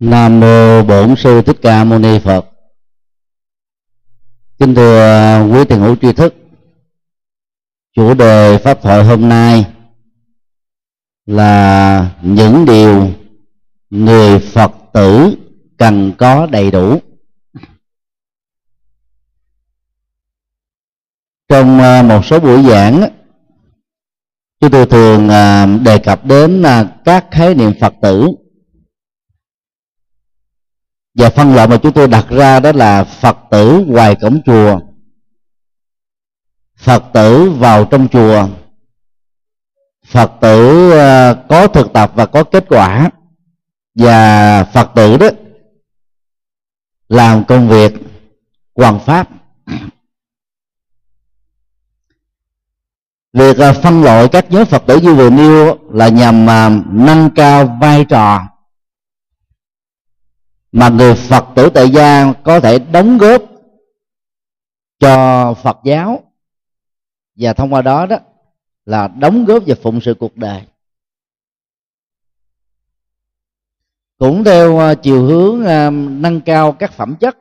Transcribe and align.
Nam 0.00 0.40
mô 0.40 0.82
Bổn 0.82 1.16
sư 1.16 1.42
Thích 1.42 1.56
Ca 1.62 1.84
Mâu 1.84 1.98
Ni 1.98 2.18
Phật. 2.18 2.46
Kính 4.58 4.74
thưa 4.74 5.00
à, 5.00 5.42
quý 5.52 5.64
thiền 5.64 5.80
hữu 5.80 5.96
tri 5.96 6.12
thức. 6.12 6.34
Chủ 7.96 8.14
đề 8.14 8.58
pháp 8.58 8.82
thoại 8.82 9.04
hôm 9.04 9.28
nay 9.28 9.66
là 11.26 12.10
những 12.22 12.64
điều 12.66 13.10
người 13.90 14.38
Phật 14.38 14.72
tử 14.92 15.34
cần 15.76 16.12
có 16.18 16.46
đầy 16.46 16.70
đủ. 16.70 16.98
Trong 21.48 21.78
à, 21.78 22.02
một 22.02 22.24
số 22.24 22.40
buổi 22.40 22.62
giảng, 22.62 23.08
chúng 24.60 24.70
tôi 24.70 24.86
thường 24.86 25.28
à, 25.28 25.66
đề 25.66 25.98
cập 25.98 26.26
đến 26.26 26.62
các 27.04 27.26
khái 27.30 27.54
niệm 27.54 27.72
Phật 27.80 27.94
tử 28.02 28.26
và 31.14 31.30
phân 31.30 31.54
loại 31.54 31.68
mà 31.68 31.76
chúng 31.82 31.92
tôi 31.92 32.08
đặt 32.08 32.26
ra 32.30 32.60
đó 32.60 32.72
là 32.72 33.04
phật 33.04 33.36
tử 33.50 33.84
ngoài 33.86 34.16
cổng 34.20 34.40
chùa, 34.46 34.80
phật 36.76 37.04
tử 37.12 37.50
vào 37.50 37.84
trong 37.84 38.08
chùa, 38.08 38.48
phật 40.06 40.32
tử 40.40 40.90
ờ, 40.90 41.44
có 41.48 41.66
thực 41.66 41.92
tập 41.92 42.12
và 42.14 42.26
có 42.26 42.44
kết 42.44 42.64
quả. 42.68 43.10
Và 43.94 44.64
phật 44.64 44.90
tử 44.94 45.16
đó 45.16 45.26
làm 47.08 47.44
công 47.44 47.68
việc 47.68 47.92
hoàn 48.74 49.00
pháp. 49.00 49.28
Việc 53.32 53.58
ờ, 53.58 53.72
phân 53.72 54.02
loại 54.02 54.28
các 54.28 54.50
nhóm 54.50 54.66
phật 54.66 54.82
tử 54.86 55.00
như 55.00 55.14
vừa 55.14 55.30
nêu 55.30 55.78
là 55.92 56.08
nhằm 56.08 56.46
ờ, 56.46 56.70
nâng 56.86 57.30
cao 57.30 57.78
vai 57.80 58.04
trò 58.04 58.53
mà 60.74 60.88
người 60.88 61.14
phật 61.14 61.44
tử 61.56 61.70
tại 61.74 61.90
gia 61.90 62.32
có 62.44 62.60
thể 62.60 62.78
đóng 62.78 63.18
góp 63.18 63.42
cho 64.98 65.54
phật 65.62 65.76
giáo. 65.84 66.32
Và 67.36 67.52
thông 67.52 67.74
qua 67.74 67.82
đó 67.82 68.06
đó 68.06 68.18
là 68.84 69.08
đóng 69.08 69.44
góp 69.44 69.62
và 69.66 69.74
phụng 69.82 70.00
sự 70.00 70.14
cuộc 70.14 70.36
đời. 70.36 70.62
Cũng 74.18 74.44
theo 74.44 74.78
à, 74.78 74.94
chiều 74.94 75.26
hướng 75.26 75.64
à, 75.64 75.90
nâng 75.90 76.40
cao 76.40 76.72
các 76.72 76.92
phẩm 76.92 77.16
chất. 77.20 77.38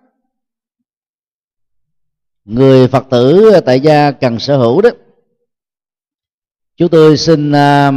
Người 2.45 2.87
phật 2.87 3.05
tử 3.09 3.51
tại 3.65 3.79
gia 3.79 4.11
cần 4.11 4.39
sở 4.39 4.57
hữu 4.57 4.81
đó. 4.81 4.89
Chúng 6.75 6.89
tôi 6.89 7.17
xin 7.17 7.51
à, 7.51 7.91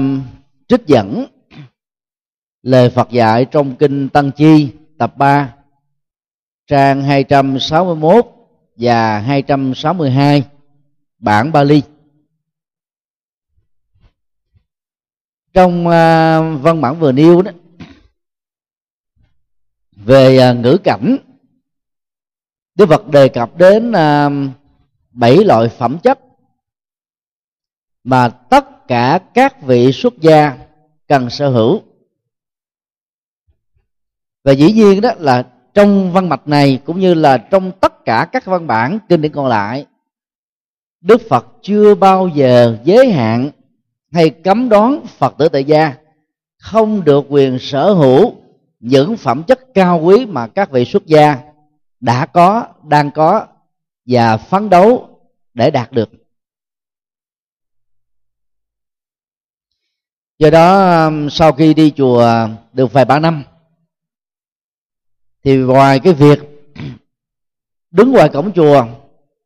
trích 0.69 0.87
dẫn 0.87 1.27
lời 2.63 2.91
phật 2.91 3.11
dạy 3.11 3.47
trong 3.51 3.77
kinh 3.77 4.09
tăng 4.09 4.31
chi 4.37 4.73
tập 4.99 5.17
3 5.17 5.55
trang 6.67 7.03
261 7.03 8.27
và 8.77 9.19
262 9.19 10.45
bản 11.19 11.53
Bali. 11.53 11.83
Trong 15.53 15.87
uh, 15.87 16.63
văn 16.63 16.81
bản 16.81 16.99
vừa 16.99 17.13
nêu 17.13 17.43
đó 17.43 17.51
về 19.97 20.51
uh, 20.51 20.57
ngữ 20.57 20.79
cảnh 20.85 21.17
Đức 22.75 22.89
Phật 22.89 23.09
đề 23.09 23.29
cập 23.29 23.57
đến 23.59 23.93
à, 23.93 24.31
bảy 25.11 25.39
uh, 25.39 25.47
loại 25.47 25.69
phẩm 25.69 25.99
chất 26.03 26.19
mà 28.05 28.29
tất 28.29 28.89
cả 28.89 29.21
các 29.35 29.63
vị 29.63 29.93
xuất 29.93 30.15
gia 30.21 30.59
cần 31.09 31.31
sở 31.31 31.49
hữu 31.49 31.83
và 34.47 34.53
dĩ 34.53 34.73
nhiên 34.73 35.01
đó 35.01 35.11
là 35.19 35.47
trong 35.75 36.13
văn 36.13 36.29
mạch 36.29 36.49
này 36.49 36.81
cũng 36.85 37.01
như 37.01 37.15
là 37.15 37.39
trong 37.39 37.73
tất 37.81 38.05
cả 38.05 38.29
các 38.33 38.45
văn 38.45 38.67
bản 38.67 38.99
kinh 39.09 39.23
điển 39.23 39.33
còn 39.33 39.47
lại, 39.47 39.87
đức 41.01 41.21
phật 41.29 41.47
chưa 41.63 41.95
bao 41.95 42.29
giờ 42.29 42.79
giới 42.85 43.13
hạn 43.13 43.51
hay 44.13 44.31
cấm 44.31 44.69
đoán 44.69 45.07
phật 45.07 45.35
tử 45.39 45.49
tại 45.49 45.65
gia, 45.65 45.95
không 46.59 47.05
được 47.05 47.25
quyền 47.29 47.59
sở 47.59 47.93
hữu 47.93 48.35
những 48.81 49.17
phẩm 49.17 49.43
chất 49.43 49.75
cao 49.75 50.01
quý 50.01 50.27
mà 50.27 50.47
các 50.47 50.71
vị 50.71 50.85
xuất 50.85 51.07
gia 51.07 51.39
đã 52.01 52.27
có, 52.27 52.67
đang 52.89 53.11
có 53.11 53.47
và 54.05 54.37
phấn 54.37 54.71
đấu 54.71 55.09
để 55.55 55.71
đạt 55.71 55.93
được. 55.93 56.11
Do 60.39 60.51
đó, 60.51 61.11
sau 61.31 61.53
khi 61.53 61.75
đi 61.75 61.91
chùa 61.97 62.49
được 62.73 62.93
vài 62.93 63.05
ba 63.05 63.19
năm 63.19 63.45
thì 65.47 65.57
ngoài 65.57 66.01
cái 66.01 66.13
việc 66.13 66.39
đứng 67.91 68.13
ngoài 68.13 68.29
cổng 68.29 68.53
chùa 68.53 68.87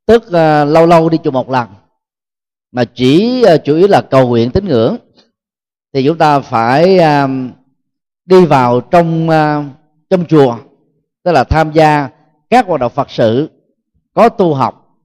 tức 0.07 0.23
uh, 0.27 0.69
lâu 0.73 0.87
lâu 0.87 1.09
đi 1.09 1.19
chùa 1.25 1.31
một 1.31 1.51
lần 1.51 1.69
mà 2.73 2.85
chỉ 2.85 3.45
uh, 3.55 3.65
chủ 3.65 3.77
yếu 3.77 3.89
là 3.89 4.01
cầu 4.01 4.29
nguyện 4.29 4.51
tín 4.51 4.65
ngưỡng 4.65 4.97
thì 5.93 6.05
chúng 6.07 6.19
ta 6.19 6.41
phải 6.41 6.99
uh, 6.99 7.31
đi 8.25 8.45
vào 8.47 8.81
trong 8.81 9.29
uh, 9.29 9.65
trong 10.11 10.25
chùa 10.29 10.59
tức 11.23 11.33
là 11.33 11.45
tham 11.45 11.73
gia 11.73 12.09
các 12.51 12.67
hoạt 12.67 12.81
động 12.81 12.93
phật 12.93 13.11
sự 13.11 13.51
có 14.15 14.29
tu 14.29 14.55
học. 14.55 14.99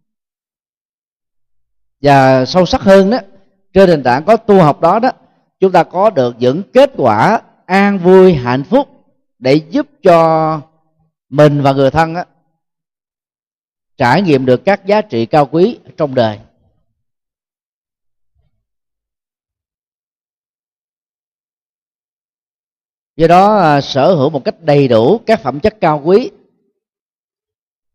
Và 2.01 2.45
sâu 2.45 2.65
sắc 2.65 2.81
hơn 2.81 3.09
đó 3.09 3.17
trên 3.73 3.89
nền 3.89 4.03
tảng 4.03 4.25
có 4.25 4.37
tu 4.37 4.61
học 4.61 4.81
đó 4.81 4.99
đó 4.99 5.11
chúng 5.59 5.71
ta 5.71 5.83
có 5.83 6.09
được 6.09 6.35
những 6.39 6.61
kết 6.73 6.91
quả 6.97 7.41
an 7.65 7.99
vui 7.99 8.33
hạnh 8.33 8.63
phúc 8.63 8.87
để 9.39 9.53
giúp 9.55 9.87
cho 10.03 10.61
mình 11.35 11.61
và 11.61 11.73
người 11.73 11.91
thân 11.91 12.15
á, 12.15 12.25
trải 13.97 14.21
nghiệm 14.21 14.45
được 14.45 14.61
các 14.65 14.85
giá 14.85 15.01
trị 15.01 15.25
cao 15.25 15.49
quý 15.51 15.79
trong 15.97 16.15
đời. 16.15 16.39
Do 23.15 23.27
đó 23.27 23.57
à, 23.57 23.81
sở 23.81 24.15
hữu 24.15 24.29
một 24.29 24.41
cách 24.45 24.55
đầy 24.61 24.87
đủ 24.87 25.19
các 25.25 25.39
phẩm 25.43 25.59
chất 25.59 25.77
cao 25.81 26.01
quý 26.05 26.31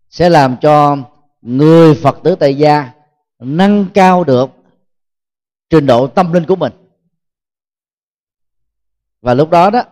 sẽ 0.08 0.28
làm 0.28 0.56
cho 0.60 0.96
người 1.40 1.94
phật 2.02 2.18
tử 2.24 2.36
tại 2.40 2.54
gia 2.54 2.92
nâng 3.38 3.86
cao 3.94 4.24
được 4.24 4.50
trình 5.70 5.86
độ 5.86 6.06
tâm 6.06 6.32
linh 6.32 6.46
của 6.46 6.56
mình. 6.56 6.72
Và 9.20 9.34
lúc 9.34 9.50
đó 9.50 9.70
đó 9.70 9.82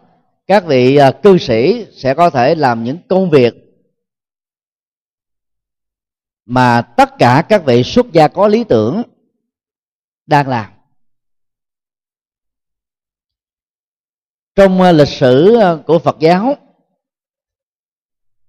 các 0.49 0.65
vị 0.67 0.97
à, 0.97 1.13
cư 1.23 1.39
sĩ 1.39 1.87
sẽ 1.93 2.15
có 2.15 2.31
thể 2.31 2.55
làm 2.55 2.85
những 2.85 2.99
công 3.09 3.31
việc 3.31 3.55
mà 6.45 6.83
tất 6.83 7.11
cả 7.19 7.45
các 7.49 7.63
vị 7.65 7.83
xuất 7.85 8.07
gia 8.13 8.29
có 8.29 8.49
lý 8.49 8.65
tưởng 8.65 9.03
đang 10.27 10.49
làm. 10.49 10.73
Trong 14.55 14.81
à, 14.81 14.93
lịch 14.93 15.09
sử 15.09 15.55
à, 15.55 15.77
của 15.87 15.99
phật 15.99 16.17
giáo, 16.21 16.57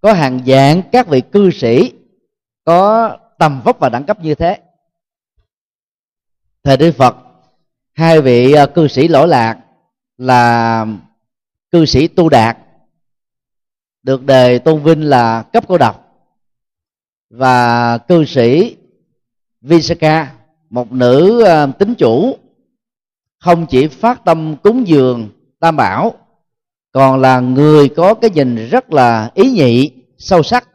có 0.02 0.14
hàng 0.14 0.40
dạng 0.48 0.82
các 0.92 1.08
vị 1.08 1.22
cư 1.32 1.52
sĩ 1.52 1.94
có 2.64 3.18
tầm 3.40 3.62
vóc 3.66 3.80
và 3.80 3.90
đẳng 3.90 4.06
cấp 4.06 4.20
như 4.20 4.36
thế. 4.36 4.58
Thời 6.64 6.78
đức 6.78 6.92
phật, 6.92 7.16
hai 7.92 8.22
vị 8.22 8.56
cư 8.76 8.88
sĩ 8.88 9.08
lỗi 9.08 9.28
lạc 9.28 9.66
là 10.18 10.86
cư 11.72 11.86
sĩ 11.86 12.08
tu 12.08 12.30
đạt, 12.30 12.58
được 14.04 14.24
đề 14.24 14.60
tôn 14.60 14.84
vinh 14.84 15.04
là 15.04 15.44
cấp 15.54 15.64
cô 15.68 15.78
độc. 15.78 16.06
Và 17.30 17.98
cư 17.98 18.26
sĩ 18.26 18.76
Visaka 19.62 20.34
một 20.70 20.92
nữ 20.92 21.44
ờ, 21.44 21.72
tính 21.80 21.96
chủ, 21.96 22.38
không 23.40 23.66
chỉ 23.70 23.88
phát 23.88 24.26
tâm 24.26 24.56
cúng 24.64 24.88
dường 24.88 25.30
tam 25.60 25.76
bảo, 25.76 26.14
còn 26.92 27.22
là 27.22 27.40
người 27.40 27.90
có 27.90 28.14
cái 28.14 28.30
nhìn 28.30 28.56
rất 28.56 28.94
là 28.94 29.32
ý 29.34 29.52
nhị, 29.52 29.92
sâu 30.18 30.44
sắc, 30.44 30.70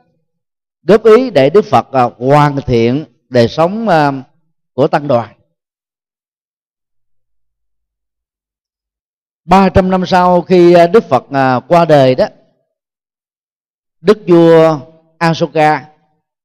góp 0.83 1.05
ý 1.05 1.31
để 1.31 1.51
đức 1.51 1.65
phật 1.65 1.87
ờ, 1.91 2.11
hoàn 2.19 2.57
thiện 2.67 3.05
đời 3.29 3.49
sống 3.49 3.89
ờ, 3.89 4.13
của 4.75 4.87
tăng 4.89 5.09
đoàn. 5.09 5.29
300 9.45 9.91
năm 9.91 10.07
sau 10.07 10.43
khi 10.43 10.73
à, 10.75 10.87
Đức 10.87 11.05
Phật 11.05 11.25
à, 11.31 11.61
qua 11.69 11.85
đời 11.85 12.15
đó, 12.15 12.27
Đức 14.01 14.19
vua 14.27 14.81
Asoka, 15.19 15.89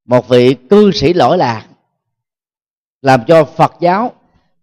một 0.05 0.27
vị 0.27 0.55
cư 0.69 0.91
sĩ 0.91 1.13
lỗi 1.13 1.37
lạc, 1.37 1.67
làm 3.01 3.21
cho 3.27 3.45
Phật 3.45 3.73
giáo 3.79 4.13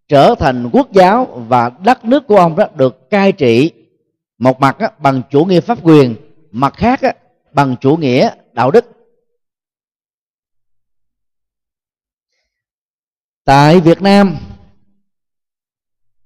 trở 0.08 0.34
thành 0.38 0.70
quốc 0.72 0.92
giáo 0.92 1.44
và 1.48 1.70
đất 1.84 2.04
nước 2.04 2.26
của 2.26 2.36
ông 2.36 2.56
đó 2.56 2.66
được 2.74 3.10
cai 3.10 3.32
trị 3.32 3.72
một 4.38 4.60
mặt 4.60 4.76
bằng 4.98 5.22
chủ 5.30 5.44
nghĩa 5.44 5.60
pháp 5.60 5.78
quyền, 5.82 6.16
mặt 6.50 6.74
khác 6.76 7.00
bằng 7.52 7.76
chủ 7.80 7.96
nghĩa 7.96 8.30
đạo 8.52 8.70
đức. 8.70 8.84
Tại 13.44 13.80
Việt 13.80 14.02
Nam 14.02 14.36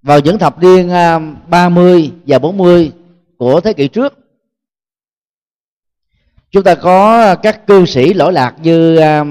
vào 0.02 0.20
những 0.20 0.38
thập 0.38 0.58
niên 0.58 0.90
à, 0.90 1.18
30 1.48 2.12
và 2.26 2.38
40 2.38 2.92
của 3.38 3.60
thế 3.60 3.72
kỷ 3.72 3.88
trước. 3.88 4.18
Chúng 6.50 6.64
ta 6.64 6.74
có 6.74 7.36
các 7.36 7.66
cư 7.66 7.86
sĩ 7.86 8.14
lỗi 8.14 8.32
lạc 8.32 8.56
như 8.62 8.96
à, 8.96 9.24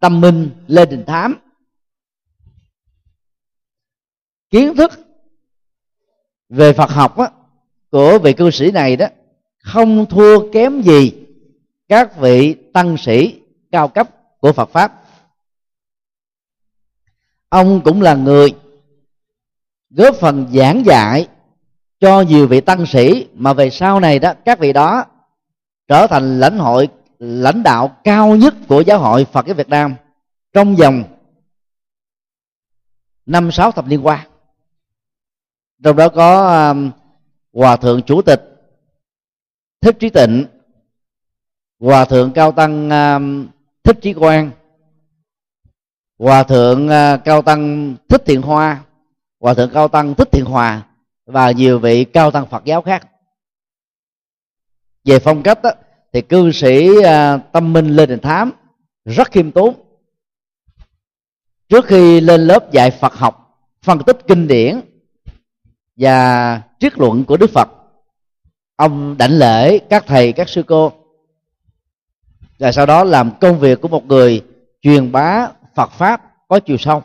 tâm 0.00 0.20
minh 0.20 0.50
lê 0.66 0.86
đình 0.86 1.04
thám. 1.06 1.36
Kiến 4.50 4.76
thức 4.76 4.90
về 6.48 6.72
phật 6.72 6.90
học 6.90 7.18
á, 7.18 7.30
của 7.90 8.18
vị 8.18 8.32
cư 8.32 8.50
sĩ 8.50 8.70
này 8.70 8.96
đó 8.96 9.06
không 9.58 10.06
thua 10.06 10.52
kém 10.52 10.82
gì 10.82 11.12
các 11.88 12.16
vị 12.16 12.54
tăng 12.72 12.96
sĩ 12.96 13.40
cao 13.70 13.88
cấp 13.88 14.08
của 14.40 14.52
phật 14.52 14.70
pháp. 14.70 15.02
Ông 17.48 17.80
cũng 17.84 18.02
là 18.02 18.14
người 18.14 18.54
góp 19.90 20.14
phần 20.14 20.46
giảng 20.52 20.86
dạy 20.86 21.28
cho 22.00 22.20
nhiều 22.20 22.46
vị 22.46 22.60
tăng 22.60 22.86
sĩ 22.86 23.26
mà 23.34 23.52
về 23.52 23.70
sau 23.70 24.00
này 24.00 24.18
đó 24.18 24.34
các 24.44 24.58
vị 24.58 24.72
đó 24.72 25.04
trở 25.88 26.06
thành 26.06 26.40
lãnh 26.40 26.58
hội 26.58 26.88
lãnh 27.18 27.62
đạo 27.62 27.96
cao 28.04 28.36
nhất 28.36 28.54
của 28.68 28.80
giáo 28.80 28.98
hội 28.98 29.24
Phật 29.24 29.46
giáo 29.46 29.54
Việt 29.54 29.68
Nam 29.68 29.94
trong 30.52 30.76
vòng 30.76 31.04
năm 33.26 33.52
sáu 33.52 33.72
thập 33.72 33.86
niên 33.86 34.06
qua. 34.06 34.26
Trong 35.84 35.96
đó 35.96 36.08
có 36.08 36.56
um, 36.68 36.90
hòa 37.52 37.76
thượng 37.76 38.02
chủ 38.02 38.22
tịch 38.22 38.42
thích 39.80 39.96
trí 40.00 40.10
tịnh 40.10 40.46
hòa 41.80 42.04
thượng 42.04 42.32
cao 42.32 42.52
tăng 42.52 42.90
um, 42.90 43.48
thích 43.82 43.98
trí 44.02 44.12
quang 44.12 44.50
hòa 46.18 46.42
thượng 46.42 46.86
uh, 46.86 47.24
cao 47.24 47.42
tăng 47.42 47.94
thích 48.08 48.22
thiện 48.26 48.42
hoa 48.42 48.82
hòa 49.40 49.54
thượng 49.54 49.70
cao 49.74 49.88
tăng 49.88 50.14
thích 50.14 50.28
thiện 50.32 50.44
hòa 50.44 50.82
và 51.26 51.50
nhiều 51.50 51.78
vị 51.78 52.04
cao 52.04 52.30
tăng 52.30 52.46
phật 52.46 52.64
giáo 52.64 52.82
khác. 52.82 53.08
Về 55.04 55.18
phong 55.18 55.42
cách 55.42 55.62
đó, 55.62 55.70
thì 56.12 56.22
cư 56.22 56.52
sĩ 56.52 57.02
à, 57.04 57.36
tâm 57.36 57.72
minh 57.72 57.86
lê 57.86 58.06
đình 58.06 58.20
thám 58.20 58.52
rất 59.04 59.30
khiêm 59.30 59.52
tốn. 59.52 59.74
Trước 61.68 61.86
khi 61.86 62.20
lên 62.20 62.40
lớp 62.40 62.72
dạy 62.72 62.90
phật 62.90 63.14
học 63.14 63.60
phân 63.82 63.98
tích 64.02 64.18
kinh 64.26 64.48
điển 64.48 64.80
và 65.96 66.62
triết 66.80 66.98
luận 66.98 67.24
của 67.24 67.36
đức 67.36 67.50
phật 67.50 67.68
ông 68.76 69.16
đảnh 69.18 69.38
lễ 69.38 69.78
các 69.78 70.04
thầy 70.06 70.32
các 70.32 70.48
sư 70.48 70.62
cô. 70.66 70.92
Và 72.58 72.72
sau 72.72 72.86
đó 72.86 73.04
làm 73.04 73.30
công 73.40 73.58
việc 73.58 73.80
của 73.80 73.88
một 73.88 74.06
người 74.06 74.44
truyền 74.82 75.12
bá 75.12 75.48
phật 75.74 75.90
pháp 75.90 76.22
có 76.48 76.60
chiều 76.60 76.76
sâu. 76.76 77.02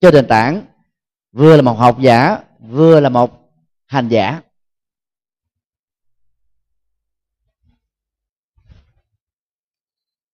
Trên 0.00 0.14
nền 0.14 0.26
tảng 0.26 0.62
vừa 1.32 1.56
là 1.56 1.62
một 1.62 1.74
học 1.74 2.00
giả, 2.00 2.38
vừa 2.60 3.00
là 3.00 3.08
một 3.08 3.52
hành 3.86 4.08
giả. 4.08 4.40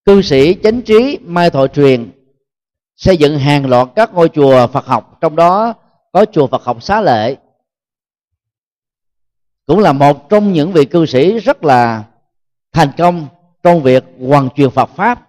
Cư 0.04 0.22
sĩ 0.22 0.56
chánh 0.62 0.82
trí 0.82 1.18
mai 1.22 1.50
thọ 1.50 1.66
truyền 1.66 2.12
xây 2.96 3.16
dựng 3.16 3.38
hàng 3.38 3.66
loạt 3.66 3.88
các 3.96 4.14
ngôi 4.14 4.28
chùa 4.28 4.66
phật 4.66 4.86
học, 4.86 5.18
trong 5.20 5.36
đó 5.36 5.74
có 6.12 6.24
chùa 6.32 6.46
phật 6.46 6.62
học 6.62 6.82
xá 6.82 7.00
lệ. 7.00 7.36
Cũng 9.66 9.78
là 9.78 9.92
một 9.92 10.28
trong 10.28 10.52
những 10.52 10.72
vị 10.72 10.84
cư 10.84 11.06
sĩ 11.06 11.38
rất 11.38 11.64
là 11.64 12.04
thành 12.72 12.92
công 12.98 13.28
trong 13.62 13.82
việc 13.82 14.04
hoàn 14.20 14.50
truyền 14.50 14.70
Phật 14.70 14.90
pháp, 14.96 15.28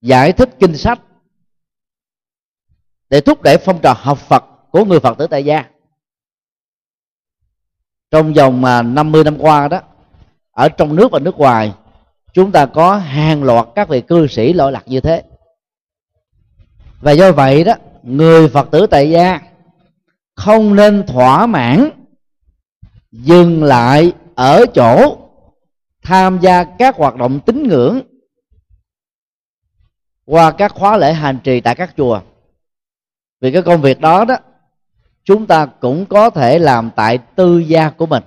giải 0.00 0.32
thích 0.32 0.50
kinh 0.60 0.76
sách 0.76 1.00
để 3.10 3.20
thúc 3.20 3.42
đẩy 3.42 3.58
phong 3.58 3.80
trào 3.80 3.94
học 3.94 4.18
Phật 4.18 4.44
của 4.70 4.84
người 4.84 5.00
Phật 5.00 5.18
tử 5.18 5.26
tại 5.26 5.44
gia. 5.44 5.64
Trong 8.10 8.32
vòng 8.32 8.64
à, 8.64 8.82
50 8.82 9.24
năm 9.24 9.36
qua 9.38 9.68
đó, 9.68 9.80
ở 10.50 10.68
trong 10.68 10.96
nước 10.96 11.12
và 11.12 11.18
nước 11.18 11.34
ngoài, 11.34 11.72
chúng 12.32 12.52
ta 12.52 12.66
có 12.66 12.96
hàng 12.96 13.44
loạt 13.44 13.66
các 13.74 13.88
vị 13.88 14.00
cư 14.00 14.26
sĩ 14.26 14.52
lỗi 14.52 14.72
lạc 14.72 14.82
như 14.86 15.00
thế. 15.00 15.22
Và 17.00 17.12
do 17.12 17.32
vậy 17.32 17.64
đó, 17.64 17.74
người 18.02 18.48
Phật 18.48 18.68
tử 18.70 18.86
tại 18.86 19.10
gia 19.10 19.40
không 20.34 20.74
nên 20.74 21.06
thỏa 21.06 21.46
mãn 21.46 21.90
dừng 23.12 23.64
lại 23.64 24.12
ở 24.34 24.66
chỗ 24.74 25.16
tham 26.02 26.38
gia 26.40 26.64
các 26.64 26.96
hoạt 26.96 27.16
động 27.16 27.40
tín 27.46 27.68
ngưỡng 27.68 28.00
qua 30.24 30.50
các 30.50 30.72
khóa 30.74 30.96
lễ 30.96 31.12
hành 31.12 31.38
trì 31.44 31.60
tại 31.60 31.74
các 31.74 31.94
chùa 31.96 32.20
vì 33.40 33.52
cái 33.52 33.62
công 33.62 33.82
việc 33.82 34.00
đó 34.00 34.24
đó 34.24 34.36
chúng 35.24 35.46
ta 35.46 35.66
cũng 35.66 36.06
có 36.06 36.30
thể 36.30 36.58
làm 36.58 36.90
tại 36.96 37.18
tư 37.18 37.58
gia 37.58 37.90
của 37.90 38.06
mình. 38.06 38.22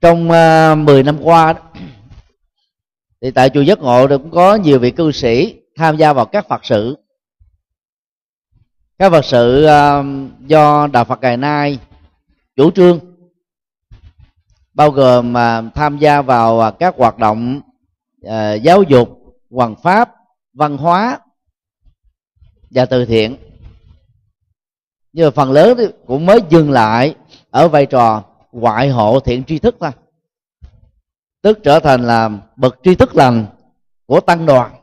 Trong 0.00 0.30
à, 0.30 0.72
uh, 0.72 0.78
10 0.78 1.02
năm 1.02 1.18
qua 1.22 1.52
đó, 1.52 1.60
thì 3.22 3.30
tại 3.30 3.50
chùa 3.50 3.60
giác 3.60 3.78
ngộ 3.78 4.08
cũng 4.08 4.30
có 4.30 4.54
nhiều 4.54 4.78
vị 4.78 4.90
cư 4.90 5.12
sĩ 5.12 5.60
tham 5.76 5.96
gia 5.96 6.12
vào 6.12 6.26
các 6.26 6.48
phật 6.48 6.64
sự. 6.64 6.96
Các 8.98 9.10
phật 9.10 9.24
sự 9.24 9.66
uh, 9.66 10.06
do 10.46 10.86
đạo 10.86 11.04
phật 11.04 11.20
ngày 11.20 11.36
nay 11.36 11.78
chủ 12.56 12.70
trương 12.70 13.00
bao 14.74 14.90
gồm 14.90 15.34
uh, 15.34 15.74
tham 15.74 15.98
gia 15.98 16.22
vào 16.22 16.68
uh, 16.68 16.78
các 16.78 16.94
hoạt 16.96 17.18
động 17.18 17.60
uh, 18.26 18.62
giáo 18.62 18.82
dục 18.82 19.08
hoàng 19.50 19.74
pháp 19.82 20.14
văn 20.52 20.76
hóa 20.76 21.18
và 22.70 22.86
từ 22.86 23.04
thiện 23.04 23.36
nhưng 25.16 25.26
mà 25.26 25.30
phần 25.30 25.52
lớn 25.52 25.78
cũng 26.06 26.26
mới 26.26 26.40
dừng 26.50 26.70
lại 26.70 27.14
ở 27.50 27.68
vai 27.68 27.86
trò 27.86 28.24
ngoại 28.52 28.88
hộ 28.88 29.20
thiện 29.20 29.44
tri 29.44 29.58
thức 29.58 29.76
thôi. 29.80 29.90
Tức 31.42 31.58
trở 31.64 31.80
thành 31.80 32.06
là 32.06 32.30
bậc 32.56 32.78
tri 32.82 32.94
thức 32.94 33.16
lành 33.16 33.46
của 34.06 34.20
tăng 34.20 34.46
đoàn 34.46 34.74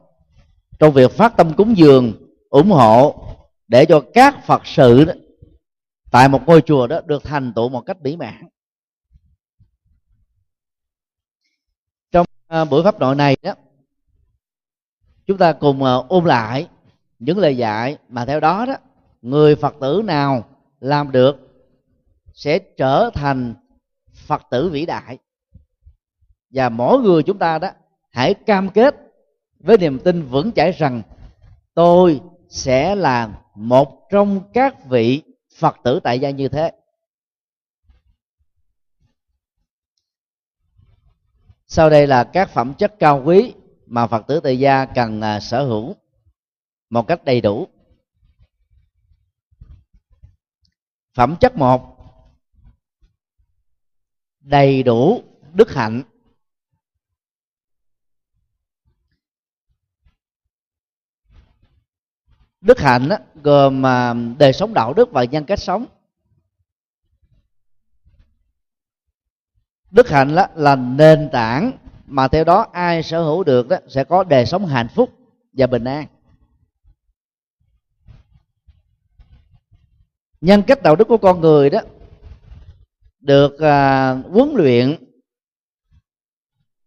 trong 0.80 0.94
việc 0.94 1.12
phát 1.12 1.38
tâm 1.38 1.54
cúng 1.54 1.78
dường 1.78 2.14
ủng 2.50 2.72
hộ 2.72 3.26
để 3.68 3.86
cho 3.86 4.04
các 4.14 4.46
phật 4.46 4.62
sự 4.66 5.06
đó, 5.06 5.14
tại 6.12 6.30
một 6.30 6.42
ngôi 6.46 6.62
chùa 6.62 6.88
đó 6.88 7.02
được 7.06 7.24
thành 7.24 7.54
tựu 7.54 7.70
một 7.70 7.82
cách 7.82 8.02
mỹ 8.02 8.18
mãn. 8.18 8.48
À, 12.48 12.66
buổi 12.66 12.84
pháp 12.84 13.00
nội 13.00 13.16
này 13.16 13.38
đó 13.42 13.54
chúng 15.26 15.38
ta 15.38 15.54
cùng 15.54 15.84
à, 15.84 15.94
ôn 16.08 16.26
lại 16.26 16.68
những 17.20 17.38
lời 17.38 17.58
dạy 17.58 17.98
mà 18.10 18.26
theo 18.26 18.40
đó 18.40 18.66
đó 18.66 18.76
người 19.24 19.56
phật 19.56 19.76
tử 19.82 20.02
nào 20.06 20.46
làm 20.80 21.12
được 21.12 21.36
sẽ 22.34 22.60
trở 22.60 23.10
thành 23.14 23.56
phật 24.16 24.42
tử 24.52 24.70
vĩ 24.70 24.86
đại. 24.86 25.18
Và 26.50 26.70
mỗi 26.70 27.00
người 27.00 27.24
chúng 27.24 27.38
ta 27.38 27.60
đó, 27.60 27.70
hãy 28.12 28.34
cam 28.34 28.70
kết 28.70 28.96
với 29.60 29.78
niềm 29.78 30.00
tin 30.00 30.22
vững 30.22 30.52
chãi 30.52 30.72
rằng 30.72 31.02
tôi 31.74 32.22
sẽ 32.50 32.96
là 32.96 33.42
một 33.56 34.10
trong 34.12 34.42
các 34.54 34.86
vị 34.86 35.22
phật 35.58 35.76
tử 35.84 36.00
tại 36.04 36.20
gia 36.20 36.30
như 36.30 36.48
thế. 36.48 36.72
Sau 41.68 41.90
đây 41.90 42.08
là 42.08 42.24
các 42.24 42.50
phẩm 42.50 42.74
chất 42.74 42.94
cao 43.00 43.22
quý 43.26 43.54
mà 43.86 44.08
phật 44.08 44.28
tử 44.28 44.40
tại 44.40 44.60
gia 44.60 44.86
cần 44.86 45.22
à, 45.22 45.40
sở 45.40 45.66
hữu 45.66 45.96
một 46.90 47.08
cách 47.08 47.26
đầy 47.26 47.42
đủ. 47.42 47.68
Phẩm 51.14 51.36
chất 51.40 51.58
một. 51.58 51.98
Đầy 54.40 54.84
đủ 54.84 55.24
đức 55.54 55.74
hạnh. 55.74 56.04
Đức 62.62 62.80
hạnh 62.80 63.10
gồm 63.44 63.86
à, 63.86 64.14
đời 64.38 64.54
sống 64.54 64.74
đạo 64.74 64.94
đức 64.94 65.12
và 65.12 65.24
nhân 65.24 65.46
cách 65.46 65.60
sống. 65.60 65.86
Đức 69.92 70.10
hạnh 70.10 70.36
đó 70.36 70.48
là 70.56 70.76
nền 70.76 71.30
tảng 71.32 71.72
mà 72.06 72.28
theo 72.28 72.44
đó 72.44 72.68
ai 72.74 73.04
sở 73.04 73.24
hữu 73.24 73.44
được 73.44 73.68
đó 73.68 73.78
sẽ 73.88 74.04
có 74.04 74.24
đời 74.24 74.46
sống 74.46 74.66
hạnh 74.66 74.88
phúc 74.96 75.10
và 75.54 75.68
bình 75.68 75.84
an. 75.84 76.08
Nhân 80.44 80.64
cách 80.64 80.84
đạo 80.84 80.96
đức 80.96 81.08
của 81.08 81.18
con 81.18 81.42
người 81.42 81.70
đó 81.70 81.80
được 83.20 83.60
à, 83.60 84.12
huấn 84.12 84.54
luyện 84.56 84.96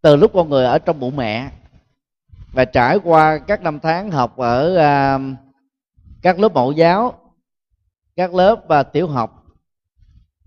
từ 0.01 0.17
lúc 0.17 0.31
con 0.35 0.49
người 0.49 0.65
ở 0.65 0.79
trong 0.79 1.01
bụng 1.01 1.17
mẹ. 1.17 1.51
Và 2.53 2.65
trải 2.65 2.99
qua 3.05 3.39
các 3.39 3.63
năm 3.63 3.81
tháng 3.81 4.11
học 4.11 4.37
ở 4.37 4.77
à, 4.77 5.19
các 6.23 6.39
lớp 6.39 6.55
mẫu 6.55 6.73
giáo 6.73 7.15
các 8.17 8.35
lớp 8.35 8.69
à, 8.69 8.83
tiểu 8.83 9.09
học 9.09 9.45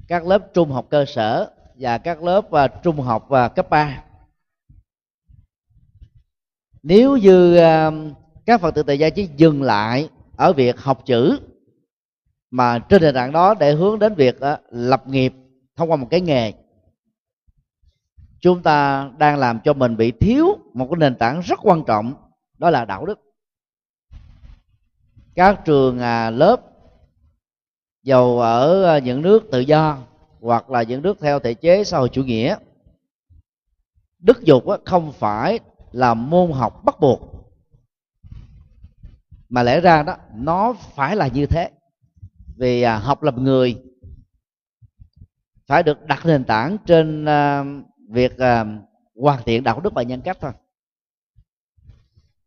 các 0.08 0.26
lớp 0.26 0.54
trung 0.54 0.72
học 0.72 0.86
cơ 0.90 1.06
sở 1.06 1.52
và 1.76 1.98
các 1.98 2.24
lớp 2.24 2.52
à, 2.52 2.68
trung 2.68 3.00
học 3.00 3.26
và 3.30 3.50
cấp 3.50 3.70
3 3.70 4.04
nếu 6.84 7.18
như 7.18 7.58
à, 7.58 7.92
các 8.46 8.62
phật 8.62 8.72
tử 8.72 8.84
tại 8.84 9.00
gia 9.00 9.10
chỉ 9.10 9.30
dừng 9.38 9.64
lại 9.64 10.10
ở 10.38 10.54
việc 10.54 10.80
học 10.80 11.06
chữ 11.06 11.40
mà 12.52 12.80
trên 12.80 13.02
nền 13.02 13.16
tảng 13.16 13.32
đó 13.32 13.54
để 13.60 13.74
hướng 13.74 14.00
đến 14.00 14.16
việc 14.16 14.40
ờ, 14.40 14.58
lập 14.70 15.08
nghiệp 15.08 15.34
thông 15.76 15.92
qua 15.92 15.98
một 15.98 16.08
cái 16.12 16.22
nghề. 16.22 16.54
Chúng 18.42 18.64
ta 18.64 19.10
đang 19.18 19.38
làm 19.38 19.60
cho 19.64 19.74
mình 19.74 19.98
bị 19.98 20.12
thiếu 20.12 20.58
một 20.74 20.88
cái 20.92 20.98
nền 20.98 21.16
tảng 21.16 21.42
rất 21.42 21.60
quan 21.64 21.84
trọng, 21.88 22.14
đó 22.58 22.70
là 22.70 22.86
đạo 22.86 23.06
đức. 23.06 23.20
Các 25.36 25.62
trường 25.66 26.00
à, 26.00 26.30
lớp 26.30 26.62
dầu 28.04 28.40
ở 28.40 28.84
ờ, 28.84 28.98
những 28.98 29.22
nước 29.22 29.44
tự 29.52 29.60
do 29.60 29.98
hoặc 30.42 30.70
là 30.70 30.84
những 30.84 31.02
nước 31.02 31.20
theo 31.20 31.40
thể 31.40 31.54
chế 31.54 31.84
xã 31.84 31.98
hội 31.98 32.10
chủ 32.10 32.24
nghĩa, 32.24 32.56
đức 34.20 34.42
dục 34.42 34.66
ờ, 34.66 34.78
không 34.86 35.12
phải 35.12 35.60
là 35.92 36.14
môn 36.14 36.52
học 36.52 36.84
bắt 36.86 37.00
buộc. 37.00 37.22
Mà 39.50 39.64
lẽ 39.64 39.82
ra 39.82 40.04
đó, 40.04 40.16
nó 40.34 40.74
phải 40.74 41.16
là 41.16 41.28
như 41.28 41.46
thế 41.46 41.72
vì 42.60 42.82
à, 42.82 42.98
học 42.98 43.24
làm 43.24 43.44
người 43.44 43.82
phải 45.68 45.84
được 45.84 46.06
đặt 46.06 46.26
nền 46.26 46.44
tảng 46.44 46.78
trên 46.86 47.26
à, 47.26 47.64
việc 48.10 48.38
à, 48.38 48.66
hoàn 49.16 49.44
thiện 49.44 49.64
đạo 49.64 49.80
đức 49.80 49.94
và 49.94 50.04
nhân 50.04 50.22
cách 50.22 50.38
thôi. 50.42 50.52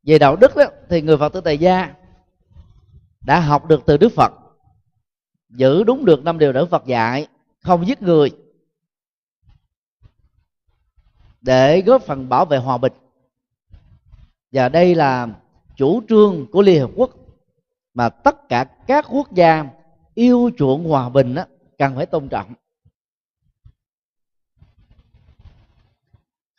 Về 0.03 0.19
đạo 0.19 0.37
đức 0.37 0.57
đó, 0.57 0.65
thì 0.89 1.03
người 1.03 1.17
phật 1.17 1.33
tử 1.33 1.41
tại 1.41 1.59
gia 1.59 1.95
đã 3.21 3.41
học 3.41 3.67
được 3.67 3.83
từ 3.87 3.97
đức 3.97 4.13
phật 4.17 4.33
giữ 5.49 5.85
đúng 5.85 6.05
được 6.05 6.25
năm 6.25 6.39
điều 6.39 6.53
đức 6.53 6.71
phật 6.71 6.87
dạy 6.87 7.27
không 7.61 7.87
giết 7.87 8.03
người 8.03 8.31
để 11.41 11.83
góp 11.83 12.03
phần 12.03 12.29
bảo 12.29 12.45
vệ 12.45 12.59
hòa 12.59 12.79
bình. 12.79 12.93
Và 14.53 14.69
đây 14.69 14.95
là 14.95 15.29
chủ 15.77 16.03
trương 16.09 16.47
của 16.53 16.63
liên 16.63 16.81
hợp 16.81 16.91
quốc 16.97 17.11
mà 17.95 18.09
tất 18.09 18.49
cả 18.49 18.65
các 18.65 19.07
quốc 19.09 19.33
gia 19.33 19.65
yêu 20.15 20.51
chuộng 20.59 20.85
hòa 20.85 21.09
bình 21.09 21.35
đó, 21.35 21.45
cần 21.79 21.97
phải 21.97 22.07
tôn 22.07 22.29
trọng. 22.29 22.55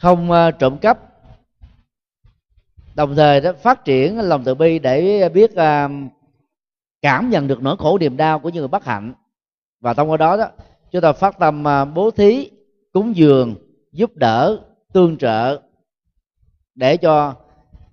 Không 0.02 0.32
ờ, 0.32 0.52
trộm 0.52 0.78
cắp. 0.78 1.00
Đồng 2.96 3.16
thời 3.16 3.42
đó 3.42 3.54
phát 3.62 3.86
triển 3.86 4.20
lòng 4.20 4.44
từ 4.44 4.56
bi 4.56 4.80
để 4.80 5.30
biết 5.30 5.56
ờ, 5.56 5.90
cảm 7.02 7.30
nhận 7.30 7.48
được 7.48 7.62
nỗi 7.62 7.78
khổ 7.78 7.98
niềm 7.98 8.18
đau 8.18 8.40
của 8.40 8.50
những 8.50 8.62
người 8.62 8.68
bất 8.68 8.86
hạnh. 8.86 9.14
Và 9.82 9.94
thông 9.94 10.12
qua 10.12 10.18
đó 10.18 10.38
đó 10.38 10.48
chúng 10.92 11.02
ta 11.02 11.14
phát 11.14 11.40
tâm 11.40 11.64
ờ, 11.64 11.86
bố 11.86 12.12
thí 12.12 12.50
cúng 12.92 13.16
dường 13.16 13.56
giúp 13.92 14.16
đỡ 14.16 14.60
tương 14.94 15.18
trợ 15.18 15.62
để 16.76 16.98
cho 16.98 17.36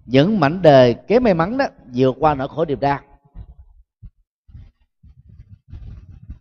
những 0.07 0.41
mảnh 0.41 0.63
đời 0.63 0.95
kém 0.95 1.25
may 1.25 1.35
mắn 1.35 1.59
đó 1.59 1.65
vượt 1.95 2.17
qua 2.19 2.35
nỗi 2.35 2.49
khổ 2.49 2.65
niềm 2.65 2.81
đau. 2.81 3.01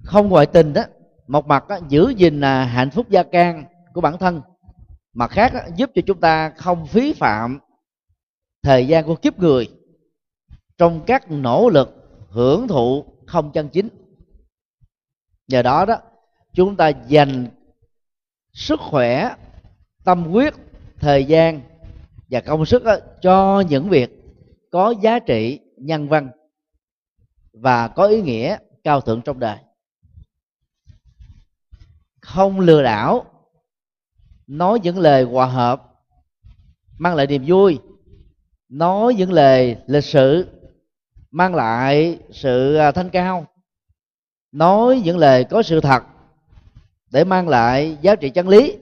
Không 0.09 0.29
ngoại 0.29 0.45
tình 0.45 0.73
đó 0.73 0.83
một 1.27 1.47
mặt 1.47 1.67
đó, 1.67 1.79
giữ 1.89 2.09
gìn 2.17 2.39
là 2.39 2.65
hạnh 2.65 2.91
phúc 2.91 3.09
gia 3.09 3.23
can 3.23 3.65
của 3.93 4.01
bản 4.01 4.17
thân 4.17 4.41
mặt 5.13 5.31
khác 5.31 5.53
đó, 5.53 5.59
giúp 5.75 5.91
cho 5.95 6.01
chúng 6.05 6.19
ta 6.19 6.49
không 6.49 6.87
phí 6.87 7.13
phạm 7.13 7.59
thời 8.63 8.87
gian 8.87 9.05
của 9.05 9.15
kiếp 9.15 9.39
người 9.39 9.67
trong 10.77 11.01
các 11.05 11.31
nỗ 11.31 11.69
lực 11.69 12.09
hưởng 12.29 12.67
thụ 12.67 13.05
không 13.25 13.51
chân 13.51 13.69
chính. 13.69 13.89
Nhờ 15.47 15.61
đó 15.61 15.85
đó 15.85 15.97
chúng 16.53 16.75
ta 16.75 16.87
dành 16.87 17.47
sức 18.53 18.79
khỏe 18.79 19.35
tâm 20.03 20.23
huyết 20.23 20.53
thời 20.99 21.25
gian 21.25 21.61
và 22.29 22.41
công 22.41 22.65
sức 22.65 22.83
đó, 22.83 22.95
cho 23.21 23.63
những 23.69 23.89
việc 23.89 24.09
có 24.71 24.93
giá 25.01 25.19
trị 25.19 25.59
nhân 25.77 26.09
văn 26.09 26.29
và 27.53 27.87
có 27.87 28.07
ý 28.07 28.21
nghĩa 28.21 28.57
cao 28.83 29.01
thượng 29.01 29.21
trong 29.21 29.39
đời 29.39 29.57
không 32.33 32.59
lừa 32.59 32.83
đảo, 32.83 33.25
nói 34.47 34.79
những 34.83 34.99
lời 34.99 35.23
hòa 35.23 35.45
hợp, 35.45 35.83
mang 36.97 37.15
lại 37.15 37.27
niềm 37.27 37.43
vui, 37.47 37.79
nói 38.69 39.13
những 39.13 39.31
lời 39.31 39.77
lịch 39.87 40.03
sự, 40.03 40.47
mang 41.31 41.55
lại 41.55 42.19
sự 42.31 42.75
à, 42.75 42.91
thanh 42.91 43.09
cao, 43.09 43.45
nói 44.51 45.01
những 45.05 45.17
lời 45.17 45.43
có 45.43 45.63
sự 45.63 45.81
thật 45.81 46.03
để 47.11 47.23
mang 47.23 47.49
lại 47.49 47.97
giá 48.01 48.15
trị 48.15 48.29
chân 48.29 48.47
lý, 48.47 48.77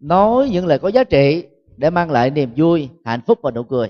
nói 0.00 0.48
những 0.52 0.66
lời 0.66 0.78
có 0.78 0.88
giá 0.88 1.04
trị 1.04 1.46
để 1.76 1.90
mang 1.90 2.10
lại 2.10 2.30
niềm 2.30 2.52
vui, 2.56 2.88
hạnh 3.04 3.20
phúc 3.26 3.38
và 3.42 3.50
nụ 3.50 3.62
cười. 3.62 3.88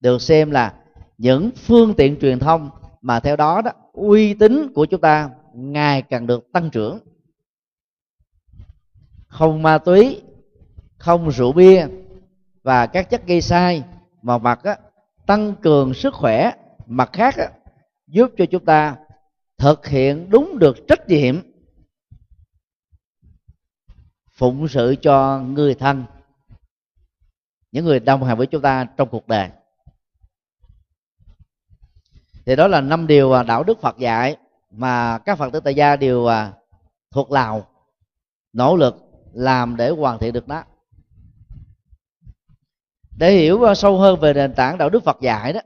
Được 0.00 0.22
xem 0.22 0.50
là 0.50 0.74
những 1.18 1.50
phương 1.56 1.94
tiện 1.94 2.20
truyền 2.20 2.38
thông 2.38 2.70
mà 3.02 3.20
theo 3.20 3.36
đó 3.36 3.62
đó, 3.62 3.70
uy 3.92 4.34
tín 4.34 4.72
của 4.74 4.84
chúng 4.84 5.00
ta 5.00 5.30
ngày 5.54 6.02
càng 6.02 6.26
được 6.26 6.52
tăng 6.52 6.70
trưởng 6.70 6.98
không 9.38 9.62
ma 9.62 9.78
túy 9.78 10.22
không 10.98 11.30
rượu 11.30 11.52
bia 11.52 11.86
và 12.62 12.86
các 12.86 13.10
chất 13.10 13.26
gây 13.26 13.40
sai 13.40 13.84
mà 14.22 14.38
mặt 14.38 14.60
á, 14.62 14.76
tăng 15.26 15.54
cường 15.62 15.94
sức 15.94 16.14
khỏe 16.14 16.52
mặt 16.86 17.10
khác 17.12 17.34
á, 17.36 17.50
giúp 18.06 18.30
cho 18.38 18.44
chúng 18.50 18.64
ta 18.64 18.96
thực 19.58 19.86
hiện 19.86 20.30
đúng 20.30 20.58
được 20.58 20.76
trách 20.88 21.08
nhiệm. 21.08 21.40
Phụng 24.32 24.68
sự 24.68 24.96
cho 25.02 25.40
người 25.40 25.74
thân 25.74 26.04
những 27.72 27.84
người 27.84 28.00
đồng 28.00 28.24
hành 28.24 28.38
với 28.38 28.46
chúng 28.46 28.62
ta 28.62 28.86
trong 28.96 29.08
cuộc 29.08 29.28
đời. 29.28 29.48
Thì 32.46 32.56
đó 32.56 32.68
là 32.68 32.80
năm 32.80 33.06
điều 33.06 33.42
đạo 33.42 33.64
đức 33.64 33.80
Phật 33.80 33.98
dạy 33.98 34.36
mà 34.70 35.18
các 35.18 35.38
Phật 35.38 35.52
tử 35.52 35.60
tại 35.60 35.74
gia 35.74 35.96
đều 35.96 36.26
à, 36.26 36.52
thuộc 37.10 37.30
lào 37.30 37.66
nỗ 38.52 38.76
lực 38.76 39.05
làm 39.36 39.76
để 39.76 39.90
hoàn 39.90 40.18
thiện 40.18 40.32
được 40.32 40.48
nó. 40.48 40.64
Để 43.18 43.32
hiểu 43.32 43.62
ờ, 43.62 43.74
sâu 43.74 43.98
hơn 43.98 44.20
về 44.20 44.34
nền 44.34 44.54
tảng 44.54 44.78
đạo 44.78 44.90
đức 44.90 45.04
Phật 45.04 45.20
dạy 45.20 45.52
đó 45.52 45.60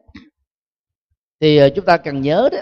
thì 1.40 1.56
ờ, 1.56 1.68
chúng 1.76 1.84
ta 1.84 1.96
cần 1.96 2.22
nhớ 2.22 2.48
đó 2.52 2.58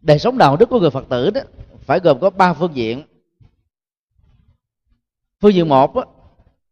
đời 0.00 0.18
sống 0.18 0.38
đạo 0.38 0.56
đức 0.56 0.68
của 0.68 0.80
người 0.80 0.90
Phật 0.90 1.04
tử 1.08 1.30
đó 1.30 1.40
phải 1.80 2.00
gồm 2.00 2.20
có 2.20 2.30
ba 2.30 2.54
phương 2.54 2.74
diện. 2.74 3.02
Phương 5.40 5.54
diện 5.54 5.68
một 5.68 5.94
đó, 5.94 6.04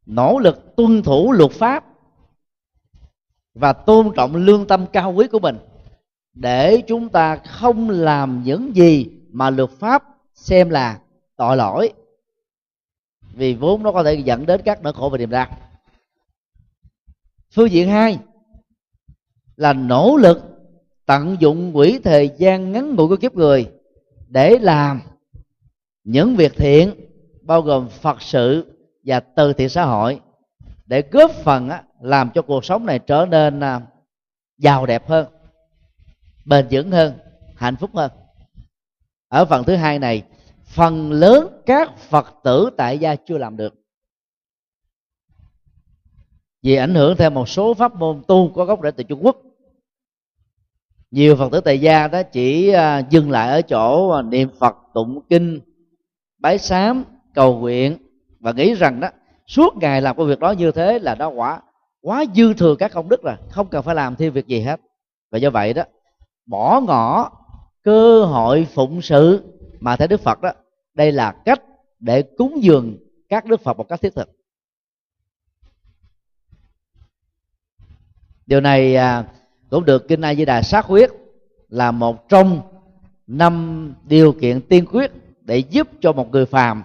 nỗ 0.06 0.38
lực 0.38 0.76
tuân 0.76 1.02
thủ 1.02 1.32
luật 1.32 1.50
pháp 1.50 1.84
và 3.54 3.72
tôn 3.72 4.12
trọng 4.16 4.36
lương 4.36 4.66
tâm 4.66 4.86
cao 4.92 5.12
quý 5.12 5.28
của 5.28 5.38
mình 5.38 5.58
để 6.34 6.82
chúng 6.86 7.08
ta 7.08 7.36
không 7.36 7.90
làm 7.90 8.42
những 8.44 8.76
gì 8.76 9.06
mà 9.30 9.50
luật 9.50 9.70
pháp 9.70 10.04
xem 10.34 10.70
là 10.70 11.00
tội 11.36 11.56
lỗi 11.56 11.92
vì 13.34 13.54
vốn 13.54 13.82
nó 13.82 13.92
có 13.92 14.02
thể 14.02 14.14
dẫn 14.14 14.46
đến 14.46 14.60
các 14.64 14.82
nỗi 14.82 14.92
khổ 14.92 15.08
và 15.08 15.18
niềm 15.18 15.30
đau. 15.30 15.46
Phương 17.54 17.70
diện 17.70 17.88
hai 17.88 18.18
là 19.56 19.72
nỗ 19.72 20.16
lực 20.16 20.42
tận 21.06 21.36
dụng 21.40 21.72
quỹ 21.72 21.98
thời 22.04 22.30
gian 22.38 22.72
ngắn 22.72 22.94
ngủi 22.94 23.08
của 23.08 23.16
kiếp 23.16 23.34
người 23.34 23.70
để 24.28 24.58
làm 24.58 25.00
những 26.04 26.36
việc 26.36 26.52
thiện, 26.56 26.94
bao 27.42 27.62
gồm 27.62 27.88
phật 27.88 28.22
sự 28.22 28.72
và 29.04 29.20
từ 29.20 29.52
thiện 29.52 29.68
xã 29.68 29.84
hội, 29.84 30.20
để 30.86 31.02
góp 31.10 31.30
phần 31.30 31.70
làm 32.00 32.30
cho 32.34 32.42
cuộc 32.42 32.64
sống 32.64 32.86
này 32.86 32.98
trở 32.98 33.26
nên 33.30 33.60
à, 33.60 33.80
giàu 34.58 34.86
đẹp 34.86 35.08
hơn, 35.08 35.26
bền 36.44 36.66
vững 36.70 36.90
hơn, 36.90 37.18
hạnh 37.56 37.76
phúc 37.76 37.90
hơn. 37.94 38.10
Ở 39.28 39.44
phần 39.44 39.64
thứ 39.64 39.76
hai 39.76 39.98
này 39.98 40.22
phần 40.74 41.12
lớn 41.12 41.62
các 41.66 41.98
phật 41.98 42.34
tử 42.44 42.70
tại 42.76 42.98
gia 42.98 43.16
chưa 43.16 43.38
làm 43.38 43.56
được. 43.56 43.74
Vì 46.62 46.74
ảnh 46.74 46.94
hưởng 46.94 47.16
theo 47.16 47.30
một 47.30 47.48
số 47.48 47.74
pháp 47.74 47.94
môn 47.94 48.22
tu 48.28 48.52
có 48.54 48.64
gốc 48.64 48.80
rễ 48.82 48.90
từ 48.90 49.04
trung 49.04 49.20
quốc. 49.22 49.36
Nhiều 51.10 51.36
phật 51.36 51.52
tử 51.52 51.60
tại 51.60 51.80
gia 51.80 52.08
đó 52.08 52.22
chỉ 52.22 52.68
à, 52.68 52.98
dừng 52.98 53.30
lại 53.30 53.48
ở 53.48 53.62
chỗ 53.62 54.10
à, 54.10 54.22
niệm 54.22 54.48
phật, 54.58 54.76
tụng 54.94 55.20
kinh, 55.30 55.60
bái 56.38 56.58
sám, 56.58 57.04
cầu 57.34 57.58
nguyện 57.58 57.96
và 58.40 58.52
nghĩ 58.52 58.74
rằng 58.74 59.00
đó, 59.00 59.08
suốt 59.46 59.76
ngày 59.76 60.00
làm 60.02 60.16
công 60.16 60.26
việc 60.26 60.38
đó 60.38 60.50
như 60.50 60.72
thế 60.72 60.98
là 60.98 61.14
đó 61.14 61.28
quả, 61.28 61.60
quá 62.00 62.24
dư 62.34 62.54
thừa 62.54 62.74
các 62.74 62.92
công 62.92 63.08
đức 63.08 63.22
rồi, 63.22 63.34
không 63.50 63.68
cần 63.68 63.82
phải 63.82 63.94
làm 63.94 64.16
thêm 64.16 64.32
việc 64.32 64.46
gì 64.46 64.60
hết. 64.60 64.80
Và 65.30 65.38
do 65.38 65.50
vậy 65.50 65.74
đó, 65.74 65.82
bỏ 66.46 66.80
ngỏ 66.86 67.30
cơ 67.82 68.24
hội 68.24 68.66
phụng 68.74 69.02
sự 69.02 69.42
mà 69.80 69.96
theo 69.96 70.08
đức 70.08 70.20
phật 70.20 70.40
đó 70.40 70.52
đây 70.94 71.12
là 71.12 71.32
cách 71.44 71.62
để 72.00 72.22
cúng 72.22 72.62
dường 72.62 72.98
các 73.28 73.44
đức 73.44 73.60
phật 73.60 73.76
một 73.76 73.88
cách 73.88 74.00
thiết 74.00 74.14
thực. 74.14 74.30
Điều 78.46 78.60
này 78.60 78.96
à, 78.96 79.24
cũng 79.70 79.84
được 79.84 80.08
kinh 80.08 80.20
a 80.20 80.34
di 80.34 80.44
đà 80.44 80.62
xác 80.62 80.84
quyết 80.88 81.10
là 81.68 81.90
một 81.90 82.28
trong 82.28 82.60
năm 83.26 83.94
điều 84.04 84.32
kiện 84.32 84.60
tiên 84.60 84.86
quyết 84.92 85.10
để 85.40 85.58
giúp 85.58 85.88
cho 86.00 86.12
một 86.12 86.30
người 86.30 86.46
phàm 86.46 86.82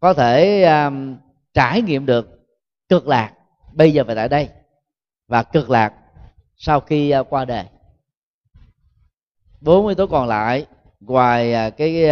có 0.00 0.14
thể 0.14 0.62
um, 0.62 1.16
trải 1.54 1.82
nghiệm 1.82 2.06
được 2.06 2.46
cực 2.88 3.08
lạc 3.08 3.32
bây 3.72 3.92
giờ 3.92 4.04
và 4.04 4.14
tại 4.14 4.28
đây 4.28 4.48
và 5.28 5.42
cực 5.42 5.70
lạc 5.70 5.94
sau 6.56 6.80
khi 6.80 7.14
uh, 7.20 7.26
qua 7.30 7.44
đời. 7.44 7.64
Bốn 9.60 9.86
yếu 9.86 9.94
tố 9.94 10.06
còn 10.06 10.28
lại 10.28 10.66
ngoài 11.00 11.70
cái 11.70 12.04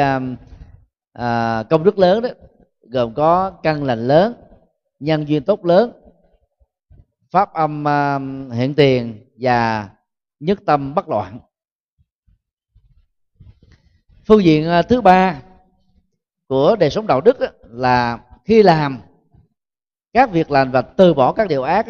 à, 1.13 1.63
công 1.71 1.85
đức 1.85 1.99
lớn 1.99 2.23
đó 2.23 2.29
gồm 2.83 3.15
có 3.15 3.51
căn 3.51 3.85
lành 3.85 4.09
lớn 4.09 4.35
nhân 5.01 5.29
duyên 5.29 5.43
tốt 5.43 5.65
lớn 5.65 5.93
pháp 7.31 7.53
âm 7.53 7.89
à, 7.89 8.19
hiện 8.53 8.75
tiền 8.75 9.27
và 9.37 9.89
nhất 10.41 10.59
tâm 10.67 10.95
bất 10.95 11.09
loạn. 11.09 11.39
Phương 14.25 14.45
diện 14.45 14.69
à, 14.69 14.83
thứ 14.83 15.01
ba 15.01 15.43
của 16.47 16.77
đời 16.77 16.91
sống 16.91 17.07
đạo 17.07 17.21
đức 17.21 17.37
là 17.63 18.19
khi 18.45 18.63
làm 18.63 19.01
các 20.13 20.31
việc 20.31 20.51
lành 20.51 20.71
và 20.71 20.83
từ 20.83 21.15
bỏ 21.15 21.33
các 21.33 21.49
điều 21.49 21.63
ác 21.63 21.87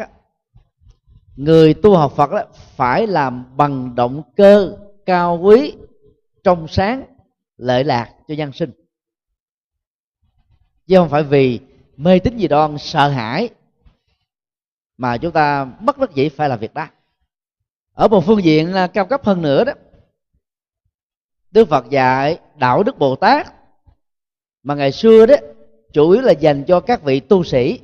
người 1.35 1.73
tu 1.73 1.95
học 1.95 2.13
Phật 2.15 2.31
đó 2.31 2.43
phải 2.53 3.07
làm 3.07 3.57
bằng 3.57 3.95
động 3.95 4.23
cơ 4.35 4.77
cao 5.05 5.39
quý 5.43 5.75
trong 6.43 6.67
sáng 6.67 7.03
lợi 7.57 7.83
lạc 7.83 8.13
cho 8.27 8.35
nhân 8.35 8.51
sinh 8.51 8.71
chứ 10.91 10.97
không 10.97 11.09
phải 11.09 11.23
vì 11.23 11.59
mê 11.97 12.19
tín 12.19 12.37
gì 12.37 12.47
đoan, 12.47 12.77
sợ 12.77 13.09
hãi. 13.09 13.49
Mà 14.97 15.17
chúng 15.17 15.31
ta 15.31 15.65
bất 15.65 15.97
đắc 15.97 16.09
dĩ 16.13 16.29
phải 16.29 16.49
làm 16.49 16.59
việc 16.59 16.73
đó. 16.73 16.87
Ở 17.93 18.07
một 18.07 18.25
phương 18.25 18.43
diện 18.43 18.73
cao 18.93 19.05
cấp 19.05 19.25
hơn 19.25 19.41
nữa 19.41 19.63
đó. 19.63 19.73
Đức 21.51 21.69
phật 21.69 21.89
dạy 21.89 22.39
đạo 22.55 22.83
đức 22.83 22.97
bồ 22.97 23.15
tát. 23.15 23.47
Mà 24.63 24.75
ngày 24.75 24.91
xưa 24.91 25.25
đó, 25.25 25.35
chủ 25.93 26.09
yếu 26.09 26.21
là 26.21 26.31
dành 26.31 26.63
cho 26.67 26.79
các 26.79 27.03
vị 27.03 27.19
tu 27.19 27.43
sĩ. 27.43 27.79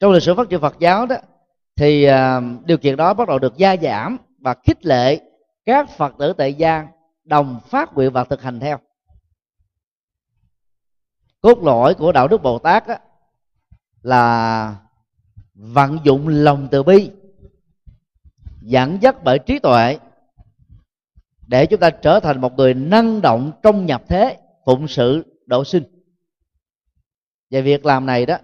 Trong 0.00 0.12
lịch 0.12 0.22
sử 0.22 0.34
phát 0.34 0.48
triển 0.48 0.60
phật 0.60 0.76
giáo 0.78 1.06
đó, 1.06 1.16
thì 1.76 2.04
à, 2.04 2.40
điều 2.64 2.78
kiện 2.78 2.96
đó 2.96 3.14
bắt 3.14 3.28
đầu 3.28 3.38
được 3.38 3.56
gia 3.56 3.76
giảm 3.76 4.18
và 4.38 4.54
khích 4.54 4.86
lệ 4.86 5.20
các 5.64 5.90
phật 5.90 6.14
tử 6.18 6.32
tại 6.32 6.54
gia 6.54 6.86
đồng 7.24 7.60
phát 7.68 7.94
nguyện 7.94 8.12
và 8.12 8.24
thực 8.24 8.42
hành 8.42 8.60
theo 8.60 8.78
cốt 11.44 11.62
lõi 11.62 11.94
của 11.94 12.12
đạo 12.12 12.28
đức 12.28 12.42
bồ 12.42 12.58
tát 12.58 12.86
đó, 12.88 12.94
là 14.02 14.76
vận 15.54 15.98
dụng 16.04 16.28
lòng 16.28 16.68
từ 16.70 16.82
bi 16.82 17.10
dẫn 18.60 18.98
dắt 19.00 19.24
bởi 19.24 19.38
trí 19.38 19.58
tuệ 19.58 19.98
để 21.46 21.66
chúng 21.66 21.80
ta 21.80 21.90
trở 21.90 22.20
thành 22.20 22.40
một 22.40 22.56
người 22.56 22.74
năng 22.74 23.20
động 23.20 23.52
trong 23.62 23.86
nhập 23.86 24.02
thế 24.08 24.38
phụng 24.66 24.88
sự 24.88 25.24
độ 25.46 25.64
sinh. 25.64 25.82
Và 27.50 27.60
việc 27.60 27.86
làm 27.86 28.06
này 28.06 28.26
đó 28.26 28.36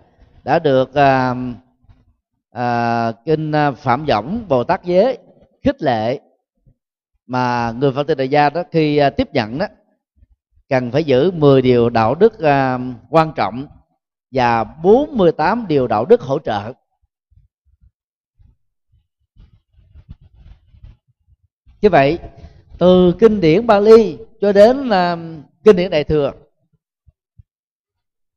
đã 0.44 0.58
được 0.58 0.94
à, 0.94 1.34
à, 2.50 3.12
kinh 3.24 3.52
phạm 3.76 4.04
võng 4.04 4.44
bồ 4.48 4.64
tát 4.64 4.84
giới 4.84 5.18
khích 5.62 5.82
lệ 5.82 6.20
mà 7.26 7.72
người 7.72 7.92
phật 7.92 8.06
tử 8.06 8.14
đại 8.14 8.28
gia 8.28 8.50
đó 8.50 8.62
khi 8.70 8.96
à, 8.96 9.10
tiếp 9.10 9.28
nhận 9.32 9.58
đó 9.58 9.66
cần 10.70 10.90
phải 10.90 11.04
giữ 11.04 11.30
10 11.30 11.62
điều 11.62 11.90
đạo 11.90 12.14
đức 12.14 12.38
à, 12.38 12.78
quan 13.10 13.32
trọng 13.36 13.66
và 14.32 14.64
48 14.64 15.66
điều 15.68 15.86
đạo 15.86 16.04
đức 16.04 16.20
hỗ 16.20 16.38
trợ. 16.38 16.72
Như 21.80 21.90
vậy, 21.90 22.18
từ 22.78 23.14
kinh 23.18 23.40
điển 23.40 23.66
Bali 23.66 24.18
cho 24.40 24.52
đến 24.52 24.88
là 24.88 25.16
kinh 25.64 25.76
điển 25.76 25.90
Đại 25.90 26.04
thừa, 26.04 26.32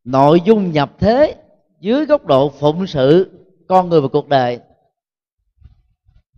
nội 0.03 0.41
dung 0.45 0.71
nhập 0.71 0.91
thế 0.99 1.35
dưới 1.79 2.05
góc 2.05 2.25
độ 2.25 2.49
phụng 2.49 2.87
sự 2.87 3.31
con 3.67 3.89
người 3.89 4.01
và 4.01 4.07
cuộc 4.11 4.27
đời 4.27 4.59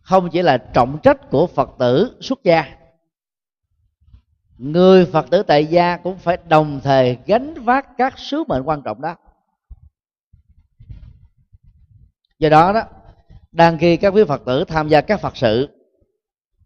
không 0.02 0.30
chỉ 0.32 0.42
là 0.42 0.58
trọng 0.58 0.98
trách 1.04 1.30
của 1.32 1.48
phật 1.48 1.70
tử 1.80 2.18
xuất 2.22 2.44
gia 2.44 2.76
người 4.58 5.06
phật 5.06 5.26
tử 5.32 5.44
tại 5.44 5.66
gia 5.66 5.98
cũng 5.98 6.18
phải 6.18 6.38
đồng 6.48 6.80
thời 6.84 7.18
gánh 7.26 7.54
vác 7.54 7.98
các 7.98 8.20
sứ 8.20 8.44
mệnh 8.48 8.64
quan 8.64 8.82
trọng 8.82 9.02
đó. 9.02 9.16
Do 12.40 12.50
đó 12.50 12.74
đó, 12.74 12.84
đang 13.52 13.78
khi 13.78 13.98
các 13.98 14.10
quý 14.10 14.24
phật 14.28 14.42
tử 14.46 14.64
tham 14.64 14.88
gia 14.88 15.02
các 15.02 15.22
phật 15.22 15.38
sự 15.38 15.70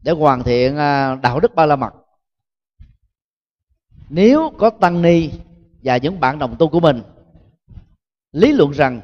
để 0.02 0.12
hoàn 0.12 0.44
thiện 0.44 0.78
à, 0.78 1.16
đạo 1.16 1.40
đức 1.40 1.56
ba 1.56 1.66
la 1.66 1.76
mật, 1.76 1.94
nếu 4.10 4.52
có 4.58 4.70
tăng 4.70 5.02
ni 5.02 5.32
và 5.84 5.98
những 5.98 6.20
bạn 6.20 6.40
đồng 6.40 6.56
tu 6.60 6.70
của 6.70 6.80
mình, 6.80 7.02
lý 8.32 8.52
luận 8.52 8.72
rằng, 8.72 9.02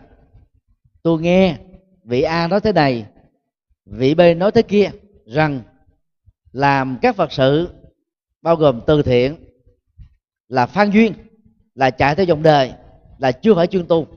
tôi 1.03 1.21
nghe 1.21 1.57
vị 2.03 2.21
a 2.21 2.47
nói 2.47 2.61
thế 2.61 2.71
này, 2.71 3.05
vị 3.85 4.15
b 4.15 4.21
nói 4.37 4.51
thế 4.51 4.61
kia, 4.61 4.91
rằng 5.25 5.61
làm 6.51 6.97
các 7.01 7.15
phật 7.15 7.31
sự 7.31 7.69
bao 8.45 8.55
gồm 8.55 8.81
từ 8.87 9.01
thiện, 9.01 9.35
là 10.47 10.65
phan 10.65 10.91
duyên, 10.91 11.13
là 11.75 11.89
chạy 11.89 12.15
theo 12.15 12.25
dòng 12.25 12.43
đời, 12.43 12.73
là 13.17 13.31
chưa 13.31 13.55
phải 13.55 13.67
chuyên 13.67 13.87
tu. 13.87 14.07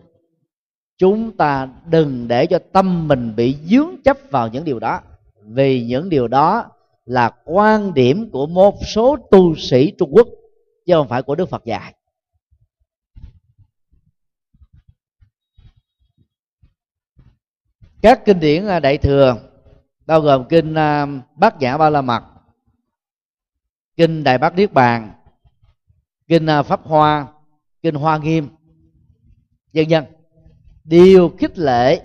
Chúng 0.99 1.37
ta 1.37 1.69
đừng 1.87 2.29
để 2.29 2.47
cho 2.47 2.59
tâm 2.73 3.09
mình 3.09 3.37
bị 3.37 3.57
dướng 3.65 4.03
chấp 4.05 4.19
vào 4.31 4.49
những 4.49 4.65
điều 4.65 4.79
đó, 4.79 5.01
vì 5.43 5.85
những 5.85 6.09
điều 6.09 6.29
đó 6.29 6.71
là 7.05 7.31
quan 7.45 7.95
điểm 7.95 8.31
của 8.31 8.47
một 8.47 8.79
số 8.95 9.17
tu 9.31 9.57
sĩ 9.57 9.93
trung 9.99 10.11
quốc, 10.13 10.29
chứ 10.87 10.95
không 10.95 11.09
phải 11.09 11.23
của 11.23 11.35
đức 11.35 11.49
phật 11.49 11.65
dạy. 11.65 11.95
Các 18.03 18.25
kinh 18.25 18.41
điển 18.41 18.67
à, 18.67 18.81
đại 18.81 18.99
thừa, 18.99 19.37
bao 20.07 20.21
gồm 20.21 20.45
kinh 20.49 20.75
à, 20.75 21.07
bát 21.37 21.61
nhã 21.61 21.79
ba 21.79 21.91
la 21.91 22.03
mật 22.03 22.23
kinh 23.99 24.25
đại 24.25 24.39
bát 24.39 24.55
niết 24.55 24.73
bàn, 24.73 25.13
kinh 26.29 26.47
à, 26.47 26.63
pháp 26.63 26.81
hoa, 26.85 27.27
kinh 27.83 27.95
hoa 27.95 28.19
nghiêm 28.19 28.49
dân 29.73 29.91
dân 29.91 30.05
đều 30.85 31.31
khích 31.39 31.59
lệ, 31.59 32.03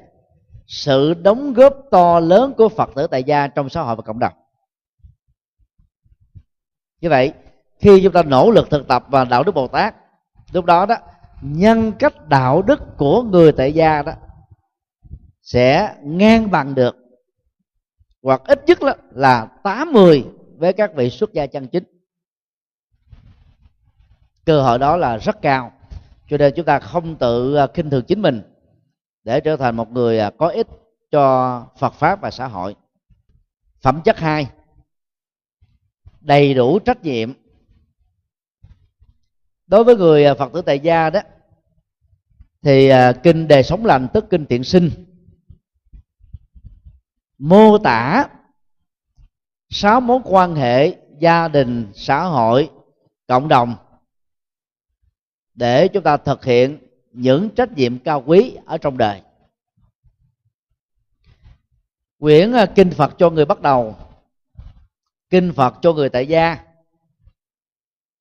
sự 0.67 1.13
đóng 1.13 1.53
góp 1.53 1.73
to 1.91 2.19
lớn 2.19 2.53
của 2.57 2.69
phật 2.69 2.89
tử 2.95 3.07
tại 3.07 3.23
gia 3.23 3.47
trong 3.47 3.69
xã 3.69 3.81
hội 3.81 3.95
và 3.95 4.01
cộng 4.01 4.19
đồng. 4.19 4.33
Như 7.01 7.09
vậy, 7.09 7.33
khi 7.79 8.01
chúng 8.03 8.13
ta 8.13 8.23
nỗ 8.23 8.51
lực 8.51 8.69
thực 8.69 8.87
tập 8.87 9.05
và 9.09 9.25
đạo 9.25 9.43
đức 9.43 9.55
bồ 9.55 9.67
tát, 9.67 9.95
lúc 10.51 10.65
đó 10.65 10.85
đó, 10.85 10.95
nhân 11.41 11.91
cách 11.99 12.27
đạo 12.27 12.61
đức 12.61 12.97
của 12.97 13.23
người 13.23 13.51
tại 13.51 13.73
gia 13.73 14.01
đó 14.01 14.13
sẽ 15.41 15.95
ngang 16.03 16.51
bằng 16.51 16.75
được. 16.75 16.95
Hoặc 18.23 18.41
ít 18.45 18.63
nhất 18.67 18.79
là 19.11 19.47
tám 19.63 19.93
mươi 19.93 20.25
với 20.57 20.73
các 20.73 20.95
vị 20.95 21.09
xuất 21.09 21.33
gia 21.33 21.45
chân 21.45 21.67
chính. 21.67 21.83
Cơ 24.45 24.61
hội 24.61 24.79
đó 24.79 24.97
là 24.97 25.17
rất 25.17 25.41
cao, 25.41 25.71
cho 26.27 26.37
nên 26.37 26.53
chúng 26.55 26.65
ta 26.65 26.79
không 26.79 27.15
tự 27.15 27.55
à, 27.55 27.67
khinh 27.73 27.89
thường 27.89 28.05
chính 28.07 28.21
mình 28.21 28.41
để 29.23 29.39
trở 29.39 29.57
thành 29.57 29.75
một 29.75 29.91
người 29.91 30.19
à, 30.19 30.31
có 30.37 30.47
ích 30.47 30.67
cho 31.11 31.67
Phật 31.79 31.93
pháp 31.93 32.21
và 32.21 32.31
xã 32.31 32.47
hội. 32.47 32.75
Phẩm 33.81 34.01
chất 34.05 34.17
hai, 34.17 34.47
đầy 36.21 36.53
đủ 36.53 36.79
trách 36.79 37.03
nhiệm. 37.03 37.33
Đối 39.67 39.83
với 39.83 39.95
người 39.95 40.25
à, 40.25 40.33
Phật 40.33 40.53
tử 40.53 40.61
tại 40.61 40.79
gia 40.79 41.09
đó, 41.09 41.19
thì 42.61 42.91
kinh 43.23 43.47
đề 43.47 43.63
sống 43.63 43.85
lành 43.85 44.07
tức 44.13 44.25
kinh 44.29 44.45
tiện 44.45 44.63
sinh. 44.63 44.89
Mô 47.37 47.77
tả 47.77 48.27
sáu 49.75 50.01
mối 50.01 50.19
quan 50.23 50.55
hệ 50.55 50.95
gia 51.19 51.47
đình 51.47 51.91
xã 51.93 52.23
hội 52.23 52.69
cộng 53.27 53.47
đồng 53.47 53.75
để 55.53 55.87
chúng 55.87 56.03
ta 56.03 56.17
thực 56.17 56.45
hiện 56.45 56.77
những 57.11 57.49
trách 57.49 57.71
nhiệm 57.71 57.99
cao 57.99 58.23
quý 58.25 58.57
ở 58.65 58.77
trong 58.77 58.97
đời. 58.97 59.21
Quyển 62.19 62.51
à, 62.51 62.65
kinh 62.65 62.91
phật 62.91 63.15
cho 63.17 63.29
người 63.29 63.45
bắt 63.45 63.61
đầu 63.61 63.95
kinh 65.29 65.53
phật 65.53 65.75
cho 65.81 65.93
người 65.93 66.09
tại 66.09 66.27
gia 66.27 66.57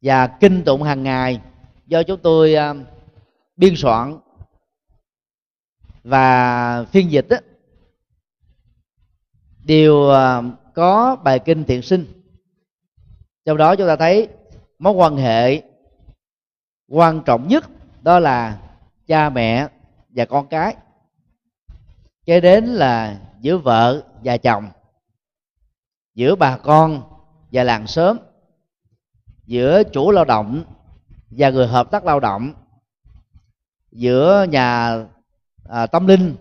và 0.03 0.27
kinh 0.27 0.65
tụng 0.65 0.83
hàng 0.83 1.03
ngày 1.03 1.41
do 1.87 2.03
chúng 2.03 2.21
tôi 2.23 2.55
à, 2.55 2.75
biên 3.57 3.75
soạn 3.77 4.19
và 6.05 6.85
phiên 6.85 7.11
dịch 7.11 7.27
đó, 7.29 7.37
đều 9.65 10.11
à, 10.11 10.43
có 10.75 11.17
bài 11.17 11.39
kinh 11.39 11.65
thiện 11.65 11.83
sinh. 11.83 12.07
Trong 13.45 13.57
đó 13.57 13.77
chúng 13.77 13.87
ta 13.87 13.97
thấy 13.97 14.29
mối 14.79 14.93
quan 14.93 15.17
hệ 15.17 15.63
quan 16.89 17.23
trọng 17.25 17.49
nhất 17.49 17.65
đó 18.03 18.19
là 18.19 18.59
cha 19.07 19.31
mẹ 19.31 19.69
và 20.09 20.25
con 20.25 20.47
cái 20.47 20.77
kế 22.27 22.41
đến 22.41 22.65
là 22.65 23.21
giữa 23.41 23.59
vợ 23.59 24.03
và 24.25 24.37
chồng 24.37 24.69
giữa 26.15 26.37
bà 26.37 26.57
con 26.57 27.03
và 27.53 27.65
làng 27.65 27.87
xóm 27.87 28.17
giữa 29.45 29.83
chủ 29.93 30.11
lao 30.11 30.25
động 30.25 30.65
và 31.31 31.51
người 31.51 31.67
hợp 31.67 31.91
tác 31.91 32.05
lao 32.05 32.21
động 32.21 32.55
giữa 33.93 34.47
nhà 34.51 34.99
à, 35.69 35.87
tâm 35.87 36.07
linh 36.07 36.37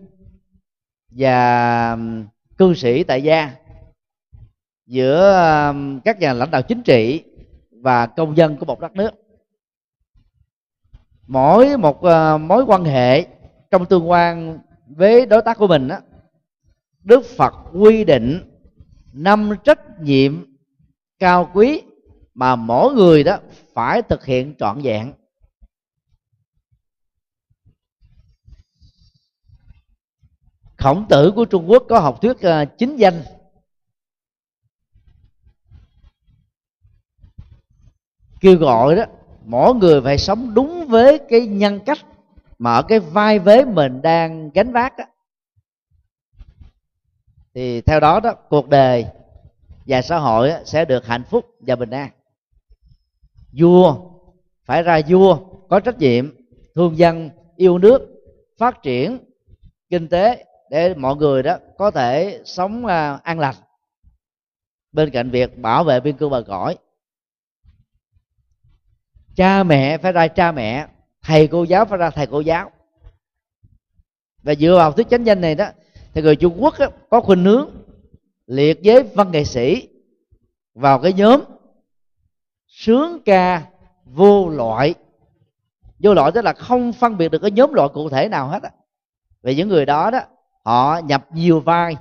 và 1.09 1.97
cư 2.57 2.73
sĩ 2.73 3.03
tại 3.03 3.23
gia 3.23 3.55
giữa 4.91 5.33
um, 5.69 5.99
các 5.99 6.19
nhà 6.19 6.33
lãnh 6.33 6.51
đạo 6.51 6.61
chính 6.61 6.83
trị 6.83 7.23
và 7.71 8.07
công 8.07 8.37
dân 8.37 8.57
của 8.57 8.65
một 8.65 8.79
đất 8.79 8.95
nước. 8.95 9.11
Mỗi 11.27 11.77
một 11.77 12.01
ờ, 12.01 12.37
mối 12.37 12.63
quan 12.63 12.83
hệ 12.83 13.25
trong 13.71 13.85
tương 13.85 14.09
quan 14.09 14.59
với 14.85 15.25
đối 15.25 15.41
tác 15.41 15.57
của 15.57 15.67
mình 15.67 15.87
đó, 15.87 15.97
đức 17.03 17.25
phật 17.37 17.53
quy 17.73 18.03
định 18.03 18.41
năm 19.13 19.51
trách 19.63 20.01
nhiệm 20.01 20.45
cao 21.19 21.51
quý 21.53 21.81
mà 22.33 22.55
mỗi 22.55 22.93
người 22.93 23.23
đó 23.23 23.37
phải 23.73 24.01
thực 24.01 24.25
hiện 24.25 24.55
trọn 24.59 24.81
vẹn. 24.81 25.13
Khổng 30.77 31.05
tử 31.09 31.31
của 31.35 31.45
trung 31.45 31.69
quốc 31.69 31.83
có 31.89 31.99
học 31.99 32.21
thuyết 32.21 32.39
ờ, 32.41 32.65
chính 32.65 32.95
danh. 32.95 33.23
Kêu 38.41 38.57
gọi 38.57 38.95
đó, 38.95 39.03
mỗi 39.45 39.75
người 39.75 40.01
phải 40.01 40.17
sống 40.17 40.53
đúng 40.53 40.87
với 40.87 41.19
cái 41.29 41.47
nhân 41.47 41.79
cách 41.85 41.97
mà 42.59 42.73
ở 42.73 42.83
cái 42.83 42.99
vai 42.99 43.39
vế 43.39 43.65
mình 43.65 44.01
đang 44.01 44.49
gánh 44.53 44.71
vác 44.71 44.97
đó 44.97 45.03
thì 47.53 47.81
theo 47.81 47.99
đó 47.99 48.19
đó, 48.19 48.33
cuộc 48.49 48.69
đời 48.69 49.05
và 49.87 50.01
xã 50.01 50.17
hội 50.17 50.51
sẽ 50.65 50.85
được 50.85 51.05
hạnh 51.05 51.23
phúc 51.23 51.45
và 51.59 51.75
bình 51.75 51.89
an. 51.89 52.09
Vua, 53.51 53.95
phải 54.65 54.83
ra 54.83 55.01
vua, 55.07 55.37
có 55.69 55.79
trách 55.79 55.97
nhiệm 55.97 56.35
thương 56.75 56.97
dân, 56.97 57.29
yêu 57.55 57.77
nước, 57.77 58.07
phát 58.57 58.83
triển 58.83 59.17
kinh 59.89 60.07
tế 60.07 60.45
để 60.69 60.93
mọi 60.93 61.15
người 61.15 61.43
đó 61.43 61.57
có 61.77 61.91
thể 61.91 62.41
sống 62.45 62.85
à, 62.85 63.19
an 63.23 63.39
lành. 63.39 63.55
Bên 64.91 65.09
cạnh 65.09 65.29
việc 65.29 65.57
bảo 65.57 65.83
vệ 65.83 65.99
biên 65.99 66.17
cương 66.17 66.29
bờ 66.29 66.43
cõi 66.47 66.77
cha 69.35 69.63
mẹ 69.63 69.97
phải 69.97 70.11
ra 70.11 70.27
cha 70.27 70.51
mẹ 70.51 70.87
thầy 71.21 71.47
cô 71.47 71.63
giáo 71.63 71.85
phải 71.85 71.97
ra 71.97 72.09
thầy 72.09 72.27
cô 72.27 72.39
giáo. 72.39 72.71
Và 74.43 74.55
dựa 74.55 74.75
vào 74.77 74.91
thuyết 74.91 75.09
chánh 75.09 75.25
danh 75.25 75.41
này 75.41 75.55
đó 75.55 75.65
thì 76.13 76.21
người 76.21 76.35
trung 76.35 76.63
quốc 76.63 76.73
đó, 76.79 76.85
có 77.09 77.21
khuynh 77.21 77.43
hướng 77.43 77.69
liệt 78.47 78.79
với 78.83 79.03
văn 79.03 79.31
nghệ 79.31 79.43
sĩ 79.43 79.87
vào 80.73 80.99
cái 80.99 81.13
nhóm 81.13 81.41
sướng 82.67 83.19
ca 83.25 83.63
vô 84.05 84.49
loại. 84.49 84.93
Vô 85.99 86.13
loại 86.13 86.31
tức 86.31 86.41
là 86.41 86.53
không 86.53 86.93
phân 86.93 87.17
biệt 87.17 87.31
được 87.31 87.39
cái 87.39 87.51
nhóm 87.51 87.73
loại 87.73 87.89
cụ 87.93 88.09
thể 88.09 88.29
nào 88.29 88.47
hết 88.47 88.63
á. 88.63 88.69
Vì 89.43 89.55
những 89.55 89.69
người 89.69 89.85
đó 89.85 90.11
đó 90.11 90.19
họ 90.65 90.99
nhập 90.99 91.27
nhiều 91.33 91.59
vai 91.59 91.95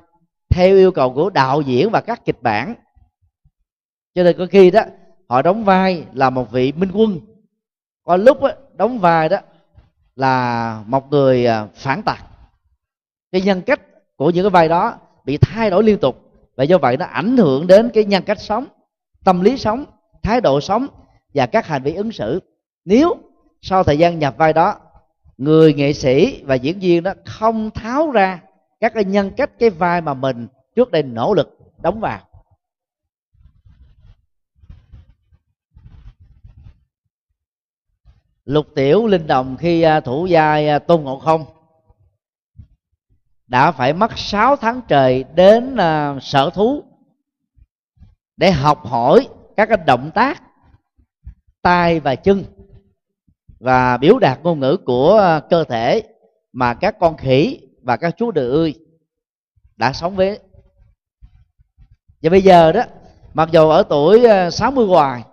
theo 0.49 0.77
yêu 0.77 0.93
cầu 0.93 1.15
của 1.15 1.31
đạo 1.31 1.61
diễn 1.61 1.91
và 1.91 2.01
các 2.01 2.25
kịch 2.25 2.43
bản. 2.43 2.75
Cho 4.15 4.23
nên 4.23 4.39
có 4.39 4.47
khi 4.51 4.71
đó 4.71 4.83
họ 5.31 5.43
đóng 5.43 5.65
vai 5.65 6.05
là 6.13 6.31
một 6.31 6.51
vị 6.51 6.73
minh 6.73 6.91
quân. 6.95 7.21
Có 8.05 8.17
lúc 8.17 8.43
đó, 8.43 8.51
đóng 8.77 8.99
vai 8.99 9.29
đó 9.29 9.39
là 10.17 10.83
một 10.87 11.11
người 11.11 11.47
à, 11.47 11.67
phản 11.75 12.03
tặc 12.03 12.25
cái 13.33 13.41
nhân 13.41 13.63
cách 13.63 13.81
của 14.17 14.31
những 14.31 14.45
cái 14.45 14.51
vai 14.51 14.69
đó 14.69 14.95
bị 15.25 15.39
thay 15.39 15.71
đổi 15.71 15.83
liên 15.83 15.99
tục 15.99 16.17
và 16.57 16.65
do 16.65 16.79
vậy 16.79 16.97
nó 16.97 17.05
ảnh 17.05 17.37
hưởng 17.37 17.67
đến 17.67 17.91
cái 17.95 18.05
nhân 18.05 18.23
cách 18.23 18.41
sống 18.41 18.67
tâm 19.25 19.41
lý 19.41 19.59
sống 19.59 19.85
thái 20.23 20.41
độ 20.41 20.61
sống 20.61 20.87
và 21.35 21.47
các 21.47 21.67
hành 21.67 21.83
vi 21.83 21.95
ứng 21.95 22.13
xử. 22.13 22.41
Nếu 22.85 23.17
sau 23.63 23.85
thời 23.85 23.99
gian 23.99 24.19
nhập 24.19 24.35
vai 24.39 24.53
đó 24.53 24.75
người 25.39 25.75
nghệ 25.75 25.93
sĩ 25.93 26.43
và 26.45 26.55
diễn 26.55 26.79
viên 26.79 27.03
đó 27.03 27.13
không 27.25 27.71
tháo 27.71 28.11
ra 28.11 28.41
các 28.81 28.95
cái 28.95 29.05
nhân 29.05 29.31
cách 29.37 29.51
cái 29.59 29.71
vai 29.71 30.01
mà 30.01 30.15
mình 30.15 30.47
trước 30.77 30.91
đây 30.91 31.03
nỗ 31.03 31.35
lực 31.35 31.59
đóng 31.83 32.01
vào 32.01 32.21
lục 38.51 38.67
tiểu 38.75 39.07
linh 39.07 39.27
đồng 39.27 39.57
khi 39.57 39.83
à, 39.83 40.01
thủ 40.01 40.27
giai 40.27 40.69
à, 40.69 40.79
tôn 40.79 41.03
ngộ 41.03 41.19
không 41.19 41.45
đã 43.47 43.73
phải 43.73 43.93
mất 43.93 44.19
6 44.19 44.57
tháng 44.57 44.81
trời 44.89 45.25
đến 45.35 45.77
à, 45.77 46.15
sở 46.21 46.51
thú 46.51 46.85
để 48.37 48.51
học 48.51 48.87
hỏi 48.87 49.29
các 49.57 49.67
cái 49.67 49.79
động 49.87 50.11
tác, 50.15 50.43
tay 51.63 52.01
và 52.01 52.15
chân 52.15 52.45
và 53.61 53.97
biểu 53.97 54.19
đạt 54.19 54.43
ngôn 54.43 54.61
ngữ 54.61 54.77
của 54.77 55.41
cơ 55.51 55.65
thể 55.65 56.03
mà 56.53 56.75
các 56.75 56.97
con 57.01 57.17
khỉ 57.17 57.61
và 57.83 57.97
các 57.97 58.15
chú 58.17 58.31
đười 58.31 58.49
ươi 58.49 58.75
đã 59.77 59.93
sống 59.93 60.17
với. 60.17 60.39
Và 62.23 62.31
bây 62.31 62.43
giờ 62.43 62.73
đó, 62.73 62.83
mặc 63.35 63.49
dù 63.53 63.69
ở 63.69 63.83
tuổi 63.83 64.23
60 64.51 64.87
hoài, 64.87 65.25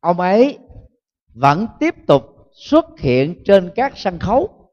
ông 0.00 0.20
ấy 0.20 0.58
vẫn 1.34 1.66
tiếp 1.80 1.94
tục 2.06 2.50
xuất 2.52 2.86
hiện 2.98 3.42
trên 3.44 3.72
các 3.74 3.92
sân 3.96 4.18
khấu. 4.18 4.70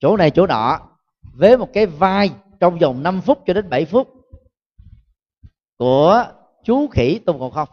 Chỗ 0.00 0.16
này, 0.16 0.30
chỗ 0.30 0.46
nọ, 0.46 0.80
với 1.34 1.56
một 1.56 1.68
cái 1.72 1.86
vai 1.86 2.30
trong 2.60 2.78
vòng 2.78 3.02
5 3.02 3.20
phút 3.20 3.42
cho 3.46 3.54
đến 3.54 3.70
7 3.70 3.84
phút 3.84 4.08
của 5.76 6.26
chú 6.64 6.88
khỉ 6.88 7.18
tôn 7.18 7.36
ngộ 7.36 7.50
không. 7.50 7.68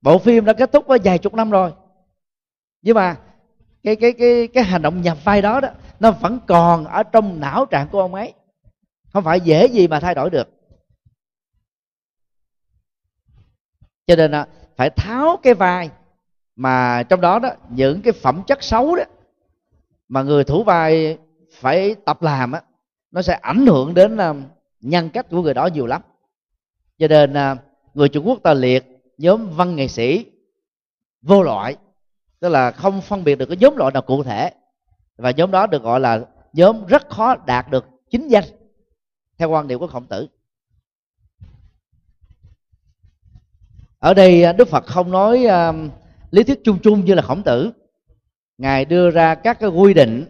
Bộ 0.00 0.18
phim 0.18 0.44
đã 0.44 0.52
kết 0.52 0.72
thúc 0.72 0.84
có 0.88 0.98
vài 1.04 1.18
chục 1.18 1.34
năm 1.34 1.50
rồi. 1.50 1.72
Nhưng 2.82 2.94
mà 2.94 3.20
cái 3.82 3.96
cái 3.96 4.12
cái 4.12 4.48
cái 4.48 4.64
hành 4.64 4.82
động 4.82 5.02
nhập 5.02 5.18
vai 5.24 5.42
đó 5.42 5.60
đó, 5.60 5.68
nó 6.00 6.10
vẫn 6.10 6.38
còn 6.46 6.84
ở 6.84 7.02
trong 7.02 7.40
não 7.40 7.66
trạng 7.66 7.88
của 7.88 8.00
ông 8.00 8.14
ấy. 8.14 8.34
Không 9.12 9.24
phải 9.24 9.40
dễ 9.40 9.66
gì 9.66 9.88
mà 9.88 10.00
thay 10.00 10.14
đổi 10.14 10.30
được. 10.30 10.48
Cho 14.06 14.16
nên 14.16 14.30
là 14.30 14.48
phải 14.76 14.90
tháo 14.90 15.36
cái 15.42 15.54
vai 15.54 15.90
mà 16.56 17.02
trong 17.02 17.20
đó 17.20 17.38
đó, 17.38 17.50
những 17.70 18.02
cái 18.02 18.12
phẩm 18.12 18.42
chất 18.46 18.62
xấu 18.62 18.96
đó 18.96 19.04
mà 20.08 20.22
người 20.22 20.44
thủ 20.44 20.64
vai 20.64 21.18
phải 21.52 21.94
tập 21.94 22.22
làm 22.22 22.52
á, 22.52 22.62
nó 23.10 23.22
sẽ 23.22 23.34
ảnh 23.34 23.66
hưởng 23.66 23.94
đến 23.94 24.16
à, 24.16 24.34
nhân 24.80 25.10
cách 25.10 25.26
của 25.30 25.42
người 25.42 25.54
đó 25.54 25.66
nhiều 25.66 25.86
lắm. 25.86 26.02
Cho 26.98 27.08
nên 27.08 27.34
à, 27.34 27.56
người 27.94 28.08
trung 28.08 28.26
quốc 28.26 28.38
ta 28.42 28.54
liệt 28.54 28.84
nhóm 29.18 29.48
văn 29.50 29.76
nghệ 29.76 29.88
sĩ 29.88 30.26
vô 31.22 31.42
loại, 31.42 31.76
tức 32.40 32.48
là 32.48 32.70
không 32.70 33.00
phân 33.00 33.24
biệt 33.24 33.34
được 33.34 33.46
cái 33.46 33.56
nhóm 33.56 33.76
loại 33.76 33.92
nào 33.92 34.02
cụ 34.02 34.22
thể. 34.22 34.50
Và 35.16 35.30
nhóm 35.30 35.50
đó 35.50 35.66
được 35.66 35.82
gọi 35.82 36.00
là 36.00 36.20
nhóm 36.52 36.86
rất 36.86 37.08
khó 37.08 37.36
đạt 37.46 37.70
được 37.70 37.84
chính 38.10 38.28
danh 38.28 38.44
theo 39.38 39.50
quan 39.50 39.68
điểm 39.68 39.78
của 39.78 39.86
khổng 39.86 40.06
tử. 40.06 40.28
Ở 43.98 44.14
đây 44.14 44.44
à, 44.44 44.52
đức 44.52 44.68
phật 44.68 44.86
không 44.86 45.10
nói 45.10 45.46
lý 46.32 46.42
thuyết 46.42 46.64
chung 46.64 46.78
chung 46.82 47.04
như 47.04 47.14
là 47.14 47.22
khổng 47.22 47.42
tử. 47.42 47.70
Ngài 48.58 48.84
đưa 48.84 49.10
ra 49.10 49.34
các 49.34 49.60
cái 49.60 49.70
quy 49.70 49.94
định 49.94 50.24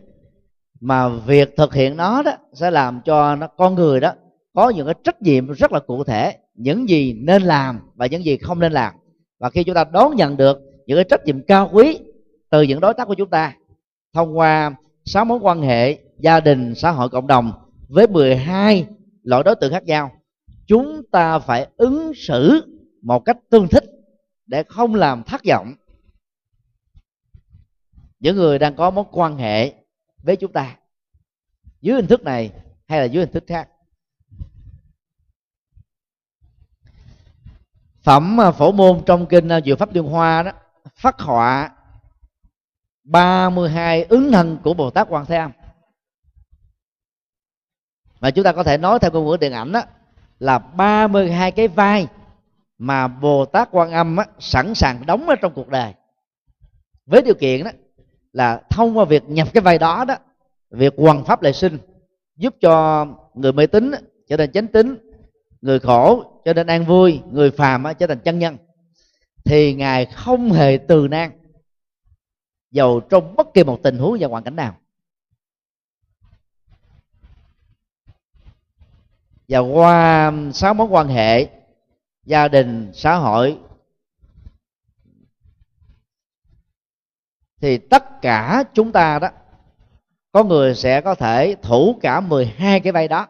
mà 0.81 1.09
việc 1.09 1.57
thực 1.57 1.75
hiện 1.75 1.97
nó 1.97 2.23
đó 2.23 2.33
sẽ 2.53 2.71
làm 2.71 3.01
cho 3.05 3.37
nó, 3.37 3.47
con 3.47 3.75
người 3.75 4.01
đó 4.01 4.12
có 4.55 4.71
những 4.71 4.87
cái 4.87 4.95
trách 5.05 5.23
nhiệm 5.23 5.53
rất 5.53 5.73
là 5.73 5.81
cụ 5.81 6.05
thể, 6.05 6.37
những 6.55 6.88
gì 6.88 7.12
nên 7.12 7.43
làm 7.43 7.81
và 7.95 8.07
những 8.07 8.25
gì 8.25 8.37
không 8.37 8.61
nên 8.61 8.73
làm. 8.73 8.95
Và 9.41 9.51
khi 9.51 9.65
chúng 9.65 9.75
ta 9.75 9.85
đón 9.85 10.17
nhận 10.17 10.37
được 10.37 10.59
những 10.87 10.99
cái 10.99 11.05
trách 11.05 11.25
nhiệm 11.25 11.43
cao 11.43 11.71
quý 11.73 11.99
từ 12.51 12.62
những 12.62 12.81
đối 12.81 12.95
tác 12.95 13.09
của 13.09 13.15
chúng 13.15 13.31
ta 13.31 13.55
thông 14.15 14.38
qua 14.38 14.75
sáu 15.05 15.25
mối 15.25 15.38
quan 15.43 15.62
hệ 15.62 15.99
gia 16.19 16.41
đình, 16.41 16.75
xã 16.75 16.91
hội, 16.91 17.09
cộng 17.09 17.27
đồng 17.27 17.53
với 17.88 18.07
12 18.07 18.87
loại 19.23 19.43
đối 19.43 19.57
tượng 19.57 19.73
khác 19.73 19.85
nhau, 19.85 20.11
chúng 20.67 21.03
ta 21.12 21.38
phải 21.38 21.67
ứng 21.77 22.12
xử 22.15 22.62
một 23.03 23.25
cách 23.25 23.37
tương 23.51 23.69
thích 23.69 23.85
để 24.47 24.62
không 24.62 24.95
làm 24.95 25.23
thất 25.23 25.41
vọng 25.49 25.75
những 28.23 28.37
người 28.37 28.59
đang 28.59 28.77
có 28.77 28.91
mối 28.91 29.05
quan 29.13 29.37
hệ 29.37 29.75
với 30.23 30.37
chúng 30.37 30.53
ta 30.53 30.77
dưới 31.81 31.97
hình 31.97 32.07
thức 32.07 32.23
này 32.23 32.51
hay 32.89 33.01
là 33.01 33.05
dưới 33.05 33.25
hình 33.25 33.33
thức 33.33 33.45
khác. 33.47 33.69
Phẩm 38.03 38.39
phổ 38.59 38.73
môn 38.73 39.03
trong 39.07 39.27
kinh 39.27 39.49
à, 39.49 39.61
Diệu 39.61 39.77
Pháp 39.77 39.95
Liên 39.95 40.05
Hoa 40.05 40.43
đó 40.43 40.53
phát 40.95 41.21
họa 41.21 41.71
32 43.05 44.05
ứng 44.05 44.33
thân 44.33 44.59
của 44.65 44.75
Bồ 44.75 44.91
Tát 44.91 45.07
Quan 45.11 45.27
Thế 45.27 45.37
Âm. 45.37 45.53
Mà 48.21 48.31
chúng 48.31 48.45
ta 48.45 48.53
có 48.53 48.63
thể 48.63 48.79
nói 48.79 48.99
theo 48.99 49.11
ngôn 49.11 49.27
ngữ 49.27 49.37
điện 49.37 49.53
ảnh 49.53 49.73
đó 49.73 49.83
là 50.39 50.59
32 50.59 51.51
cái 51.51 51.69
vai 51.69 52.07
mà 52.79 53.09
Bồ 53.09 53.45
Tát 53.45 53.69
Quan 53.71 53.91
Âm 53.91 54.17
á, 54.17 54.27
sẵn 54.39 54.75
sàng 54.75 55.07
đóng 55.07 55.29
ở 55.29 55.37
trong 55.37 55.53
cuộc 55.55 55.69
đời. 55.69 55.95
Với 57.07 57.23
điều 57.23 57.35
kiện 57.35 57.65
đó 57.65 57.71
là 58.33 58.62
thông 58.71 58.99
qua 58.99 59.05
việc 59.05 59.23
nhập 59.29 59.49
cái 59.55 59.61
vai 59.61 59.79
đó 59.79 60.05
đó, 60.05 60.16
việc 60.71 60.95
hoàn 60.97 61.25
pháp 61.25 61.42
lệ 61.42 61.53
sinh, 61.53 61.79
giúp 62.37 62.55
cho 62.61 63.07
người 63.35 63.53
mê 63.53 63.66
tín 63.66 63.90
trở 64.29 64.37
thành 64.37 64.53
chánh 64.53 64.66
tín, 64.66 64.99
người 65.61 65.81
khổ 65.81 66.25
cho 66.45 66.53
nên 66.53 66.66
an 66.66 66.85
vui, 66.85 67.21
người 67.31 67.51
phàm 67.51 67.85
trở 67.99 68.07
thành 68.07 68.18
chân 68.18 68.38
nhân, 68.38 68.57
thì 69.45 69.75
ngài 69.75 70.07
không 70.07 70.53
hề 70.53 70.79
từ 70.88 71.09
nan 71.09 71.31
dầu 72.71 73.01
trong 73.01 73.37
bất 73.37 73.55
kỳ 73.55 73.64
một 73.64 73.79
tình 73.83 73.99
huống 73.99 74.16
và 74.21 74.29
hoàn 74.29 74.45
cảnh 74.45 74.57
nào. 74.57 74.77
Và 79.49 79.59
qua 79.59 80.27
um, 80.27 80.51
sáu 80.53 80.75
mối 80.75 80.87
quan 80.87 81.09
hệ, 81.09 81.49
gia 82.25 82.49
đình, 82.49 82.90
xã 82.95 83.16
hội 83.16 83.59
thì 87.62 87.79
tất 87.79 88.22
cả 88.22 88.64
chúng 88.75 88.92
ta 88.92 89.18
đó 89.18 89.29
có 90.33 90.44
người 90.44 90.75
sẽ 90.75 91.01
có 91.01 91.14
thể 91.14 91.57
thủ 91.62 91.98
cả 92.01 92.20
12 92.20 92.81
cái 92.81 92.92
vai 92.92 93.09
đó. 93.09 93.27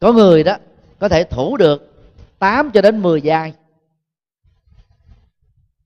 Có 0.00 0.12
người 0.12 0.44
đó 0.44 0.56
có 0.98 1.08
thể 1.08 1.24
thủ 1.24 1.56
được 1.56 1.94
8 2.38 2.70
cho 2.70 2.82
đến 2.82 3.02
10 3.02 3.20
vai. 3.24 3.52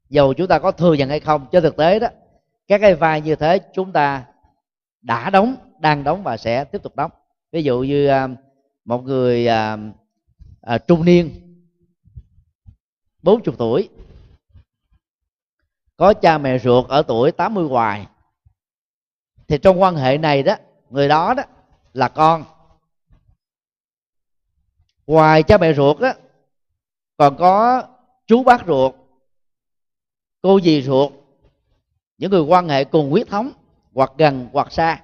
Dầu 0.08 0.34
chúng 0.34 0.48
ta 0.48 0.58
có 0.58 0.72
thừa 0.72 0.94
nhận 0.94 1.08
hay 1.08 1.20
không 1.20 1.46
trên 1.52 1.62
thực 1.62 1.76
tế 1.76 1.98
đó 1.98 2.08
các 2.68 2.78
cái 2.78 2.94
vai 2.94 3.20
như 3.20 3.36
thế 3.36 3.60
chúng 3.74 3.92
ta 3.92 4.24
đã 5.02 5.30
đóng 5.30 5.56
đang 5.80 6.04
đóng 6.04 6.22
và 6.22 6.36
sẽ 6.36 6.64
tiếp 6.64 6.82
tục 6.82 6.96
đóng. 6.96 7.10
Ví 7.52 7.62
dụ 7.62 7.80
như 7.80 8.06
à, 8.06 8.28
một 8.84 9.04
người 9.04 9.46
à, 9.48 9.78
à, 10.60 10.78
trung 10.78 11.04
niên 11.04 11.30
40 13.22 13.54
tuổi 13.58 13.88
có 15.96 16.14
cha 16.14 16.38
mẹ 16.38 16.58
ruột 16.58 16.88
ở 16.88 17.02
tuổi 17.02 17.32
80 17.32 17.68
hoài. 17.68 18.06
Thì 19.48 19.58
trong 19.58 19.82
quan 19.82 19.96
hệ 19.96 20.18
này 20.18 20.42
đó, 20.42 20.56
người 20.90 21.08
đó 21.08 21.34
đó 21.34 21.42
là 21.92 22.08
con. 22.08 22.44
Ngoài 25.06 25.42
cha 25.42 25.58
mẹ 25.58 25.72
ruột 25.72 26.00
đó, 26.00 26.12
còn 27.16 27.36
có 27.36 27.82
chú 28.26 28.42
bác 28.42 28.66
ruột, 28.66 28.94
cô 30.42 30.60
dì 30.60 30.82
ruột, 30.82 31.12
những 32.18 32.30
người 32.30 32.42
quan 32.42 32.68
hệ 32.68 32.84
cùng 32.84 33.10
huyết 33.10 33.28
thống, 33.28 33.52
hoặc 33.94 34.12
gần 34.18 34.48
hoặc 34.52 34.72
xa. 34.72 35.00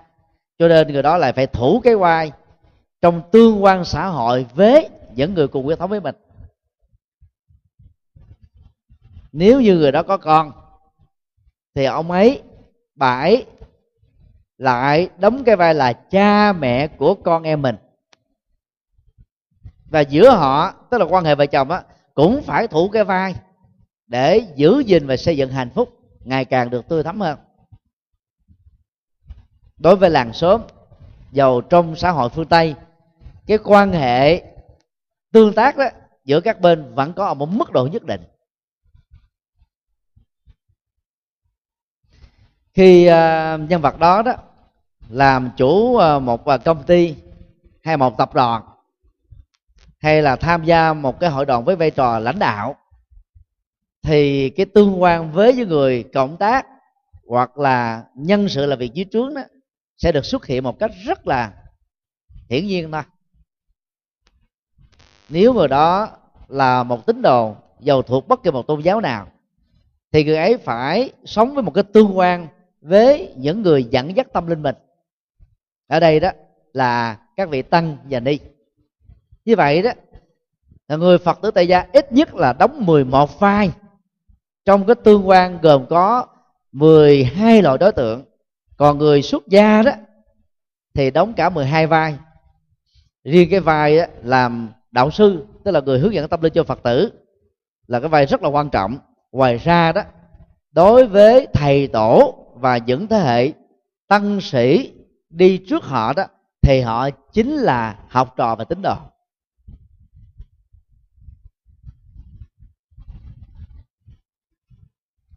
Cho 0.59 0.68
nên 0.68 0.92
người 0.92 1.03
đó 1.03 1.18
lại 1.18 1.33
phải 1.33 1.46
thủ 1.46 1.81
cái 1.85 1.96
vai 1.96 2.33
trong 3.01 3.22
tương 3.33 3.64
quan 3.64 3.85
xã 3.85 4.07
hội 4.07 4.46
với 4.55 4.88
những 5.14 5.35
người 5.35 5.48
cùng 5.48 5.64
huyết 5.64 5.79
thống 5.79 5.90
với 5.90 6.01
mình. 6.01 6.14
Nếu 9.33 9.61
như 9.61 9.77
người 9.77 9.92
đó 9.92 10.03
có 10.03 10.16
con 10.16 10.53
thì 11.79 11.85
ông 11.85 12.11
ấy 12.11 12.43
bà 12.95 13.21
ấy 13.21 13.47
lại 14.57 15.09
đóng 15.19 15.45
cái 15.45 15.57
vai 15.57 15.75
là 15.75 15.93
cha 15.93 16.53
mẹ 16.53 16.87
của 16.87 17.14
con 17.14 17.43
em 17.43 17.62
mình. 17.62 17.77
Và 19.91 20.01
giữa 20.01 20.31
họ, 20.31 20.73
tức 20.91 20.99
là 20.99 21.05
quan 21.05 21.25
hệ 21.25 21.35
vợ 21.35 21.47
chồng 21.47 21.71
á, 21.71 21.83
cũng 22.14 22.43
phải 22.43 22.69
thủ 22.69 22.88
cái 22.88 23.05
vai 23.05 23.35
để 24.07 24.47
giữ 24.57 24.79
gìn 24.87 25.07
và 25.07 25.17
xây 25.17 25.37
dựng 25.37 25.51
hạnh 25.51 25.71
phúc, 25.71 25.88
ngày 26.25 26.45
càng 26.45 26.71
được 26.71 26.88
tươi 26.88 27.03
thắm 27.03 27.21
hơn. 27.21 27.38
Đối 29.77 29.97
với 29.97 30.11
làng 30.11 30.33
xóm, 30.33 30.61
giàu 31.33 31.61
trong 31.61 31.97
xã 31.97 32.11
hội 32.11 32.29
phương 32.29 32.49
tây, 32.49 32.75
cái 33.47 33.59
quan 33.64 33.93
hệ 33.93 34.43
tương 35.33 35.55
tác 35.55 35.77
đó 35.77 35.88
giữa 36.25 36.41
các 36.41 36.61
bên 36.61 36.95
vẫn 36.95 37.12
có 37.12 37.27
ở 37.27 37.35
một 37.35 37.49
mức 37.49 37.73
độ 37.73 37.88
nhất 37.93 38.03
định. 38.05 38.21
Khi 42.79 43.09
uh, 43.09 43.71
nhân 43.71 43.81
vật 43.83 43.99
đó 43.99 44.23
đó 44.23 44.33
làm 45.09 45.51
chủ 45.57 45.69
uh, 45.69 46.23
một 46.23 46.47
à, 46.47 46.57
công 46.57 46.83
ty 46.83 47.14
hay 47.83 47.97
một 47.97 48.19
tập 48.19 48.35
đoàn 48.35 48.62
hay 50.01 50.23
là 50.23 50.37
tham 50.37 50.64
gia 50.64 50.93
một 50.93 51.21
cái 51.21 51.31
hội 51.31 51.47
đoàn 51.47 51.64
với 51.64 51.77
vai 51.77 51.91
trò 51.91 52.19
lãnh 52.19 52.38
đạo 52.38 52.77
thì 54.03 54.51
cái 54.51 54.67
tương 54.67 55.03
quan 55.03 55.33
với 55.33 55.55
những 55.55 55.69
người 55.69 56.05
cộng 56.14 56.37
tác 56.37 56.67
hoặc 57.29 57.59
là 57.59 58.05
nhân 58.14 58.49
sự 58.49 58.67
là 58.67 58.77
việc 58.77 58.95
dưới 58.95 59.07
trướng 59.12 59.35
đó 59.35 59.43
sẽ 59.97 60.12
được 60.12 60.25
xuất 60.25 60.47
hiện 60.47 60.64
một 60.64 60.79
cách 60.79 60.91
rất 61.05 61.27
là 61.27 61.53
hiển 62.51 62.67
nhiên 62.67 62.93
thôi. 62.93 63.03
Nếu 65.29 65.55
người 65.55 65.69
đó 65.69 66.09
là 66.49 66.83
một 66.83 67.07
tín 67.07 67.23
đồ 67.23 67.57
giàu 67.81 68.03
thuộc 68.03 68.29
bất 68.29 68.43
kỳ 68.43 68.51
một 68.51 68.67
tôn 68.67 68.81
giáo 68.81 69.01
nào 69.01 69.27
thì 70.12 70.25
người 70.25 70.37
ấy 70.37 70.59
phải 70.59 71.12
sống 71.25 71.55
với 71.55 71.62
một 71.62 71.75
cái 71.75 71.85
tương 71.85 72.19
quan 72.19 72.49
với 72.81 73.35
những 73.37 73.62
người 73.62 73.85
dẫn 73.85 74.17
dắt 74.17 74.27
tâm 74.33 74.47
linh 74.47 74.62
mình. 74.62 74.75
Ở 75.88 76.01
đây 76.01 76.21
đó 76.21 76.31
là 76.73 77.19
các 77.37 77.49
vị 77.49 77.62
tăng 77.62 77.97
và 78.11 78.21
ni. 78.21 78.38
Như 79.45 79.57
vậy 79.57 79.83
đó 79.83 79.91
là 80.88 80.97
người 80.97 81.19
phật 81.19 81.38
tử 81.43 81.51
tại 81.51 81.69
gia 81.69 81.87
ít 81.93 82.12
nhất 82.12 82.35
là 82.35 82.53
đóng 82.53 82.87
11 82.87 83.41
vai 83.41 83.71
trong 84.64 84.87
cái 84.87 84.97
tương 85.05 85.29
quan 85.29 85.59
gồm 85.62 85.87
có 85.87 86.27
12 86.73 87.62
loại 87.62 87.79
đối 87.79 87.93
tượng. 87.93 88.25
Còn 88.77 88.99
người 88.99 89.23
xuất 89.23 89.47
gia 89.49 89.83
đó 89.83 89.93
thì 90.95 91.11
đóng 91.11 91.33
cả 91.33 91.49
12 91.49 91.87
vai. 91.87 92.19
Riêng 93.25 93.49
cái 93.51 93.61
vai 93.61 93.99
đó, 93.99 94.05
làm 94.23 94.73
đạo 94.91 95.11
sư 95.11 95.47
tức 95.64 95.71
là 95.71 95.81
người 95.81 95.99
hướng 95.99 96.14
dẫn 96.14 96.29
tâm 96.29 96.43
linh 96.43 96.53
cho 96.53 96.64
phật 96.64 96.83
tử 96.83 97.12
là 97.87 98.01
cái 98.01 98.09
vai 98.09 98.27
rất 98.27 98.43
là 98.43 98.49
quan 98.49 98.71
trọng. 98.71 98.99
Ngoài 99.33 99.59
ra 99.59 99.93
đó 99.93 100.03
đối 100.73 101.07
với 101.07 101.47
thầy 101.53 101.88
tổ 101.88 102.38
và 102.61 102.79
những 102.79 103.09
thế 103.09 103.18
hệ 103.18 103.53
tăng 104.09 104.40
sĩ 104.40 104.92
đi 105.31 105.59
trước 105.68 105.85
họ 105.85 106.12
đó, 106.12 106.27
thì 106.62 106.81
họ 106.81 107.11
chính 107.33 107.51
là 107.51 107.99
học 108.09 108.35
trò 108.37 108.55
và 108.55 108.64
tín 108.64 108.83
đồ. 108.83 108.97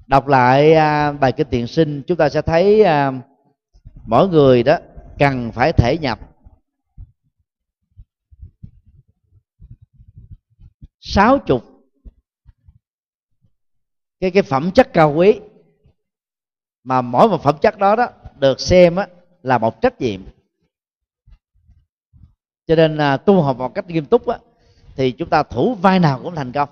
Đọc 0.07 0.27
lại 0.27 0.73
à, 0.73 1.11
bài 1.11 1.31
kinh 1.31 1.47
tiền 1.49 1.67
sinh, 1.67 2.03
chúng 2.07 2.17
ta 2.17 2.29
sẽ 2.29 2.41
thấy 2.41 2.83
à, 2.83 3.11
mỗi 4.05 4.27
người 4.27 4.63
đó 4.63 4.77
cần 5.19 5.51
phải 5.51 5.73
thể 5.73 5.97
nhập 6.01 6.19
sáu 10.99 11.39
chục. 11.39 11.63
Cái 14.19 14.31
cái 14.31 14.43
phẩm 14.43 14.71
chất 14.71 14.93
cao 14.93 15.13
quý 15.13 15.39
mà 16.83 17.01
mỗi 17.01 17.29
một 17.29 17.43
phẩm 17.43 17.55
chất 17.61 17.77
đó 17.77 17.95
đó 17.95 18.09
được 18.39 18.59
xem 18.59 18.95
á, 18.95 19.07
là 19.43 19.57
một 19.57 19.81
trách 19.81 20.01
nhiệm. 20.01 20.21
Cho 22.67 22.75
nên 22.75 22.97
à, 22.97 23.17
tu 23.17 23.41
học 23.41 23.57
một 23.57 23.75
cách 23.75 23.87
nghiêm 23.87 24.05
túc 24.05 24.27
á, 24.27 24.37
thì 24.95 25.11
chúng 25.11 25.29
ta 25.29 25.43
thủ 25.43 25.75
vai 25.75 25.99
nào 25.99 26.19
cũng 26.23 26.35
thành 26.35 26.51
công. 26.51 26.69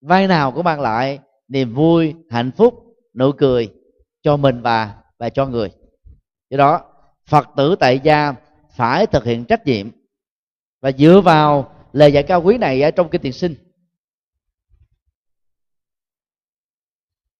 Vai 0.00 0.26
nào 0.26 0.52
cũng 0.52 0.64
mang 0.64 0.80
lại 0.80 1.18
niềm 1.48 1.74
vui 1.74 2.14
hạnh 2.30 2.50
phúc 2.56 2.84
nụ 3.14 3.32
cười 3.32 3.72
cho 4.22 4.36
mình 4.36 4.62
và 4.62 4.94
và 5.18 5.28
cho 5.28 5.46
người. 5.46 5.70
Do 6.50 6.58
đó 6.58 6.80
phật 7.26 7.48
tử 7.56 7.76
tại 7.80 8.00
gia 8.02 8.34
phải 8.70 9.06
thực 9.06 9.24
hiện 9.24 9.44
trách 9.44 9.66
nhiệm 9.66 9.90
và 10.80 10.92
dựa 10.92 11.20
vào 11.24 11.74
lời 11.92 12.12
dạy 12.12 12.22
cao 12.22 12.42
quý 12.42 12.58
này 12.58 12.82
ở 12.82 12.90
trong 12.90 13.08
kinh 13.08 13.22
tiền 13.22 13.32
sinh. 13.32 13.54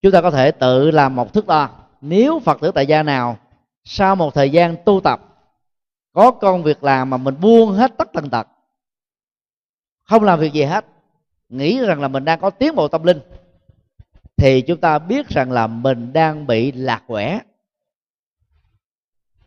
Chúng 0.07 0.13
ta 0.13 0.21
có 0.21 0.31
thể 0.31 0.51
tự 0.51 0.91
làm 0.91 1.17
một 1.17 1.33
thước 1.33 1.47
đo. 1.47 1.69
Nếu 2.01 2.41
phật 2.45 2.61
tử 2.61 2.71
tại 2.75 2.87
gia 2.87 3.03
nào 3.03 3.39
sau 3.85 4.17
một 4.17 4.35
thời 4.35 4.51
gian 4.51 4.77
tu 4.85 5.01
tập, 5.05 5.21
có 6.13 6.31
công 6.31 6.63
việc 6.63 6.85
làm 6.85 7.11
mà 7.11 7.17
mình 7.17 7.35
buông 7.41 7.73
hết 7.73 7.93
tất 7.99 8.13
tần 8.13 8.31
tật, 8.31 8.49
không 10.05 10.23
làm 10.23 10.41
việc 10.41 10.53
gì 10.53 10.63
hết, 10.63 10.85
nghĩ 11.49 11.79
rằng 11.79 12.01
là 12.01 12.09
mình 12.09 12.25
đang 12.25 12.41
có 12.41 12.51
tiến 12.51 12.75
bộ 12.75 12.89
tâm 12.89 13.05
linh, 13.05 13.21
thì 14.37 14.61
chúng 14.61 14.81
ta 14.81 14.99
biết 14.99 15.29
rằng 15.29 15.53
là 15.53 15.67
mình 15.67 16.13
đang 16.13 16.47
bị 16.47 16.73
lạc 16.73 17.03
quẻ. 17.07 17.41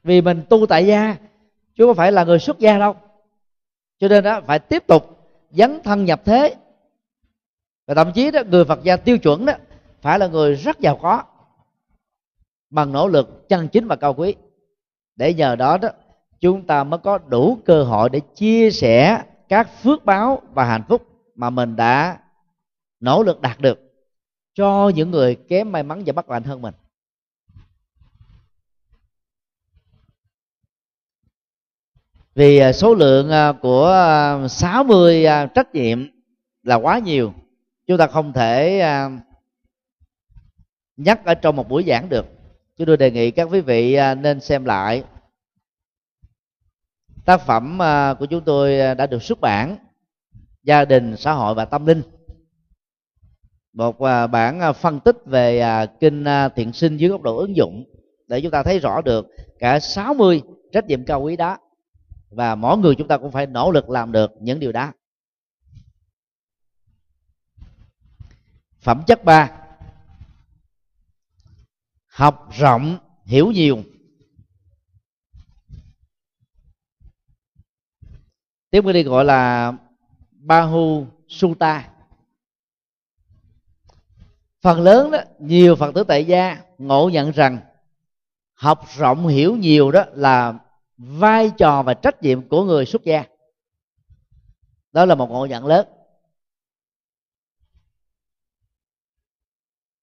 Vì 0.04 0.22
mình 0.22 0.44
tu 0.50 0.66
tại 0.66 0.88
gia, 0.88 1.16
chứ 1.76 1.86
không 1.86 1.96
phải 1.96 2.12
là 2.12 2.24
người 2.24 2.40
xuất 2.40 2.60
gia 2.60 2.78
đâu. 2.78 2.96
Cho 4.00 4.08
nên 4.08 4.24
đó, 4.24 4.42
phải 4.46 4.60
tiếp 4.60 4.84
tục 4.88 5.30
dấn 5.52 5.80
thân 5.84 6.06
nhập 6.06 6.22
thế. 6.26 6.56
Và 7.88 7.94
thậm 7.94 8.12
chí 8.14 8.32
đó, 8.32 8.42
người 8.50 8.66
phật 8.66 8.84
gia 8.84 8.98
tiêu 8.98 9.18
chuẩn 9.18 9.46
đó 9.46 9.54
phải 10.02 10.20
là 10.20 10.28
người 10.28 10.56
rất 10.56 10.80
giàu 10.80 11.00
có, 11.02 11.24
bằng 12.70 12.92
nỗ 12.92 13.08
lực 13.08 13.50
chân 13.50 13.68
chính 13.68 13.88
và 13.88 13.96
cao 13.96 14.14
quý. 14.14 14.36
Để 15.16 15.34
nhờ 15.34 15.56
đó 15.56 15.78
đó, 15.78 15.90
chúng 16.40 16.68
ta 16.68 16.84
mới 16.84 16.98
có 16.98 17.18
đủ 17.18 17.58
cơ 17.66 17.84
hội 17.84 18.10
để 18.10 18.20
chia 18.36 18.72
sẻ 18.72 19.24
các 19.50 19.70
phước 19.84 20.06
báo 20.06 20.42
và 20.54 20.66
hạnh 20.66 20.84
phúc 20.90 21.08
mà 21.36 21.50
mình 21.50 21.76
đã 21.76 22.20
nỗ 23.00 23.24
lực 23.24 23.42
đạt 23.42 23.60
được 23.60 23.80
cho 24.54 24.92
những 24.96 25.12
người 25.12 25.36
kém 25.36 25.72
may 25.72 25.84
mắn 25.84 26.04
và 26.06 26.14
bất 26.14 26.30
hạnh 26.30 26.44
hơn 26.44 26.62
mình. 26.62 26.74
Vì 32.36 32.58
à, 32.58 32.74
số 32.74 32.94
lượng 32.94 33.30
à, 33.30 33.54
của 33.62 33.88
à, 33.88 34.48
60 34.48 35.26
trách 35.56 35.76
nhiệm 35.76 36.08
là 36.64 36.76
quá 36.76 37.00
nhiều, 37.00 37.34
chúng 37.88 37.98
ta 37.98 38.08
không 38.08 38.34
thể 38.34 38.80
nhắc 41.00 41.26
ở 41.26 41.34
trong 41.34 41.56
một 41.56 41.70
buổi 41.70 41.84
giảng 41.88 42.10
được. 42.10 42.26
Chúng 42.78 42.88
tôi 42.88 42.98
đề 42.98 43.12
nghị 43.12 43.32
các 43.32 43.44
quý 43.52 43.62
vị 43.62 43.94
à, 43.94 44.16
nên 44.16 44.40
xem 44.40 44.66
lại 44.66 45.04
tác 47.26 47.42
phẩm 47.42 47.82
à, 47.82 48.14
của 48.14 48.26
chúng 48.26 48.44
tôi 48.44 48.80
à, 48.80 48.94
đã 48.94 49.08
được 49.08 49.24
xuất 49.24 49.42
bản, 49.42 49.78
gia 50.64 50.86
đình, 50.86 51.18
xã 51.18 51.34
hội 51.34 51.56
và 51.56 51.66
tâm 51.66 51.86
linh. 51.86 52.02
Một 53.74 54.00
bản 54.32 54.74
phân 54.74 55.00
tích 55.00 55.18
về 55.26 55.86
kinh 56.00 56.26
thiện 56.56 56.74
sinh 56.74 56.98
dưới 56.98 57.10
góc 57.10 57.22
độ 57.22 57.38
ứng 57.38 57.56
dụng 57.56 57.84
để 58.28 58.42
chúng 58.42 58.52
ta 58.52 58.64
thấy 58.64 58.80
rõ 58.80 59.02
được 59.02 59.28
cả 59.60 59.80
60 59.80 60.42
trách 60.72 60.86
nhiệm 60.86 61.06
cao 61.06 61.22
quý 61.22 61.36
đó 61.36 61.58
và 62.30 62.56
mỗi 62.56 62.78
người 62.78 62.96
chúng 62.96 63.08
ta 63.08 63.18
cũng 63.18 63.32
phải 63.32 63.46
nỗ 63.46 63.72
lực 63.72 63.90
làm 63.90 64.12
được 64.12 64.32
những 64.40 64.60
điều 64.60 64.72
đó. 64.72 64.92
Phẩm 68.82 69.04
chất 69.08 69.24
ba 69.24 69.60
học 72.20 72.50
rộng, 72.52 72.98
hiểu 73.26 73.52
nhiều. 73.52 73.84
Tiếng 78.72 78.94
đi 78.94 79.04
gọi 79.04 79.26
là 79.26 79.74
Bahu 80.32 81.08
Sutta. 81.28 81.90
Phần 84.62 84.82
lớn 84.82 85.12
đó, 85.12 85.20
nhiều 85.40 85.76
phật 85.76 85.96
tử 85.96 86.04
tại 86.04 86.26
gia 86.26 86.64
ngộ 86.78 87.10
nhận 87.10 87.32
rằng 87.32 87.60
học 88.54 88.86
rộng, 88.98 89.28
hiểu 89.28 89.56
nhiều 89.56 89.92
đó 89.92 90.06
là 90.14 90.60
vai 90.98 91.52
trò 91.58 91.84
và 91.84 91.94
trách 91.94 92.24
nhiệm 92.24 92.50
của 92.50 92.64
người 92.64 92.86
xuất 92.86 93.04
gia. 93.04 93.24
Đó 94.92 95.06
là 95.06 95.16
một 95.16 95.30
ngộ 95.30 95.46
nhận 95.46 95.66
lớn. 95.66 95.88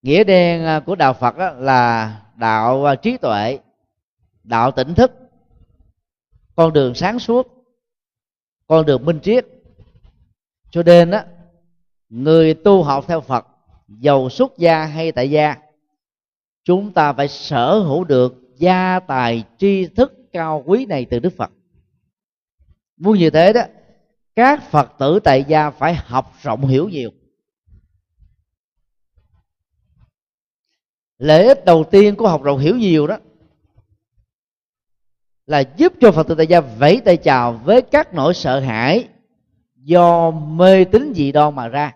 Nghĩa 0.07 0.25
đen 0.25 0.65
à, 0.65 0.81
của 0.81 0.95
đạo 0.95 1.13
phật 1.13 1.37
là 1.59 2.17
đạo 2.37 2.85
à, 2.85 2.95
trí 2.95 3.17
tuệ, 3.17 3.59
đạo 4.45 4.71
tỉnh 4.71 4.95
thức. 4.95 5.13
Con 6.57 6.73
đường 6.73 6.95
sáng 6.95 7.19
suốt, 7.19 7.67
con 8.67 8.87
đường 8.87 9.05
minh 9.05 9.21
triết. 9.23 9.47
Cho 10.71 10.83
nên 10.83 11.11
á, 11.11 11.27
người 12.09 12.55
tu 12.55 12.83
học 12.83 13.05
theo 13.09 13.21
phật, 13.21 13.47
giàu 13.89 14.31
xuất 14.31 14.59
gia 14.59 14.85
hay 14.85 15.13
tại 15.13 15.31
gia, 15.31 15.57
chúng 16.65 16.93
ta 16.93 17.13
phải 17.13 17.29
sở 17.29 17.79
hữu 17.79 18.05
được 18.05 18.35
gia 18.57 19.01
tài 19.01 19.45
tri 19.59 19.87
thức 19.87 20.13
cao 20.33 20.63
quý 20.67 20.87
này 20.87 21.07
từ 21.11 21.19
đức 21.19 21.33
phật. 21.37 21.51
Muốn 22.97 23.19
như 23.19 23.31
thế 23.31 23.53
đó, 23.53 23.63
các 24.37 24.71
phật 24.71 24.93
tử 24.99 25.21
tại 25.25 25.45
gia 25.49 25.71
phải 25.71 25.95
học 25.95 26.33
rộng 26.43 26.67
hiểu 26.67 26.89
nhiều. 26.89 27.11
Lợi 31.19 31.47
ích 31.47 31.65
đầu 31.65 31.85
tiên 31.85 32.17
của 32.17 32.29
học 32.29 32.43
rộng 32.43 32.59
hiểu 32.59 32.77
nhiều 32.77 33.07
đó 33.07 33.19
là 35.47 35.61
giúp 35.77 35.93
cho 36.01 36.13
phật 36.13 36.27
tử 36.29 36.35
tại 36.35 36.47
gia 36.47 36.61
vẫy 36.61 37.01
tay 37.05 37.17
chào 37.17 37.53
với 37.53 37.83
các 37.83 38.15
nỗi 38.15 38.35
sợ 38.35 38.61
hãi 38.61 39.09
do 39.77 40.31
mê 40.31 40.85
tín 40.85 41.13
dị 41.17 41.33
đoan 41.33 41.55
mà 41.55 41.69
ra. 41.69 41.95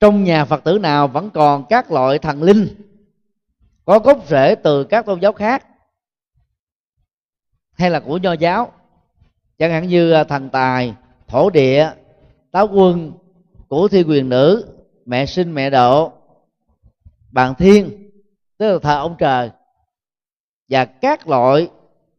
Trong 0.00 0.24
nhà 0.24 0.44
phật 0.44 0.64
tử 0.64 0.78
nào 0.78 1.08
vẫn 1.08 1.30
còn 1.30 1.64
các 1.68 1.90
loại 1.90 2.18
thần 2.18 2.42
linh 2.42 2.68
có 3.84 3.98
gốc 3.98 4.24
rễ 4.28 4.54
từ 4.54 4.84
các 4.84 5.06
tôn 5.06 5.20
giáo 5.20 5.32
khác 5.32 5.66
hay 7.72 7.90
là 7.90 8.00
của 8.00 8.16
nho 8.16 8.32
giáo, 8.32 8.72
chẳng 9.58 9.70
hạn 9.70 9.88
như 9.88 10.12
à, 10.12 10.24
thần 10.24 10.50
tài, 10.50 10.94
thổ 11.26 11.50
địa, 11.50 11.90
táo 12.50 12.68
quân 12.68 13.12
của 13.68 13.88
thi 13.88 14.02
quyền 14.02 14.28
nữ 14.28 14.74
mẹ 15.06 15.26
sinh 15.26 15.54
mẹ 15.54 15.70
độ 15.70 16.12
bàn 17.32 17.54
thiên, 17.58 18.10
tức 18.58 18.72
là 18.72 18.78
thờ 18.78 18.98
ông 18.98 19.16
trời. 19.18 19.50
Và 20.68 20.84
các 20.84 21.28
loại 21.28 21.68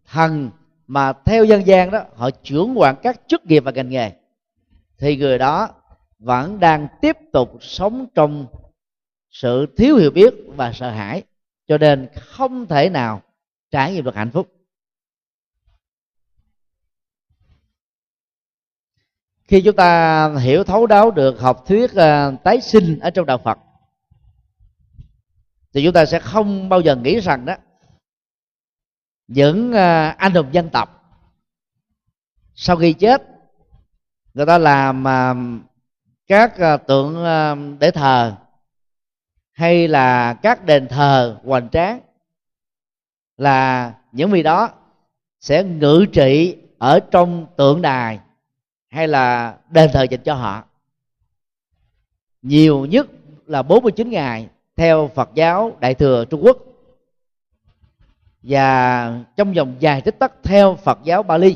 thần 0.06 0.50
mà 0.88 1.14
theo 1.26 1.44
dân 1.46 1.68
gian 1.68 1.92
đó, 1.92 2.04
họ 2.16 2.30
trưởng 2.44 2.80
quản 2.80 2.96
các 3.04 3.22
chức 3.28 3.46
nghiệp 3.46 3.60
và 3.60 3.72
ngành 3.72 3.90
nghề. 3.90 4.12
Thì 4.98 5.18
người 5.18 5.38
đó 5.38 5.70
vẫn 6.20 6.60
đang 6.60 6.88
tiếp 7.02 7.18
tục 7.34 7.58
sống 7.62 8.06
trong 8.16 8.46
sự 9.30 9.66
thiếu 9.78 9.96
hiểu 9.96 10.12
biết 10.12 10.34
và 10.48 10.72
sợ 10.74 10.90
hãi, 10.90 11.24
cho 11.68 11.78
nên 11.78 12.08
không 12.16 12.66
thể 12.66 12.90
nào 12.90 13.22
trải 13.72 13.94
nghiệm 13.94 14.04
được 14.04 14.16
hạnh 14.16 14.32
phúc. 14.32 14.55
Khi 19.48 19.62
chúng 19.62 19.76
ta 19.76 20.30
hiểu 20.36 20.64
thấu 20.64 20.88
đáo 20.88 21.12
được 21.12 21.40
học 21.40 21.64
thuyết 21.68 21.96
à, 21.96 22.32
tái 22.32 22.62
sinh 22.62 23.00
ở 23.00 23.10
trong 23.10 23.26
đạo 23.26 23.38
phật, 23.38 23.60
thì 25.74 25.84
chúng 25.84 25.94
ta 25.94 26.06
sẽ 26.06 26.20
không 26.20 26.70
bao 26.70 26.82
giờ 26.82 26.96
nghĩ 26.96 27.20
rằng 27.20 27.46
đó, 27.46 27.56
những 29.28 29.74
à, 29.74 30.10
anh 30.10 30.34
hùng 30.34 30.48
dân 30.52 30.70
tộc 30.70 31.02
sau 32.54 32.76
khi 32.76 32.94
chết, 32.94 33.24
người 34.34 34.46
ta 34.46 34.58
làm 34.58 35.08
à, 35.08 35.36
các 36.28 36.54
tượng 36.88 37.24
để 37.80 37.92
thờ 37.92 38.36
hay 39.52 39.88
là 39.88 40.34
các 40.34 40.66
đền 40.66 40.88
thờ 40.88 41.40
hoành 41.44 41.70
tráng, 41.70 42.02
là 43.38 43.94
những 44.12 44.32
vị 44.32 44.44
đó 44.44 44.70
sẽ 45.40 45.64
ngự 45.64 46.06
trị 46.14 46.58
ở 46.78 47.00
trong 47.12 47.48
tượng 47.58 47.82
đài 47.82 48.20
hay 48.96 49.08
là 49.08 49.58
đền 49.70 49.90
thờ 49.94 50.04
dành 50.04 50.24
cho 50.24 50.34
họ? 50.34 50.64
Nhiều 52.42 52.86
nhất 52.86 53.08
là 53.46 53.64
49 53.64 54.10
ngày 54.10 54.50
theo 54.76 55.12
Phật 55.16 55.30
giáo 55.34 55.78
Đại 55.80 55.94
thừa 55.94 56.26
Trung 56.26 56.42
Quốc. 56.44 56.58
Và 58.42 59.20
trong 59.38 59.54
vòng 59.54 59.76
dài 59.80 60.02
tích 60.02 60.20
tắc 60.20 60.34
theo 60.44 60.76
Phật 60.76 61.00
giáo 61.04 61.24
Bali, 61.24 61.56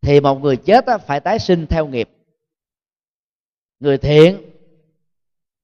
thì 0.00 0.20
một 0.20 0.40
người 0.40 0.56
chết 0.56 0.84
phải 1.06 1.20
tái 1.20 1.38
sinh 1.38 1.66
theo 1.66 1.86
nghiệp. 1.86 2.08
Người 3.80 3.98
thiện, 3.98 4.50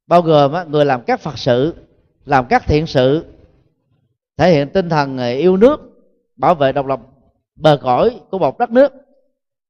bao 0.06 0.22
gồm 0.22 0.70
người 0.70 0.84
làm 0.84 1.02
các 1.06 1.20
phật 1.20 1.38
sự, 1.38 1.74
làm 2.24 2.46
các 2.48 2.62
thiện 2.66 2.86
sự, 2.86 3.24
thể 4.36 4.52
hiện 4.52 4.68
tinh 4.68 4.88
thần 4.88 5.18
yêu 5.18 5.56
nước, 5.56 5.80
bảo 6.36 6.54
vệ 6.54 6.72
độc 6.72 6.86
lập, 6.86 7.00
bờ 7.54 7.78
cõi 7.82 8.20
của 8.30 8.38
một 8.38 8.58
đất 8.58 8.70
nước 8.70 8.92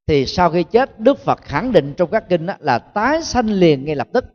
thì 0.07 0.25
sau 0.25 0.49
khi 0.49 0.63
chết, 0.63 0.99
đức 0.99 1.19
phật 1.19 1.41
khẳng 1.41 1.71
định 1.71 1.93
trong 1.97 2.11
các 2.11 2.29
kinh 2.29 2.47
là 2.59 2.79
tái 2.79 3.23
sanh 3.23 3.45
liền 3.45 3.85
ngay 3.85 3.95
lập 3.95 4.07
tức. 4.13 4.25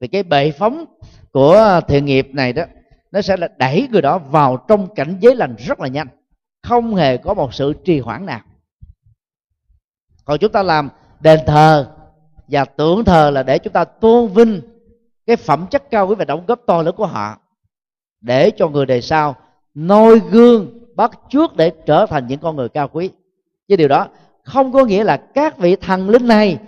Vì 0.00 0.08
cái 0.08 0.22
bệ 0.22 0.50
phóng 0.50 0.84
của 1.32 1.80
thiện 1.88 2.04
nghiệp 2.04 2.28
này 2.32 2.52
đó, 2.52 2.64
nó 3.10 3.20
sẽ 3.20 3.36
là 3.36 3.48
đẩy 3.58 3.88
người 3.90 4.02
đó 4.02 4.18
vào 4.18 4.56
trong 4.68 4.94
cảnh 4.94 5.16
giới 5.20 5.36
lành 5.36 5.56
rất 5.58 5.80
là 5.80 5.88
nhanh. 5.88 6.06
Không 6.62 6.94
hề 6.94 7.16
có 7.16 7.34
một 7.34 7.54
sự 7.54 7.74
trì 7.84 8.00
hoãn 8.00 8.26
nào. 8.26 8.40
Còn 10.24 10.38
chúng 10.38 10.52
ta 10.52 10.62
làm 10.62 10.88
đền 11.20 11.40
thờ 11.46 11.90
và 12.48 12.64
tưởng 12.64 13.04
thờ 13.04 13.30
là 13.30 13.42
để 13.42 13.58
chúng 13.58 13.72
ta 13.72 13.84
tôn 13.84 14.28
vinh 14.28 14.60
cái 15.26 15.36
phẩm 15.36 15.66
chất 15.70 15.90
cao 15.90 16.08
quý 16.08 16.14
và 16.18 16.24
đóng 16.24 16.46
góp 16.46 16.60
to 16.66 16.82
lớn 16.82 16.94
của 16.96 17.06
họ, 17.06 17.38
để 18.20 18.50
cho 18.50 18.68
người 18.68 18.86
đời 18.86 19.02
sau 19.02 19.36
noi 19.74 20.20
gương 20.30 20.78
bắt 20.96 21.10
trước 21.30 21.56
để 21.56 21.72
trở 21.86 22.06
thành 22.06 22.26
những 22.26 22.40
con 22.40 22.56
người 22.56 22.68
cao 22.68 22.88
quý. 22.88 23.10
Chứ 23.68 23.76
điều 23.76 23.88
đó 23.88 24.08
không 24.44 24.72
có 24.72 24.84
nghĩa 24.84 25.04
là 25.04 25.16
các 25.16 25.58
vị 25.58 25.76
thần 25.76 26.08
linh 26.08 26.28
này 26.28 26.58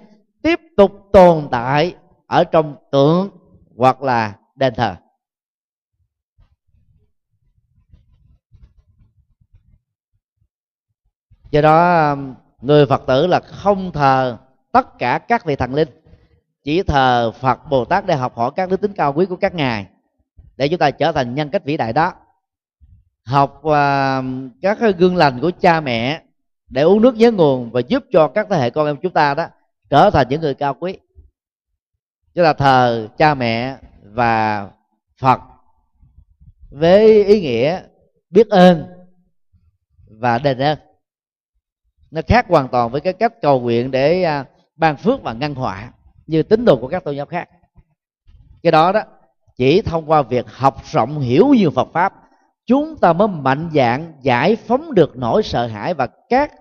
tiếp 0.43 0.61
tục 0.77 1.09
tồn 1.13 1.49
tại 1.51 1.95
ở 2.27 2.45
trong 2.45 2.77
tượng 2.93 3.31
hoặc 3.77 4.03
là 4.03 4.35
đền 4.55 4.75
thờ. 4.75 4.97
Do 11.51 11.61
đó 11.61 12.11
um, 12.11 12.35
người 12.61 12.87
phật 12.87 13.03
tử 13.07 13.27
là 13.27 13.41
không 13.41 13.93
thờ 13.93 14.39
tất 14.73 14.99
cả 14.99 15.19
các 15.19 15.45
vị 15.45 15.57
thần 15.57 15.75
linh 15.75 15.89
chỉ 16.65 16.83
thờ 16.83 17.33
phật 17.41 17.71
bồ 17.71 17.85
tát 17.85 18.07
để 18.07 18.17
học 18.17 18.37
hỏi 18.37 18.51
các 18.57 18.69
đức 18.71 18.81
tính 18.81 18.93
cao 18.93 19.13
quý 19.13 19.27
của 19.27 19.37
các 19.37 19.55
ngài 19.55 19.87
để 20.57 20.69
chúng 20.69 20.79
ta 20.79 20.91
trở 20.91 21.13
thành 21.13 21.35
nhân 21.35 21.51
cách 21.51 21.65
vĩ 21.65 21.77
đại 21.77 21.93
đó. 21.93 22.13
Học 23.25 23.63
uh, 23.67 23.73
các 24.63 24.79
gương 24.99 25.17
lành 25.17 25.41
của 25.41 25.51
cha 25.61 25.81
mẹ 25.81 26.23
để 26.69 26.83
uống 26.83 27.03
nước 27.03 27.15
nhớ 27.15 27.31
nguồn 27.31 27.71
và 27.71 27.81
giúp 27.81 28.05
cho 28.13 28.29
các 28.29 28.47
thế 28.51 28.59
hệ 28.59 28.71
con 28.71 28.87
em 28.87 28.97
chúng 28.97 29.13
ta 29.13 29.35
đó 29.35 29.47
trở 29.91 30.11
thành 30.11 30.27
những 30.31 30.41
người 30.41 30.55
cao 30.55 30.75
quý. 30.75 30.99
Chúng 32.35 32.45
ta 32.45 32.53
thờ 32.53 33.09
cha 33.19 33.35
mẹ 33.35 33.77
và 34.03 34.69
phật 35.21 35.41
với 36.71 37.25
ý 37.25 37.41
nghĩa 37.41 37.81
biết 38.31 38.49
ơn 38.49 38.85
và 40.21 40.39
đền 40.39 40.59
ơn. 40.59 40.79
Nó 42.11 42.21
khác 42.27 42.47
hoàn 42.49 42.69
toàn 42.69 42.91
với 42.91 43.01
cái 43.01 43.13
cách 43.13 43.33
cầu 43.43 43.61
nguyện 43.61 43.91
để 43.91 44.23
à, 44.23 44.45
ban 44.77 44.97
phước 44.97 45.23
và 45.23 45.33
ngăn 45.33 45.55
họa 45.55 45.93
như 46.27 46.43
tín 46.43 46.65
đồ 46.65 46.77
của 46.77 46.89
các 46.89 47.05
tôn 47.05 47.17
giáo 47.17 47.27
khác. 47.27 47.49
Cái 48.63 48.73
đó 48.73 48.93
đó, 48.93 49.01
chỉ 49.57 49.83
thông 49.83 50.11
qua 50.11 50.23
việc 50.23 50.47
học 50.49 50.83
rộng 50.85 51.21
hiểu 51.21 51.49
nhiều 51.49 51.71
Phật 51.71 51.89
pháp 51.93 52.26
chúng 52.67 52.97
ta 52.97 53.13
mới 53.13 53.29
mạnh 53.29 53.71
dạng 53.75 54.13
giải 54.23 54.57
phóng 54.57 54.95
được 54.95 55.17
nỗi 55.17 55.43
sợ 55.43 55.67
hãi 55.67 55.95
và 55.95 56.07
các 56.29 56.53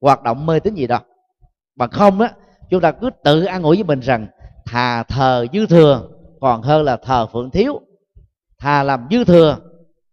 hoạt 0.00 0.22
động 0.22 0.46
mê 0.46 0.60
tín 0.60 0.74
gì 0.74 0.86
đó. 0.86 1.00
Bằng 1.76 1.90
không 1.90 2.20
á 2.20 2.32
chúng 2.70 2.80
ta 2.80 2.92
cứ 2.92 3.10
tự 3.24 3.44
an 3.44 3.62
ủi 3.62 3.76
với 3.76 3.84
mình 3.84 4.00
rằng 4.00 4.26
thà 4.66 5.02
thờ 5.02 5.46
dư 5.52 5.66
thừa 5.66 6.08
còn 6.40 6.62
hơn 6.62 6.82
là 6.82 6.96
thờ 6.96 7.26
phượng 7.26 7.50
thiếu. 7.50 7.80
Thà 8.58 8.82
làm 8.82 9.08
dư 9.10 9.24
thừa 9.24 9.58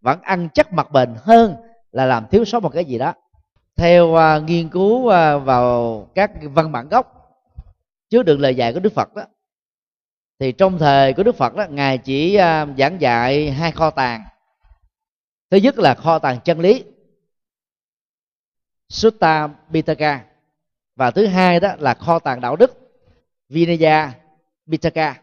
vẫn 0.02 0.22
ăn 0.22 0.50
chắc 0.54 0.74
mặt 0.74 0.92
bền 0.92 1.16
hơn 1.18 1.56
là 1.92 2.06
làm 2.06 2.28
thiếu 2.32 2.46
sót 2.46 2.60
một 2.60 2.74
cái 2.74 2.86
gì 2.86 2.98
đó. 2.98 3.14
Theo 3.76 4.08
uh, 4.08 4.44
nghiên 4.44 4.70
cứu 4.70 4.98
uh, 4.98 5.44
vào 5.46 6.08
các 6.16 6.32
văn 6.54 6.72
bản 6.72 6.90
gốc 6.90 7.14
chứa 8.10 8.24
đựng 8.24 8.42
lời 8.42 8.56
dạy 8.56 8.74
của 8.74 8.80
đức 8.80 8.94
phật 8.94 9.16
đó 9.16 9.24
thì 10.40 10.52
trong 10.52 10.78
thời 10.78 11.14
của 11.14 11.24
đức 11.24 11.36
phật 11.36 11.56
đó 11.56 11.66
ngài 11.70 11.98
chỉ 11.98 12.38
uh, 12.38 12.78
giảng 12.78 13.02
dạy 13.02 13.52
hai 13.52 13.72
kho 13.72 13.90
tàng 13.90 14.22
thứ 15.50 15.58
nhất 15.58 15.80
là 15.80 15.96
kho 15.96 16.20
tàng 16.20 16.40
chân 16.46 16.60
lý, 16.60 16.84
Sutta 18.90 19.50
Pitaka 19.74 20.26
và 20.96 21.12
thứ 21.12 21.26
hai 21.26 21.60
đó 21.60 21.76
là 21.80 21.94
kho 21.94 22.20
tàng 22.20 22.42
đạo 22.42 22.56
đức, 22.56 22.78
Vinaya 23.50 24.14
Pitaka 24.72 25.22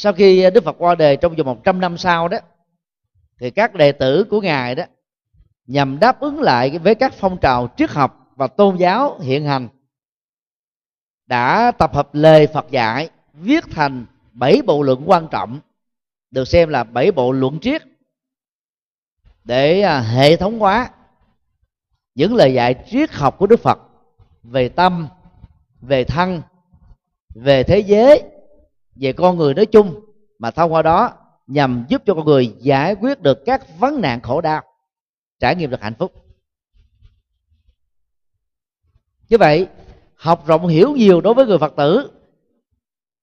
sau 0.00 0.12
khi 0.12 0.50
Đức 0.50 0.64
Phật 0.64 0.76
qua 0.78 0.94
đời 0.94 1.16
trong 1.16 1.36
vòng 1.36 1.46
100 1.46 1.80
năm 1.80 1.98
sau 1.98 2.28
đó, 2.28 2.38
thì 3.40 3.50
các 3.50 3.74
đệ 3.74 3.92
tử 3.92 4.24
của 4.30 4.40
ngài 4.40 4.74
đó 4.74 4.84
nhằm 5.66 5.98
đáp 5.98 6.20
ứng 6.20 6.40
lại 6.40 6.78
với 6.78 6.94
các 6.94 7.14
phong 7.14 7.38
trào 7.38 7.68
triết 7.76 7.90
học 7.90 8.32
và 8.36 8.46
tôn 8.46 8.76
giáo 8.76 9.18
hiện 9.18 9.44
hành, 9.44 9.68
đã 11.26 11.72
tập 11.78 11.94
hợp 11.94 12.08
lời 12.12 12.46
Phật 12.46 12.70
dạy, 12.70 13.10
viết 13.32 13.64
thành 13.70 14.06
bảy 14.32 14.62
bộ 14.66 14.82
luận 14.82 15.02
quan 15.06 15.28
trọng, 15.30 15.60
được 16.30 16.48
xem 16.48 16.68
là 16.68 16.84
bảy 16.84 17.12
bộ 17.12 17.32
luận 17.32 17.58
triết 17.60 17.82
để 19.48 19.80
à, 19.80 20.00
hệ 20.00 20.36
thống 20.36 20.58
hóa 20.58 20.90
những 22.14 22.34
lời 22.34 22.54
dạy 22.54 22.84
triết 22.90 23.10
học 23.12 23.38
của 23.38 23.46
Đức 23.46 23.60
Phật 23.60 23.78
về 24.42 24.68
tâm, 24.68 25.08
về 25.80 26.04
thân, 26.04 26.42
về 27.34 27.62
thế 27.62 27.78
giới, 27.78 28.22
về 28.94 29.12
con 29.12 29.36
người 29.36 29.54
nói 29.54 29.66
chung 29.66 30.00
mà 30.38 30.50
thông 30.50 30.72
qua 30.72 30.82
đó 30.82 31.12
nhằm 31.46 31.84
giúp 31.88 32.02
cho 32.06 32.14
con 32.14 32.24
người 32.24 32.54
giải 32.58 32.94
quyết 32.94 33.22
được 33.22 33.38
các 33.46 33.78
vấn 33.78 34.00
nạn 34.00 34.20
khổ 34.20 34.40
đau, 34.40 34.62
trải 35.40 35.54
nghiệm 35.54 35.70
được 35.70 35.82
hạnh 35.82 35.94
phúc. 35.98 36.12
Như 39.28 39.38
vậy, 39.38 39.66
học 40.14 40.46
rộng 40.46 40.66
hiểu 40.66 40.92
nhiều 40.92 41.20
đối 41.20 41.34
với 41.34 41.46
người 41.46 41.58
Phật 41.58 41.74
tử, 41.76 42.10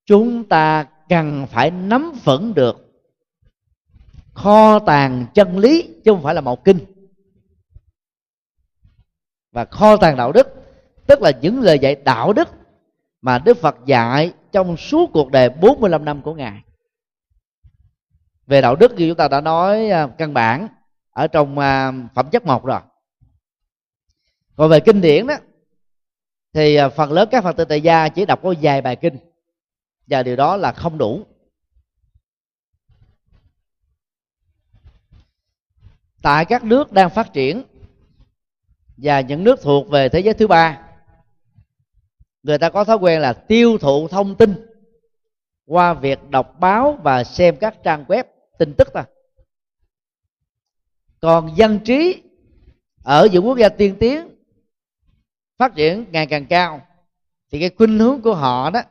chúng 0.06 0.44
ta 0.44 0.86
cần 1.08 1.46
phải 1.46 1.70
nắm 1.70 2.12
vững 2.24 2.54
được 2.54 2.85
kho 4.36 4.78
tàng 4.78 5.26
chân 5.34 5.58
lý 5.58 5.88
chứ 6.04 6.12
không 6.12 6.22
phải 6.22 6.34
là 6.34 6.40
một 6.40 6.64
kinh. 6.64 6.78
Và 9.52 9.64
kho 9.64 9.96
tàng 9.96 10.16
đạo 10.16 10.32
đức, 10.32 10.46
tức 11.06 11.22
là 11.22 11.32
những 11.40 11.60
lời 11.60 11.78
dạy 11.78 11.94
đạo 12.04 12.32
đức 12.32 12.48
mà 13.22 13.38
Đức 13.38 13.56
Phật 13.56 13.76
dạy 13.86 14.32
trong 14.52 14.76
suốt 14.76 15.10
cuộc 15.12 15.30
đời 15.30 15.50
45 15.50 16.04
năm 16.04 16.22
của 16.22 16.34
Ngài. 16.34 16.62
Về 18.46 18.60
đạo 18.60 18.76
đức 18.76 18.92
như 18.92 19.08
chúng 19.08 19.16
ta 19.16 19.28
đã 19.28 19.40
nói 19.40 19.90
à, 19.90 20.06
căn 20.18 20.34
bản 20.34 20.68
ở 21.10 21.26
trong 21.26 21.58
à, 21.58 21.92
phẩm 22.14 22.30
chất 22.30 22.46
một 22.46 22.64
rồi. 22.64 22.80
Còn 24.56 24.70
về 24.70 24.80
kinh 24.80 25.00
điển 25.00 25.26
đó, 25.26 25.34
thì 26.52 26.76
à, 26.76 26.88
phần 26.88 27.12
lớn 27.12 27.28
các 27.30 27.44
phật 27.44 27.56
tử 27.56 27.64
tại 27.64 27.80
gia 27.80 28.08
chỉ 28.08 28.26
đọc 28.26 28.40
có 28.42 28.54
vài 28.62 28.82
bài 28.82 28.96
kinh. 28.96 29.16
Và 30.06 30.22
điều 30.22 30.36
đó 30.36 30.56
là 30.56 30.72
không 30.72 30.98
đủ. 30.98 31.26
Tại 36.26 36.44
các 36.44 36.64
nước 36.64 36.92
đang 36.92 37.10
phát 37.10 37.32
triển 37.32 37.62
và 38.96 39.20
những 39.20 39.44
nước 39.44 39.60
thuộc 39.62 39.88
về 39.90 40.08
thế 40.08 40.20
giới 40.20 40.34
thứ 40.34 40.46
ba. 40.46 40.82
Người 42.42 42.58
ta 42.58 42.70
có 42.70 42.84
thói 42.84 42.96
quen 42.96 43.20
là 43.20 43.32
tiêu 43.32 43.78
thụ 43.78 44.08
thông 44.08 44.34
tin 44.34 44.66
qua 45.66 45.94
việc 45.94 46.30
đọc 46.30 46.54
báo 46.60 46.98
và 47.02 47.24
xem 47.24 47.56
các 47.56 47.76
trang 47.84 48.04
web, 48.08 48.24
tin 48.58 48.74
tức 48.74 48.92
ta 48.92 49.04
còn 51.20 51.56
dân 51.56 51.78
trí 51.84 52.22
ở 53.04 53.28
những 53.32 53.46
quốc 53.46 53.58
gia 53.58 53.68
tiên 53.68 53.96
tiến 54.00 54.28
phát 55.58 55.74
triển 55.74 56.04
ngày 56.12 56.26
càng 56.26 56.46
cao 56.46 56.80
thì 57.50 57.60
cái 57.60 57.70
khuynh 57.78 57.98
hướng 57.98 58.22
của 58.22 58.34
họ 58.34 58.70
đó 58.70 58.82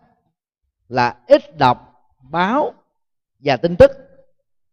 là 0.87 1.17
ít 1.27 1.57
đọc 1.57 2.09
báo 2.31 2.73
và 3.39 3.57
tin 3.57 3.75
tức 3.75 4.04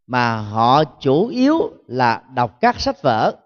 mà 0.07 0.37
họ 0.37 0.85
chủ 0.85 1.27
yếu 1.27 1.71
là 1.87 2.23
đọc 2.35 2.61
các 2.61 2.81
sách 2.81 3.03
vở. 3.03 3.37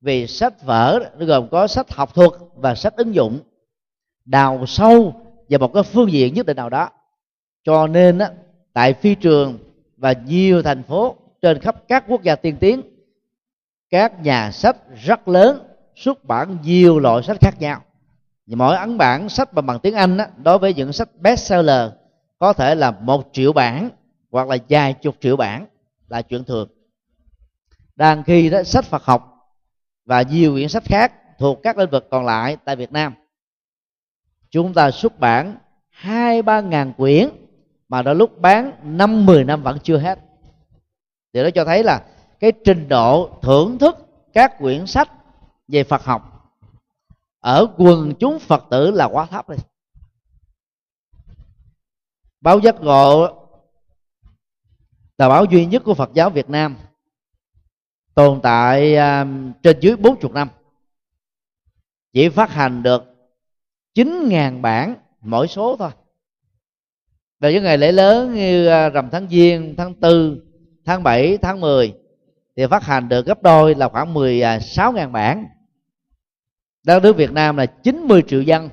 Vì 0.00 0.26
sách 0.26 0.62
vở 0.62 1.10
gồm 1.18 1.48
có 1.48 1.66
sách 1.66 1.90
học 1.90 2.14
thuật 2.14 2.30
và 2.54 2.74
sách 2.74 2.96
ứng 2.96 3.14
dụng. 3.14 3.38
Đào 4.24 4.66
sâu 4.66 5.14
vào 5.48 5.58
một 5.58 5.72
cái 5.74 5.82
phương 5.82 6.12
diện 6.12 6.34
nhất 6.34 6.46
định 6.46 6.56
nào 6.56 6.70
đó. 6.70 6.88
Cho 7.64 7.86
nên 7.86 8.18
á, 8.18 8.30
tại 8.72 8.94
phi 8.94 9.14
trường 9.14 9.58
và 9.96 10.14
nhiều 10.26 10.62
thành 10.62 10.82
phố 10.82 11.16
trên 11.42 11.60
khắp 11.60 11.76
các 11.88 12.04
quốc 12.08 12.22
gia 12.22 12.36
tiên 12.36 12.56
tiến 12.60 12.82
các 13.90 14.22
nhà 14.22 14.50
sách 14.50 14.76
rất 15.04 15.28
lớn 15.28 15.58
xuất 15.94 16.24
bản 16.24 16.58
nhiều 16.62 16.98
loại 16.98 17.22
sách 17.22 17.36
khác 17.40 17.54
nhau. 17.60 17.80
Mỗi 18.46 18.76
ấn 18.76 18.98
bản 18.98 19.28
sách 19.28 19.52
bằng 19.52 19.66
bằng 19.66 19.78
tiếng 19.78 19.94
Anh 19.94 20.18
á, 20.18 20.28
đối 20.42 20.58
với 20.58 20.74
những 20.74 20.92
sách 20.92 21.08
bestseller 21.20 21.90
có 22.38 22.52
thể 22.52 22.74
là 22.74 22.90
một 22.90 23.28
triệu 23.32 23.52
bản 23.52 23.90
hoặc 24.30 24.48
là 24.48 24.56
vài 24.68 24.92
chục 24.92 25.16
triệu 25.20 25.36
bản 25.36 25.66
là 26.08 26.22
chuyện 26.22 26.44
thường. 26.44 26.68
Đang 27.96 28.24
khi 28.24 28.50
đó, 28.50 28.62
sách 28.62 28.84
Phật 28.84 29.04
học 29.04 29.30
và 30.04 30.22
nhiều 30.22 30.52
quyển 30.52 30.68
sách 30.68 30.84
khác 30.84 31.12
thuộc 31.38 31.58
các 31.62 31.78
lĩnh 31.78 31.90
vực 31.90 32.08
còn 32.10 32.24
lại 32.24 32.56
tại 32.64 32.76
Việt 32.76 32.92
Nam, 32.92 33.14
chúng 34.50 34.74
ta 34.74 34.90
xuất 34.90 35.18
bản 35.18 35.58
hai 35.88 36.42
ba 36.42 36.60
ngàn 36.60 36.92
quyển 36.92 37.28
mà 37.88 38.02
đã 38.02 38.12
lúc 38.12 38.38
bán 38.38 38.72
năm 38.82 39.26
mười 39.26 39.44
năm 39.44 39.62
vẫn 39.62 39.78
chưa 39.82 39.98
hết. 39.98 40.18
Thì 41.32 41.42
đó 41.42 41.48
cho 41.54 41.64
thấy 41.64 41.82
là 41.82 42.04
cái 42.40 42.52
trình 42.64 42.88
độ 42.88 43.38
thưởng 43.42 43.78
thức 43.78 43.96
các 44.32 44.58
quyển 44.58 44.86
sách 44.86 45.10
về 45.68 45.84
Phật 45.84 46.04
học 46.04 46.30
ở 47.40 47.66
quần 47.76 48.14
chúng 48.20 48.38
Phật 48.38 48.64
tử 48.70 48.90
là 48.90 49.04
quá 49.04 49.26
thấp 49.26 49.48
đi. 49.50 49.56
Báo 52.40 52.60
giác 52.60 52.80
ngộ 52.80 53.43
tờ 55.16 55.28
báo 55.28 55.44
duy 55.44 55.66
nhất 55.66 55.82
của 55.84 55.94
Phật 55.94 56.10
giáo 56.14 56.30
Việt 56.30 56.50
Nam 56.50 56.76
tồn 58.14 58.40
tại 58.42 58.92
uh, 58.94 59.28
trên 59.62 59.80
dưới 59.80 59.96
40 59.96 60.30
năm. 60.34 60.48
Chỉ 62.12 62.28
phát 62.28 62.50
hành 62.50 62.82
được 62.82 63.04
9.000 63.94 64.60
bản 64.60 64.94
mỗi 65.20 65.48
số 65.48 65.76
thôi. 65.76 65.90
Về 67.40 67.52
những 67.52 67.64
ngày 67.64 67.78
lễ 67.78 67.92
lớn 67.92 68.34
như 68.34 68.66
à, 68.66 68.88
rằm 68.88 69.10
tháng 69.10 69.28
giêng 69.28 69.74
tháng 69.76 69.94
tư 69.94 70.42
tháng 70.84 71.02
7 71.02 71.38
tháng 71.42 71.60
10 71.60 71.94
thì 72.56 72.66
phát 72.66 72.82
hành 72.82 73.08
được 73.08 73.26
gấp 73.26 73.42
đôi 73.42 73.74
là 73.74 73.88
khoảng 73.88 74.14
16.000 74.14 74.96
à, 74.96 75.06
bản. 75.06 75.46
Đất 76.82 77.02
nước 77.02 77.16
Việt 77.16 77.32
Nam 77.32 77.56
là 77.56 77.66
90 77.66 78.22
triệu 78.26 78.42
dân. 78.42 78.70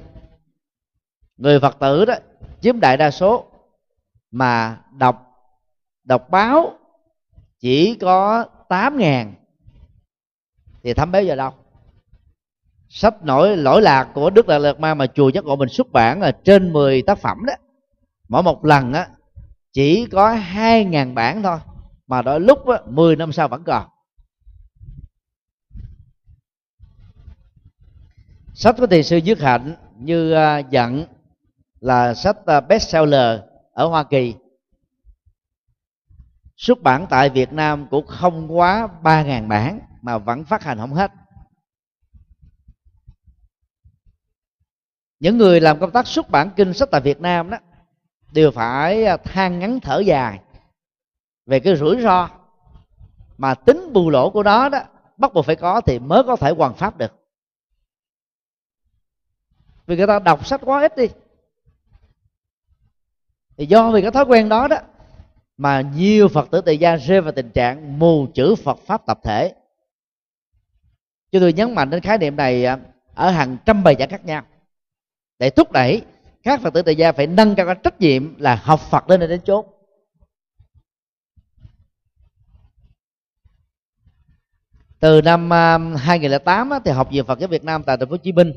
Người 1.37 1.59
Phật 1.59 1.77
tử 1.79 2.05
đó 2.05 2.13
chiếm 2.61 2.79
đại 2.79 2.97
đa 2.97 3.11
số 3.11 3.45
mà 4.31 4.81
đọc 4.97 5.30
đọc 6.12 6.30
báo 6.30 6.74
chỉ 7.59 7.95
có 8.01 8.45
8 8.70 8.97
ngàn. 8.97 9.34
Thì 10.84 10.93
thấm 10.93 11.12
béo 11.12 11.24
vào 11.26 11.36
đâu? 11.36 11.51
Sách 12.89 13.24
nổi 13.24 13.57
lỗi 13.57 13.82
lạc 13.82 14.07
của 14.14 14.30
Đức 14.30 14.47
Đạt 14.47 14.62
Lạt 14.62 14.80
Ma 14.80 14.93
mà 14.93 15.07
chùa 15.07 15.30
giác 15.30 15.45
ngộ 15.45 15.55
mình 15.55 15.70
xuất 15.70 15.91
bản 15.91 16.22
là 16.22 16.32
trên 16.32 16.74
10 16.74 17.01
tác 17.01 17.18
phẩm 17.18 17.45
đó. 17.45 17.53
Mỗi 18.30 18.43
một 18.43 18.66
lần 18.66 18.93
á 18.93 19.07
chỉ 19.74 20.05
có 20.12 20.32
hai 20.32 20.86
ngàn 20.86 21.16
bản 21.16 21.43
thôi 21.43 21.59
mà 22.07 22.22
đôi 22.22 22.39
lúc 22.39 22.68
á, 22.68 22.78
10 22.86 23.16
năm 23.16 23.32
sau 23.32 23.47
vẫn 23.47 23.64
còn. 23.64 23.88
Sách 28.53 28.76
của 28.78 28.88
thiền 28.88 29.03
sư 29.03 29.18
Dứt 29.18 29.39
Hạnh 29.39 29.76
như 29.99 30.34
uh, 30.34 30.70
dặn 30.70 31.05
là 31.80 32.14
sách 32.14 32.38
uh, 32.57 32.68
bestseller 32.68 33.39
ở 33.74 33.88
Hoa 33.88 34.03
Kỳ 34.03 34.36
xuất 36.62 36.82
bản 36.82 37.07
tại 37.09 37.30
Việt 37.30 37.53
Nam 37.53 37.88
cũng 37.91 38.07
không 38.07 38.57
quá 38.57 38.88
ba 38.88 39.24
ngàn 39.24 39.47
bản 39.47 39.80
mà 40.01 40.18
vẫn 40.18 40.43
phát 40.43 40.64
hành 40.64 40.78
không 40.78 40.93
hết. 40.93 41.12
Những 45.20 45.38
người 45.38 45.62
làm 45.62 45.80
công 45.80 45.91
tác 45.91 46.07
xuất 46.07 46.30
bản 46.30 46.49
kinh 46.55 46.74
sách 46.74 46.89
tại 46.91 47.01
Việt 47.01 47.22
Nam 47.22 47.49
đó, 47.49 47.57
đều 48.32 48.51
phải 48.51 49.05
à, 49.05 49.18
than 49.18 49.59
ngắn 49.59 49.80
thở 49.80 49.99
dài 49.99 50.39
về 51.45 51.59
cái 51.59 51.76
rủi 51.76 52.01
ro 52.01 52.30
mà 53.38 53.55
tính 53.55 53.93
bù 53.93 54.09
lỗ 54.09 54.30
của 54.30 54.43
nó 54.43 54.70
đó, 54.70 54.80
bắt 55.18 55.34
buộc 55.34 55.45
phải 55.45 55.55
có 55.55 55.82
thì 55.82 55.99
mới 55.99 56.24
có 56.24 56.36
thể 56.36 56.51
hoàn 56.57 56.74
pháp 56.74 56.97
được. 56.97 57.12
Vì 59.86 59.97
người 59.97 60.07
ta 60.07 60.20
đọc 60.20 60.47
sách 60.47 60.62
quá 60.64 60.82
ít 60.82 60.97
đi. 60.97 61.07
Thì 63.57 63.66
do 63.66 63.91
vì 63.91 64.01
cái 64.01 64.12
thói 64.12 64.26
quen 64.26 64.49
đó 64.49 64.68
đó 64.68 64.78
mà 65.62 65.82
nhiều 65.82 66.28
phật 66.28 66.51
tử 66.51 66.62
tại 66.62 66.78
gia 66.78 66.95
rơi 66.95 67.22
vào 67.22 67.32
tình 67.32 67.49
trạng 67.49 67.99
mù 67.99 68.28
chữ 68.34 68.55
phật 68.55 68.80
pháp 68.86 69.05
tập 69.05 69.20
thể. 69.24 69.53
Cho 71.32 71.39
tôi 71.39 71.53
nhấn 71.53 71.76
mạnh 71.76 71.89
đến 71.89 72.01
khái 72.01 72.18
niệm 72.18 72.36
này 72.36 72.66
à, 72.66 72.78
ở 73.16 73.30
hàng 73.30 73.57
trăm 73.66 73.84
bài 73.84 73.95
giảng 73.99 74.09
khác 74.09 74.26
nhau. 74.26 74.43
Để 75.39 75.49
thúc 75.49 75.72
đẩy, 75.72 76.01
các 76.43 76.62
phật 76.62 76.74
tử 76.74 76.82
tại 76.82 76.95
gia 76.95 77.12
phải 77.12 77.28
nâng 77.28 77.55
cao 77.55 77.66
cái 77.66 77.76
trách 77.84 78.01
nhiệm 78.01 78.39
là 78.39 78.55
học 78.55 78.80
phật 78.80 79.09
lên 79.09 79.20
đến 79.20 79.41
chốt 79.45 79.66
từ 84.99 85.22
năm 85.22 85.53
à, 85.53 85.78
2008 85.78 86.70
thì 86.86 86.91
học 86.91 87.12
viện 87.12 87.26
Phật 87.26 87.39
giáo 87.39 87.47
Việt 87.47 87.64
Nam 87.64 87.84
tại 87.84 87.97
thành 87.97 88.09
phố 88.09 88.14
Hồ 88.14 88.18
Chí 88.18 88.32
Minh. 88.32 88.53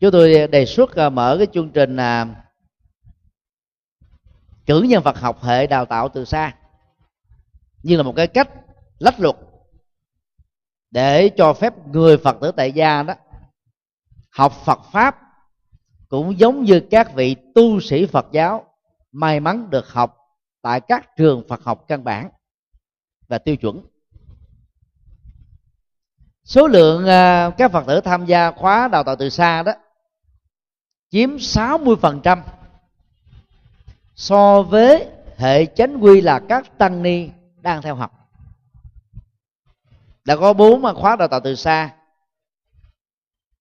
Chúng 0.00 0.10
tôi 0.10 0.48
đề 0.48 0.64
xuất 0.66 0.96
à, 0.96 1.10
mở 1.10 1.36
cái 1.38 1.46
chương 1.52 1.70
trình 1.70 1.96
cử 4.68 4.82
nhân 4.82 5.02
Phật 5.02 5.18
học 5.18 5.42
hệ 5.42 5.66
đào 5.66 5.86
tạo 5.86 6.08
từ 6.08 6.24
xa, 6.24 6.56
như 7.82 7.96
là 7.96 8.02
một 8.02 8.12
cái 8.16 8.26
cách 8.26 8.48
lách 8.98 9.20
luật 9.20 9.36
để 10.90 11.30
cho 11.36 11.52
phép 11.52 11.86
người 11.86 12.18
Phật 12.18 12.36
tử 12.40 12.52
tại 12.56 12.72
gia 12.72 13.02
đó 13.02 13.14
học 14.30 14.52
Phật 14.64 14.80
pháp 14.92 15.16
cũng 16.08 16.38
giống 16.38 16.64
như 16.64 16.80
các 16.90 17.14
vị 17.14 17.36
tu 17.54 17.80
sĩ 17.80 18.06
phật 18.06 18.26
giáo 18.32 18.64
may 19.12 19.40
mắn 19.40 19.70
được 19.70 19.88
học 19.88 20.16
tại 20.62 20.80
các 20.80 21.16
trường 21.16 21.42
phật 21.48 21.64
học 21.64 21.84
căn 21.88 22.04
bản 22.04 22.30
và 23.28 23.38
tiêu 23.38 23.56
chuẩn. 23.56 23.86
Số 26.44 26.66
lượng 26.66 27.06
à, 27.06 27.50
các 27.58 27.72
phật 27.72 27.86
tử 27.86 28.00
tham 28.00 28.26
gia 28.26 28.50
khóa 28.50 28.88
đào 28.88 29.04
tạo 29.04 29.16
từ 29.16 29.30
xa 29.30 29.62
đó 29.62 29.72
chiếm 31.10 31.36
60% 31.36 32.42
so 34.18 34.62
với 34.62 35.08
hệ 35.36 35.66
chánh 35.66 36.04
quy 36.04 36.20
là 36.20 36.40
các 36.48 36.78
tăng 36.78 37.02
ni 37.02 37.30
đang 37.56 37.82
theo 37.82 37.94
học. 37.94 38.12
Đã 40.24 40.36
có 40.36 40.52
bốn 40.52 40.94
khóa 40.94 41.16
đào 41.16 41.28
tạo 41.28 41.40
từ 41.44 41.54
xa. 41.54 41.90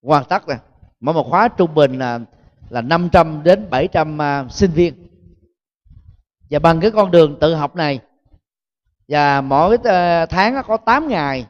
Hoàn 0.03 0.23
tất 0.25 0.47
rồi. 0.47 0.57
Mỗi 0.99 1.15
một 1.15 1.29
khóa 1.29 1.47
trung 1.47 1.75
bình 1.75 1.99
là 1.99 2.19
là 2.69 2.81
500 2.81 3.43
đến 3.43 3.69
700 3.69 4.15
uh, 4.15 4.21
à, 4.21 4.45
sinh 4.49 4.71
viên. 4.71 5.07
Và 6.49 6.59
bằng 6.59 6.79
cái 6.79 6.91
con 6.91 7.11
đường 7.11 7.37
tự 7.39 7.55
học 7.55 7.75
này 7.75 7.99
và 9.07 9.41
mỗi 9.41 9.75
uh, 9.75 10.29
tháng 10.29 10.61
có 10.67 10.77
8 10.77 11.07
ngày 11.07 11.47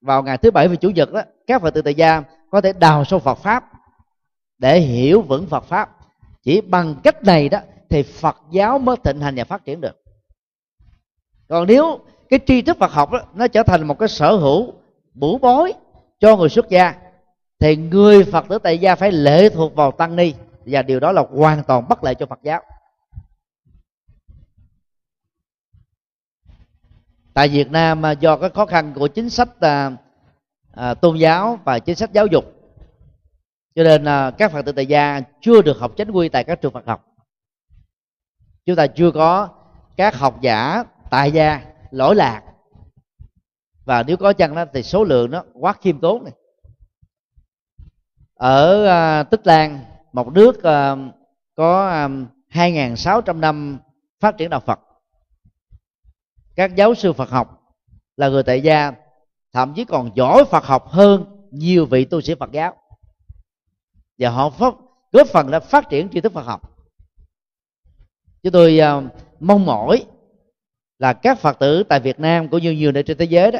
vào 0.00 0.22
ngày 0.22 0.38
thứ 0.38 0.50
bảy 0.50 0.68
và 0.68 0.74
chủ 0.74 0.90
nhật 0.90 1.12
đó 1.12 1.22
các 1.46 1.62
phật 1.62 1.70
tử 1.70 1.82
tại 1.82 1.94
gia 1.94 2.22
có 2.50 2.60
thể 2.60 2.72
đào 2.72 3.04
sâu 3.04 3.18
Phật 3.18 3.34
pháp 3.34 3.64
để 4.58 4.80
hiểu 4.80 5.22
vững 5.22 5.46
Phật 5.46 5.64
pháp. 5.64 5.96
Chỉ 6.42 6.60
bằng 6.60 6.94
cách 7.04 7.24
này 7.24 7.48
đó 7.48 7.58
thì 7.90 8.02
Phật 8.02 8.36
giáo 8.50 8.78
mới 8.78 8.96
thịnh 9.04 9.20
hành 9.20 9.34
và 9.36 9.44
phát 9.44 9.64
triển 9.64 9.80
được. 9.80 10.02
Còn 11.48 11.66
nếu 11.66 12.00
cái 12.28 12.40
tri 12.46 12.62
thức 12.62 12.76
Phật 12.78 12.92
học 12.92 13.12
đó, 13.12 13.20
nó 13.34 13.48
trở 13.48 13.62
thành 13.62 13.86
một 13.86 13.98
cái 13.98 14.08
sở 14.08 14.36
hữu 14.36 14.74
bủ 15.14 15.38
bối 15.38 15.72
cho 16.20 16.36
người 16.36 16.48
xuất 16.48 16.68
gia 16.68 16.94
thì 17.58 17.76
người 17.76 18.24
Phật 18.24 18.44
tử 18.48 18.58
tại 18.58 18.78
gia 18.78 18.94
phải 18.94 19.12
lệ 19.12 19.48
thuộc 19.48 19.74
vào 19.74 19.92
tăng 19.92 20.16
ni 20.16 20.34
và 20.66 20.82
điều 20.82 21.00
đó 21.00 21.12
là 21.12 21.24
hoàn 21.30 21.64
toàn 21.64 21.88
bất 21.88 22.04
lợi 22.04 22.14
cho 22.14 22.26
Phật 22.26 22.38
giáo. 22.42 22.62
Tại 27.34 27.48
Việt 27.48 27.70
Nam 27.70 28.06
à, 28.06 28.12
do 28.12 28.36
cái 28.36 28.50
khó 28.50 28.66
khăn 28.66 28.92
của 28.94 29.08
chính 29.08 29.30
sách 29.30 29.60
à, 29.60 29.90
à, 30.72 30.94
tôn 30.94 31.16
giáo 31.16 31.58
và 31.64 31.78
chính 31.78 31.96
sách 31.96 32.12
giáo 32.12 32.26
dục 32.26 32.44
cho 33.74 33.84
nên 33.84 34.04
à, 34.04 34.30
các 34.30 34.52
phật 34.52 34.62
tử 34.62 34.72
tại 34.72 34.86
gia 34.86 35.20
chưa 35.40 35.62
được 35.62 35.78
học 35.78 35.92
chánh 35.96 36.16
quy 36.16 36.28
tại 36.28 36.44
các 36.44 36.60
trường 36.60 36.72
Phật 36.72 36.86
học 36.86 37.04
chúng 38.68 38.76
ta 38.76 38.86
chưa 38.86 39.10
có 39.10 39.48
các 39.96 40.14
học 40.14 40.40
giả 40.40 40.84
tại 41.10 41.32
gia 41.32 41.62
lỗi 41.90 42.14
lạc. 42.14 42.42
Và 43.84 44.02
nếu 44.02 44.16
có 44.16 44.32
chăng 44.32 44.54
đó 44.54 44.64
thì 44.72 44.82
số 44.82 45.04
lượng 45.04 45.30
nó 45.30 45.44
quá 45.54 45.72
khiêm 45.72 46.00
tốn 46.00 46.24
này. 46.24 46.32
Ở 48.34 48.86
uh, 49.20 49.30
tích 49.30 49.46
lan 49.46 49.84
một 50.12 50.32
nước 50.32 50.56
uh, 50.56 51.14
có 51.54 51.88
à, 51.88 52.04
um, 52.04 52.26
2.600 52.50 53.40
năm 53.40 53.78
phát 54.20 54.36
triển 54.38 54.50
đạo 54.50 54.60
Phật. 54.60 54.80
Các 56.56 56.76
giáo 56.76 56.94
sư 56.94 57.12
Phật 57.12 57.30
học 57.30 57.62
là 58.16 58.28
người 58.28 58.42
tại 58.42 58.60
gia 58.60 58.92
thậm 59.52 59.74
chí 59.74 59.84
còn 59.84 60.10
giỏi 60.14 60.44
Phật 60.44 60.64
học 60.64 60.88
hơn 60.88 61.24
nhiều 61.50 61.86
vị 61.86 62.04
tu 62.04 62.20
sĩ 62.20 62.34
Phật 62.34 62.52
giáo. 62.52 62.76
Và 64.18 64.30
họ 64.30 64.50
góp 65.12 65.26
phần 65.26 65.50
đã 65.50 65.60
phát 65.60 65.88
triển 65.88 66.08
tri 66.08 66.20
thức 66.20 66.32
Phật 66.32 66.46
học 66.46 66.77
chúng 68.48 68.52
tôi 68.52 68.80
uh, 68.98 69.04
mong 69.40 69.66
mỏi 69.66 70.04
là 70.98 71.12
các 71.12 71.38
Phật 71.38 71.58
tử 71.58 71.82
tại 71.88 72.00
Việt 72.00 72.20
Nam 72.20 72.48
cũng 72.48 72.62
như 72.62 72.70
nhiều 72.70 72.92
nơi 72.92 73.02
trên 73.02 73.18
thế 73.18 73.24
giới 73.24 73.52
đó 73.52 73.58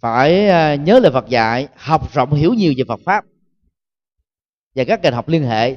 phải 0.00 0.48
uh, 0.48 0.80
nhớ 0.80 0.98
lời 0.98 1.12
Phật 1.12 1.28
dạy 1.28 1.68
học 1.76 2.12
rộng 2.12 2.32
hiểu 2.32 2.54
nhiều 2.54 2.72
về 2.76 2.84
Phật 2.88 3.00
pháp 3.04 3.24
và 4.74 4.84
các 4.84 5.02
ngành 5.02 5.12
học 5.12 5.28
liên 5.28 5.42
hệ 5.42 5.76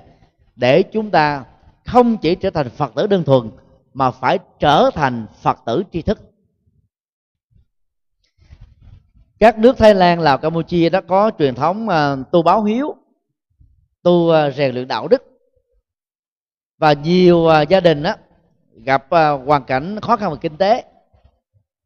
để 0.55 0.83
chúng 0.83 1.11
ta 1.11 1.45
không 1.85 2.17
chỉ 2.17 2.35
trở 2.35 2.49
thành 2.49 2.69
Phật 2.69 2.91
tử 2.95 3.07
đơn 3.07 3.23
thuần 3.23 3.51
mà 3.93 4.11
phải 4.11 4.39
trở 4.59 4.89
thành 4.93 5.25
Phật 5.41 5.57
tử 5.65 5.83
tri 5.91 6.01
thức. 6.01 6.19
Các 9.39 9.57
nước 9.57 9.77
Thái 9.77 9.95
Lan 9.95 10.19
Lào 10.19 10.37
Campuchia 10.37 10.89
đã 10.89 11.01
có 11.01 11.31
truyền 11.39 11.55
thống 11.55 11.87
uh, 11.87 12.31
tu 12.31 12.41
báo 12.41 12.63
hiếu 12.63 12.95
tu 14.03 14.11
uh, 14.11 14.53
rèn 14.55 14.73
luyện 14.73 14.87
đạo 14.87 15.07
đức 15.07 15.34
và 16.77 16.93
nhiều 16.93 17.47
à, 17.47 17.61
gia 17.61 17.79
đình 17.79 18.03
đó 18.03 18.15
gặp 18.85 19.09
à, 19.09 19.29
hoàn 19.29 19.63
cảnh 19.63 19.99
khó 20.01 20.17
khăn 20.17 20.31
về 20.31 20.37
kinh 20.41 20.57
tế. 20.57 20.83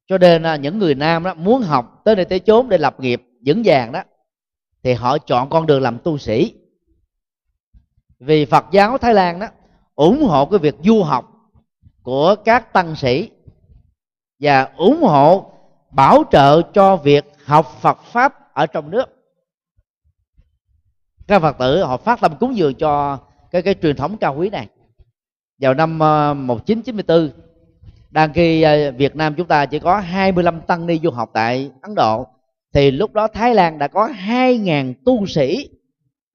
Cho 0.07 0.17
nên 0.17 0.43
à, 0.43 0.55
những 0.55 0.79
người 0.79 0.95
nam 0.95 1.23
đó 1.23 1.33
muốn 1.33 1.61
học 1.61 2.01
tới 2.05 2.15
nơi 2.15 2.25
tới 2.25 2.39
chốn 2.39 2.69
để 2.69 2.77
lập 2.77 2.99
nghiệp 2.99 3.23
vững 3.45 3.61
vàng 3.65 3.91
đó, 3.91 4.03
thì 4.83 4.93
họ 4.93 5.17
chọn 5.17 5.49
con 5.49 5.65
đường 5.65 5.81
làm 5.81 5.99
tu 5.99 6.17
sĩ. 6.17 6.53
Vì 8.19 8.45
Phật 8.45 8.65
giáo 8.71 8.97
Thái 8.97 9.13
Lan 9.13 9.39
đó 9.39 9.47
ủng 9.95 10.23
hộ 10.23 10.45
cái 10.45 10.59
việc 10.59 10.75
du 10.83 11.03
học 11.03 11.31
của 12.03 12.35
các 12.45 12.73
tăng 12.73 12.95
sĩ 12.95 13.29
và 14.39 14.71
ủng 14.77 15.01
hộ 15.01 15.51
bảo 15.91 16.23
trợ 16.31 16.61
cho 16.73 16.95
việc 16.95 17.25
học 17.45 17.67
Phật 17.81 18.03
pháp 18.03 18.53
ở 18.53 18.65
trong 18.65 18.91
nước. 18.91 19.05
Các 21.27 21.41
Phật 21.41 21.57
tử 21.59 21.83
họ 21.83 21.97
phát 21.97 22.21
tâm 22.21 22.37
cúng 22.39 22.57
dường 22.57 22.73
cho 22.75 23.19
cái 23.51 23.61
cái 23.61 23.75
truyền 23.81 23.95
thống 23.95 24.17
cao 24.17 24.35
quý 24.37 24.49
này 24.49 24.67
vào 25.59 25.73
năm 25.73 25.99
ờ, 25.99 26.33
1994 26.33 27.31
đang 28.11 28.33
khi 28.33 28.61
ờ, 28.61 28.91
Việt 28.91 29.15
Nam 29.15 29.33
chúng 29.35 29.47
ta 29.47 29.65
chỉ 29.65 29.79
có 29.79 29.99
25 29.99 30.61
tăng 30.61 30.85
ni 30.85 30.99
du 31.03 31.09
học 31.09 31.29
tại 31.33 31.71
Ấn 31.81 31.95
Độ, 31.95 32.27
thì 32.73 32.91
lúc 32.91 33.13
đó 33.13 33.27
Thái 33.27 33.55
Lan 33.55 33.77
đã 33.77 33.87
có 33.87 34.07
2.000 34.27 34.93
tu 35.05 35.25
sĩ 35.25 35.69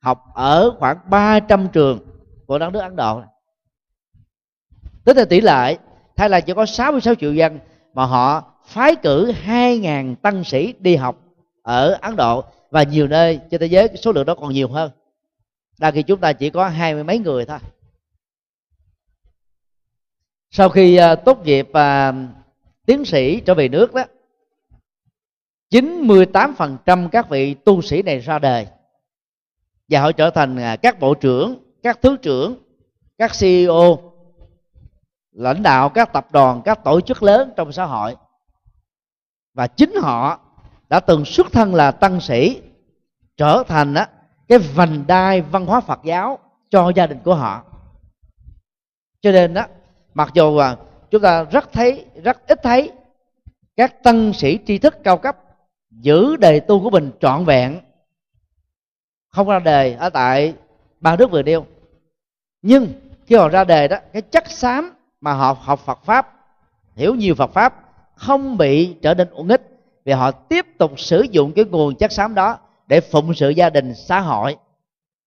học 0.01 0.25
ở 0.35 0.71
khoảng 0.79 0.97
300 1.11 1.69
trường 1.73 1.99
của 2.47 2.59
đất 2.59 2.71
nước 2.71 2.81
Ấn 2.81 2.97
Độ. 2.97 3.23
Tính 5.05 5.17
theo 5.17 5.25
tỷ 5.25 5.41
lệ, 5.41 5.77
Thái 6.17 6.29
Lan 6.29 6.43
chỉ 6.47 6.53
có 6.55 6.67
66 6.67 7.15
triệu 7.15 7.33
dân 7.33 7.59
mà 7.95 8.05
họ 8.05 8.45
phái 8.65 8.97
cử 8.97 9.33
2.000 9.47 10.15
tăng 10.15 10.45
sĩ 10.45 10.75
đi 10.79 10.97
học 10.97 11.17
ở 11.63 11.99
Ấn 12.01 12.17
Độ 12.17 12.45
và 12.71 12.83
nhiều 12.83 13.09
nơi 13.09 13.41
trên 13.51 13.61
thế 13.61 13.67
giới 13.67 13.89
số 13.97 14.13
lượng 14.13 14.27
đó 14.27 14.35
còn 14.35 14.53
nhiều 14.53 14.69
hơn. 14.69 14.91
Đang 15.79 15.95
khi 15.95 16.03
chúng 16.03 16.21
ta 16.21 16.33
chỉ 16.33 16.51
có 16.51 16.69
hai 16.69 16.95
mươi 16.95 17.05
mấy 17.05 17.19
người 17.19 17.45
thôi 17.45 17.59
sau 20.57 20.69
khi 20.69 21.01
uh, 21.01 21.25
tốt 21.25 21.45
nghiệp 21.45 21.69
uh, 21.71 22.15
tiến 22.87 23.05
sĩ 23.05 23.41
trở 23.41 23.55
về 23.55 23.69
nước 23.69 23.95
đó 23.95 24.05
98% 25.71 27.09
các 27.09 27.29
vị 27.29 27.55
tu 27.55 27.83
sĩ 27.83 28.03
này 28.03 28.19
ra 28.19 28.39
đời. 28.39 28.67
Và 29.89 30.01
họ 30.01 30.13
trở 30.13 30.31
thành 30.31 30.57
à, 30.57 30.77
các 30.77 31.01
bộ 31.01 31.15
trưởng 31.15 31.59
các 31.83 31.99
thứ 32.03 32.17
trưởng 32.17 32.57
các 33.19 33.31
CEO 33.41 34.13
lãnh 35.33 35.63
đạo 35.63 35.89
các 35.89 36.13
tập 36.13 36.27
đoàn 36.33 36.63
các 36.65 36.85
tổ 36.85 37.01
chức 37.01 37.23
lớn 37.23 37.51
trong 37.57 37.73
xã 37.73 37.85
hội. 37.85 38.17
Và 39.55 39.67
chính 39.67 39.95
họ 39.97 40.41
đã 40.89 41.01
từng 41.01 41.25
xuất 41.25 41.53
thân 41.53 41.75
là 41.75 41.91
tăng 41.91 42.21
sĩ 42.21 42.63
trở 43.37 43.63
thành 43.69 43.95
á, 43.95 44.09
cái 44.49 44.59
vành 44.59 45.07
đai 45.07 45.41
văn 45.41 45.67
hóa 45.67 45.81
Phật 45.81 46.01
giáo 46.05 46.39
cho 46.71 46.93
gia 46.97 47.07
đình 47.07 47.19
của 47.25 47.35
họ. 47.35 47.65
Cho 49.21 49.33
nên 49.33 49.55
đó 49.55 49.67
mặc 50.15 50.31
dù 50.35 50.59
là 50.59 50.77
chúng 51.11 51.23
ta 51.23 51.43
rất 51.43 51.73
thấy, 51.73 52.05
rất 52.23 52.47
ít 52.47 52.61
thấy 52.63 52.93
các 53.77 54.03
tân 54.03 54.33
sĩ 54.33 54.59
tri 54.67 54.79
thức 54.79 55.05
cao 55.05 55.19
cấp 55.19 55.37
giữ 55.91 56.37
đề 56.37 56.61
tu 56.61 56.83
của 56.83 56.91
mình 56.91 57.11
trọn 57.21 57.45
vẹn, 57.45 57.81
không 59.31 59.49
ra 59.49 59.59
đề 59.59 59.95
ở 59.95 60.11
tại 60.11 60.55
ba 61.01 61.17
nước 61.17 61.31
vừa 61.31 61.43
nêu. 61.43 61.67
Nhưng 62.63 62.93
khi 63.27 63.37
họ 63.37 63.49
ra 63.49 63.65
đề 63.65 63.89
đó, 63.89 63.97
cái 64.13 64.23
chất 64.23 64.51
xám 64.51 64.93
mà 65.21 65.33
họ 65.33 65.57
học 65.61 65.81
Phật 65.81 66.05
pháp, 66.05 66.35
hiểu 66.95 67.15
nhiều 67.15 67.35
Phật 67.35 67.51
pháp, 67.51 67.81
không 68.15 68.57
bị 68.57 68.95
trở 69.03 69.15
nên 69.15 69.31
uổng 69.31 69.49
ích 69.49 69.63
vì 70.05 70.13
họ 70.13 70.31
tiếp 70.31 70.67
tục 70.79 71.01
sử 71.01 71.27
dụng 71.31 71.53
cái 71.53 71.65
nguồn 71.65 71.95
chất 71.95 72.13
xám 72.13 72.35
đó 72.35 72.59
để 72.87 73.01
phụng 73.01 73.35
sự 73.35 73.49
gia 73.49 73.71
đình, 73.71 73.95
xã 73.95 74.21
hội. 74.21 74.57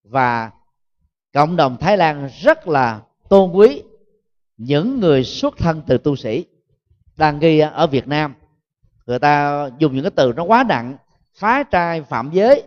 Và 0.03 0.51
cộng 1.33 1.55
đồng 1.55 1.77
Thái 1.77 1.97
Lan 1.97 2.29
rất 2.41 2.67
là 2.67 2.99
tôn 3.29 3.51
quý 3.51 3.83
những 4.57 4.99
người 4.99 5.23
xuất 5.23 5.57
thân 5.57 5.81
từ 5.87 5.97
tu 5.97 6.15
sĩ 6.15 6.45
đang 7.17 7.39
ghi 7.39 7.59
ở 7.59 7.87
Việt 7.87 8.07
Nam, 8.07 8.33
người 9.05 9.19
ta 9.19 9.65
dùng 9.79 9.95
những 9.95 10.03
cái 10.03 10.11
từ 10.15 10.33
nó 10.35 10.43
quá 10.43 10.65
nặng, 10.69 10.97
phá 11.35 11.63
trai 11.63 12.01
phạm 12.01 12.29
giới, 12.33 12.63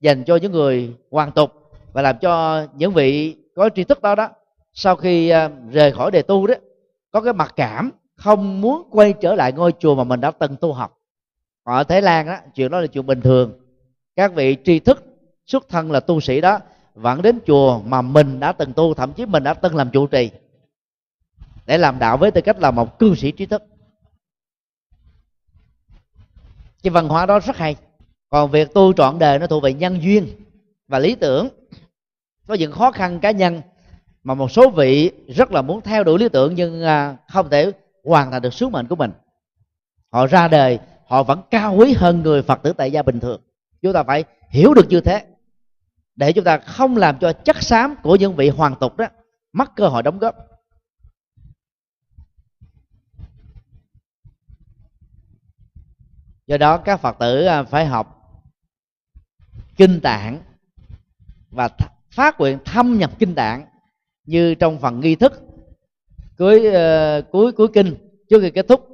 dành 0.00 0.24
cho 0.24 0.36
những 0.36 0.52
người 0.52 0.94
hoàn 1.10 1.32
tục 1.32 1.52
và 1.92 2.02
làm 2.02 2.18
cho 2.18 2.66
những 2.74 2.92
vị 2.92 3.36
có 3.54 3.68
tri 3.68 3.84
thức 3.84 4.02
đó 4.02 4.14
đó, 4.14 4.28
sau 4.72 4.96
khi 4.96 5.28
ờ, 5.28 5.50
rời 5.70 5.92
khỏi 5.92 6.10
đề 6.10 6.22
tu 6.22 6.46
đó, 6.46 6.54
có 7.10 7.20
cái 7.20 7.32
mặc 7.32 7.52
cảm 7.56 7.90
không 8.16 8.60
muốn 8.60 8.88
quay 8.90 9.12
trở 9.12 9.34
lại 9.34 9.52
ngôi 9.52 9.72
chùa 9.78 9.94
mà 9.94 10.04
mình 10.04 10.20
đã 10.20 10.30
từng 10.30 10.56
tu 10.56 10.72
học. 10.72 10.98
Ở 11.64 11.84
thái 11.84 12.02
lan 12.02 12.26
đó 12.26 12.36
chuyện 12.54 12.70
đó 12.70 12.80
là 12.80 12.86
chuyện 12.86 13.06
bình 13.06 13.20
thường. 13.20 13.52
Các 14.16 14.34
vị 14.34 14.56
tri 14.64 14.78
thức 14.78 15.04
xuất 15.46 15.68
thân 15.68 15.92
là 15.92 16.00
tu 16.00 16.20
sĩ 16.20 16.40
đó 16.40 16.58
vẫn 16.94 17.22
đến 17.22 17.38
chùa 17.46 17.80
mà 17.86 18.02
mình 18.02 18.40
đã 18.40 18.52
từng 18.52 18.72
tu, 18.72 18.94
thậm 18.94 19.12
chí 19.12 19.26
mình 19.26 19.42
đã 19.42 19.54
từng 19.54 19.76
làm 19.76 19.90
trụ 19.90 20.06
trì 20.06 20.30
để 21.66 21.78
làm 21.78 21.98
đạo 21.98 22.16
với 22.16 22.30
tư 22.30 22.40
cách 22.40 22.58
là 22.58 22.70
một 22.70 22.98
cư 22.98 23.14
sĩ 23.14 23.32
trí 23.32 23.46
thức. 23.46 23.62
Cái 26.82 26.90
văn 26.90 27.08
hóa 27.08 27.26
đó 27.26 27.40
rất 27.40 27.56
hay. 27.56 27.76
Còn 28.30 28.50
việc 28.50 28.74
tu 28.74 28.92
trọn 28.92 29.18
đời 29.18 29.38
nó 29.38 29.46
thuộc 29.46 29.62
về 29.62 29.72
nhân 29.72 30.02
duyên 30.02 30.28
và 30.88 30.98
lý 30.98 31.14
tưởng. 31.14 31.48
Có 32.46 32.54
những 32.54 32.72
khó 32.72 32.90
khăn 32.90 33.20
cá 33.20 33.30
nhân 33.30 33.62
mà 34.24 34.34
một 34.34 34.50
số 34.50 34.70
vị 34.70 35.10
rất 35.28 35.52
là 35.52 35.62
muốn 35.62 35.80
theo 35.80 36.04
đuổi 36.04 36.18
lý 36.18 36.28
tưởng 36.28 36.54
nhưng 36.54 36.82
à, 36.82 37.16
không 37.28 37.50
thể 37.50 37.72
hoàn 38.04 38.30
thành 38.30 38.42
được 38.42 38.54
sứ 38.54 38.68
mệnh 38.68 38.86
của 38.86 38.96
mình. 38.96 39.12
Họ 40.10 40.26
ra 40.26 40.48
đời, 40.48 40.78
họ 41.06 41.22
vẫn 41.22 41.42
cao 41.50 41.74
quý 41.74 41.92
hơn 41.92 42.22
người 42.22 42.42
phật 42.42 42.62
tử 42.62 42.72
tại 42.72 42.92
gia 42.92 43.02
bình 43.02 43.20
thường. 43.20 43.40
Chúng 43.82 43.92
ta 43.92 44.02
phải 44.02 44.24
hiểu 44.50 44.74
được 44.74 44.88
như 44.88 45.00
thế. 45.00 45.24
Để 46.16 46.32
chúng 46.32 46.44
ta 46.44 46.58
không 46.58 46.96
làm 46.96 47.18
cho 47.18 47.32
chất 47.32 47.62
xám 47.62 47.94
của 48.02 48.16
những 48.16 48.36
vị 48.36 48.48
hoàng 48.48 48.74
tục 48.80 48.96
đó, 48.96 49.06
mất 49.52 49.76
cơ 49.76 49.88
hội 49.88 50.02
đóng 50.02 50.18
góp. 50.18 50.34
Do 56.46 56.56
đó 56.56 56.78
các 56.78 56.96
phật 56.96 57.16
tử 57.18 57.44
à, 57.44 57.62
phải 57.62 57.86
học 57.86 58.20
kinh 59.76 60.00
tạng 60.00 60.40
và 61.50 61.68
phát 62.10 62.40
nguyện 62.40 62.58
thâm 62.64 62.98
nhập 62.98 63.10
kinh 63.18 63.34
tạng 63.34 63.66
như 64.26 64.54
trong 64.54 64.78
phần 64.78 65.00
nghi 65.00 65.14
thức 65.14 65.42
cuối 66.38 66.68
uh, 66.68 67.24
cuối 67.32 67.52
cuối 67.52 67.68
kinh 67.74 67.94
trước 68.30 68.40
khi 68.40 68.50
kết 68.50 68.68
thúc. 68.68 68.88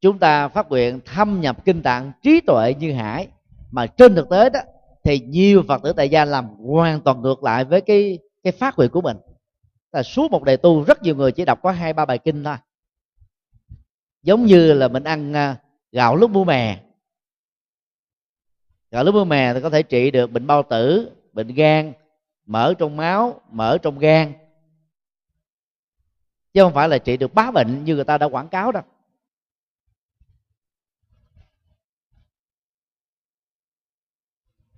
Chúng 0.00 0.18
ta 0.18 0.48
phát 0.48 0.68
nguyện 0.68 1.00
thâm 1.04 1.40
nhập 1.40 1.64
kinh 1.64 1.82
tạng 1.82 2.12
trí 2.22 2.40
tuệ 2.40 2.74
như 2.78 2.92
hải. 2.92 3.28
Mà 3.70 3.86
trên 3.86 4.14
thực 4.14 4.30
tế 4.30 4.50
đó 4.50 4.60
thì 5.04 5.18
nhiều 5.18 5.62
phật 5.68 5.82
tử 5.82 5.92
tại 5.92 6.08
gia 6.08 6.24
làm 6.24 6.48
hoàn 6.48 7.00
toàn 7.00 7.22
ngược 7.22 7.42
lại 7.42 7.64
với 7.64 7.80
cái 7.80 8.18
cái 8.42 8.52
phát 8.52 8.76
nguyện 8.76 8.90
của 8.90 9.00
mình. 9.00 9.16
Là 9.92 10.02
suốt 10.02 10.30
một 10.30 10.44
đề 10.44 10.56
tu 10.56 10.84
rất 10.84 11.02
nhiều 11.02 11.16
người 11.16 11.32
chỉ 11.32 11.44
đọc 11.44 11.58
có 11.62 11.70
hai 11.70 11.92
ba 11.92 12.04
bài 12.04 12.18
kinh 12.18 12.44
thôi. 12.44 12.56
Giống 14.22 14.44
như 14.46 14.72
là 14.72 14.88
mình 14.88 15.04
ăn 15.04 15.32
à, 15.32 15.56
gạo 15.92 16.16
lúc 16.16 16.30
mua 16.30 16.44
mè 16.44 16.82
gạo 18.90 19.04
lúc 19.04 19.14
mua 19.14 19.24
mè 19.24 19.54
thì 19.54 19.60
có 19.60 19.70
thể 19.70 19.82
trị 19.82 20.10
được 20.10 20.30
bệnh 20.30 20.46
bao 20.46 20.62
tử, 20.62 21.12
bệnh 21.32 21.54
gan, 21.54 21.92
mỡ 22.46 22.74
trong 22.78 22.96
máu, 22.96 23.40
mỡ 23.50 23.78
trong 23.78 23.98
gan. 23.98 24.32
Chứ 26.52 26.62
không 26.62 26.74
phải 26.74 26.88
là 26.88 26.98
trị 26.98 27.16
được 27.16 27.34
bá 27.34 27.50
bệnh 27.50 27.84
như 27.84 27.94
người 27.94 28.04
ta 28.04 28.18
đã 28.18 28.26
quảng 28.26 28.48
cáo 28.48 28.72
đâu. 28.72 28.82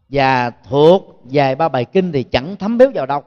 Và 0.09 0.50
thuộc 0.50 1.20
vài 1.24 1.54
ba 1.54 1.68
bài 1.68 1.84
kinh 1.84 2.12
thì 2.12 2.22
chẳng 2.22 2.56
thấm 2.56 2.78
béo 2.78 2.90
vào 2.94 3.06
đâu. 3.06 3.22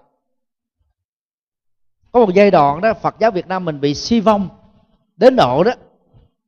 Có 2.11 2.19
một 2.19 2.31
giai 2.33 2.51
đoạn 2.51 2.81
đó, 2.81 2.93
phật 2.93 3.15
giáo 3.19 3.31
việt 3.31 3.47
nam 3.47 3.65
mình 3.65 3.81
bị 3.81 3.95
suy 3.95 4.19
vong, 4.19 4.49
đến 5.17 5.35
độ 5.35 5.63
đó, 5.63 5.71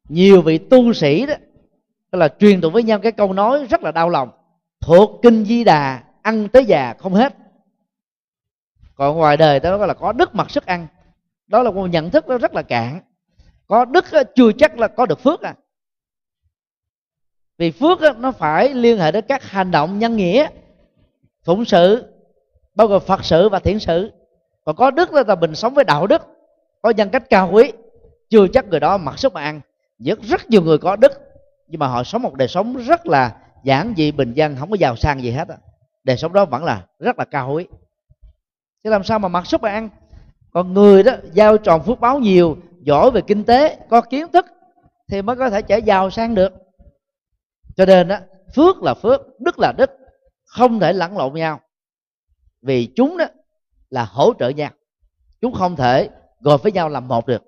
nhiều 0.09 0.41
vị 0.41 0.57
tu 0.57 0.93
sĩ 0.93 1.25
đó 1.25 1.34
tức 2.14 2.20
là 2.20 2.28
truyền 2.39 2.61
tụng 2.61 2.74
với 2.74 2.84
nhau 2.84 2.99
cái 2.99 3.11
câu 3.11 3.34
nói 3.34 3.66
rất 3.70 3.84
là 3.84 3.91
đau 3.91 4.09
lòng. 4.09 4.30
Thuộc 4.82 5.20
kinh 5.24 5.45
di 5.45 5.64
đà, 5.64 6.03
ăn 6.22 6.47
tới 6.47 6.66
già 6.66 6.93
không 6.99 7.14
hết. 7.14 7.34
Còn 8.95 9.18
ngoài 9.18 9.38
đời 9.38 9.59
ta 9.59 9.70
nói 9.70 9.88
là 9.88 9.93
có 9.93 10.11
đức 10.11 10.36
mặc 10.36 10.51
sức 10.51 10.66
ăn. 10.66 10.88
Đó 11.47 11.64
là 11.64 11.72
một 11.72 11.88
nhận 11.88 12.09
thức 12.09 12.28
nó 12.28 12.38
rất 12.38 12.53
là 12.53 12.61
cạn. 12.61 13.01
Có 13.68 13.86
đức 13.86 14.05
chưa 14.36 14.51
chắc 14.57 14.80
là 14.80 14.88
có 14.88 15.05
được 15.05 15.20
phước 15.20 15.41
à. 15.41 15.55
Vì 17.57 17.72
phước 17.72 17.99
nó 18.18 18.32
phải 18.32 18.74
liên 18.74 18.97
hệ 18.97 19.11
đến 19.11 19.26
các 19.28 19.43
hành 19.43 19.72
động 19.72 19.99
nhân 19.99 20.16
nghĩa, 20.16 20.47
phụng 21.43 21.66
sự, 21.66 22.14
bao 22.76 22.88
gồm 22.88 23.01
phật 23.05 23.26
sự 23.26 23.49
và 23.49 23.59
thiện 23.59 23.80
sự. 23.80 24.11
Còn 24.66 24.76
có 24.76 24.91
đức 24.91 25.14
là 25.14 25.36
mình 25.36 25.55
sống 25.55 25.74
với 25.74 25.84
đạo 25.84 26.07
đức, 26.07 26.22
có 26.82 26.89
nhân 26.89 27.09
cách 27.09 27.30
cao 27.30 27.49
quý, 27.51 27.72
chưa 28.30 28.47
chắc 28.47 28.68
người 28.68 28.80
đó 28.80 28.97
mặc 28.97 29.20
sức 29.20 29.34
mà 29.34 29.41
ăn. 29.41 29.61
Rất 29.99 30.22
rất 30.22 30.49
nhiều 30.49 30.61
người 30.61 30.78
có 30.78 30.95
đức 30.95 31.11
nhưng 31.74 31.80
mà 31.80 31.88
họ 31.88 32.03
sống 32.03 32.21
một 32.21 32.34
đời 32.34 32.47
sống 32.47 32.78
rất 32.78 33.07
là 33.07 33.36
giản 33.63 33.93
dị, 33.97 34.11
bình 34.11 34.34
dân, 34.34 34.55
không 34.59 34.69
có 34.69 34.76
giàu 34.76 34.95
sang 34.95 35.21
gì 35.21 35.32
hết 35.32 35.47
á. 35.47 35.57
Đời 36.03 36.17
sống 36.17 36.34
đó 36.34 36.45
vẫn 36.45 36.63
là 36.63 36.86
rất 36.99 37.19
là 37.19 37.26
cao 37.26 37.53
quý 37.53 37.67
chứ 38.84 38.89
làm 38.89 39.03
sao 39.03 39.19
mà 39.19 39.28
mặc 39.28 39.45
sức 39.45 39.61
mà 39.61 39.69
ăn? 39.69 39.89
Còn 40.51 40.74
người 40.74 41.03
đó, 41.03 41.11
giao 41.34 41.57
tròn 41.57 41.84
phước 41.84 41.99
báo 41.99 42.19
nhiều, 42.19 42.57
giỏi 42.82 43.11
về 43.11 43.21
kinh 43.28 43.43
tế, 43.43 43.78
có 43.89 44.01
kiến 44.01 44.28
thức, 44.34 44.45
thì 45.07 45.21
mới 45.21 45.36
có 45.36 45.49
thể 45.49 45.61
trở 45.61 45.78
giàu 45.78 46.09
sang 46.09 46.36
được. 46.36 46.53
Cho 47.76 47.86
nên 47.86 48.07
đó 48.07 48.17
phước 48.55 48.84
là 48.84 48.93
phước, 48.93 49.21
đức 49.39 49.59
là 49.59 49.74
đức, 49.78 49.91
không 50.45 50.80
thể 50.80 50.93
lẫn 50.93 51.17
lộn 51.17 51.34
nhau. 51.34 51.59
Vì 52.61 52.89
chúng 52.95 53.17
đó 53.17 53.26
là 53.89 54.05
hỗ 54.05 54.34
trợ 54.39 54.49
nhau. 54.49 54.71
Chúng 55.41 55.53
không 55.53 55.76
thể 55.76 56.09
gộp 56.39 56.63
với 56.63 56.71
nhau 56.71 56.89
làm 56.89 57.07
một 57.07 57.28
được. 57.28 57.43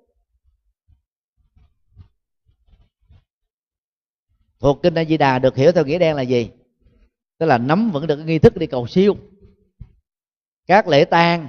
Thuộc 4.60 4.82
kinh 4.82 4.94
a 4.94 5.04
di 5.04 5.16
đà 5.16 5.38
được 5.38 5.56
hiểu 5.56 5.72
theo 5.72 5.84
nghĩa 5.84 5.98
đen 5.98 6.16
là 6.16 6.22
gì? 6.22 6.50
Tức 7.38 7.46
là 7.46 7.58
nắm 7.58 7.90
vẫn 7.90 8.06
được 8.06 8.16
cái 8.16 8.24
nghi 8.24 8.38
thức 8.38 8.56
đi 8.56 8.66
cầu 8.66 8.86
siêu. 8.86 9.16
Các 10.66 10.88
lễ 10.88 11.04
tang, 11.04 11.48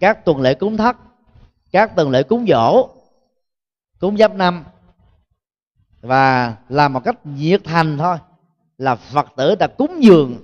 các 0.00 0.24
tuần 0.24 0.40
lễ 0.40 0.54
cúng 0.54 0.76
thất, 0.76 0.96
các 1.72 1.96
tuần 1.96 2.10
lễ 2.10 2.22
cúng 2.22 2.46
dỗ, 2.48 2.88
cúng 4.00 4.16
giáp 4.16 4.34
năm. 4.34 4.64
Và 6.00 6.56
làm 6.68 6.92
một 6.92 7.00
cách 7.04 7.26
nhiệt 7.26 7.60
thành 7.64 7.98
thôi, 7.98 8.16
là 8.78 8.94
phật 8.94 9.26
tử 9.36 9.54
ta 9.54 9.66
cúng 9.66 10.02
dường 10.02 10.36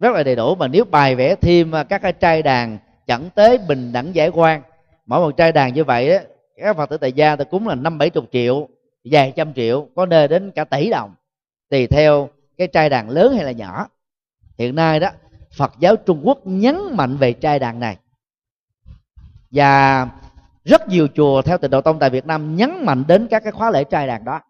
rất 0.00 0.14
là 0.14 0.22
đầy 0.22 0.36
đủ. 0.36 0.54
Mà 0.54 0.68
nếu 0.68 0.84
bài 0.84 1.16
vẽ 1.16 1.34
thêm 1.34 1.74
à, 1.74 1.84
các 1.84 2.02
cái 2.02 2.12
trai 2.12 2.42
đàn 2.42 2.78
chẳng 3.06 3.30
tế 3.34 3.58
bình 3.58 3.92
đẳng 3.92 4.14
giải 4.14 4.28
quan, 4.28 4.62
mỗi 5.06 5.20
một 5.20 5.36
trai 5.36 5.52
đàn 5.52 5.74
như 5.74 5.84
vậy 5.84 6.12
á, 6.12 6.22
các 6.56 6.76
phật 6.76 6.90
tử 6.90 6.96
tại 6.96 7.12
gia 7.12 7.36
ta 7.36 7.44
cúng 7.44 7.68
là 7.68 7.74
năm 7.74 7.98
bảy 7.98 8.10
chục 8.10 8.24
triệu 8.32 8.68
vài 9.04 9.32
trăm 9.36 9.54
triệu, 9.54 9.88
có 9.94 10.06
nơi 10.06 10.28
đến 10.28 10.50
cả 10.50 10.64
tỷ 10.64 10.90
đồng, 10.90 11.14
tùy 11.68 11.86
theo 11.86 12.28
cái 12.58 12.68
trai 12.68 12.88
đàn 12.88 13.10
lớn 13.10 13.34
hay 13.34 13.44
là 13.44 13.52
nhỏ. 13.52 13.88
Hiện 14.58 14.74
nay 14.74 15.00
đó, 15.00 15.10
phật 15.52 15.72
giáo 15.78 15.96
trung 15.96 16.20
quốc 16.24 16.38
nhấn 16.44 16.76
mạnh 16.92 17.16
về 17.16 17.32
trai 17.32 17.58
đàn 17.58 17.80
này. 17.80 17.96
Và 19.50 20.08
rất 20.64 20.88
nhiều 20.88 21.08
chùa 21.14 21.42
theo 21.42 21.58
tịnh 21.58 21.70
độ 21.70 21.80
tông 21.80 21.98
tại 21.98 22.10
việt 22.10 22.26
nam 22.26 22.56
nhấn 22.56 22.84
mạnh 22.84 23.04
đến 23.08 23.26
các 23.30 23.42
cái 23.42 23.52
khóa 23.52 23.70
lễ 23.70 23.84
trai 23.84 24.06
đàn 24.06 24.24
đó. 24.24 24.40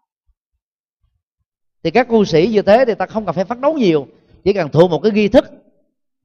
Thì 1.83 1.91
các 1.91 2.09
cư 2.09 2.23
sĩ 2.25 2.47
như 2.51 2.61
thế 2.61 2.85
thì 2.85 2.95
ta 2.95 3.05
không 3.05 3.25
cần 3.25 3.35
phải 3.35 3.45
phát 3.45 3.59
đấu 3.59 3.73
nhiều, 3.73 4.07
chỉ 4.43 4.53
cần 4.53 4.69
thuộc 4.69 4.91
một 4.91 4.99
cái 4.99 5.11
nghi 5.11 5.27
thức. 5.27 5.51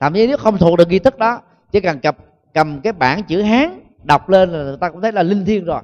Thậm 0.01 0.15
chí 0.15 0.27
nếu 0.27 0.37
không 0.37 0.59
thuộc 0.59 0.79
được 0.79 0.89
nghi 0.89 0.99
thức 0.99 1.19
đó, 1.19 1.41
chỉ 1.73 1.81
cần 1.81 2.01
cầm 2.01 2.15
cầm 2.55 2.81
cái 2.81 2.93
bảng 2.93 3.23
chữ 3.23 3.43
hán 3.43 3.81
đọc 4.03 4.29
lên 4.29 4.53
là 4.53 4.59
người 4.59 4.77
ta 4.81 4.91
cũng 4.91 5.03
thấy 5.03 5.13
là 5.13 5.23
linh 5.23 5.45
thiêng 5.45 5.65
rồi 5.65 5.83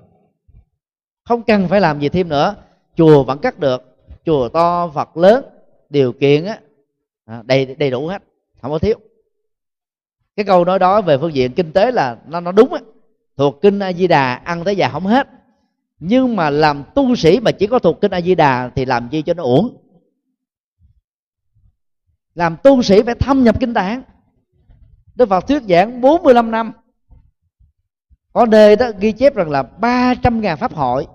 không 1.25 1.43
cần 1.43 1.69
phải 1.69 1.81
làm 1.81 2.01
gì 2.01 2.09
thêm 2.09 2.29
nữa. 2.29 2.55
Chùa 2.97 3.25
vẫn 3.25 3.39
cắt 3.39 3.59
được. 3.59 3.97
Chùa 4.25 4.49
to 4.49 4.89
phật 4.95 5.17
lớn, 5.17 5.45
điều 5.91 6.13
kiện 6.13 6.45
á 6.45 6.59
à, 7.25 7.43
đầy 7.45 7.67
đầy 7.75 7.91
đủ 7.91 8.07
hết. 8.07 8.23
Không 8.61 8.71
có 8.71 8.79
thiếu. 8.79 8.99
Cái 10.37 10.45
câu 10.45 10.65
nói 10.65 10.79
đó 10.79 11.01
về 11.01 11.19
phương 11.19 11.35
diện 11.35 11.53
kinh 11.53 11.73
tế 11.73 11.91
là 11.91 12.17
nó 12.27 12.41
nó 12.41 12.53
đúng 12.53 12.73
á. 12.73 12.81
Thuộc 13.37 13.63
kinh 13.63 13.79
a 13.79 13.93
di 13.93 14.07
đà 14.07 14.35
ăn 14.35 14.65
tới 14.65 14.77
già 14.77 14.89
không 14.89 15.07
hết. 15.07 15.29
Nhưng 15.99 16.37
mà 16.37 16.51
làm 16.51 16.85
tu 16.95 17.17
sĩ 17.17 17.41
mà 17.41 17.53
chỉ 17.53 17.67
có 17.67 17.79
thuộc 17.79 18.01
kinh 18.01 18.11
a 18.11 18.21
di 18.21 18.35
đà 18.35 18.71
thì 18.75 18.85
làm 18.85 19.09
gì 19.11 19.23
cho 19.23 19.35
nó 19.35 19.43
uổng? 19.43 19.77
Làm 22.35 22.57
tu 22.63 22.83
sĩ 22.83 23.03
phải 23.03 23.15
thâm 23.15 23.45
nhập 23.45 23.57
kinh 23.61 23.75
tạng. 23.75 24.03
Đức 25.15 25.29
Phật 25.29 25.47
thuyết 25.49 25.63
giảng 25.63 26.01
45 26.01 26.51
năm 26.51 26.73
có 28.33 28.47
nơi 28.47 28.77
đó, 28.77 28.91
ghi 28.99 29.13
chép 29.13 29.35
rằng 29.35 29.51
là 29.51 29.63
300 29.63 30.41
ngàn 30.41 30.59
pháp 30.59 30.73
hội. 30.73 31.07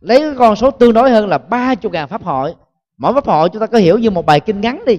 Lấy 0.00 0.20
cái 0.20 0.34
con 0.38 0.56
số 0.56 0.70
tương 0.70 0.92
đối 0.92 1.10
hơn 1.10 1.28
là 1.28 1.38
30 1.38 1.90
ngàn 1.92 2.08
pháp 2.08 2.22
hội. 2.22 2.54
Mỗi 2.96 3.14
pháp 3.14 3.26
hội 3.26 3.48
chúng 3.52 3.60
ta 3.60 3.66
có 3.66 3.78
hiểu 3.78 3.98
như 3.98 4.10
một 4.10 4.26
bài 4.26 4.40
kinh 4.40 4.60
ngắn 4.60 4.84
đi. 4.86 4.98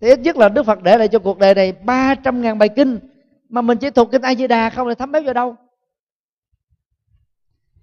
Thì 0.00 0.08
ít 0.08 0.18
nhất 0.18 0.36
là 0.36 0.48
Đức 0.48 0.66
Phật 0.66 0.82
để 0.82 0.98
lại 0.98 1.08
cho 1.08 1.18
cuộc 1.18 1.38
đời 1.38 1.54
này 1.54 1.72
300 1.72 2.42
ngàn 2.42 2.58
bài 2.58 2.68
kinh. 2.68 2.98
Mà 3.48 3.62
mình 3.62 3.78
chỉ 3.78 3.90
thuộc 3.90 4.10
kinh 4.12 4.22
A 4.22 4.34
Di 4.34 4.46
Đà 4.46 4.70
không 4.70 4.88
thì 4.88 4.94
thấm 4.94 5.12
béo 5.12 5.22
vào 5.22 5.34
đâu. 5.34 5.56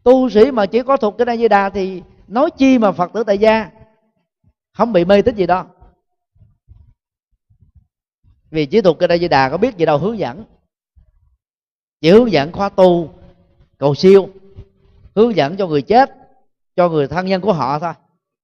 Tu 0.03 0.29
sĩ 0.29 0.51
mà 0.51 0.65
chỉ 0.65 0.81
có 0.83 0.97
thuộc 0.97 1.17
kinh 1.17 1.29
A 1.29 1.37
Di 1.37 1.47
Đà 1.47 1.69
thì 1.69 2.03
nói 2.27 2.49
chi 2.57 2.77
mà 2.77 2.91
Phật 2.91 3.13
tử 3.13 3.23
tại 3.23 3.37
gia? 3.37 3.69
Không 4.73 4.93
bị 4.93 5.05
mê 5.05 5.21
tín 5.21 5.35
gì 5.35 5.47
đó. 5.47 5.65
Vì 8.51 8.65
chỉ 8.65 8.81
thuộc 8.81 8.99
kinh 8.99 9.11
A 9.11 9.17
Di 9.17 9.27
Đà 9.27 9.49
có 9.49 9.57
biết 9.57 9.77
gì 9.77 9.85
đâu, 9.85 9.97
hướng 9.97 10.17
dẫn 10.17 10.45
chỉ 12.01 12.09
hướng 12.11 12.31
dẫn 12.31 12.51
khóa 12.51 12.69
tu 12.69 13.09
cầu 13.77 13.95
siêu 13.95 14.29
hướng 15.15 15.35
dẫn 15.35 15.57
cho 15.57 15.67
người 15.67 15.81
chết 15.81 16.11
cho 16.75 16.89
người 16.89 17.07
thân 17.07 17.25
nhân 17.25 17.41
của 17.41 17.53
họ 17.53 17.79
thôi. 17.79 17.93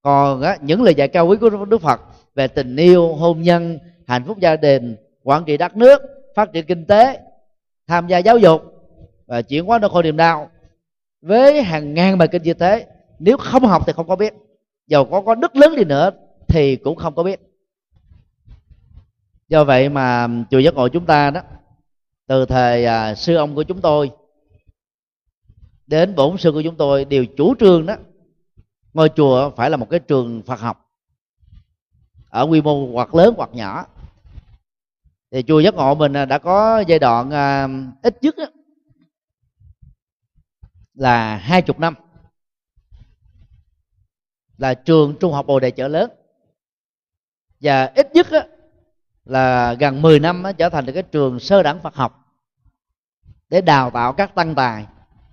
Còn 0.02 0.42
á, 0.42 0.58
những 0.62 0.84
lời 0.84 0.96
dạy 0.96 1.08
cao 1.08 1.28
quý 1.28 1.38
của 1.42 1.50
đức 1.50 1.82
phật 1.82 2.02
về 2.36 2.48
tình 2.48 2.76
yêu 2.76 3.16
hôn 3.16 3.42
nhân 3.42 3.80
hạnh 4.08 4.24
phúc 4.28 4.38
gia 4.40 4.56
đình 4.56 4.96
quản 5.24 5.46
trị 5.46 5.58
đất 5.58 5.78
nước 5.78 6.02
phát 6.36 6.54
triển 6.54 6.66
kinh 6.66 6.86
tế 6.86 7.20
tham 7.88 8.08
gia 8.08 8.18
giáo 8.18 8.38
dục 8.38 8.62
và 9.28 9.42
chuyển 9.42 9.66
hóa 9.66 9.80
nỗi 9.80 9.90
khổ 9.90 10.02
niềm 10.02 10.18
đau 10.18 10.50
với 11.22 11.64
hàng 11.64 11.94
ngàn 11.94 12.18
bài 12.18 12.28
kinh 12.28 12.44
như 12.44 12.54
thế 12.54 12.86
nếu 13.20 13.38
không 13.38 13.66
học 13.66 13.84
thì 13.88 13.94
không 13.94 14.08
có 14.08 14.16
biết. 14.16 14.34
Dầu 14.88 15.06
có 15.06 15.22
có 15.22 15.36
đức 15.36 15.56
lớn 15.56 15.76
đi 15.76 15.84
nữa 15.84 16.12
thì 16.48 16.76
cũng 16.76 16.96
không 16.96 17.16
có 17.16 17.24
biết. 17.24 17.40
Do 19.50 19.64
vậy 19.64 19.90
mà 19.90 20.28
chùa 20.52 20.60
giác 20.60 20.74
ngộ 20.74 20.88
chúng 20.88 21.06
ta 21.06 21.32
đó 21.32 21.42
từ 22.28 22.46
thời 22.46 22.86
à, 22.86 23.16
sư 23.16 23.36
ông 23.36 23.56
của 23.56 23.64
chúng 23.64 23.82
tôi 23.82 24.12
đến 25.88 26.16
bổn 26.16 26.38
sư 26.38 26.52
của 26.52 26.62
chúng 26.62 26.76
tôi 26.76 27.06
đều 27.06 27.26
chủ 27.38 27.56
trương 27.60 27.86
đó 27.86 27.96
ngôi 28.94 29.10
chùa 29.16 29.50
phải 29.50 29.70
là 29.70 29.78
một 29.78 29.90
cái 29.90 30.00
trường 30.00 30.42
Phật 30.46 30.60
học. 30.60 30.92
Ở 32.30 32.44
quy 32.44 32.62
mô 32.62 32.92
hoặc 32.92 33.16
lớn 33.16 33.34
hoặc 33.38 33.50
nhỏ. 33.54 33.86
Thì 35.32 35.44
chùa 35.44 35.60
giác 35.60 35.74
ngộ 35.74 35.96
mình 35.96 36.18
à, 36.18 36.26
đã 36.26 36.38
có 36.38 36.84
giai 36.88 37.00
đoạn 37.00 37.32
à, 37.32 37.68
ít 38.04 38.18
nhất 38.22 38.36
là 40.94 41.38
hai 41.38 41.62
chục 41.62 41.80
năm. 41.80 41.96
Là 44.58 44.74
trường 44.74 45.16
trung 45.20 45.34
học 45.34 45.46
bồ 45.46 45.60
đề 45.60 45.72
chợ 45.72 45.88
lớn. 45.88 46.12
Và 47.62 47.92
ít 47.96 48.08
nhất 48.14 48.28
là 49.30 49.74
gần 49.74 50.02
10 50.02 50.20
năm 50.20 50.44
trở 50.58 50.70
thành 50.70 50.86
được 50.86 50.94
cái 50.94 51.04
trường 51.04 51.40
sơ 51.40 51.64
đẳng 51.64 51.80
Phật 51.80 51.96
học 51.96 52.28
để 53.50 53.62
đào 53.62 53.90
tạo 53.90 54.14
các 54.14 54.36
tăng 54.36 54.56
tài 54.56 54.86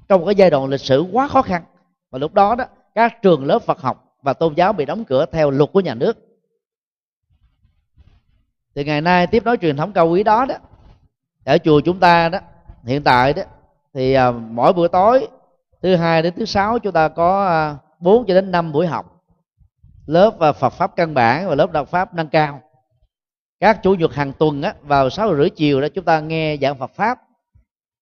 trong 0.09 0.21
một 0.21 0.27
cái 0.27 0.35
giai 0.35 0.51
đoạn 0.51 0.67
lịch 0.67 0.81
sử 0.81 1.05
quá 1.13 1.29
khó 1.29 1.43
khăn. 1.43 1.65
Và 2.11 2.19
lúc 2.19 2.35
đó 2.35 2.55
đó 2.55 2.65
các 2.95 3.23
trường 3.23 3.45
lớp 3.45 3.59
Phật 3.59 3.81
học 3.81 4.17
và 4.23 4.33
tôn 4.33 4.55
giáo 4.55 4.73
bị 4.73 4.85
đóng 4.85 5.05
cửa 5.05 5.27
theo 5.33 5.51
luật 5.51 5.71
của 5.73 5.81
nhà 5.81 5.95
nước. 5.95 6.19
Thì 8.75 8.85
ngày 8.85 9.01
nay 9.01 9.27
tiếp 9.27 9.45
nối 9.45 9.57
truyền 9.57 9.77
thống 9.77 9.93
cao 9.93 10.09
quý 10.09 10.23
đó 10.23 10.47
đó 10.47 10.55
ở 11.45 11.59
chùa 11.59 11.81
chúng 11.81 12.01
ta 12.01 12.29
đó 12.29 12.39
hiện 12.85 13.03
tại 13.03 13.33
đó 13.33 13.43
thì 13.95 14.13
à, 14.13 14.31
mỗi 14.31 14.73
buổi 14.73 14.89
tối 14.89 15.29
thứ 15.83 15.97
hai 15.97 16.23
đến 16.23 16.35
thứ 16.37 16.45
sáu 16.45 16.79
chúng 16.79 16.93
ta 16.93 17.09
có 17.09 17.47
à, 17.47 17.77
4 17.99 18.27
cho 18.27 18.35
đến 18.35 18.51
5 18.51 18.73
buổi 18.73 18.87
học. 18.87 19.23
Lớp 20.07 20.31
và 20.39 20.53
Phật 20.53 20.71
pháp 20.71 20.97
căn 20.97 21.15
bản 21.15 21.49
và 21.49 21.55
lớp 21.55 21.73
đạo 21.73 21.85
pháp 21.85 22.15
nâng 22.15 22.29
cao 22.29 22.61
các 23.61 23.83
chủ 23.83 23.95
nhật 23.95 24.15
hàng 24.15 24.33
tuần 24.39 24.63
á, 24.63 24.75
vào 24.83 25.11
sáu 25.11 25.37
rưỡi 25.37 25.51
chiều 25.51 25.81
đó 25.81 25.89
chúng 25.95 26.05
ta 26.05 26.21
nghe 26.21 26.57
giảng 26.57 26.79
Phật 26.79 26.91
pháp. 26.95 27.19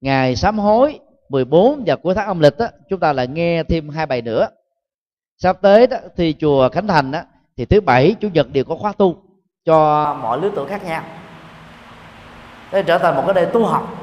Ngày 0.01 0.37
sám 0.37 0.59
hối 0.59 1.01
14 1.29 1.83
và 1.87 1.97
cuối 1.97 2.15
tháng 2.15 2.27
âm 2.27 2.41
lịch 2.41 2.59
á, 2.59 2.71
chúng 2.89 3.01
ta 3.01 3.13
lại 3.13 3.27
nghe 3.27 3.63
thêm 3.63 3.89
hai 3.89 4.07
bài 4.07 4.23
nữa. 4.23 4.49
Sắp 5.39 5.59
tới 5.63 5.87
đó, 5.87 5.97
thì 6.17 6.35
chùa 6.39 6.69
Khánh 6.69 6.87
Thành 6.87 7.13
á, 7.13 7.25
thì 7.57 7.65
thứ 7.65 7.81
bảy 7.81 8.15
chủ 8.21 8.29
nhật 8.29 8.53
đều 8.53 8.65
có 8.65 8.77
khóa 8.77 8.93
tu 8.93 9.17
cho 9.65 10.15
mọi 10.23 10.41
lứa 10.41 10.51
tuổi 10.55 10.69
khác 10.69 10.85
nhau. 10.85 11.05
Để 12.73 12.83
trở 12.83 12.99
thành 12.99 13.17
một 13.17 13.23
cái 13.27 13.35
nơi 13.35 13.47
tu 13.53 13.65
học. 13.65 14.03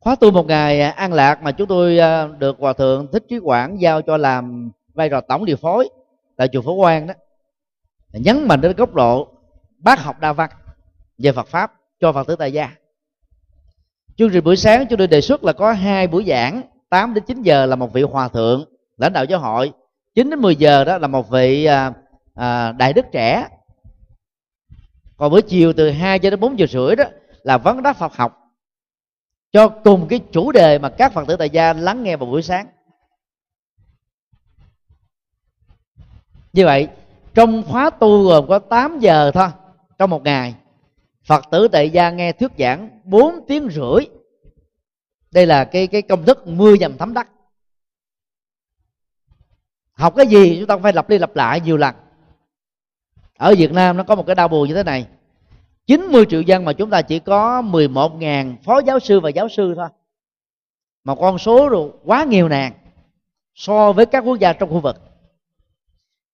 Khóa 0.00 0.16
tu 0.16 0.30
một 0.30 0.46
ngày 0.46 0.80
an 0.80 1.12
lạc 1.12 1.42
mà 1.42 1.52
chúng 1.52 1.66
tôi 1.66 1.98
ờ, 1.98 2.28
được 2.38 2.56
hòa 2.58 2.72
thượng 2.72 3.06
thích 3.12 3.24
trí 3.28 3.38
quảng 3.38 3.80
giao 3.80 4.02
cho 4.02 4.16
làm 4.16 4.70
vai 4.94 5.08
trò 5.08 5.20
tổng 5.20 5.44
điều 5.44 5.56
phối 5.56 5.88
tại 6.36 6.48
chùa 6.52 6.62
phổ 6.62 6.76
quang 6.76 7.06
đó 7.06 7.14
nhấn 8.12 8.48
mạnh 8.48 8.60
đến 8.60 8.76
góc 8.76 8.94
độ 8.94 9.28
bác 9.78 9.98
học 10.00 10.20
đa 10.20 10.32
văn 10.32 10.50
về 11.18 11.32
Phật 11.32 11.48
pháp 11.48 11.72
cho 12.00 12.12
Phật 12.12 12.26
tử 12.26 12.36
tại 12.36 12.52
gia. 12.52 12.70
Chương 14.16 14.30
trình 14.32 14.44
buổi 14.44 14.56
sáng 14.56 14.86
chúng 14.86 14.98
tôi 14.98 15.06
đề 15.06 15.20
xuất 15.20 15.44
là 15.44 15.52
có 15.52 15.72
hai 15.72 16.06
buổi 16.06 16.24
giảng 16.28 16.62
8 16.88 17.14
đến 17.14 17.24
9 17.26 17.42
giờ 17.42 17.66
là 17.66 17.76
một 17.76 17.92
vị 17.92 18.02
hòa 18.02 18.28
thượng 18.28 18.64
lãnh 18.96 19.12
đạo 19.12 19.24
giáo 19.24 19.40
hội 19.40 19.72
9 20.14 20.30
đến 20.30 20.40
10 20.40 20.56
giờ 20.56 20.84
đó 20.84 20.98
là 20.98 21.06
một 21.06 21.30
vị 21.30 21.64
à, 21.64 21.92
à, 22.34 22.72
đại 22.72 22.92
đức 22.92 23.06
trẻ. 23.12 23.48
Còn 25.16 25.30
buổi 25.30 25.42
chiều 25.42 25.72
từ 25.72 25.90
2 25.90 26.18
cho 26.18 26.30
đến 26.30 26.40
4 26.40 26.58
giờ 26.58 26.66
rưỡi 26.66 26.96
đó 26.96 27.04
là 27.42 27.58
vấn 27.58 27.82
đáp 27.82 27.92
Phật 27.92 28.16
học 28.16 28.38
cho 29.52 29.68
cùng 29.68 30.08
cái 30.08 30.20
chủ 30.32 30.52
đề 30.52 30.78
mà 30.78 30.88
các 30.88 31.12
Phật 31.12 31.28
tử 31.28 31.36
tại 31.36 31.50
gia 31.50 31.72
lắng 31.72 32.02
nghe 32.02 32.16
vào 32.16 32.26
buổi 32.26 32.42
sáng. 32.42 32.66
Như 36.52 36.64
vậy 36.64 36.88
trong 37.34 37.62
khóa 37.68 37.90
tu 37.90 38.28
gồm 38.28 38.46
có 38.48 38.58
8 38.58 38.98
giờ 38.98 39.30
thôi, 39.34 39.48
trong 39.98 40.10
một 40.10 40.22
ngày. 40.22 40.54
Phật 41.24 41.44
tử 41.50 41.68
tại 41.68 41.90
gia 41.90 42.10
nghe 42.10 42.32
thuyết 42.32 42.50
giảng 42.58 43.00
4 43.04 43.34
tiếng 43.48 43.68
rưỡi. 43.70 44.06
Đây 45.30 45.46
là 45.46 45.64
cái 45.64 45.86
cái 45.86 46.02
công 46.02 46.24
thức 46.24 46.46
mưa 46.46 46.76
dầm 46.76 46.98
thấm 46.98 47.14
đất 47.14 47.28
học 50.02 50.14
cái 50.16 50.26
gì 50.26 50.56
chúng 50.58 50.66
ta 50.66 50.76
phải 50.76 50.92
lặp 50.92 51.08
đi 51.08 51.18
lặp 51.18 51.36
lại 51.36 51.60
nhiều 51.60 51.76
lần. 51.76 51.94
Ở 53.38 53.54
Việt 53.58 53.72
Nam 53.72 53.96
nó 53.96 54.02
có 54.02 54.14
một 54.14 54.26
cái 54.26 54.34
đau 54.34 54.48
buồn 54.48 54.68
như 54.68 54.74
thế 54.74 54.82
này. 54.82 55.06
90 55.86 56.24
triệu 56.28 56.40
dân 56.40 56.64
mà 56.64 56.72
chúng 56.72 56.90
ta 56.90 57.02
chỉ 57.02 57.18
có 57.18 57.62
11.000 57.62 58.56
phó 58.64 58.78
giáo 58.78 58.98
sư 58.98 59.20
và 59.20 59.30
giáo 59.30 59.48
sư 59.48 59.74
thôi. 59.76 59.88
Mà 61.04 61.14
con 61.14 61.38
số 61.38 61.68
rồi 61.68 61.90
quá 62.04 62.24
nhiều 62.24 62.48
nàng 62.48 62.72
so 63.54 63.92
với 63.92 64.06
các 64.06 64.24
quốc 64.24 64.38
gia 64.38 64.52
trong 64.52 64.70
khu 64.70 64.80
vực 64.80 64.96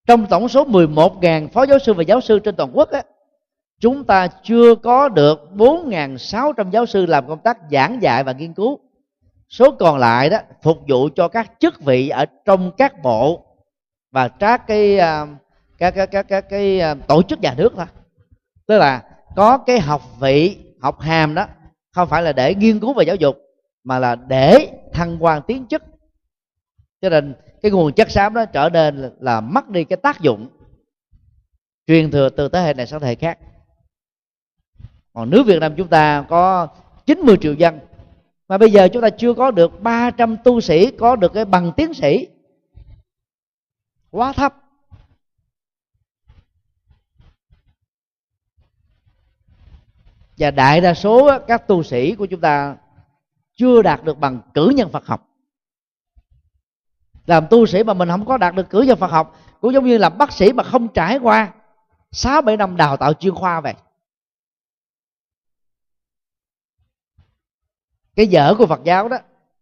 trong 0.08 0.26
tổng 0.26 0.48
số 0.48 0.64
11.000 0.64 1.48
phó 1.48 1.66
giáo 1.66 1.78
sư 1.78 1.94
và 1.94 2.02
giáo 2.02 2.20
sư 2.20 2.38
trên 2.38 2.56
toàn 2.56 2.70
quốc 2.74 2.90
á, 2.90 3.02
chúng 3.80 4.04
ta 4.04 4.28
chưa 4.42 4.74
có 4.74 5.08
được 5.08 5.40
4.600 5.54 6.70
giáo 6.70 6.86
sư 6.86 7.06
làm 7.06 7.28
công 7.28 7.38
tác 7.38 7.58
giảng 7.70 8.02
dạy 8.02 8.24
và 8.24 8.32
nghiên 8.32 8.54
cứu. 8.54 8.78
Số 9.48 9.70
còn 9.70 9.98
lại 9.98 10.30
đó 10.30 10.38
phục 10.62 10.78
vụ 10.88 11.08
cho 11.14 11.28
các 11.28 11.52
chức 11.60 11.80
vị 11.80 12.08
ở 12.08 12.24
trong 12.44 12.72
các 12.78 13.02
bộ 13.02 13.44
và 14.12 14.28
các 14.28 14.66
cái 14.66 14.98
à, 14.98 15.26
các 15.78 15.90
các 15.90 16.10
các 16.10 16.28
các 16.28 16.48
cái 16.48 16.80
à, 16.80 16.94
tổ 16.94 17.22
chức 17.22 17.40
nhà 17.40 17.54
nước 17.56 17.72
thôi. 17.76 17.86
Tức 18.66 18.78
là 18.78 19.02
có 19.36 19.58
cái 19.58 19.80
học 19.80 20.02
vị 20.20 20.56
học 20.80 21.00
hàm 21.00 21.34
đó 21.34 21.46
không 21.92 22.08
phải 22.08 22.22
là 22.22 22.32
để 22.32 22.54
nghiên 22.54 22.80
cứu 22.80 22.92
về 22.92 23.04
giáo 23.04 23.16
dục 23.16 23.36
mà 23.84 23.98
là 23.98 24.14
để 24.14 24.68
thăng 24.92 25.16
quan 25.20 25.42
tiến 25.46 25.66
chức. 25.66 25.82
Cho 27.02 27.08
nên 27.08 27.34
cái 27.62 27.72
nguồn 27.72 27.92
chất 27.92 28.10
xám 28.10 28.34
đó 28.34 28.44
trở 28.44 28.70
nên 28.72 29.10
là 29.20 29.40
mất 29.40 29.68
đi 29.68 29.84
cái 29.84 29.96
tác 29.96 30.20
dụng 30.20 30.48
truyền 31.86 32.10
thừa 32.10 32.28
từ 32.28 32.48
thế 32.48 32.62
hệ 32.62 32.74
này 32.74 32.86
sang 32.86 33.00
thế 33.00 33.06
hệ 33.06 33.14
khác. 33.14 33.38
Còn 35.12 35.30
nước 35.30 35.42
Việt 35.46 35.58
Nam 35.60 35.74
chúng 35.76 35.88
ta 35.88 36.26
có 36.28 36.68
90 37.06 37.36
triệu 37.40 37.54
dân, 37.54 37.78
mà 38.48 38.58
bây 38.58 38.70
giờ 38.70 38.88
chúng 38.92 39.02
ta 39.02 39.10
chưa 39.10 39.34
có 39.34 39.50
được 39.50 39.80
300 39.80 40.36
tu 40.44 40.60
sĩ, 40.60 40.90
có 40.90 41.16
được 41.16 41.32
cái 41.34 41.44
bằng 41.44 41.72
tiến 41.76 41.94
sĩ, 41.94 42.26
quá 44.10 44.32
thấp. 44.32 44.54
Và 50.38 50.50
đại 50.50 50.80
đa 50.80 50.94
số 50.94 51.38
các 51.46 51.68
tu 51.68 51.82
sĩ 51.82 52.14
của 52.14 52.26
chúng 52.26 52.40
ta 52.40 52.76
chưa 53.56 53.82
đạt 53.82 54.04
được 54.04 54.18
bằng 54.18 54.40
cử 54.54 54.72
nhân 54.76 54.90
Phật 54.92 55.06
học 55.06 55.27
làm 57.28 57.46
tu 57.50 57.66
sĩ 57.66 57.82
mà 57.82 57.94
mình 57.94 58.08
không 58.08 58.24
có 58.26 58.36
đạt 58.36 58.54
được 58.54 58.70
cử 58.70 58.82
nhân 58.82 58.98
Phật 58.98 59.10
học, 59.10 59.40
cũng 59.60 59.72
giống 59.72 59.86
như 59.86 59.98
là 59.98 60.08
bác 60.08 60.32
sĩ 60.32 60.52
mà 60.52 60.62
không 60.62 60.88
trải 60.88 61.18
qua 61.18 61.52
sáu 62.10 62.42
bảy 62.42 62.56
năm 62.56 62.76
đào 62.76 62.96
tạo 62.96 63.12
chuyên 63.12 63.34
khoa 63.34 63.60
vậy. 63.60 63.74
Cái 68.16 68.26
dở 68.26 68.54
của 68.58 68.66
Phật 68.66 68.80
giáo 68.84 69.08
đó 69.08 69.18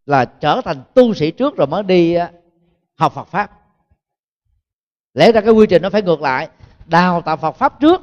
là 0.06 0.24
trở 0.24 0.60
thành 0.64 0.82
tu 0.94 1.14
sĩ 1.14 1.30
trước 1.30 1.56
rồi 1.56 1.66
mới 1.66 1.82
đi 1.82 2.16
học 2.94 3.12
Phật 3.14 3.28
pháp. 3.28 3.50
Lẽ 5.14 5.32
ra 5.32 5.40
cái 5.40 5.52
quy 5.52 5.66
trình 5.66 5.82
nó 5.82 5.90
phải 5.90 6.02
ngược 6.02 6.20
lại, 6.20 6.48
đào 6.86 7.22
tạo 7.22 7.36
Phật 7.36 7.52
pháp 7.52 7.80
trước, 7.80 8.00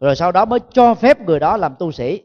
rồi 0.00 0.16
sau 0.16 0.32
đó 0.32 0.44
mới 0.44 0.58
cho 0.72 0.94
phép 0.94 1.20
người 1.20 1.40
đó 1.40 1.56
làm 1.56 1.74
tu 1.78 1.92
sĩ. 1.92 2.22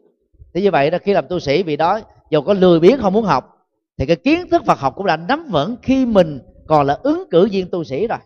Thế 0.53 0.61
như 0.61 0.71
vậy 0.71 0.89
đó, 0.89 0.97
khi 1.03 1.13
làm 1.13 1.27
tu 1.27 1.39
sĩ 1.39 1.63
vì 1.63 1.77
đó, 1.77 1.99
dù 2.29 2.41
có 2.41 2.53
lười 2.53 2.79
biếng, 2.79 3.01
không 3.01 3.13
muốn 3.13 3.25
học, 3.25 3.67
thì 3.97 4.05
cái 4.05 4.15
kiến 4.15 4.49
thức 4.49 4.61
Phật 4.65 4.79
học 4.79 4.95
cũng 4.95 5.05
đã 5.05 5.17
nắm 5.17 5.47
vững 5.51 5.75
khi 5.81 6.05
mình 6.05 6.39
còn 6.69 6.85
là 6.87 6.93
ứng 7.03 7.23
cử 7.31 7.47
viên 7.51 7.69
tu 7.71 7.83
sĩ 7.83 8.07
rồi. 8.07 8.19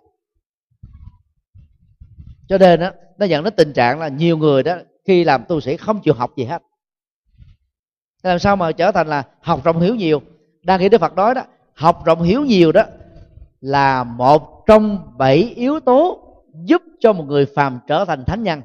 Cho 2.47 2.57
nên 2.57 2.79
đó, 2.79 2.91
nó 3.17 3.25
dẫn 3.25 3.43
đến 3.43 3.53
tình 3.57 3.73
trạng 3.73 3.99
là 3.99 4.07
nhiều 4.07 4.37
người 4.37 4.63
đó 4.63 4.75
khi 5.05 5.23
làm 5.23 5.43
tu 5.47 5.61
sĩ 5.61 5.77
không 5.77 6.01
chịu 6.01 6.13
học 6.13 6.31
gì 6.37 6.43
hết. 6.43 6.63
Làm 8.23 8.39
sao 8.39 8.55
mà 8.55 8.71
trở 8.71 8.91
thành 8.91 9.07
là 9.07 9.23
học 9.41 9.63
rộng 9.63 9.81
hiểu 9.81 9.95
nhiều? 9.95 10.21
Đang 10.63 10.79
khi 10.79 10.89
đức 10.89 11.01
phật 11.01 11.15
nói 11.15 11.35
đó 11.35 11.43
học 11.73 12.05
rộng 12.05 12.21
hiểu 12.21 12.45
nhiều 12.45 12.71
đó 12.71 12.83
là 13.61 14.03
một 14.03 14.63
trong 14.65 15.13
bảy 15.17 15.37
yếu 15.37 15.79
tố 15.79 16.19
giúp 16.53 16.81
cho 16.99 17.13
một 17.13 17.23
người 17.27 17.45
phàm 17.55 17.79
trở 17.87 18.05
thành 18.05 18.25
thánh 18.25 18.43
nhân. 18.43 18.61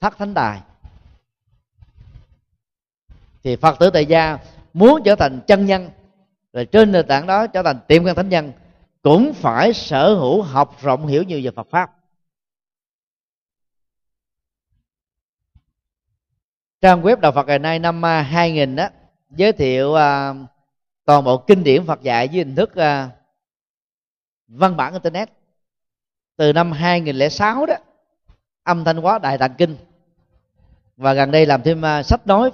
Thất 0.00 0.18
thánh 0.18 0.34
tài. 0.34 0.60
Thì 3.42 3.56
phật 3.56 3.78
tử 3.78 3.90
tại 3.90 4.06
gia 4.06 4.38
muốn 4.74 5.02
trở 5.04 5.16
thành 5.16 5.40
chân 5.46 5.66
nhân 5.66 5.90
rồi 6.52 6.66
trên 6.66 6.92
nền 6.92 7.06
tảng 7.06 7.26
đó 7.26 7.46
trở 7.46 7.62
thành 7.62 7.80
tiệm 7.88 8.04
căn 8.04 8.14
thánh 8.14 8.28
nhân 8.28 8.52
cũng 9.02 9.32
phải 9.34 9.72
sở 9.72 10.14
hữu 10.14 10.42
học 10.42 10.76
rộng 10.80 11.06
hiểu 11.06 11.22
nhiều 11.22 11.40
về 11.44 11.50
Phật 11.50 11.66
pháp. 11.70 11.90
Trang 16.80 17.02
web 17.02 17.16
đạo 17.16 17.32
Phật 17.32 17.46
ngày 17.46 17.58
nay 17.58 17.78
năm 17.78 18.04
à, 18.04 18.22
2000 18.22 18.76
đó 18.76 18.88
giới 19.30 19.52
thiệu 19.52 19.88
uh, 19.90 20.36
toàn 21.04 21.24
bộ 21.24 21.38
kinh 21.38 21.64
điển 21.64 21.86
Phật 21.86 22.02
dạy 22.02 22.28
dưới 22.28 22.44
hình 22.44 22.54
thức 22.54 22.70
uh, 22.70 23.10
văn 24.48 24.76
bản 24.76 24.92
internet. 24.92 25.30
Từ 26.36 26.52
năm 26.52 26.72
2006 26.72 27.66
đó 27.66 27.74
âm 28.62 28.84
thanh 28.84 28.96
hóa 28.96 29.18
đại 29.18 29.38
tạng 29.38 29.54
kinh. 29.54 29.76
Và 30.96 31.12
gần 31.12 31.30
đây 31.30 31.46
làm 31.46 31.62
thêm 31.62 31.82
uh, 31.82 32.06
sách 32.06 32.26
nói 32.26 32.50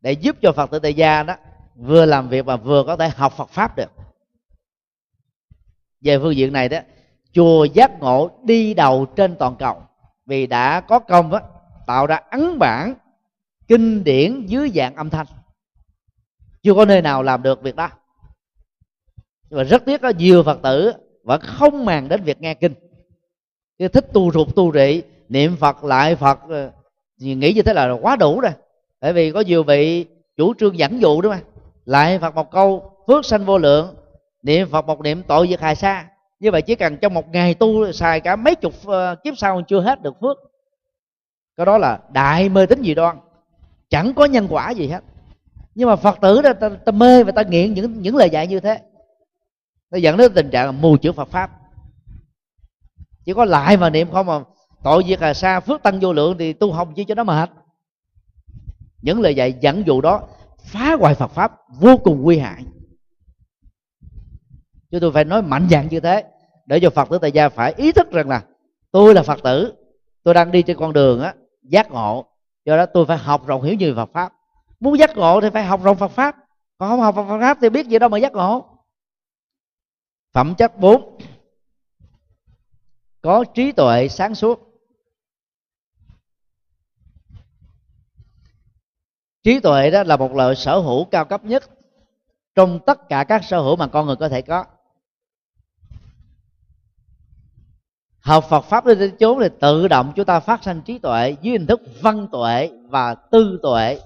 để 0.00 0.12
giúp 0.12 0.36
cho 0.42 0.52
Phật 0.52 0.70
tử 0.70 0.78
tại 0.78 0.94
gia 0.94 1.22
đó 1.22 1.36
vừa 1.76 2.06
làm 2.06 2.28
việc 2.28 2.46
mà 2.46 2.56
vừa 2.56 2.84
có 2.86 2.96
thể 2.96 3.08
học 3.08 3.32
Phật 3.36 3.50
pháp 3.50 3.76
được. 3.76 3.90
Về 6.00 6.18
phương 6.18 6.36
diện 6.36 6.52
này 6.52 6.68
đó 6.68 6.78
chùa 7.32 7.64
giác 7.64 8.00
ngộ 8.00 8.30
đi 8.44 8.74
đầu 8.74 9.06
trên 9.16 9.36
toàn 9.36 9.56
cầu 9.58 9.82
vì 10.26 10.46
đã 10.46 10.80
có 10.80 10.98
công 10.98 11.30
đó, 11.30 11.40
tạo 11.86 12.06
ra 12.06 12.20
ấn 12.30 12.58
bản 12.58 12.94
kinh 13.68 14.04
điển 14.04 14.46
dưới 14.46 14.70
dạng 14.74 14.96
âm 14.96 15.10
thanh. 15.10 15.26
Chưa 16.62 16.74
có 16.74 16.84
nơi 16.84 17.02
nào 17.02 17.22
làm 17.22 17.42
được 17.42 17.62
việc 17.62 17.76
đó. 17.76 17.90
Nhưng 19.50 19.58
mà 19.58 19.64
rất 19.64 19.84
tiếc 19.84 20.02
có 20.02 20.08
nhiều 20.08 20.42
phật 20.42 20.62
tử 20.62 20.92
vẫn 21.24 21.40
không 21.40 21.84
màng 21.84 22.08
đến 22.08 22.22
việc 22.22 22.40
nghe 22.40 22.54
kinh. 22.54 22.74
Cái 23.78 23.88
thích 23.88 24.06
tu 24.12 24.32
rụt 24.32 24.48
tu 24.56 24.72
rị 24.72 25.02
niệm 25.28 25.56
phật 25.56 25.84
lại 25.84 26.16
phật 26.16 26.38
ờ, 26.48 26.70
thì 27.20 27.34
nghĩ 27.34 27.52
như 27.52 27.62
thế 27.62 27.72
là 27.72 27.92
quá 27.92 28.16
đủ 28.16 28.40
rồi. 28.40 28.52
Bởi 29.00 29.12
vì 29.12 29.32
có 29.32 29.40
nhiều 29.40 29.62
vị 29.62 30.06
chủ 30.36 30.54
trương 30.54 30.78
dẫn 30.78 31.00
dụ 31.00 31.20
đúng 31.20 31.32
không 31.32 31.53
lại 31.84 32.18
phật 32.18 32.34
một 32.34 32.50
câu 32.50 32.90
phước 33.06 33.24
sanh 33.24 33.44
vô 33.44 33.58
lượng 33.58 33.94
niệm 34.44 34.68
phật 34.70 34.86
một 34.86 35.00
niệm 35.00 35.22
tội 35.22 35.48
diệt 35.48 35.60
hài 35.60 35.76
xa. 35.76 36.06
Như 36.40 36.50
vậy 36.50 36.62
chỉ 36.62 36.74
cần 36.74 36.96
trong 36.96 37.14
một 37.14 37.28
ngày 37.28 37.54
tu 37.54 37.92
xài 37.92 38.20
cả 38.20 38.36
mấy 38.36 38.54
chục 38.54 38.74
ờ, 38.86 39.14
kiếp 39.24 39.34
sau 39.38 39.62
chưa 39.62 39.80
hết 39.80 40.02
được 40.02 40.14
phước. 40.20 40.36
Cái 41.56 41.66
đó 41.66 41.78
là 41.78 41.98
đại 42.12 42.48
mê 42.48 42.66
tín 42.66 42.82
dị 42.82 42.94
đoan. 42.94 43.18
Chẳng 43.90 44.14
có 44.14 44.24
nhân 44.24 44.46
quả 44.50 44.70
gì 44.70 44.88
hết. 44.88 45.00
Nhưng 45.74 45.88
mà 45.88 45.96
phật 45.96 46.18
tử 46.20 46.42
đó 46.42 46.52
ta, 46.52 46.68
ta 46.68 46.92
mê 46.92 47.24
và 47.24 47.32
ta 47.32 47.42
nghiện 47.42 47.74
những 47.74 48.02
những 48.02 48.16
lời 48.16 48.30
dạy 48.30 48.46
như 48.46 48.60
thế. 48.60 48.80
Nó 49.90 49.98
dẫn 49.98 50.16
đến 50.16 50.32
tình 50.34 50.50
trạng 50.50 50.80
mù 50.80 50.96
chữ 50.96 51.12
phật 51.12 51.28
pháp. 51.28 51.50
Chỉ 53.24 53.32
có 53.32 53.44
lại 53.44 53.76
mà 53.76 53.90
niệm 53.90 54.10
không 54.10 54.26
mà 54.26 54.40
tội 54.82 55.04
diệt 55.08 55.20
là 55.20 55.34
xa 55.34 55.60
phước 55.60 55.82
tăng 55.82 56.00
vô 56.00 56.12
lượng 56.12 56.38
thì 56.38 56.52
tu 56.52 56.72
học 56.72 56.88
chi 56.96 57.04
cho 57.04 57.14
nó 57.14 57.24
mệt. 57.24 57.50
Những 59.02 59.20
lời 59.20 59.34
dạy 59.34 59.52
dẫn 59.60 59.86
dụ 59.86 60.00
đó 60.00 60.22
phá 60.64 60.96
hoại 61.00 61.14
phật 61.14 61.28
pháp 61.28 61.52
vô 61.80 61.96
cùng 61.96 62.22
nguy 62.22 62.38
hại. 62.38 62.64
Chúng 64.90 65.00
tôi 65.00 65.12
phải 65.12 65.24
nói 65.24 65.42
mạnh 65.42 65.68
dạn 65.70 65.88
như 65.88 66.00
thế, 66.00 66.24
để 66.66 66.80
cho 66.80 66.90
phật 66.90 67.10
tử 67.10 67.18
tại 67.18 67.32
gia 67.32 67.48
phải 67.48 67.74
ý 67.76 67.92
thức 67.92 68.10
rằng 68.10 68.28
là 68.28 68.44
tôi 68.90 69.14
là 69.14 69.22
phật 69.22 69.42
tử, 69.42 69.74
tôi 70.22 70.34
đang 70.34 70.52
đi 70.52 70.62
trên 70.62 70.76
con 70.76 70.92
đường 70.92 71.20
á, 71.20 71.34
giác 71.62 71.90
ngộ. 71.90 72.26
Do 72.64 72.76
đó 72.76 72.86
tôi 72.86 73.06
phải 73.06 73.18
học 73.18 73.46
rộng 73.46 73.62
hiểu 73.62 73.74
nhiều 73.74 73.94
phật 73.96 74.10
pháp. 74.12 74.32
Muốn 74.80 74.98
giác 74.98 75.16
ngộ 75.16 75.40
thì 75.40 75.50
phải 75.50 75.64
học 75.64 75.84
rộng 75.84 75.96
phật 75.96 76.08
pháp. 76.08 76.36
Còn 76.78 76.90
không 76.90 77.00
học 77.00 77.14
phật 77.14 77.38
pháp 77.40 77.58
thì 77.60 77.68
biết 77.68 77.86
gì 77.86 77.98
đâu 77.98 78.08
mà 78.08 78.18
giác 78.18 78.32
ngộ. 78.32 78.66
Phẩm 80.32 80.54
chất 80.54 80.78
bốn. 80.78 81.18
Có 83.22 83.44
trí 83.54 83.72
tuệ 83.72 84.08
sáng 84.08 84.34
suốt. 84.34 84.73
Trí 89.44 89.60
tuệ 89.60 89.90
đó 89.90 90.02
là 90.02 90.16
một 90.16 90.34
loại 90.34 90.56
sở 90.56 90.78
hữu 90.78 91.04
cao 91.04 91.24
cấp 91.24 91.44
nhất 91.44 91.62
trong 92.54 92.78
tất 92.86 93.08
cả 93.08 93.24
các 93.24 93.44
sở 93.44 93.60
hữu 93.60 93.76
mà 93.76 93.86
con 93.86 94.06
người 94.06 94.16
có 94.16 94.28
thể 94.28 94.42
có. 94.42 94.64
Học 98.20 98.44
Phật 98.48 98.60
pháp 98.60 98.86
đến 98.86 99.16
chốn 99.20 99.38
thì 99.40 99.48
tự 99.60 99.88
động 99.88 100.12
chúng 100.16 100.24
ta 100.24 100.40
phát 100.40 100.64
sinh 100.64 100.80
trí 100.82 100.98
tuệ 100.98 101.36
dưới 101.40 101.52
hình 101.52 101.66
thức 101.66 101.80
văn 102.00 102.28
tuệ 102.32 102.70
và 102.88 103.14
tư 103.14 103.58
tuệ. 103.62 104.00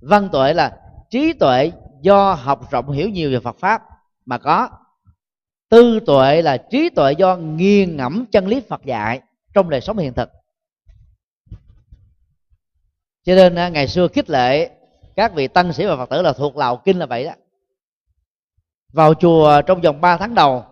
Văn 0.00 0.28
tuệ 0.32 0.54
là 0.54 0.78
trí 1.10 1.32
tuệ 1.32 1.72
do 2.00 2.34
học 2.34 2.70
rộng 2.70 2.90
hiểu 2.90 3.08
nhiều 3.08 3.30
về 3.30 3.40
Phật 3.40 3.56
pháp 3.58 3.82
mà 4.26 4.38
có. 4.38 4.68
Tư 5.68 6.00
tuệ 6.06 6.42
là 6.42 6.56
trí 6.56 6.90
tuệ 6.90 7.12
do 7.12 7.36
nghiền 7.36 7.96
ngẫm 7.96 8.26
chân 8.32 8.46
lý 8.46 8.60
Phật 8.68 8.84
dạy 8.84 9.20
trong 9.54 9.70
đời 9.70 9.80
sống 9.80 9.98
hiện 9.98 10.12
thực 10.12 10.30
cho 13.24 13.34
nên 13.34 13.54
à, 13.54 13.68
ngày 13.68 13.88
xưa 13.88 14.08
khích 14.08 14.30
lệ 14.30 14.70
các 15.16 15.34
vị 15.34 15.48
tăng 15.48 15.72
sĩ 15.72 15.86
và 15.86 15.96
phật 15.96 16.10
tử 16.10 16.22
là 16.22 16.32
thuộc 16.32 16.56
lào 16.56 16.76
kinh 16.76 16.98
là 16.98 17.06
vậy 17.06 17.24
đó. 17.24 17.32
Vào 18.92 19.14
chùa 19.14 19.62
trong 19.62 19.80
vòng 19.80 20.00
3 20.00 20.16
tháng 20.16 20.34
đầu 20.34 20.64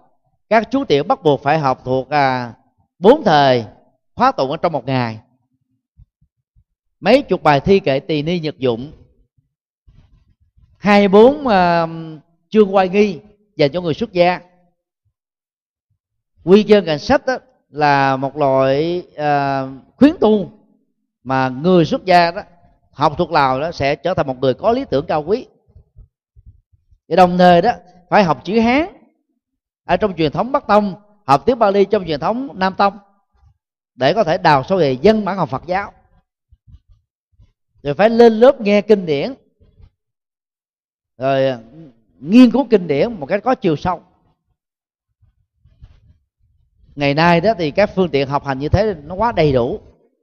các 0.48 0.68
chú 0.70 0.84
tiểu 0.84 1.04
bắt 1.04 1.22
buộc 1.22 1.42
phải 1.42 1.58
học 1.58 1.80
thuộc 1.84 2.10
à, 2.10 2.54
bốn 2.98 3.24
thời 3.24 3.64
khóa 4.14 4.32
tụng 4.32 4.50
ở 4.50 4.56
trong 4.56 4.72
một 4.72 4.86
ngày. 4.86 5.18
Mấy 7.00 7.22
chục 7.22 7.42
bài 7.42 7.60
thi 7.60 7.80
kệ 7.80 8.00
tỳ 8.00 8.22
ni 8.22 8.40
nhật 8.40 8.58
dụng 8.58 8.92
hai 10.78 11.08
bốn 11.08 11.46
uh, 11.46 11.90
chương 12.48 12.74
quay 12.74 12.88
nghi 12.88 13.20
dành 13.56 13.72
cho 13.72 13.80
người 13.80 13.94
xuất 13.94 14.12
gia. 14.12 14.40
Quy 16.44 16.64
chương 16.64 16.84
cảnh 16.84 16.98
sách 16.98 17.26
đó 17.26 17.38
là 17.70 18.16
một 18.16 18.36
loại 18.36 19.02
uh, 19.12 19.96
khuyến 19.96 20.14
tu 20.20 20.59
mà 21.24 21.48
người 21.48 21.84
xuất 21.84 22.04
gia 22.04 22.30
đó, 22.30 22.42
học 22.92 23.14
thuộc 23.18 23.30
lào 23.30 23.60
đó 23.60 23.72
sẽ 23.72 23.96
trở 23.96 24.14
thành 24.14 24.26
một 24.26 24.38
người 24.38 24.54
có 24.54 24.72
lý 24.72 24.84
tưởng 24.90 25.06
cao 25.06 25.22
quý. 25.22 25.46
Để 27.08 27.16
đồng 27.16 27.38
thời 27.38 27.62
đó, 27.62 27.72
phải 28.10 28.24
học 28.24 28.44
chữ 28.44 28.60
hán 28.60 28.86
ở 29.84 29.96
trong 29.96 30.16
truyền 30.16 30.32
thống 30.32 30.52
bắc 30.52 30.66
tông, 30.66 30.94
học 31.26 31.42
tiếng 31.46 31.58
bali 31.58 31.84
trong 31.84 32.06
truyền 32.06 32.20
thống 32.20 32.58
nam 32.58 32.74
tông, 32.74 32.98
để 33.94 34.14
có 34.14 34.24
thể 34.24 34.38
đào 34.38 34.64
sâu 34.64 34.78
về 34.78 34.92
dân 34.92 35.24
bản 35.24 35.36
học 35.36 35.48
phật 35.48 35.62
giáo. 35.66 35.92
Rồi 37.82 37.94
phải 37.94 38.10
lên 38.10 38.32
lớp 38.32 38.60
nghe 38.60 38.80
kinh 38.80 39.06
điển, 39.06 39.34
rồi 41.18 41.46
ừ, 41.46 41.58
nghiên 42.20 42.50
cứu 42.50 42.66
kinh 42.70 42.86
điển 42.86 43.12
một 43.12 43.26
cách 43.26 43.42
có 43.44 43.54
chiều 43.54 43.76
sâu. 43.76 44.02
Ngày 46.94 47.14
nay 47.14 47.40
đó 47.40 47.54
thì 47.58 47.70
các 47.70 47.90
phương 47.94 48.08
tiện 48.08 48.28
học 48.28 48.46
hành 48.46 48.58
như 48.58 48.68
thế 48.68 48.94
nó 49.04 49.14
quá 49.14 49.32
đầy 49.32 49.52
đủ 49.52 49.80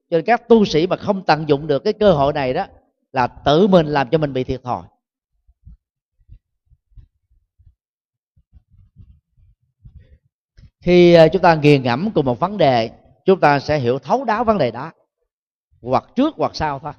cho 0.09 0.17
nên 0.17 0.25
các 0.25 0.47
tu 0.47 0.65
sĩ 0.65 0.87
mà 0.87 0.95
không 0.95 1.25
tận 1.25 1.49
dụng 1.49 1.67
được 1.67 1.83
cái 1.83 1.93
cơ 1.93 2.13
hội 2.13 2.33
này 2.33 2.53
đó, 2.53 2.65
là 3.13 3.27
tự 3.27 3.67
mình 3.67 3.87
làm 3.87 4.09
cho 4.09 4.17
mình 4.17 4.33
bị 4.33 4.43
thiệt 4.43 4.63
thòi. 4.63 4.83
Khi 10.81 11.13
ờ, 11.13 11.27
chúng 11.27 11.41
ta 11.41 11.55
nghiền 11.55 11.83
ngẫm 11.83 12.11
cùng 12.11 12.25
một 12.25 12.39
vấn 12.39 12.57
đề, 12.57 12.91
chúng 13.25 13.39
ta 13.39 13.59
sẽ 13.59 13.79
hiểu 13.79 13.99
thấu 13.99 14.23
đáo 14.23 14.43
vấn 14.43 14.57
đề 14.57 14.71
đó, 14.71 14.91
hoặc 15.81 16.03
trước 16.15 16.33
hoặc 16.37 16.55
sau 16.55 16.79
thôi. 16.79 16.93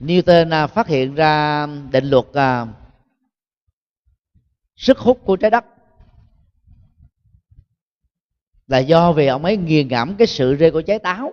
Newton 0.00 0.50
ờ, 0.50 0.66
phát 0.66 0.86
hiện 0.86 1.14
ra 1.14 1.66
định 1.66 2.04
luật 2.04 2.24
ờ, 2.32 2.66
sức 4.76 4.98
hút 4.98 5.20
của 5.24 5.36
trái 5.36 5.50
đất 5.50 5.64
là 8.70 8.78
do 8.78 9.12
vì 9.12 9.26
ông 9.26 9.44
ấy 9.44 9.56
nghiền 9.56 9.88
ngẫm 9.88 10.16
cái 10.16 10.26
sự 10.26 10.56
rê 10.60 10.70
của 10.70 10.82
trái 10.82 10.98
táo 10.98 11.32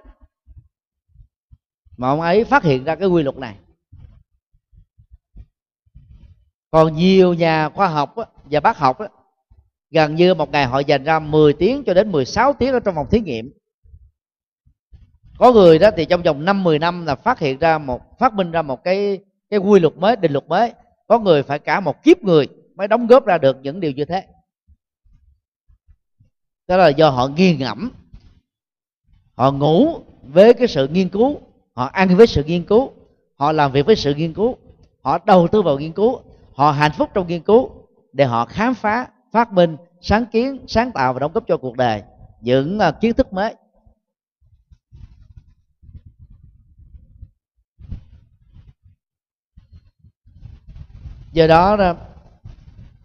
mà 1.98 2.10
ông 2.10 2.22
ấy 2.22 2.44
phát 2.44 2.64
hiện 2.64 2.84
ra 2.84 2.96
cái 2.96 3.08
quy 3.08 3.24
luật 3.24 3.38
này. 3.38 3.56
Còn 6.72 6.96
nhiều 6.96 7.34
nhà 7.34 7.70
khoa 7.70 7.88
học 7.88 8.16
và 8.46 8.60
bác 8.60 8.78
học 8.78 8.98
gần 9.92 10.16
như 10.16 10.34
một 10.34 10.52
ngày 10.52 10.66
họ 10.66 10.80
dành 10.80 11.04
ra 11.04 11.20
10 11.20 11.54
tiếng 11.54 11.84
cho 11.84 11.94
đến 11.94 12.12
16 12.12 12.54
tiếng 12.54 12.74
ở 12.74 12.80
trong 12.80 12.96
phòng 12.96 13.08
thí 13.12 13.20
nghiệm. 13.20 13.52
Có 15.38 15.52
người 15.52 15.80
đó 15.80 15.90
thì 15.98 16.06
trong 16.06 16.24
vòng 16.24 16.46
năm 16.46 16.64
10 16.64 16.80
năm 16.80 17.06
là 17.06 17.16
phát 17.16 17.40
hiện 17.40 17.58
ra 17.58 17.78
một, 17.78 18.20
phát 18.20 18.34
minh 18.34 18.52
ra 18.52 18.62
một 18.62 18.84
cái 18.84 19.20
cái 19.50 19.60
quy 19.60 19.80
luật 19.80 19.98
mới, 19.98 20.16
định 20.16 20.32
luật 20.32 20.48
mới. 20.48 20.74
Có 21.08 21.20
người 21.20 21.44
phải 21.44 21.60
cả 21.60 21.80
một 21.80 22.04
kiếp 22.04 22.24
người 22.24 22.48
mới 22.76 22.88
đóng 22.88 23.08
góp 23.08 23.26
ra 23.26 23.38
được 23.38 23.58
những 23.62 23.80
điều 23.80 23.92
như 23.92 24.06
thế 24.06 24.24
đó 26.68 26.78
là 26.78 26.88
do 26.88 27.10
họ 27.10 27.28
nghiền 27.28 27.60
ngẫm. 27.60 27.92
Họ 29.36 29.52
ngủ 29.52 30.00
với 30.22 30.54
cái 30.54 30.68
sự 30.68 30.88
nghiên 30.88 31.10
cứu, 31.10 31.40
họ 31.74 31.86
ăn 31.86 32.18
với 32.18 32.28
sự 32.28 32.44
nghiên 32.44 32.64
cứu, 32.64 32.92
họ 33.36 33.52
làm 33.52 33.72
việc 33.72 33.86
với 33.86 33.96
sự 33.96 34.14
nghiên 34.14 34.34
cứu, 34.34 34.58
họ 35.02 35.18
đầu 35.26 35.48
tư 35.48 35.62
vào 35.62 35.80
nghiên 35.80 35.92
cứu, 35.92 36.22
họ 36.54 36.72
hạnh 36.72 36.92
phúc 36.98 37.10
trong 37.14 37.28
nghiên 37.28 37.42
cứu 37.42 37.72
để 38.14 38.26
họ 38.26 38.46
khám 38.46 38.74
phá, 38.74 39.08
phát 39.32 39.52
minh, 39.52 39.78
sáng 40.02 40.26
kiến, 40.26 40.66
sáng 40.68 40.92
tạo 40.92 41.14
và 41.14 41.20
đóng 41.20 41.32
góp 41.34 41.48
cho 41.48 41.58
cuộc 41.58 41.78
đời 41.78 42.04
những 42.42 42.80
à, 42.80 42.92
kiến 42.92 43.14
thức 43.14 43.34
mới. 43.34 43.56
Do 51.34 51.48
đó 51.48 51.96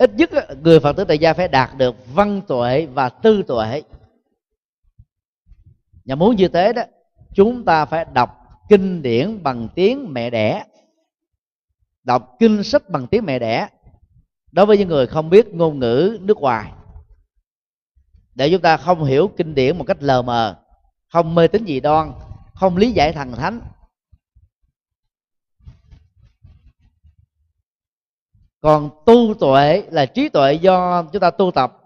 ít 0.03 0.11
nhất 0.15 0.31
người 0.63 0.81
phật 0.81 0.97
tử 0.97 1.05
tại 1.05 1.19
gia 1.19 1.35
phải 1.35 1.49
đạt 1.49 1.71
được 1.77 1.97
văn 2.15 2.41
tuệ 2.49 2.87
và 2.87 3.09
tư 3.09 3.43
tuệ. 3.43 3.83
Và 6.05 6.15
muốn 6.15 6.37
như 6.37 6.49
thế 6.49 6.73
đó, 6.73 6.83
chúng 7.35 7.65
ta 7.65 7.85
phải 7.85 8.07
đọc 8.13 8.31
kinh 8.69 9.03
điển 9.03 9.43
bằng 9.43 9.69
tiếng 9.75 10.13
mẹ 10.13 10.31
đẻ. 10.31 10.65
Đọc 12.05 12.37
kinh 12.39 12.65
sách 12.65 12.89
bằng 12.89 13.07
tiếng 13.07 13.25
mẹ 13.27 13.39
đẻ. 13.39 13.69
Đối 14.53 14.67
với 14.67 14.79
những 14.79 14.89
người 14.89 15.07
không 15.07 15.31
biết 15.31 15.55
ngôn 15.55 15.79
ngữ 15.79 16.19
nước 16.21 16.39
ngoài. 16.39 16.73
Để 18.35 18.51
chúng 18.51 18.63
ta 18.63 18.77
không 18.77 19.05
hiểu 19.05 19.31
kinh 19.37 19.55
điển 19.55 19.79
một 19.79 19.85
cách 19.85 20.03
lờ 20.03 20.23
mờ, 20.23 20.57
không 21.13 21.35
mê 21.35 21.49
tín 21.49 21.65
dị 21.67 21.81
đoan, 21.81 22.13
không 22.55 22.77
lý 22.77 22.93
giải 22.93 23.13
thần 23.13 23.33
thánh 23.33 23.61
còn 28.63 28.91
tu 29.07 29.35
tuệ 29.41 29.83
là 29.91 30.07
trí 30.07 30.29
tuệ 30.29 30.53
do 30.55 31.03
chúng 31.13 31.21
ta 31.21 31.31
tu 31.31 31.51
tập. 31.51 31.79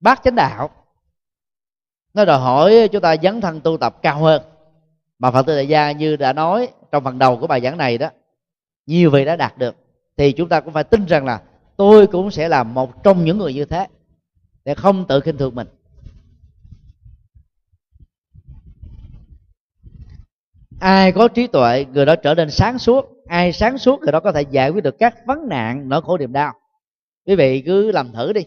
Bát 0.00 0.20
chánh 0.24 0.34
đạo 0.34 0.70
nó 2.14 2.24
đòi 2.24 2.38
hỏi 2.38 2.88
chúng 2.92 3.02
ta 3.02 3.16
dấn 3.22 3.40
thân 3.40 3.60
tu 3.60 3.76
tập 3.76 3.96
cao 4.02 4.18
hơn. 4.18 4.42
Mà 5.18 5.30
phật 5.30 5.46
tử 5.46 5.56
đại 5.56 5.68
gia 5.68 5.92
như 5.92 6.16
đã 6.16 6.32
nói 6.32 6.68
trong 6.92 7.04
phần 7.04 7.18
đầu 7.18 7.36
của 7.36 7.46
bài 7.46 7.60
giảng 7.60 7.78
này 7.78 7.98
đó, 7.98 8.10
nhiều 8.86 9.10
vị 9.10 9.24
đã 9.24 9.36
đạt 9.36 9.58
được, 9.58 9.76
thì 10.16 10.32
chúng 10.32 10.48
ta 10.48 10.60
cũng 10.60 10.72
phải 10.72 10.84
tin 10.84 11.06
rằng 11.06 11.24
là 11.24 11.42
tôi 11.76 12.06
cũng 12.06 12.30
sẽ 12.30 12.48
là 12.48 12.62
một 12.62 13.04
trong 13.04 13.24
những 13.24 13.38
người 13.38 13.54
như 13.54 13.64
thế 13.64 13.86
để 14.64 14.74
không 14.74 15.04
tự 15.08 15.20
khinh 15.20 15.36
thường 15.36 15.54
mình. 15.54 15.66
Ai 20.80 21.12
có 21.12 21.28
trí 21.28 21.46
tuệ, 21.46 21.86
người 21.92 22.06
đó 22.06 22.16
trở 22.16 22.34
nên 22.34 22.50
sáng 22.50 22.78
suốt. 22.78 23.24
Ai 23.26 23.52
sáng 23.52 23.78
suốt, 23.78 24.00
người 24.00 24.12
đó 24.12 24.20
có 24.20 24.32
thể 24.32 24.42
giải 24.42 24.70
quyết 24.70 24.84
được 24.84 24.98
các 24.98 25.26
vấn 25.26 25.48
nạn, 25.48 25.88
nỗi 25.88 26.02
khổ 26.02 26.18
niềm 26.18 26.32
đau. 26.32 26.52
Quý 27.26 27.34
vị 27.34 27.62
cứ 27.66 27.92
làm 27.92 28.12
thử 28.12 28.32
đi. 28.32 28.40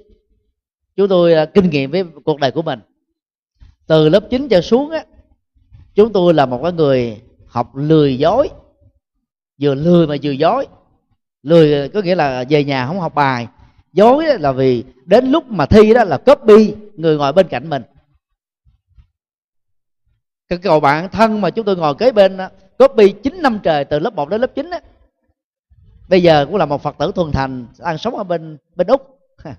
Chúng 0.95 1.07
tôi 1.07 1.33
à, 1.33 1.45
kinh 1.45 1.69
nghiệm 1.69 1.91
với 1.91 2.03
cuộc 2.25 2.39
đời 2.39 2.51
của 2.51 2.61
mình. 2.61 2.79
Từ 3.87 4.09
lớp 4.09 4.23
9 4.29 4.47
trở 4.49 4.61
xuống 4.61 4.89
á, 4.89 5.05
chúng 5.95 6.13
tôi 6.13 6.33
là 6.33 6.45
một 6.45 6.59
cái 6.63 6.71
người 6.71 7.21
học 7.47 7.75
lười 7.75 8.17
dối. 8.17 8.49
Vừa 9.61 9.75
lười 9.75 10.07
mà 10.07 10.15
vừa 10.23 10.31
dối. 10.31 10.67
Lười 11.43 11.89
có 11.89 12.01
nghĩa 12.01 12.15
là 12.15 12.45
về 12.49 12.63
nhà 12.63 12.87
không 12.87 12.99
học 12.99 13.15
bài. 13.15 13.47
Dối 13.93 14.25
là 14.39 14.51
vì 14.51 14.83
đến 15.05 15.31
lúc 15.31 15.43
mà 15.47 15.65
thi 15.65 15.93
đó 15.93 16.03
là 16.03 16.17
copy 16.17 16.73
người 16.95 17.17
ngồi 17.17 17.33
bên 17.33 17.47
cạnh 17.47 17.69
mình 17.69 17.83
cái 20.49 20.59
cậu 20.59 20.79
bạn 20.79 21.09
thân 21.09 21.41
mà 21.41 21.49
chúng 21.49 21.65
tôi 21.65 21.75
ngồi 21.75 21.95
kế 21.95 22.11
bên 22.11 22.37
đó, 22.37 22.49
copy 22.77 23.13
9 23.23 23.41
năm 23.41 23.59
trời 23.63 23.85
từ 23.85 23.99
lớp 23.99 24.13
1 24.13 24.29
đến 24.29 24.41
lớp 24.41 24.51
9 24.55 24.69
á. 24.69 24.79
Bây 26.09 26.23
giờ 26.23 26.45
cũng 26.45 26.55
là 26.55 26.65
một 26.65 26.81
phật 26.81 26.95
tử 26.97 27.11
thuần 27.15 27.31
thành 27.31 27.67
đang 27.77 27.97
sống 27.97 28.15
ở 28.15 28.23
bên 28.23 28.57
bên 28.75 28.87
úc. 28.87 29.19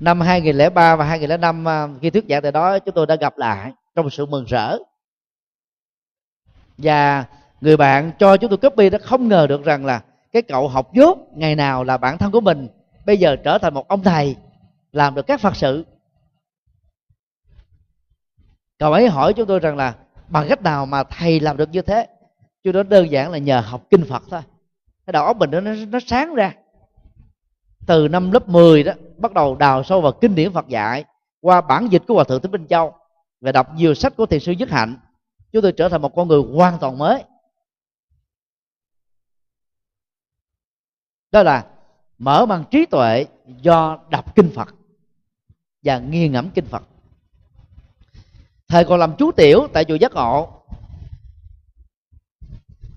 Năm 0.00 0.20
2003 0.20 0.96
và 0.96 1.04
2005 1.04 1.98
khi 2.02 2.10
thuyết 2.10 2.24
giảng 2.28 2.42
tại 2.42 2.52
đó 2.52 2.78
chúng 2.78 2.94
tôi 2.94 3.06
đã 3.06 3.16
gặp 3.16 3.38
lại 3.38 3.72
trong 3.94 4.10
sự 4.10 4.26
mừng 4.26 4.44
rỡ. 4.44 4.78
Và 6.78 7.24
người 7.60 7.76
bạn 7.76 8.12
cho 8.18 8.36
chúng 8.36 8.50
tôi 8.50 8.58
copy 8.70 8.90
đó 8.90 8.98
không 9.02 9.28
ngờ 9.28 9.46
được 9.46 9.64
rằng 9.64 9.84
là 9.86 10.02
cái 10.32 10.42
cậu 10.42 10.68
học 10.68 10.92
dốt 10.92 11.18
ngày 11.34 11.54
nào 11.54 11.84
là 11.84 11.96
bản 11.96 12.18
thân 12.18 12.32
của 12.32 12.40
mình. 12.40 12.68
Bây 13.06 13.16
giờ 13.16 13.36
trở 13.36 13.58
thành 13.58 13.74
một 13.74 13.88
ông 13.88 14.02
thầy 14.02 14.36
làm 14.92 15.14
được 15.14 15.26
các 15.26 15.40
phật 15.40 15.56
sự 15.56 15.84
cậu 18.80 18.92
ấy 18.92 19.08
hỏi 19.08 19.34
chúng 19.34 19.46
tôi 19.46 19.60
rằng 19.60 19.76
là 19.76 19.94
bằng 20.28 20.46
cách 20.48 20.62
nào 20.62 20.86
mà 20.86 21.04
thầy 21.04 21.40
làm 21.40 21.56
được 21.56 21.68
như 21.72 21.82
thế? 21.82 22.06
Chứ 22.64 22.72
đó 22.72 22.82
đơn 22.82 23.10
giản 23.10 23.30
là 23.30 23.38
nhờ 23.38 23.60
học 23.60 23.86
kinh 23.90 24.04
phật 24.04 24.22
thôi. 24.30 24.40
Cái 25.06 25.12
đầu 25.12 25.24
óc 25.24 25.36
mình 25.36 25.50
nó 25.50 25.60
nó 25.60 25.98
sáng 26.06 26.34
ra. 26.34 26.54
Từ 27.86 28.08
năm 28.08 28.30
lớp 28.30 28.48
10 28.48 28.82
đó, 28.82 28.92
bắt 29.16 29.32
đầu 29.32 29.56
đào 29.56 29.82
sâu 29.82 30.00
vào 30.00 30.12
kinh 30.12 30.34
điển 30.34 30.52
Phật 30.52 30.68
dạy, 30.68 31.04
qua 31.40 31.60
bản 31.60 31.88
dịch 31.90 32.02
của 32.08 32.14
hòa 32.14 32.24
thượng 32.24 32.40
Thích 32.40 32.50
Minh 32.50 32.66
Châu, 32.66 32.94
và 33.40 33.52
đọc 33.52 33.74
nhiều 33.74 33.94
sách 33.94 34.16
của 34.16 34.26
thiền 34.26 34.40
sư 34.40 34.52
nhất 34.52 34.68
Hạnh, 34.70 34.96
chúng 35.52 35.62
tôi 35.62 35.72
trở 35.72 35.88
thành 35.88 36.02
một 36.02 36.14
con 36.16 36.28
người 36.28 36.42
hoàn 36.54 36.78
toàn 36.78 36.98
mới. 36.98 37.24
Đó 41.32 41.42
là 41.42 41.66
mở 42.18 42.46
mang 42.46 42.64
trí 42.70 42.86
tuệ 42.86 43.26
do 43.46 43.98
đọc 44.10 44.36
kinh 44.36 44.50
Phật 44.54 44.74
và 45.82 45.98
nghiền 45.98 46.32
ngẫm 46.32 46.50
kinh 46.50 46.64
Phật 46.64 46.82
thời 48.70 48.84
còn 48.84 49.00
làm 49.00 49.14
chú 49.18 49.32
tiểu 49.32 49.66
tại 49.72 49.84
chùa 49.84 49.94
giác 49.94 50.12
ngộ. 50.14 50.48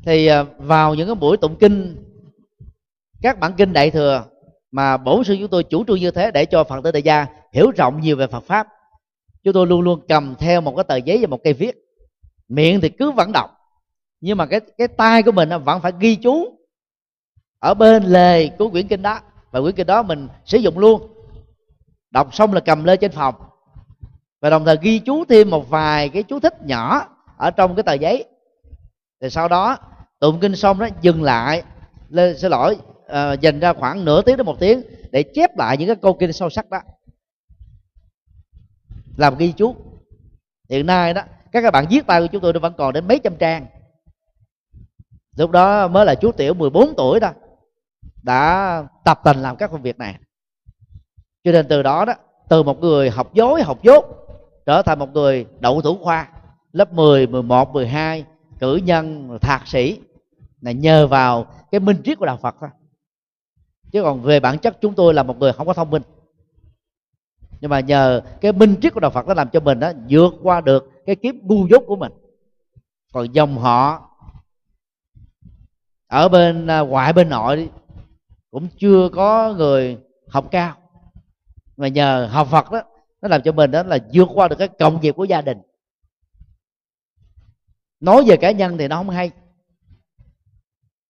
Thì 0.05 0.27
à, 0.27 0.43
vào 0.57 0.95
những 0.95 1.07
cái 1.07 1.15
buổi 1.15 1.37
tụng 1.37 1.55
kinh, 1.59 2.03
các 3.21 3.39
bản 3.39 3.53
kinh 3.57 3.73
đại 3.73 3.91
thừa 3.91 4.25
mà 4.71 4.97
bổn 4.97 5.23
sư 5.23 5.37
chúng 5.39 5.47
tôi 5.47 5.63
chủ 5.63 5.83
trương 5.87 5.99
như 5.99 6.11
thế 6.11 6.31
để 6.31 6.45
cho 6.45 6.63
phật 6.63 6.83
tử 6.83 6.91
đại 6.91 7.01
gia 7.01 7.25
hiểu 7.53 7.71
rộng 7.77 8.01
nhiều 8.01 8.15
về 8.15 8.27
phật 8.27 8.43
pháp, 8.43 8.67
chúng 9.43 9.53
tôi 9.53 9.67
luôn 9.67 9.81
luôn 9.81 10.01
cầm 10.07 10.35
theo 10.39 10.61
một 10.61 10.75
cái 10.75 10.83
tờ 10.83 10.95
giấy 10.95 11.17
và 11.21 11.27
một 11.27 11.39
cây 11.43 11.53
viết. 11.53 11.75
Miệng 12.47 12.81
thì 12.81 12.89
cứ 12.89 13.11
vẫn 13.11 13.31
đọc, 13.31 13.51
nhưng 14.21 14.37
mà 14.37 14.45
cái 14.45 14.59
cái 14.77 14.87
tay 14.87 15.23
của 15.23 15.31
mình 15.31 15.49
vẫn 15.65 15.81
phải 15.81 15.91
ghi 15.99 16.15
chú 16.15 16.57
ở 17.59 17.73
bên 17.73 18.03
lề 18.03 18.47
của 18.47 18.69
quyển 18.69 18.87
kinh 18.87 19.01
đó. 19.01 19.19
Và 19.51 19.61
quyển 19.61 19.75
kinh 19.75 19.87
đó 19.87 20.03
mình 20.03 20.27
sử 20.45 20.57
dụng 20.57 20.79
luôn. 20.79 21.07
Đọc 22.11 22.35
xong 22.35 22.53
là 22.53 22.59
cầm 22.59 22.83
lên 22.83 22.99
trên 23.01 23.11
phòng 23.11 23.35
và 24.43 24.49
đồng 24.49 24.65
thời 24.65 24.77
ghi 24.81 24.99
chú 24.99 25.25
thêm 25.25 25.49
một 25.49 25.69
vài 25.69 26.09
cái 26.09 26.23
chú 26.23 26.39
thích 26.39 26.53
nhỏ 26.65 27.07
ở 27.37 27.51
trong 27.51 27.75
cái 27.75 27.83
tờ 27.83 27.93
giấy. 27.93 28.25
Thì 29.21 29.29
sau 29.29 29.47
đó 29.47 29.77
tụng 30.19 30.39
kinh 30.39 30.55
xong 30.55 30.79
đó 30.79 30.87
dừng 31.01 31.23
lại 31.23 31.63
lên 32.09 32.37
xin 32.37 32.51
lỗi 32.51 32.77
uh, 33.05 33.39
dành 33.41 33.59
ra 33.59 33.73
khoảng 33.73 34.05
nửa 34.05 34.21
tiếng 34.21 34.37
đến 34.37 34.45
một 34.45 34.59
tiếng 34.59 34.81
để 35.11 35.23
chép 35.23 35.57
lại 35.57 35.77
những 35.77 35.87
cái 35.87 35.95
câu 35.95 36.13
kinh 36.13 36.33
sâu 36.33 36.49
sắc 36.49 36.69
đó. 36.69 36.81
Làm 39.17 39.37
ghi 39.37 39.51
chú. 39.51 39.75
Hiện 40.69 40.85
nay 40.85 41.13
đó 41.13 41.21
các 41.51 41.61
các 41.61 41.71
bạn 41.71 41.85
viết 41.89 42.07
tay 42.07 42.21
của 42.21 42.27
chúng 42.27 42.41
tôi 42.41 42.53
nó 42.53 42.59
vẫn 42.59 42.73
còn 42.77 42.93
đến 42.93 43.07
mấy 43.07 43.19
trăm 43.23 43.35
trang. 43.35 43.65
Lúc 45.37 45.51
đó 45.51 45.87
mới 45.87 46.05
là 46.05 46.15
chú 46.15 46.31
tiểu 46.31 46.53
14 46.53 46.93
tuổi 46.97 47.19
đó 47.19 47.31
đã 48.23 48.83
tập 49.05 49.19
tành 49.23 49.41
làm 49.41 49.55
các 49.55 49.71
công 49.71 49.81
việc 49.81 49.97
này. 49.97 50.15
Cho 51.43 51.51
nên 51.51 51.67
từ 51.67 51.83
đó 51.83 52.05
đó 52.05 52.13
từ 52.49 52.63
một 52.63 52.79
người 52.79 53.09
học 53.09 53.33
dối 53.33 53.61
học 53.61 53.83
dốt 53.83 54.22
trở 54.65 54.81
thành 54.81 54.99
một 54.99 55.13
người 55.13 55.45
đậu 55.59 55.81
thủ 55.81 55.97
khoa 56.01 56.29
lớp 56.71 56.93
10, 56.93 57.27
11, 57.27 57.73
12 57.73 58.25
cử 58.59 58.75
nhân 58.75 59.37
thạc 59.41 59.67
sĩ 59.67 59.99
là 60.61 60.71
nhờ 60.71 61.07
vào 61.07 61.45
cái 61.71 61.79
minh 61.79 61.97
triết 62.03 62.17
của 62.17 62.25
đạo 62.25 62.37
Phật 62.37 62.55
thôi. 62.59 62.69
Chứ 63.91 64.03
còn 64.03 64.21
về 64.21 64.39
bản 64.39 64.59
chất 64.59 64.77
chúng 64.81 64.93
tôi 64.95 65.13
là 65.13 65.23
một 65.23 65.37
người 65.37 65.53
không 65.53 65.67
có 65.67 65.73
thông 65.73 65.89
minh. 65.89 66.01
Nhưng 67.61 67.69
mà 67.69 67.79
nhờ 67.79 68.21
cái 68.41 68.53
minh 68.53 68.75
triết 68.81 68.93
của 68.93 68.99
đạo 68.99 69.11
Phật 69.11 69.27
nó 69.27 69.33
làm 69.33 69.49
cho 69.49 69.59
mình 69.59 69.79
đó 69.79 69.91
vượt 70.09 70.33
qua 70.43 70.61
được 70.61 70.91
cái 71.05 71.15
kiếp 71.15 71.35
ngu 71.35 71.67
dốt 71.67 71.83
của 71.87 71.95
mình. 71.95 72.11
Còn 73.13 73.33
dòng 73.33 73.57
họ 73.57 74.09
ở 76.07 76.29
bên 76.29 76.67
à, 76.67 76.79
ngoại 76.79 77.13
bên 77.13 77.29
nội 77.29 77.69
cũng 78.51 78.67
chưa 78.77 79.09
có 79.09 79.53
người 79.53 79.97
học 80.29 80.45
cao. 80.51 80.75
Mà 81.77 81.87
nhờ 81.87 82.29
học 82.31 82.47
Phật 82.51 82.71
đó 82.71 82.81
nó 83.23 83.29
làm 83.29 83.41
cho 83.41 83.51
mình 83.51 83.71
đó 83.71 83.83
là 83.83 83.97
vượt 84.13 84.27
qua 84.33 84.47
được 84.47 84.55
cái 84.59 84.67
công 84.67 84.99
việc 84.99 85.15
của 85.15 85.23
gia 85.23 85.41
đình. 85.41 85.57
Nói 87.99 88.23
về 88.27 88.37
cá 88.37 88.51
nhân 88.51 88.77
thì 88.77 88.87
nó 88.87 88.95
không 88.95 89.09
hay. 89.09 89.31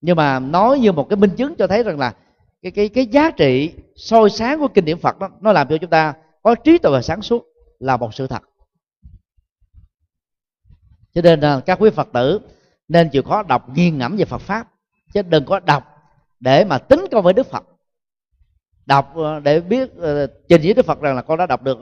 Nhưng 0.02 0.16
mà 0.16 0.40
nói 0.40 0.80
như 0.80 0.92
một 0.92 1.10
cái 1.10 1.18
minh 1.18 1.36
chứng 1.38 1.56
cho 1.56 1.68
thấy 1.68 1.84
rằng 1.84 2.00
là 2.00 2.16
cái 2.62 2.72
cái 2.72 2.90
cái 2.90 3.06
giá 3.06 3.32
trị 3.32 3.74
soi 3.96 4.30
sáng 4.30 4.60
của 4.60 4.68
kinh 4.68 4.86
điển 4.86 4.98
Phật 4.98 5.20
đó, 5.20 5.30
nó 5.42 5.52
làm 5.52 5.68
cho 5.70 5.78
chúng 5.78 5.90
ta 5.90 6.14
có 6.44 6.56
trí 6.56 6.78
tuệ 6.78 6.92
và 6.92 7.02
sáng 7.02 7.22
suốt 7.22 7.44
là 7.80 7.98
một 7.98 8.14
sự 8.14 8.28
thật. 8.28 8.44
Cho 11.14 11.22
nên 11.22 11.40
là 11.40 11.60
các 11.60 11.80
quý 11.82 11.90
Phật 11.90 12.10
tử 12.14 12.40
nên 12.88 13.10
chịu 13.10 13.24
khó 13.24 13.44
đọc 13.44 13.70
nghiêng 13.70 13.98
ngẫm 13.98 14.16
về 14.18 14.26
Phật 14.26 14.42
pháp, 14.42 14.68
chứ 15.14 15.22
đừng 15.22 15.46
có 15.46 15.60
đọc 15.60 15.84
để 16.40 16.66
mà 16.66 16.78
tính 16.78 17.06
công 17.12 17.24
với 17.24 17.34
Đức 17.34 17.48
Phật 17.48 17.64
đọc 18.86 19.16
ờ, 19.16 19.40
để 19.40 19.60
biết 19.60 19.98
ờ, 19.98 20.28
trình 20.50 20.62
với 20.62 20.74
Đức 20.74 20.86
Phật 20.86 21.02
rằng 21.02 21.16
là 21.16 21.22
con 21.22 21.38
đã 21.38 21.46
đọc 21.46 21.62
được 21.64 21.80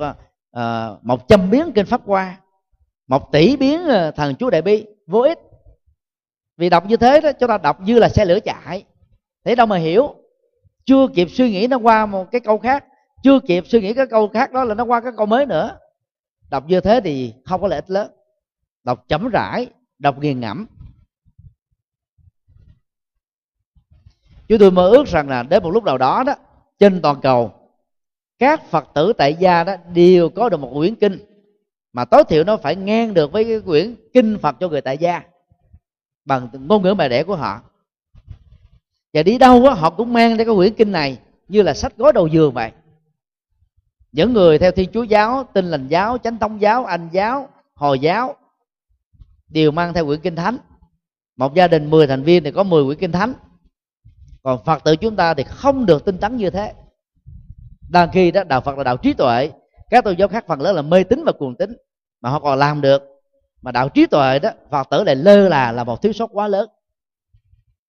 ờ, 0.52 0.99
một 1.02 1.28
trăm 1.28 1.49
biến 1.49 1.72
kinh 1.76 1.86
pháp 1.86 2.02
qua 2.06 2.38
một 3.08 3.32
tỷ 3.32 3.58
biến 3.58 3.82
thần 4.16 4.36
chú 4.36 4.49
đại 4.49 4.62
bi, 4.62 4.86
vô 5.08 5.22
ích. 5.22 5.39
Vì 6.58 6.70
đọc 6.70 6.86
như 6.86 6.97
thế 6.97 7.22
đó 7.22 7.32
chúng 7.39 7.49
ta 7.49 7.58
đọc 7.58 7.82
như 7.82 7.99
là 7.99 8.10
xe 8.10 8.26
lửa 8.26 8.39
chạy. 8.39 8.86
Thế 9.45 9.56
đâu 9.56 9.68
mà 9.68 9.78
hiểu? 9.78 10.16
Chưa 10.86 11.08
kịp 11.16 11.28
suy 11.32 11.52
nghĩ 11.52 11.68
nó 11.68 11.78
qua 11.78 12.06
một 12.06 12.32
cái 12.32 12.41
câu 12.41 12.58
khác, 12.58 12.86
chưa 13.24 13.39
kịp 13.39 13.64
suy 13.68 13.82
nghĩ 13.82 13.93
cái 13.93 14.06
câu 14.08 14.28
khác 14.28 14.52
đó 14.52 14.64
là 14.64 14.76
nó 14.76 14.84
qua 14.84 15.02
cái 15.02 15.12
câu 15.18 15.26
mới 15.26 15.45
nữa. 15.45 15.78
Đọc 16.49 16.64
như 16.68 16.82
thế 16.82 17.02
thì 17.04 17.34
không 17.45 17.62
có 17.62 17.68
lợi 17.68 17.78
ích 17.78 17.89
lớn. 17.89 18.12
Đọc 18.84 19.06
chấm 19.08 19.30
rãi, 19.30 19.68
đọc 19.99 20.20
nghiền 20.20 20.39
ngẫm. 20.39 20.68
Chúng 24.47 24.60
tôi 24.60 24.72
mơ 24.72 24.89
ước 24.89 25.08
rằng 25.08 25.30
là 25.30 25.43
đến 25.43 25.64
một 25.64 25.70
lúc 25.70 25.84
nào 25.84 25.97
đó 25.97 26.24
đó 26.24 26.36
trên 26.82 27.01
toàn 27.01 27.21
cầu 27.21 27.53
các 28.39 28.69
phật 28.69 28.88
tử 28.93 29.13
tại 29.17 29.36
gia 29.39 29.63
đó 29.63 29.75
đều 29.93 30.29
có 30.29 30.49
được 30.49 30.57
một 30.57 30.71
quyển 30.75 30.95
kinh 30.95 31.19
mà 31.93 32.05
tối 32.05 32.23
thiểu 32.29 32.43
nó 32.43 32.57
phải 32.57 32.75
ngang 32.75 33.13
được 33.13 33.32
với 33.32 33.43
cái 33.43 33.61
quyển 33.61 33.95
kinh 34.13 34.38
phật 34.41 34.55
cho 34.59 34.69
người 34.69 34.82
tại 34.82 34.97
gia 34.97 35.21
bằng 36.25 36.49
ngôn 36.53 36.84
ngữ 36.84 36.93
mẹ 36.93 37.09
đẻ 37.09 37.23
của 37.23 37.36
họ. 37.36 37.61
Và 39.13 39.23
đi 39.23 39.38
đâu 39.38 39.63
đó, 39.63 39.73
họ 39.73 39.89
cũng 39.89 40.13
mang 40.13 40.38
ra 40.38 40.45
cái 40.45 40.55
quyển 40.55 40.73
kinh 40.73 40.91
này 40.91 41.17
như 41.47 41.61
là 41.61 41.73
sách 41.73 41.97
gói 41.97 42.13
đầu 42.13 42.27
giường 42.27 42.53
vậy. 42.53 42.71
Những 44.11 44.34
người 44.34 44.59
theo 44.59 44.71
thiên 44.71 44.89
chúa 44.93 45.03
giáo 45.03 45.43
tin 45.53 45.65
lành 45.65 45.88
giáo 45.88 46.17
chánh 46.17 46.38
tông 46.38 46.61
giáo 46.61 46.86
anh 46.86 47.09
giáo 47.11 47.49
hồi 47.73 47.99
giáo 47.99 48.36
đều 49.47 49.71
mang 49.71 49.93
theo 49.93 50.05
quyển 50.05 50.19
kinh 50.19 50.36
thánh. 50.36 50.57
Một 51.36 51.53
gia 51.55 51.67
đình 51.67 51.89
10 51.89 52.07
thành 52.07 52.23
viên 52.23 52.43
thì 52.43 52.51
có 52.51 52.63
10 52.63 52.86
quyển 52.86 52.99
kinh 52.99 53.11
thánh 53.11 53.34
còn 54.44 54.64
phật 54.64 54.84
tử 54.84 54.96
chúng 54.96 55.16
ta 55.16 55.34
thì 55.34 55.44
không 55.44 55.86
được 55.86 56.06
tinh 56.06 56.18
tấn 56.18 56.38
như 56.38 56.50
thế. 56.50 56.74
Đang 57.89 58.10
khi 58.12 58.32
đó, 58.32 58.44
đạo 58.44 58.62
phật 58.62 58.78
là 58.78 58.84
đạo 58.84 58.98
trí 58.98 59.14
tuệ. 59.14 59.52
Các 59.89 60.04
tôn 60.04 60.18
giáo 60.18 60.28
khác 60.28 60.46
phần 60.48 60.62
lớn 60.62 60.76
là 60.76 60.82
mê 60.82 61.04
tín 61.04 61.24
và 61.26 61.32
cuồng 61.32 61.56
tín, 61.56 61.78
mà 62.22 62.30
họ 62.30 62.39
còn 62.39 62.60
làm 62.60 62.82
được. 62.82 63.04
Mà 63.62 63.72
đạo 63.72 63.89
trí 63.89 64.06
tuệ 64.06 64.39
đó, 64.39 64.50
phật 64.70 64.88
tử 64.89 65.04
lại 65.04 65.16
lơ 65.16 65.50
là 65.50 65.72
là 65.72 65.84
một 65.84 66.02
thiếu 66.02 66.14
sót 66.14 66.30
quá 66.34 66.48
lớn. 66.48 66.70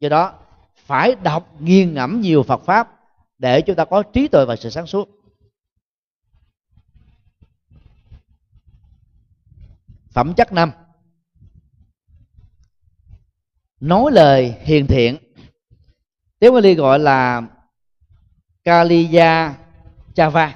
Do 0.00 0.08
đó, 0.08 0.34
phải 0.76 1.14
đọc 1.14 1.60
nghiền 1.60 1.94
ngẫm 1.94 2.20
nhiều 2.20 2.42
Phật 2.42 2.64
pháp 2.64 3.00
để 3.38 3.62
chúng 3.62 3.76
ta 3.76 3.84
có 3.84 4.02
trí 4.02 4.28
tuệ 4.28 4.44
và 4.44 4.56
sự 4.56 4.70
sáng 4.70 4.86
suốt. 4.86 5.08
Phẩm 10.10 10.34
chất 10.34 10.52
năm. 10.52 10.72
Nói 13.80 14.12
lời 14.12 14.54
hiền 14.60 14.86
thiện 14.86 15.16
tiếng 16.42 16.54
Bali 16.54 16.74
gọi 16.74 16.98
là 16.98 17.42
Kaliya 18.64 19.54
Chava. 20.14 20.54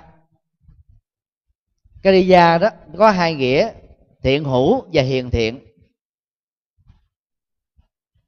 Kaliya 2.02 2.58
đó 2.58 2.70
có 2.98 3.10
hai 3.10 3.34
nghĩa 3.34 3.72
thiện 4.22 4.44
hữu 4.44 4.84
và 4.92 5.02
hiền 5.02 5.30
thiện. 5.30 5.60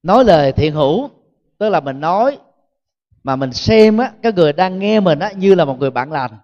Nói 0.03 0.25
lời 0.25 0.53
thiện 0.53 0.75
hữu, 0.75 1.11
tức 1.59 1.69
là 1.69 1.81
mình 1.81 2.01
nói 2.01 2.39
mà 3.23 3.37
mình 3.37 3.53
xem 3.53 3.99
á, 3.99 4.13
cái 4.23 4.33
người 4.33 4.53
đang 4.53 4.79
nghe 4.79 5.01
mình 5.01 5.19
á, 5.19 5.33
như 5.33 5.55
là 5.55 5.65
một 5.65 5.79
người 5.79 5.91
bạn 5.91 6.13
lành, 6.13 6.39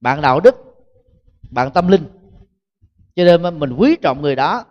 bạn 0.00 0.20
đạo 0.20 0.40
đức, 0.40 0.56
bạn 1.50 1.70
tâm 1.70 1.88
linh. 1.88 2.04
Cho 3.16 3.24
nên 3.24 3.58
mình 3.58 3.72
quý 3.72 3.96
trọng 4.02 4.22
người 4.22 4.36
đó 4.36 4.64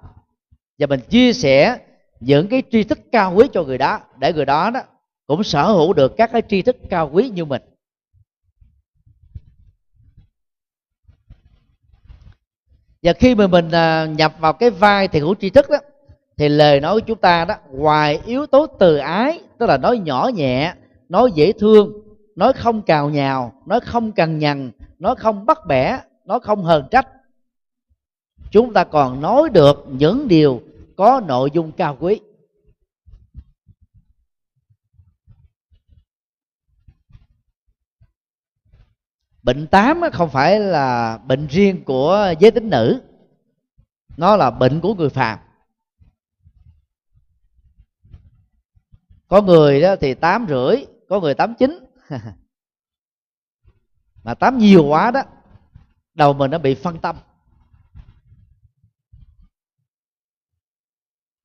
và 0.80 0.88
mình 0.88 1.00
chia 1.10 1.34
sẻ 1.34 1.80
những 2.20 2.48
cái 2.48 2.64
tri 2.72 2.84
thức 2.84 3.00
cao 3.12 3.34
quý 3.36 3.48
cho 3.54 3.64
người 3.64 3.78
đó, 3.78 4.00
để 4.18 4.34
người 4.34 4.46
đó 4.46 4.70
đó 4.70 4.82
cũng 5.30 5.44
sở 5.44 5.72
hữu 5.72 5.94
được 5.94 6.18
các 6.18 6.32
cái 6.32 6.42
tri 6.50 6.62
thức 6.62 6.76
cao 6.90 7.10
quý 7.14 7.30
như 7.30 7.46
mình. 7.46 7.62
Và 13.04 13.14
khi 13.14 13.36
mà 13.36 13.48
mình 13.48 13.72
à, 13.72 14.06
nhập 14.06 14.34
vào 14.40 14.54
cái 14.54 14.70
vai 14.70 15.08
thì 15.08 15.20
hữu 15.20 15.36
tri 15.36 15.50
thức 15.50 15.70
đó, 15.70 15.78
thì 16.38 16.50
lời 16.50 16.80
nói 16.80 16.94
của 16.94 17.06
chúng 17.08 17.18
ta 17.18 17.46
đó, 17.46 17.56
ngoài 17.72 18.20
yếu 18.26 18.46
tố 18.46 18.68
từ 18.68 18.98
ái, 18.98 19.42
tức 19.58 19.66
là 19.66 19.78
nói 19.78 19.98
nhỏ 20.00 20.30
nhẹ, 20.34 20.74
nói 21.10 21.32
dễ 21.36 21.52
thương, 21.52 21.94
nói 22.36 22.54
không 22.54 22.82
cào 22.82 23.10
nhào, 23.10 23.54
nói 23.66 23.80
không 23.80 24.12
cằn 24.12 24.40
nhằn, 24.40 24.72
nói 25.00 25.16
không 25.16 25.46
bắt 25.46 25.60
bẻ, 25.68 26.00
nói 26.26 26.40
không 26.40 26.64
hờn 26.64 26.88
trách, 26.92 27.08
chúng 28.52 28.74
ta 28.74 28.84
còn 28.84 29.22
nói 29.22 29.50
được 29.50 29.86
những 29.92 30.28
điều 30.28 30.62
có 30.98 31.22
nội 31.28 31.50
dung 31.54 31.72
cao 31.72 31.98
quý. 32.00 32.20
Bệnh 39.50 39.68
tám 39.68 40.02
không 40.14 40.30
phải 40.30 40.60
là 40.60 41.18
bệnh 41.18 41.48
riêng 41.48 41.84
của 41.84 42.34
giới 42.40 42.52
tính 42.52 42.70
nữ. 42.70 43.02
Nó 44.18 44.36
là 44.36 44.52
bệnh 44.52 44.82
của 44.82 44.96
người 44.96 45.10
phàm. 45.10 45.40
Có 49.28 49.42
người 49.42 49.82
đó 49.82 49.96
thì 49.96 50.14
tám 50.14 50.46
rưỡi 50.50 50.86
có 51.10 51.20
người 51.20 51.34
tám 51.34 51.56
chín. 51.56 51.86
Mà 54.24 54.34
tám 54.34 54.58
nhiều 54.58 54.86
quá 54.86 55.12
đó 55.12 55.22
đầu 56.14 56.34
mình 56.34 56.52
nó 56.52 56.58
bị 56.58 56.76
phân 56.76 57.00
tâm. 57.00 57.16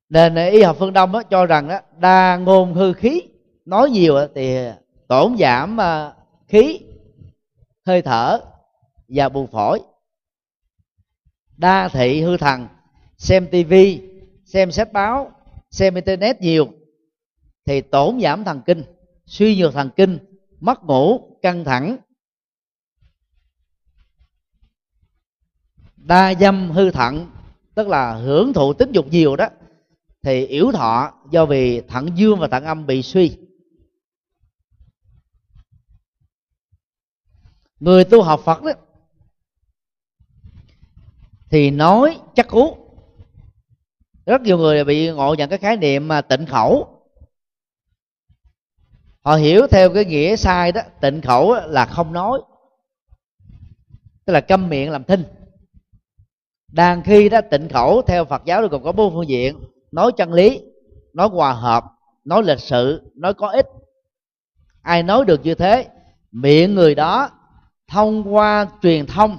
Nên 0.09 0.35
y 0.35 0.63
học 0.63 0.77
phương 0.79 0.93
đông 0.93 1.13
đó, 1.13 1.23
cho 1.23 1.47
rằng 1.47 1.69
đó, 1.69 1.81
đa 1.99 2.37
ngôn 2.37 2.75
hư 2.75 2.93
khí 2.93 3.23
nói 3.65 3.91
nhiều 3.91 4.15
thì 4.35 4.57
tổn 5.09 5.37
giảm 5.39 5.81
à, 5.81 6.15
khí 6.49 6.81
hơi 7.87 8.03
thở 8.03 8.41
và 9.09 9.29
buồng 9.29 9.47
phổi. 9.47 9.81
Đa 11.57 11.89
thị 11.89 12.23
hư 12.23 12.37
thần, 12.37 12.69
xem 13.19 13.49
tivi 13.51 14.15
xem 14.45 14.71
sách 14.71 14.93
báo, 14.93 15.33
xem 15.71 15.95
internet 15.95 16.41
nhiều 16.41 16.69
thì 17.67 17.81
tổn 17.81 18.21
giảm 18.21 18.45
thần 18.45 18.61
kinh, 18.67 18.85
suy 19.27 19.57
nhược 19.57 19.75
thần 19.75 19.91
kinh, 19.97 20.19
mất 20.61 20.85
ngủ, 20.85 21.21
căng 21.43 21.65
thẳng. 21.65 21.97
Đa 25.97 26.35
dâm 26.35 26.71
hư 26.71 26.91
thận, 26.91 27.31
tức 27.75 27.89
là 27.89 28.15
hưởng 28.15 28.53
thụ 28.53 28.73
tính 28.73 28.93
dục 28.93 29.07
nhiều 29.11 29.37
đó, 29.37 29.49
thì 30.23 30.47
yếu 30.47 30.73
thọ 30.73 31.13
do 31.31 31.47
vì 31.47 31.81
thận 31.81 32.09
dương 32.15 32.39
và 32.39 32.49
thận 32.49 32.65
âm 32.65 32.87
bị 32.87 33.03
suy. 33.03 33.37
Người 37.85 38.05
tu 38.05 38.23
học 38.23 38.41
phật 38.45 38.63
đó, 38.63 38.73
thì 41.51 41.71
nói 41.71 42.19
chắc 42.35 42.49
cú. 42.49 42.77
Rất 44.27 44.41
nhiều 44.41 44.59
người 44.59 44.85
bị 44.85 45.11
ngộ 45.11 45.35
nhận 45.35 45.51
cái 45.51 45.59
khái 45.59 45.77
niệm 45.77 46.09
mà 46.09 46.21
tịnh 46.21 46.47
khẩu. 46.47 46.89
Họ 49.21 49.37
hiểu 49.37 49.67
theo 49.67 49.95
cái 49.95 50.05
nghĩa 50.05 50.37
sai 50.37 50.73
đó, 50.73 50.81
tịnh 51.01 51.23
khẩu 51.23 51.55
là 51.55 51.87
không 51.87 52.13
nói. 52.13 52.41
Tức 54.25 54.33
là 54.33 54.41
câm 54.41 54.69
miệng 54.69 54.91
làm 54.91 55.05
thinh. 55.05 55.25
Đang 56.73 57.03
khi 57.03 57.29
đó 57.29 57.41
tịnh 57.51 57.69
khẩu 57.69 58.03
theo 58.03 58.25
phật 58.25 58.43
giáo 58.45 58.69
còn 58.69 58.85
có 58.85 58.93
bốn 58.93 59.15
phương 59.15 59.29
diện. 59.29 59.61
Nói 59.93 60.13
chân 60.17 60.33
lý, 60.33 60.61
nói 61.13 61.29
hòa 61.29 61.53
hợp, 61.53 61.85
nói 62.25 62.43
lịch 62.43 62.61
sự, 62.61 63.13
nói 63.15 63.35
có 63.35 63.49
ích. 63.49 63.67
Ai 64.83 65.03
nói 65.03 65.25
được 65.25 65.41
như 65.45 65.55
thế, 65.55 65.89
miệng 66.33 66.75
người 66.75 66.95
đó 66.95 67.31
thông 67.89 68.35
qua 68.35 68.67
truyền 68.83 69.07
thông 69.07 69.39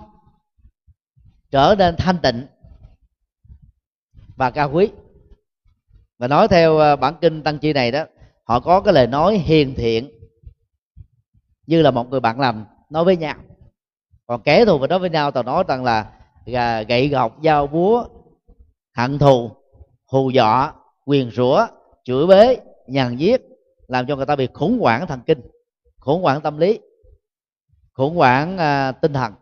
trở 1.52 1.76
nên 1.78 1.96
thanh 1.98 2.18
tịnh 2.18 2.48
và 4.36 4.52
cao 4.52 4.72
quý. 4.74 4.90
Và 6.18 6.28
nói 6.28 6.48
theo 6.48 6.78
ờ, 6.78 6.96
bản 6.96 7.16
kinh 7.22 7.44
tăng 7.44 7.60
chi 7.60 7.74
này 7.74 7.92
đó, 7.92 8.06
họ 8.44 8.60
có 8.60 8.82
cái 8.82 8.94
lời 8.94 9.08
nói 9.08 9.38
hiền 9.38 9.76
thiện 9.76 10.10
như 11.68 11.82
là 11.82 11.92
một 11.92 12.10
người 12.10 12.20
bạn 12.20 12.40
lành 12.40 12.66
nói 12.90 13.06
với 13.06 13.18
nhau. 13.18 13.36
Còn 14.28 14.42
kẻ 14.42 14.66
thù 14.66 14.78
và 14.78 14.88
nói 14.88 15.00
với 15.00 15.10
nhau, 15.10 15.32
tao 15.32 15.44
nói 15.44 15.64
rằng 15.68 15.84
là 15.84 16.12
à, 16.54 16.82
gậy 16.82 17.08
gọc, 17.08 17.38
dao 17.44 17.68
búa, 17.68 18.06
hận 18.96 19.20
thù, 19.20 19.52
hù 20.08 20.30
dọa, 20.30 20.74
quyền 21.06 21.32
rủa, 21.32 21.68
chửi 22.04 22.28
bế, 22.28 22.58
nhàn 22.88 23.16
giết, 23.16 23.42
làm 23.88 24.06
cho 24.08 24.16
người 24.16 24.26
ta 24.26 24.36
bị 24.36 24.48
khủng 24.54 24.80
hoảng 24.80 25.08
thần 25.08 25.20
kinh, 25.26 25.42
khủng 26.00 26.22
hoảng 26.22 26.42
tâm 26.42 26.58
lý 26.58 26.80
khủng 27.96 28.16
hoảng 28.16 28.58
à, 28.58 28.92
tinh 28.92 29.14
thần. 29.14 29.34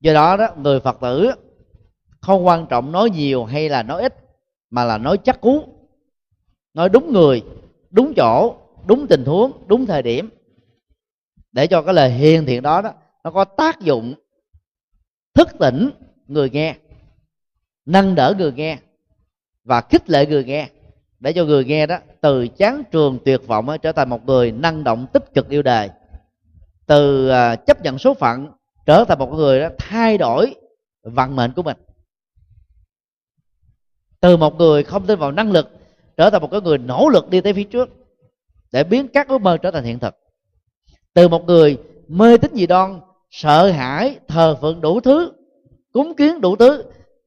Do 0.00 0.14
đó 0.14 0.36
đó 0.36 0.48
người 0.56 0.80
phật 0.80 0.98
tử 1.00 1.30
không 2.20 2.46
quan 2.46 2.66
trọng 2.70 2.92
nói 2.92 3.10
nhiều 3.10 3.44
hay 3.44 3.68
là 3.68 3.82
nói 3.82 4.02
ít 4.02 4.14
mà 4.70 4.84
là 4.84 4.98
nói 4.98 5.18
chắc 5.24 5.40
cú 5.40 5.68
nói 6.74 6.88
đúng 6.88 7.12
người 7.12 7.42
đúng 7.90 8.12
chỗ 8.16 8.56
đúng 8.86 9.06
tình 9.06 9.24
huống 9.24 9.52
đúng 9.66 9.86
thời 9.86 10.02
điểm. 10.02 10.30
Để 11.52 11.66
cho 11.66 11.82
cái 11.82 11.94
lời 11.94 12.10
hiền 12.10 12.46
thiện 12.46 12.62
đó 12.62 12.82
đó 12.82 12.92
nó 13.24 13.30
có 13.30 13.44
tác 13.44 13.80
dụng 13.80 14.14
thức 15.34 15.48
tỉnh 15.58 15.90
người 16.26 16.50
nghe 16.50 16.76
nâng 17.86 18.14
đỡ 18.14 18.34
người 18.38 18.52
nghe 18.52 18.78
và 19.64 19.80
khích 19.80 20.10
lệ 20.10 20.26
người 20.26 20.44
nghe 20.44 20.68
để 21.24 21.32
cho 21.32 21.44
người 21.44 21.64
nghe 21.64 21.86
đó, 21.86 21.98
từ 22.20 22.48
chán 22.48 22.82
trường 22.90 23.18
tuyệt 23.24 23.46
vọng 23.46 23.68
trở 23.82 23.92
thành 23.92 24.08
một 24.08 24.26
người 24.26 24.52
năng 24.52 24.84
động 24.84 25.06
tích 25.12 25.34
cực 25.34 25.48
yêu 25.48 25.62
đời 25.62 25.90
từ 26.86 27.28
à, 27.28 27.56
chấp 27.56 27.82
nhận 27.82 27.98
số 27.98 28.14
phận, 28.14 28.48
trở 28.86 29.04
thành 29.04 29.18
một 29.18 29.32
người 29.32 29.60
đó 29.60 29.68
thay 29.78 30.18
đổi 30.18 30.54
vận 31.02 31.36
mệnh 31.36 31.52
của 31.52 31.62
mình. 31.62 31.76
Từ 34.20 34.36
một 34.36 34.58
người 34.58 34.82
không 34.82 35.06
tin 35.06 35.18
vào 35.18 35.32
năng 35.32 35.52
lực, 35.52 35.70
trở 36.16 36.30
thành 36.30 36.42
một 36.42 36.50
cái 36.50 36.60
người 36.60 36.78
nỗ 36.78 37.08
lực 37.08 37.30
đi 37.30 37.40
tới 37.40 37.52
phía 37.52 37.64
trước, 37.64 37.88
để 38.72 38.84
biến 38.84 39.08
các 39.08 39.28
ước 39.28 39.38
mơ 39.38 39.56
trở 39.56 39.70
thành 39.70 39.84
hiện 39.84 39.98
thực. 39.98 40.14
Từ 41.14 41.28
một 41.28 41.44
người 41.44 41.78
mê 42.08 42.36
tín 42.36 42.50
dị 42.54 42.66
đoan, 42.66 43.00
sợ 43.30 43.70
hãi, 43.70 44.18
thờ 44.28 44.56
phượng 44.60 44.80
đủ 44.80 45.00
thứ, 45.00 45.32
cúng 45.92 46.14
kiến 46.16 46.40
đủ 46.40 46.56
thứ, 46.56 46.84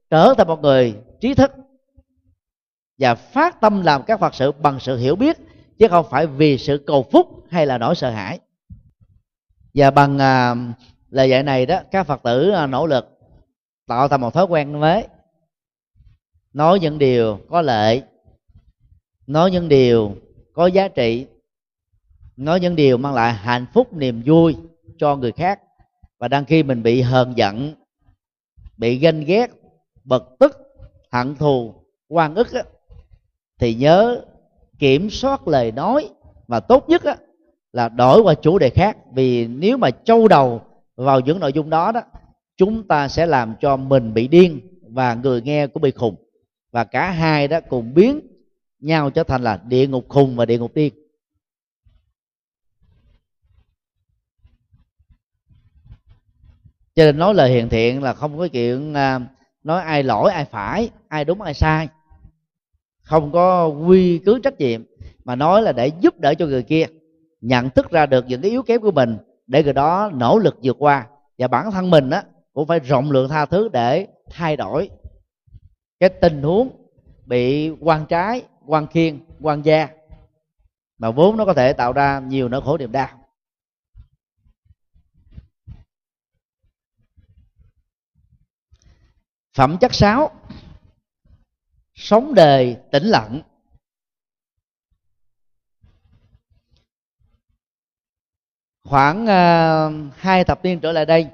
trở 0.09 0.34
thành 0.38 0.47
một 0.47 0.61
người 0.61 0.95
trí 1.22 1.34
thức 1.34 1.51
và 2.98 3.15
phát 3.15 3.61
tâm 3.61 3.82
làm 3.82 4.03
các 4.03 4.19
phật 4.19 4.36
sự 4.36 4.52
bằng 4.52 4.80
sự 4.80 4.98
hiểu 4.98 5.15
biết 5.15 5.38
chứ 5.80 5.88
không 5.88 6.06
phải 6.10 6.28
vì 6.28 6.57
sự 6.57 6.84
cầu 6.88 7.06
phúc 7.11 7.28
hay 7.49 7.65
là 7.65 7.78
nỗi 7.78 7.95
sợ 7.95 8.10
hãi. 8.10 8.40
Và 9.74 9.91
bằng 9.91 10.19
à, 10.19 10.56
lời 11.10 11.30
dạy 11.30 11.44
này 11.44 11.65
đó 11.65 11.80
các 11.91 12.03
phật 12.03 12.24
tử 12.24 12.49
à, 12.49 12.68
nỗ 12.68 12.88
lực 12.88 13.19
tạo 13.88 14.07
thành 14.07 14.22
một 14.22 14.34
thói 14.34 14.45
quen 14.45 14.80
mới. 14.80 15.07
Nói 16.53 16.80
những 16.80 16.98
điều 16.98 17.40
có 17.49 17.61
lợi 17.61 18.03
nói 19.28 19.52
những 19.52 19.69
điều 19.69 20.15
có 20.53 20.68
giá 20.68 20.88
trị 20.88 21.28
nói 22.38 22.60
những 22.60 22.76
điều 22.76 22.98
mang 22.98 23.14
lại 23.14 23.34
hạnh 23.34 23.65
phúc 23.74 23.94
niềm 23.94 24.22
vui 24.26 24.56
cho 24.98 25.15
người 25.15 25.32
khác. 25.32 25.60
Và 26.19 26.28
đang 26.28 26.45
khi 26.45 26.64
mình 26.64 26.84
bị 26.84 27.02
hờn 27.02 27.34
giận 27.38 27.74
bị 28.78 28.98
ganh 28.98 29.26
ghét 29.26 29.52
bực 30.03 30.36
tức 30.40 30.57
hận 31.11 31.36
thù 31.36 31.74
quan 32.07 32.36
ức 32.36 32.53
á, 32.53 32.64
thì 33.59 33.73
nhớ 33.73 34.21
kiểm 34.79 35.09
soát 35.09 35.47
lời 35.47 35.71
nói 35.71 36.09
và 36.47 36.59
tốt 36.59 36.89
nhất 36.89 37.03
á, 37.03 37.15
là 37.73 37.89
đổi 37.89 38.21
qua 38.21 38.34
chủ 38.34 38.59
đề 38.59 38.69
khác. 38.69 38.97
Vì 39.13 39.47
nếu 39.47 39.77
mà 39.77 39.91
châu 39.91 40.27
đầu 40.27 40.61
vào 40.95 41.19
những 41.19 41.39
nội 41.39 41.53
dung 41.53 41.69
đó 41.69 41.91
đó 41.91 42.01
chúng 42.57 42.88
ta 42.88 43.07
sẽ 43.07 43.25
làm 43.25 43.55
cho 43.61 43.77
mình 43.77 44.13
bị 44.13 44.27
điên 44.27 44.59
và 44.81 45.13
người 45.13 45.41
nghe 45.41 45.67
cũng 45.67 45.81
bị 45.81 45.91
khùng. 45.91 46.15
Và 46.71 46.84
cả 46.84 47.11
hai 47.11 47.47
đó 47.47 47.59
cùng 47.69 47.93
biến 47.93 48.21
nhau 48.79 49.09
trở 49.09 49.23
thành 49.23 49.43
là 49.43 49.61
địa 49.67 49.88
ngục 49.88 50.05
khùng 50.09 50.35
và 50.35 50.45
địa 50.45 50.57
ngục 50.57 50.71
điên. 50.75 50.93
Cho 56.95 57.03
nên 57.03 57.17
nói 57.17 57.34
lời 57.34 57.49
hiền 57.49 57.69
thiện 57.69 58.03
là 58.03 58.13
không 58.13 58.38
có 58.38 58.47
chuyện 58.47 58.93
à, 58.93 59.19
nói 59.63 59.81
ai 59.81 60.03
lỗi 60.03 60.31
ai 60.31 60.45
phải 60.45 60.89
ai 61.07 61.25
đúng 61.25 61.41
ai 61.41 61.53
sai 61.53 61.88
không 63.07 63.31
có 63.31 63.67
quy 63.67 64.19
cứ 64.25 64.39
trách 64.43 64.57
nhiệm, 64.59 64.84
mà 65.25 65.35
nói 65.35 65.61
là 65.61 65.71
để 65.71 65.88
giúp 65.88 66.19
đỡ 66.19 66.34
cho 66.34 66.45
người 66.45 66.63
kia, 66.63 66.85
nhận 67.41 67.69
thức 67.69 67.91
ra 67.91 68.05
được 68.05 68.25
những 68.27 68.41
cái 68.41 68.51
yếu 68.51 68.63
kém 68.63 68.81
của 68.81 68.91
mình, 68.91 69.17
để 69.47 69.63
người 69.63 69.73
đó 69.73 70.11
nỗ 70.13 70.39
lực 70.39 70.57
vượt 70.63 70.75
qua. 70.79 71.07
Và 71.38 71.47
bản 71.47 71.71
thân 71.71 71.89
mình 71.89 72.09
á, 72.09 72.23
cũng 72.53 72.67
phải 72.67 72.79
rộng 72.79 73.11
lượng 73.11 73.29
tha 73.29 73.45
thứ 73.45 73.69
để 73.73 74.07
thay 74.29 74.57
đổi 74.57 74.89
cái 75.99 76.09
tình 76.09 76.41
huống 76.43 76.69
bị 77.25 77.69
quan 77.69 78.05
trái, 78.05 78.41
quan 78.65 78.88
khiên, 78.88 79.19
quan 79.41 79.61
gia, 79.61 79.88
mà 80.97 81.11
vốn 81.11 81.38
nó 81.38 81.45
có 81.45 81.53
thể 81.53 81.73
tạo 81.73 81.93
ra 81.93 82.19
nhiều 82.19 82.49
nỗi 82.49 82.61
khổ 82.61 82.77
niềm 82.77 82.91
đau. 82.91 83.07
Phẩm 89.53 89.77
chất 89.77 89.93
sáu 89.93 90.31
sống 91.98 92.34
đời 92.34 92.78
tĩnh 92.91 93.03
lặng. 93.03 93.41
Khoảng 98.84 99.24
uh, 99.24 100.14
hai 100.18 100.44
thập 100.44 100.64
niên 100.64 100.80
trở 100.80 100.91
lại 100.91 101.06
đây 101.06 101.28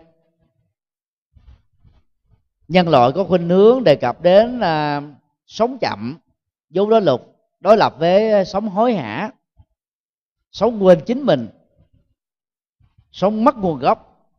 nhân 2.68 2.90
loại 2.90 3.12
có 3.16 3.24
khuynh 3.24 3.50
hướng 3.50 3.84
đề 3.84 3.96
cập 3.96 4.22
đến 4.22 4.60
uh, 4.60 5.04
sống 5.46 5.78
chậm 5.82 6.18
vốn 6.70 6.90
đối 6.90 7.02
lục 7.02 7.36
đối 7.60 7.78
lập 7.78 7.96
với 8.00 8.32
à, 8.32 8.44
sống 8.44 8.70
hối 8.70 8.94
hả 8.94 9.32
sống 10.52 10.84
quên 10.84 11.02
chính 11.06 11.26
mình 11.26 11.48
sống 13.12 13.44
mất 13.44 13.56
nguồn 13.56 13.80
gốc 13.80 14.30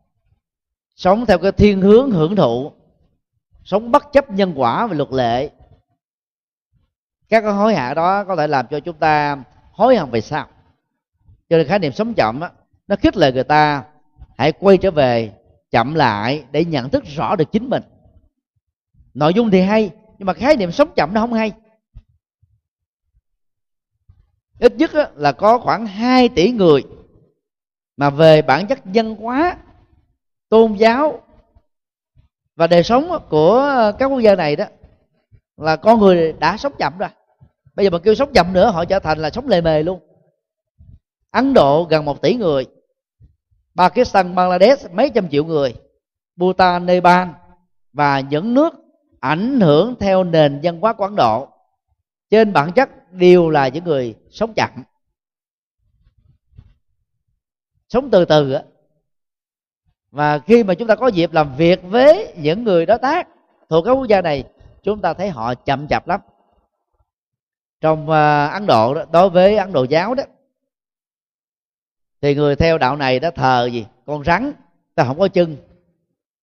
sống 0.96 1.26
theo 1.26 1.38
cái 1.38 1.52
thiên 1.52 1.80
hướng 1.80 2.10
hưởng 2.10 2.36
thụ 2.36 2.72
sống 3.64 3.90
bất 3.90 4.12
chấp 4.12 4.30
nhân 4.30 4.52
quả 4.56 4.86
và 4.86 4.94
luật 4.94 5.12
lệ 5.12 5.50
các 7.34 7.40
cái 7.40 7.52
hối 7.52 7.74
hả 7.74 7.94
đó 7.94 8.24
có 8.24 8.36
thể 8.36 8.46
làm 8.46 8.66
cho 8.70 8.80
chúng 8.80 8.96
ta 8.96 9.36
hối 9.72 9.96
hận 9.96 10.10
về 10.10 10.20
sau. 10.20 10.46
Cho 11.48 11.56
nên 11.56 11.68
khái 11.68 11.78
niệm 11.78 11.92
sống 11.92 12.14
chậm 12.14 12.40
đó, 12.40 12.50
nó 12.88 12.96
khích 12.96 13.16
lệ 13.16 13.32
người 13.32 13.44
ta 13.44 13.84
hãy 14.38 14.52
quay 14.52 14.76
trở 14.76 14.90
về 14.90 15.32
chậm 15.70 15.94
lại 15.94 16.44
để 16.50 16.64
nhận 16.64 16.90
thức 16.90 17.04
rõ 17.04 17.36
được 17.36 17.52
chính 17.52 17.70
mình. 17.70 17.82
Nội 19.14 19.34
dung 19.34 19.50
thì 19.50 19.60
hay 19.60 19.90
nhưng 20.18 20.26
mà 20.26 20.32
khái 20.32 20.56
niệm 20.56 20.72
sống 20.72 20.88
chậm 20.96 21.14
nó 21.14 21.20
không 21.20 21.32
hay. 21.32 21.52
Ít 24.58 24.74
nhất 24.76 24.90
là 25.14 25.32
có 25.32 25.58
khoảng 25.58 25.86
2 25.86 26.28
tỷ 26.28 26.50
người 26.50 26.84
mà 27.96 28.10
về 28.10 28.42
bản 28.42 28.66
chất 28.66 28.86
dân 28.86 29.16
hóa 29.16 29.56
tôn 30.48 30.72
giáo 30.72 31.20
và 32.56 32.66
đời 32.66 32.82
sống 32.82 33.18
của 33.28 33.92
các 33.98 34.06
quốc 34.06 34.20
gia 34.20 34.34
này 34.34 34.56
đó 34.56 34.64
là 35.56 35.76
con 35.76 36.00
người 36.00 36.32
đã 36.32 36.56
sống 36.56 36.72
chậm 36.78 36.98
rồi 36.98 37.08
bây 37.74 37.86
giờ 37.86 37.90
mà 37.90 37.98
kêu 37.98 38.14
sống 38.14 38.32
chậm 38.32 38.52
nữa, 38.52 38.70
họ 38.70 38.84
trở 38.84 38.98
thành 38.98 39.18
là 39.18 39.30
sống 39.30 39.48
lề 39.48 39.60
mề 39.60 39.82
luôn. 39.82 40.00
Ấn 41.30 41.54
độ 41.54 41.86
gần 41.90 42.04
một 42.04 42.22
tỷ 42.22 42.34
người, 42.34 42.66
pakistan, 43.76 44.34
bangladesh 44.34 44.92
mấy 44.92 45.10
trăm 45.10 45.28
triệu 45.28 45.44
người, 45.44 45.74
bhutan, 46.36 46.86
nepal 46.86 47.28
và 47.92 48.20
những 48.20 48.54
nước 48.54 48.74
ảnh 49.20 49.60
hưởng 49.60 49.94
theo 50.00 50.24
nền 50.24 50.60
văn 50.62 50.80
hóa 50.80 50.92
của 50.92 51.04
ấn 51.04 51.16
độ. 51.16 51.48
Trên 52.30 52.52
bản 52.52 52.72
chất, 52.72 53.12
đều 53.12 53.50
là 53.50 53.68
những 53.68 53.84
người 53.84 54.14
sống 54.30 54.52
chậm. 54.56 54.70
Sống 57.88 58.10
từ 58.10 58.24
từ 58.24 58.52
á. 58.52 58.62
Và 60.10 60.38
khi 60.38 60.64
mà 60.64 60.74
chúng 60.74 60.88
ta 60.88 60.96
có 60.96 61.06
dịp 61.06 61.32
làm 61.32 61.56
việc 61.56 61.80
với 61.82 62.34
những 62.36 62.64
người 62.64 62.86
đối 62.86 62.98
tác 62.98 63.28
thuộc 63.68 63.84
các 63.84 63.92
quốc 63.92 64.06
gia 64.08 64.22
này, 64.22 64.44
chúng 64.82 65.00
ta 65.00 65.14
thấy 65.14 65.30
họ 65.30 65.54
chậm 65.54 65.88
chạp 65.88 66.08
lắm 66.08 66.20
trong 67.84 68.02
uh, 68.02 68.52
ấn 68.52 68.66
độ 68.66 68.94
đó, 68.94 69.04
đối 69.12 69.30
với 69.30 69.56
ấn 69.56 69.72
độ 69.72 69.84
giáo 69.84 70.14
đó 70.14 70.22
thì 72.22 72.34
người 72.34 72.56
theo 72.56 72.78
đạo 72.78 72.96
này 72.96 73.20
đã 73.20 73.30
thờ 73.30 73.68
gì? 73.72 73.86
Con 74.06 74.24
rắn 74.24 74.52
ta 74.94 75.04
không 75.04 75.18
có 75.18 75.28
chân. 75.28 75.56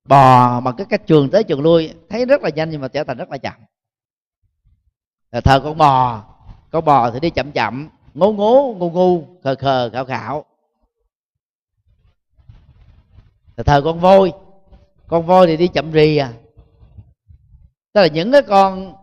Bò 0.04 0.60
bằng 0.60 0.76
cái 0.78 0.88
cách 0.90 1.08
trường 1.08 1.30
tới 1.30 1.44
trường 1.44 1.62
lui 1.62 1.94
thấy 2.10 2.26
rất 2.26 2.42
là 2.42 2.50
nhanh 2.50 2.70
nhưng 2.70 2.82
mà 2.82 2.88
trở 2.88 3.04
thành 3.04 3.18
rất 3.18 3.30
là 3.30 3.38
chậm. 3.38 3.54
Thờ 5.32 5.60
con 5.64 5.78
bò 5.78 6.24
con 6.72 6.86
bò 6.86 7.12
thì 7.12 7.20
đi 7.20 7.30
chậm 7.30 7.52
chậm 7.52 7.90
ngố 8.14 8.32
ngố 8.32 8.76
ngu 8.78 8.92
ngu 8.92 9.26
khờ 9.44 9.56
khờ 9.56 9.90
khảo 9.94 10.06
khạo. 10.06 10.46
Thờ 13.66 13.82
con 13.86 14.00
voi 14.00 14.34
con 15.08 15.26
voi 15.26 15.48
thì 15.48 15.58
đi 15.58 15.68
chậm 15.68 15.92
rì 15.92 16.18
à. 16.18 16.34
Tức 17.94 18.02
là 18.02 18.08
những 18.08 18.32
cái 18.32 18.42
con 18.42 19.01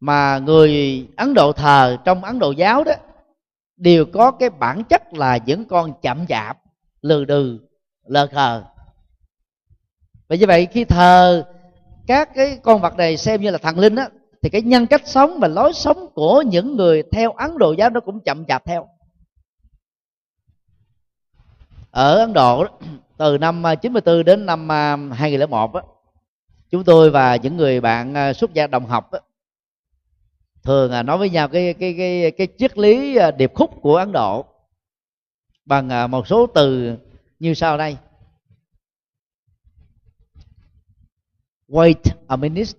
mà 0.00 0.38
người 0.38 1.06
ấn 1.16 1.34
độ 1.34 1.52
thờ 1.52 1.96
trong 2.04 2.24
ấn 2.24 2.38
độ 2.38 2.50
giáo 2.50 2.84
đó 2.84 2.92
đều 3.76 4.04
có 4.12 4.30
cái 4.30 4.50
bản 4.50 4.84
chất 4.84 5.14
là 5.14 5.38
những 5.46 5.64
con 5.64 5.92
chậm 6.02 6.26
chạp 6.26 6.58
lừ 7.02 7.24
đừ 7.24 7.58
lờ 8.06 8.26
khờ. 8.26 8.62
Và 10.28 10.36
như 10.36 10.46
vậy 10.46 10.66
khi 10.72 10.84
thờ 10.84 11.44
các 12.06 12.34
cái 12.34 12.58
con 12.62 12.80
vật 12.80 12.96
này 12.96 13.16
xem 13.16 13.40
như 13.40 13.50
là 13.50 13.58
thần 13.58 13.78
linh 13.78 13.96
á 13.96 14.08
thì 14.42 14.50
cái 14.50 14.62
nhân 14.62 14.86
cách 14.86 15.02
sống 15.04 15.38
và 15.40 15.48
lối 15.48 15.72
sống 15.72 16.06
của 16.14 16.42
những 16.42 16.76
người 16.76 17.02
theo 17.12 17.32
ấn 17.32 17.58
độ 17.58 17.72
giáo 17.72 17.90
nó 17.90 18.00
cũng 18.00 18.20
chậm 18.20 18.44
chạp 18.44 18.64
theo. 18.64 18.88
Ở 21.90 22.18
ấn 22.18 22.32
độ 22.32 22.66
từ 23.16 23.38
năm 23.38 23.66
à, 23.66 23.74
94 23.74 24.24
đến 24.24 24.46
năm 24.46 24.72
à, 24.72 24.96
2001 25.12 25.74
á, 25.74 25.82
chúng 26.70 26.84
tôi 26.84 27.10
và 27.10 27.36
những 27.36 27.56
người 27.56 27.80
bạn 27.80 28.14
à, 28.14 28.32
xuất 28.32 28.54
gia 28.54 28.66
đồng 28.66 28.86
học 28.86 29.12
á, 29.12 29.20
thường 30.66 30.92
à, 30.92 31.02
nói 31.02 31.18
với 31.18 31.30
nhau 31.30 31.48
cái 31.48 31.74
cái 31.74 31.94
cái 31.98 32.30
cái 32.30 32.48
triết 32.58 32.78
lý 32.78 33.16
à, 33.16 33.30
điệp 33.30 33.52
khúc 33.54 33.70
của 33.82 33.96
Ấn 33.96 34.12
Độ 34.12 34.44
bằng 35.64 35.88
à, 35.88 36.06
một 36.06 36.26
số 36.26 36.46
từ 36.46 36.96
như 37.38 37.54
sau 37.54 37.78
đây. 37.78 37.96
Wait 41.68 41.94
a 42.28 42.36
minute 42.36 42.72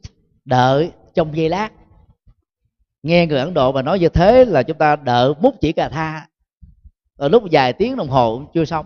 đợi 0.45 0.91
trong 1.13 1.37
giây 1.37 1.49
lát. 1.49 1.69
Nghe 3.03 3.27
người 3.27 3.39
ấn 3.39 3.53
độ 3.53 3.71
mà 3.71 3.81
nói 3.81 3.99
như 3.99 4.09
thế 4.09 4.45
là 4.45 4.63
chúng 4.63 4.77
ta 4.77 4.95
đợi 4.95 5.33
bút 5.41 5.55
chỉ 5.61 5.71
cà 5.71 5.89
tha. 5.89 6.27
Ở 7.17 7.29
lúc 7.29 7.43
vài 7.51 7.73
tiếng 7.73 7.95
đồng 7.95 8.09
hồ 8.09 8.43
chưa 8.53 8.65
xong. 8.65 8.85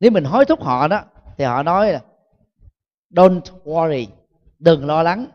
Nếu 0.00 0.10
mình 0.10 0.24
hối 0.24 0.44
thúc 0.44 0.62
họ 0.62 0.88
đó 0.88 1.02
thì 1.38 1.44
họ 1.44 1.62
nói 1.62 1.92
là 1.92 2.00
don't 3.10 3.40
worry 3.64 4.06
đừng 4.58 4.86
lo 4.86 5.02
lắng 5.02 5.26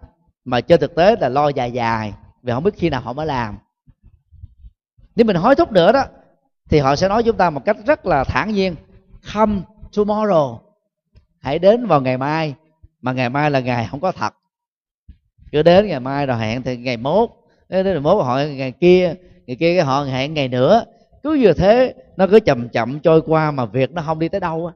mà 0.45 0.61
trên 0.61 0.79
thực 0.79 0.95
tế 0.95 1.15
là 1.19 1.29
lo 1.29 1.49
dài 1.49 1.71
dài 1.71 2.13
vì 2.45 2.53
không 2.53 2.63
biết 2.63 2.75
khi 2.77 2.89
nào 2.89 3.01
họ 3.01 3.13
mới 3.13 3.25
làm. 3.25 3.57
Nếu 5.15 5.25
mình 5.25 5.35
hối 5.35 5.55
thúc 5.55 5.71
nữa 5.71 5.91
đó, 5.91 6.05
thì 6.69 6.79
họ 6.79 6.95
sẽ 6.95 7.09
nói 7.09 7.23
chúng 7.23 7.37
ta 7.37 7.49
một 7.49 7.65
cách 7.65 7.77
rất 7.85 8.05
là 8.05 8.23
thản 8.23 8.51
nhiên. 8.51 8.75
Come 9.33 9.61
tomorrow. 9.91 10.59
Hãy 11.39 11.59
đến 11.59 11.85
vào 11.85 12.01
ngày 12.01 12.17
mai, 12.17 12.55
mà 13.01 13.13
ngày 13.13 13.29
mai 13.29 13.51
là 13.51 13.59
ngày 13.59 13.87
không 13.91 13.99
có 13.99 14.11
thật. 14.11 14.33
Cứ 15.51 15.63
đến 15.63 15.87
ngày 15.87 15.99
mai 15.99 16.25
rồi 16.25 16.37
hẹn 16.37 16.63
thì 16.63 16.77
ngày 16.77 16.97
mốt. 16.97 17.29
Đến 17.69 17.85
ngày 17.85 17.99
mốt 17.99 18.25
họ 18.25 18.37
ngày 18.37 18.71
kia 18.71 19.13
ngày 19.47 19.55
kia 19.55 19.75
cái 19.75 19.85
họ 19.85 20.03
hẹn 20.03 20.33
ngày 20.33 20.47
nữa. 20.47 20.83
Cứ 21.23 21.33
như 21.33 21.53
thế, 21.53 21.93
nó 22.17 22.27
cứ 22.27 22.39
chậm 22.39 22.69
chậm 22.69 22.99
trôi 22.99 23.21
qua 23.21 23.51
mà 23.51 23.65
việc 23.65 23.91
nó 23.91 24.01
không 24.01 24.19
đi 24.19 24.29
tới 24.29 24.39
đâu 24.39 24.65
á. 24.65 24.73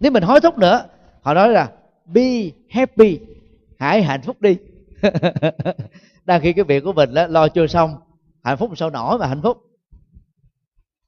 Nếu 0.00 0.12
mình 0.12 0.22
hối 0.22 0.40
thúc 0.40 0.58
nữa, 0.58 0.84
họ 1.22 1.34
nói 1.34 1.48
là, 1.48 1.72
be 2.06 2.50
happy. 2.70 3.20
Hãy 3.78 4.02
hạnh 4.02 4.22
phúc 4.22 4.40
đi. 4.40 4.56
đang 6.24 6.40
khi 6.40 6.52
cái 6.52 6.64
việc 6.64 6.84
của 6.84 6.92
mình 6.92 7.14
đó, 7.14 7.26
lo 7.26 7.48
chưa 7.48 7.66
xong 7.66 7.96
hạnh 8.44 8.56
phúc 8.56 8.70
sao 8.76 8.90
nổi 8.90 9.18
mà 9.18 9.26
hạnh 9.26 9.42
phúc. 9.42 9.58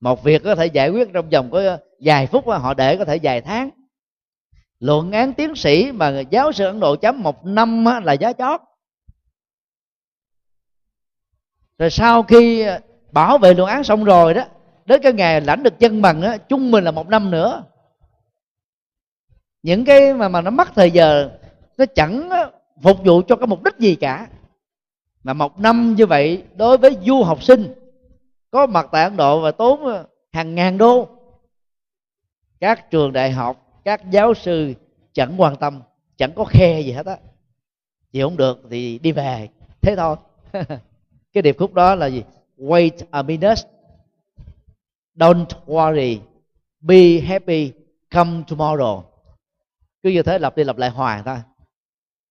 Một 0.00 0.24
việc 0.24 0.42
có 0.44 0.54
thể 0.54 0.66
giải 0.66 0.90
quyết 0.90 1.08
trong 1.12 1.30
vòng 1.30 1.50
có 1.50 1.78
vài 2.00 2.26
phút 2.26 2.46
họ 2.46 2.74
để 2.74 2.96
có 2.96 3.04
thể 3.04 3.18
vài 3.22 3.40
tháng. 3.40 3.70
Luận 4.80 5.12
án 5.12 5.32
tiến 5.32 5.54
sĩ 5.54 5.92
mà 5.92 6.20
giáo 6.20 6.52
sư 6.52 6.64
ấn 6.64 6.80
độ 6.80 6.96
chấm 6.96 7.22
một 7.22 7.46
năm 7.46 7.84
là 8.02 8.12
giá 8.12 8.32
chót. 8.32 8.60
Rồi 11.78 11.90
sau 11.90 12.22
khi 12.22 12.66
bảo 13.12 13.38
vệ 13.38 13.54
luận 13.54 13.68
án 13.68 13.84
xong 13.84 14.04
rồi 14.04 14.34
đó 14.34 14.44
đến 14.86 15.02
cái 15.02 15.12
ngày 15.12 15.40
lãnh 15.40 15.62
được 15.62 15.78
chân 15.78 16.02
bằng 16.02 16.22
á 16.22 16.36
chung 16.36 16.70
mình 16.70 16.84
là 16.84 16.90
một 16.90 17.08
năm 17.08 17.30
nữa. 17.30 17.64
Những 19.62 19.84
cái 19.84 20.14
mà 20.14 20.28
mà 20.28 20.40
nó 20.40 20.50
mất 20.50 20.68
thời 20.74 20.90
giờ 20.90 21.30
nó 21.78 21.84
chẳng 21.94 22.30
phục 22.82 23.04
vụ 23.04 23.22
cho 23.22 23.36
cái 23.36 23.46
mục 23.46 23.64
đích 23.64 23.78
gì 23.78 23.94
cả. 23.94 24.28
Mà 25.22 25.32
một 25.32 25.60
năm 25.60 25.94
như 25.94 26.06
vậy, 26.06 26.44
đối 26.56 26.78
với 26.78 26.96
du 27.06 27.22
học 27.22 27.42
sinh, 27.42 27.74
có 28.50 28.66
mặt 28.66 28.88
tại 28.92 29.04
ấn 29.04 29.16
độ 29.16 29.40
và 29.40 29.50
tốn 29.50 29.84
ờ, 29.84 30.06
hàng 30.32 30.54
ngàn 30.54 30.78
đô. 30.78 31.08
Các 32.60 32.90
trường 32.90 33.12
đại 33.12 33.30
học, 33.30 33.80
các 33.84 34.10
giáo 34.10 34.34
sư 34.34 34.74
chẳng 35.12 35.34
quan 35.40 35.56
tâm, 35.56 35.82
chẳng 36.16 36.32
có 36.36 36.44
khe 36.44 36.80
gì 36.80 36.92
hết 36.92 37.06
á. 37.06 37.16
Chị 38.12 38.22
không 38.22 38.36
được 38.36 38.62
thì 38.70 38.98
đi 38.98 39.12
về. 39.12 39.48
Thế 39.80 39.96
thôi. 39.96 40.16
Cái 41.32 41.42
điệp 41.42 41.58
khúc 41.58 41.74
đó 41.74 41.94
là 41.94 42.06
gì? 42.06 42.22
Wait 42.58 42.90
a 43.10 43.22
minute. 43.22 43.62
Don't 45.16 45.46
worry. 45.66 46.18
Be 46.80 47.20
happy. 47.20 47.72
Come 48.10 48.42
tomorrow. 48.48 49.02
Cứ 50.02 50.10
như 50.10 50.22
thế 50.22 50.38
lặp 50.38 50.56
đi 50.56 50.64
lặp 50.64 50.76
lại 50.76 50.90
hoài 50.90 51.22
thôi 51.24 51.36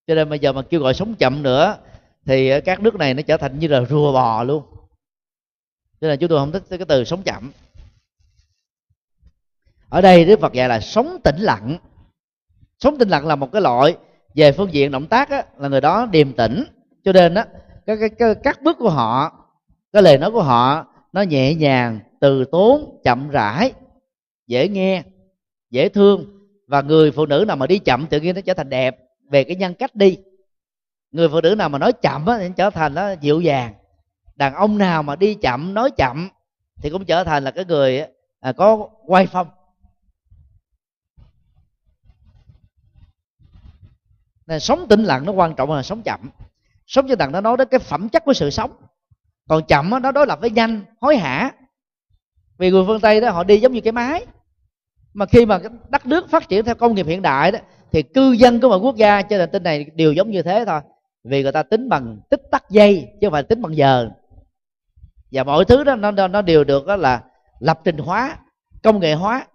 cho 0.08 0.16
nên 0.16 0.30
bây 0.30 0.40
giờ 0.40 0.54
mà 0.54 0.62
kêu 0.62 0.82
gọi 0.82 0.94
sống 0.94 1.16
chậm 1.16 1.44
nữa 1.44 1.78
thì 2.26 2.62
các 2.62 2.80
nước 2.80 2.96
này 2.96 3.14
nó 3.14 3.22
trở 3.22 3.38
thành 3.38 3.60
như 3.60 3.68
là 3.68 3.86
rùa 3.86 4.14
bò 4.14 4.44
luôn. 4.44 4.64
Cho 6.02 6.08
nên 6.08 6.20
chúng 6.20 6.30
tôi 6.30 6.40
không 6.40 6.52
thích 6.52 6.64
cái 6.70 6.80
từ 6.88 7.04
sống 7.04 7.24
chậm. 7.24 7.52
Ở 9.90 10.02
đây 10.02 10.26
đức 10.26 10.40
phật 10.40 10.54
dạy 10.54 10.70
là 10.70 10.80
sống 10.80 11.18
tĩnh 11.24 11.40
lặng. 11.40 11.78
Sống 12.80 12.98
tĩnh 12.98 13.10
lặng 13.10 13.28
là 13.28 13.36
một 13.36 13.52
cái 13.52 13.62
loại 13.62 13.98
về 14.36 14.52
phương 14.52 14.74
diện 14.74 14.92
động 14.92 15.08
tác 15.08 15.30
á, 15.30 15.44
là 15.58 15.68
người 15.68 15.82
đó 15.82 16.06
điềm 16.12 16.34
tĩnh. 16.34 16.64
Cho 17.04 17.14
nên 17.14 17.36
á 17.36 17.46
cái, 17.86 17.98
cái, 18.00 18.10
cái 18.10 18.36
các 18.44 18.62
bước 18.62 18.78
của 18.80 18.90
họ 18.90 19.32
cái 19.94 20.04
lời 20.04 20.18
nói 20.18 20.32
của 20.32 20.44
họ 20.44 20.86
nó 21.14 21.22
nhẹ 21.22 21.56
nhàng 21.56 22.00
từ 22.20 22.46
tốn 22.46 23.00
chậm 23.04 23.30
rãi 23.30 23.74
dễ 24.48 24.68
nghe 24.68 25.04
dễ 25.70 25.90
thương. 25.90 26.26
Và 26.68 26.82
người 26.82 27.12
phụ 27.12 27.26
nữ 27.26 27.46
nào 27.48 27.58
mà 27.58 27.68
đi 27.68 27.80
chậm 27.80 28.08
tự 28.08 28.20
nhiên 28.20 28.36
nó 28.36 28.42
trở 28.42 28.54
thành 28.54 28.70
đẹp 28.70 29.05
về 29.30 29.44
cái 29.44 29.56
nhân 29.56 29.74
cách 29.74 29.96
đi. 29.96 30.18
Người 31.12 31.30
phụ 31.30 31.42
nữ 31.42 31.56
nào 31.56 31.70
mà 31.70 31.78
nói 31.78 31.94
chậm 31.94 32.26
á 32.26 32.38
thì 32.40 32.50
trở 32.58 32.70
thành 32.70 32.94
nó 32.94 33.12
dịu 33.12 33.42
dàng. 33.42 33.74
Đàn 34.36 34.54
ông 34.54 34.78
nào 34.78 35.04
mà 35.04 35.16
đi 35.16 35.36
chậm 35.36 35.74
nói 35.74 35.92
chậm 35.98 36.30
thì 36.82 36.90
cũng 36.90 37.06
trở 37.06 37.24
thành 37.24 37.44
là 37.44 37.52
cái 37.52 37.66
người 37.66 38.06
à, 38.40 38.52
có 38.52 38.90
quay 39.06 39.28
phong. 39.28 39.48
Nên 44.48 44.60
sống 44.60 44.88
tĩnh 44.90 45.04
lặng 45.04 45.26
nó 45.26 45.32
quan 45.32 45.56
trọng 45.56 45.72
là 45.72 45.84
sống 45.84 46.02
chậm. 46.02 46.30
Sống 46.88 47.08
cho 47.08 47.16
đặng 47.16 47.32
nó 47.32 47.42
nói 47.42 47.58
đến 47.58 47.68
cái 47.72 47.80
phẩm 47.80 48.10
chất 48.10 48.24
của 48.26 48.34
sự 48.34 48.50
sống. 48.50 48.72
Còn 49.50 49.66
chậm 49.68 49.90
đó, 49.90 50.00
nó 50.00 50.12
đối 50.12 50.28
lập 50.28 50.40
với 50.42 50.50
nhanh 50.50 50.86
hối 51.02 51.18
hả. 51.18 51.52
Vì 52.58 52.72
người 52.72 52.84
phương 52.88 53.02
tây 53.02 53.22
đó 53.22 53.30
họ 53.30 53.44
đi 53.44 53.60
giống 53.60 53.72
như 53.74 53.82
cái 53.82 53.92
máy. 53.92 54.26
Mà 55.14 55.26
khi 55.26 55.46
mà 55.46 55.60
đất 55.90 56.06
nước 56.06 56.30
phát 56.30 56.50
triển 56.50 56.66
theo 56.66 56.76
công 56.76 56.96
nghiệp 56.96 57.06
hiện 57.06 57.22
đại 57.22 57.52
đó 57.52 57.60
thì 57.92 58.04
cư 58.04 58.32
dân 58.32 58.62
của 58.62 58.70
một 58.70 58.78
quốc 58.78 58.96
gia 58.96 59.22
trên 59.22 59.40
hành 59.40 59.50
tinh 59.52 59.64
này 59.64 59.86
đều 59.96 60.14
giống 60.14 60.32
như 60.32 60.42
thế 60.42 60.64
thôi. 60.68 60.82
Vì 61.24 61.44
người 61.44 61.52
ta 61.52 61.64
tính 61.64 61.90
bằng 61.90 62.20
tích 62.30 62.42
tắc 62.52 62.70
giây 62.70 63.08
chứ 63.22 63.28
không 63.28 63.32
phải 63.32 63.44
tính 63.44 63.62
bằng 63.62 63.78
giờ. 63.78 64.10
Và 65.32 65.44
mọi 65.44 65.66
thứ 65.66 65.84
đó 65.84 65.96
nó 65.96 66.12
nó 66.12 66.42
đều 66.42 66.64
được 66.64 66.86
đó 66.86 66.96
là 66.96 67.24
lập 67.60 67.80
trình 67.84 67.98
hóa 67.98 68.38
công 68.84 69.00
nghệ 69.00 69.14
hóa. 69.14 69.48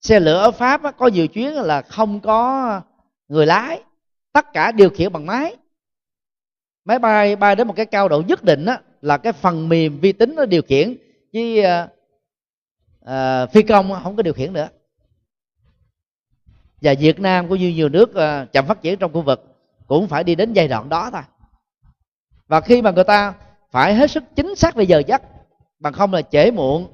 Xe 0.00 0.20
lửa 0.20 0.38
ở 0.38 0.50
pháp 0.50 0.82
đó, 0.82 0.92
có 0.92 1.06
nhiều 1.06 1.26
chuyến 1.26 1.54
là 1.54 1.82
không 1.82 2.20
có 2.20 2.80
người 3.28 3.46
lái. 3.46 3.82
Tất 4.32 4.52
cả 4.52 4.72
điều 4.72 4.90
khiển 4.90 5.12
bằng 5.12 5.26
máy. 5.26 5.56
Máy 6.84 6.98
bay 6.98 7.36
bay 7.36 7.56
đến 7.56 7.66
một 7.66 7.74
cái 7.76 7.86
cao 7.86 8.08
độ 8.08 8.22
nhất 8.28 8.44
định 8.44 8.64
đó, 8.64 8.76
là 9.00 9.16
cái 9.16 9.32
phần 9.32 9.68
mềm 9.68 10.00
vi 10.00 10.12
tính 10.12 10.34
nó 10.36 10.44
điều 10.44 10.62
khiển. 10.62 10.96
Chứ 11.32 11.60
uh, 11.60 11.90
uh, 13.04 13.52
phi 13.52 13.62
công 13.62 13.92
không 14.02 14.16
có 14.16 14.22
điều 14.22 14.34
khiển 14.34 14.52
nữa 14.52 14.68
và 16.86 16.94
Việt 16.98 17.20
Nam 17.20 17.48
cũng 17.48 17.58
như 17.58 17.68
nhiều 17.68 17.88
nước 17.88 18.14
ờ, 18.14 18.46
chậm 18.52 18.66
phát 18.66 18.82
triển 18.82 18.98
trong 18.98 19.12
khu 19.12 19.22
vực 19.22 19.56
cũng 19.86 20.08
phải 20.08 20.24
đi 20.24 20.34
đến 20.34 20.52
giai 20.52 20.68
đoạn 20.68 20.88
đó 20.88 21.10
thôi. 21.12 21.22
Và 22.48 22.60
khi 22.60 22.82
mà 22.82 22.90
người 22.90 23.04
ta 23.04 23.34
phải 23.70 23.94
hết 23.94 24.10
sức 24.10 24.24
chính 24.36 24.54
xác 24.54 24.74
về 24.74 24.84
giờ 24.84 25.02
giấc, 25.06 25.22
bằng 25.78 25.92
không 25.92 26.12
là 26.12 26.22
trễ 26.22 26.50
muộn 26.50 26.92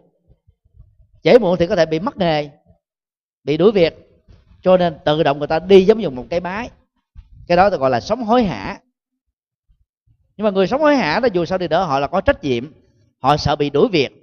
trễ 1.23 1.39
muộn 1.39 1.57
thì 1.59 1.67
có 1.67 1.77
thể 1.77 1.87
bị 1.87 2.01
mất 2.01 2.17
nghề, 2.17 2.51
bị 3.45 3.57
đuổi 3.57 3.73
việc. 3.73 4.09
Cho 4.63 4.77
nên 4.77 4.97
tự 5.05 5.23
động 5.23 5.39
người 5.39 5.49
ta 5.49 5.59
đi 5.59 5.85
giống 5.85 5.99
như 5.99 6.11
một 6.11 6.25
cái 6.31 6.41
máy 6.41 6.71
cái 7.47 7.57
đó 7.57 7.71
tôi 7.71 7.79
gọi 7.79 7.91
là 7.91 8.01
sống 8.01 8.25
hối 8.25 8.45
hả. 8.45 8.79
Nhưng 10.37 10.45
mà 10.45 10.51
người 10.51 10.67
sống 10.67 10.81
hối 10.81 10.97
hả 10.97 11.21
đó, 11.21 11.29
dù 11.33 11.45
sao 11.45 11.59
đi 11.59 11.69
nữa, 11.69 11.85
họ 11.85 11.99
là 11.99 12.07
có 12.07 12.21
trách 12.21 12.45
nhiệm. 12.45 12.73
Họ 13.19 13.37
sợ 13.37 13.57
bị 13.57 13.71
đuổi 13.71 13.89
việc. 13.89 14.23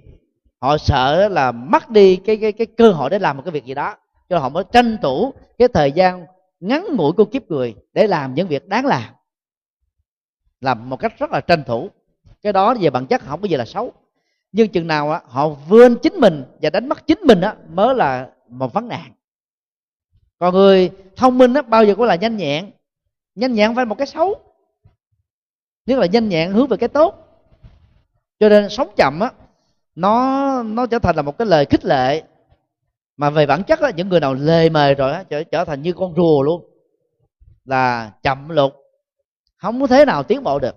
Họ 0.60 0.78
sợ 0.78 1.28
là 1.28 1.52
mất 1.52 1.90
đi 1.90 2.16
cái 2.16 2.36
cái 2.36 2.52
cái 2.52 2.66
cơ 2.66 2.92
hội 2.92 3.10
để 3.10 3.18
làm 3.18 3.36
một 3.36 3.42
cái 3.44 3.52
việc 3.52 3.64
gì 3.64 3.74
đó 3.74 3.96
cho 4.30 4.38
họ 4.38 4.48
mới 4.48 4.64
tranh 4.72 4.98
thủ 5.02 5.34
cái 5.58 5.68
thời 5.68 5.92
gian 5.92 6.26
ngắn 6.60 6.86
ngủi 6.96 7.12
của 7.12 7.24
kiếp 7.24 7.50
người 7.50 7.74
để 7.92 8.06
làm 8.06 8.34
những 8.34 8.48
việc 8.48 8.68
đáng 8.68 8.86
làm. 8.86 9.14
Làm 10.60 10.90
một 10.90 10.96
cách 10.96 11.18
rất 11.18 11.30
là 11.30 11.40
tranh 11.40 11.64
thủ. 11.64 11.90
Cái 12.42 12.52
đó 12.52 12.74
về 12.80 12.90
bản 12.90 13.06
chất 13.06 13.22
không 13.22 13.40
có 13.40 13.48
gì 13.48 13.56
là 13.56 13.64
xấu. 13.64 13.92
Nhưng 14.52 14.68
chừng 14.68 14.86
nào 14.86 15.10
á, 15.10 15.20
họ 15.24 15.48
vươn 15.48 15.96
chính 16.02 16.14
mình 16.14 16.44
và 16.62 16.70
đánh 16.70 16.88
mất 16.88 17.06
chính 17.06 17.20
mình 17.20 17.40
á, 17.40 17.56
mới 17.68 17.94
là 17.94 18.30
một 18.48 18.72
vấn 18.72 18.88
nạn. 18.88 19.12
Còn 20.38 20.54
người 20.54 20.90
thông 21.16 21.38
minh 21.38 21.54
á, 21.54 21.62
bao 21.62 21.84
giờ 21.84 21.94
cũng 21.94 22.04
là 22.04 22.14
nhanh 22.14 22.36
nhẹn. 22.36 22.70
Nhanh 23.34 23.52
nhẹn 23.52 23.74
phải 23.74 23.84
một 23.84 23.98
cái 23.98 24.06
xấu. 24.06 24.34
Nếu 25.86 25.98
là 25.98 26.06
nhanh 26.06 26.28
nhẹn 26.28 26.52
hướng 26.52 26.66
về 26.66 26.76
cái 26.76 26.88
tốt. 26.88 27.26
Cho 28.40 28.48
nên 28.48 28.68
sống 28.68 28.88
chậm 28.96 29.20
á, 29.20 29.32
nó 29.94 30.62
nó 30.62 30.86
trở 30.86 30.98
thành 30.98 31.16
là 31.16 31.22
một 31.22 31.38
cái 31.38 31.46
lời 31.46 31.66
khích 31.70 31.84
lệ 31.84 32.22
mà 33.20 33.30
về 33.30 33.46
bản 33.46 33.62
chất 33.64 33.80
á 33.80 33.90
những 33.90 34.08
người 34.08 34.20
nào 34.20 34.34
lề 34.34 34.68
mề 34.68 34.94
rồi 34.94 35.12
á 35.12 35.24
trở, 35.30 35.44
trở 35.44 35.64
thành 35.64 35.82
như 35.82 35.92
con 35.92 36.14
rùa 36.16 36.42
luôn. 36.42 36.64
Là 37.64 38.12
chậm 38.22 38.48
lục 38.48 38.72
không 39.56 39.80
có 39.80 39.86
thế 39.86 40.04
nào 40.04 40.22
tiến 40.22 40.42
bộ 40.42 40.58
được. 40.58 40.74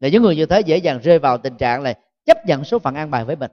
Là 0.00 0.08
những 0.08 0.22
người 0.22 0.36
như 0.36 0.46
thế 0.46 0.60
dễ 0.60 0.76
dàng 0.76 1.00
rơi 1.02 1.18
vào 1.18 1.38
tình 1.38 1.56
trạng 1.56 1.82
là 1.82 1.94
chấp 2.24 2.46
nhận 2.46 2.64
số 2.64 2.78
phận 2.78 2.94
an 2.94 3.10
bài 3.10 3.24
với 3.24 3.36
mình. 3.36 3.50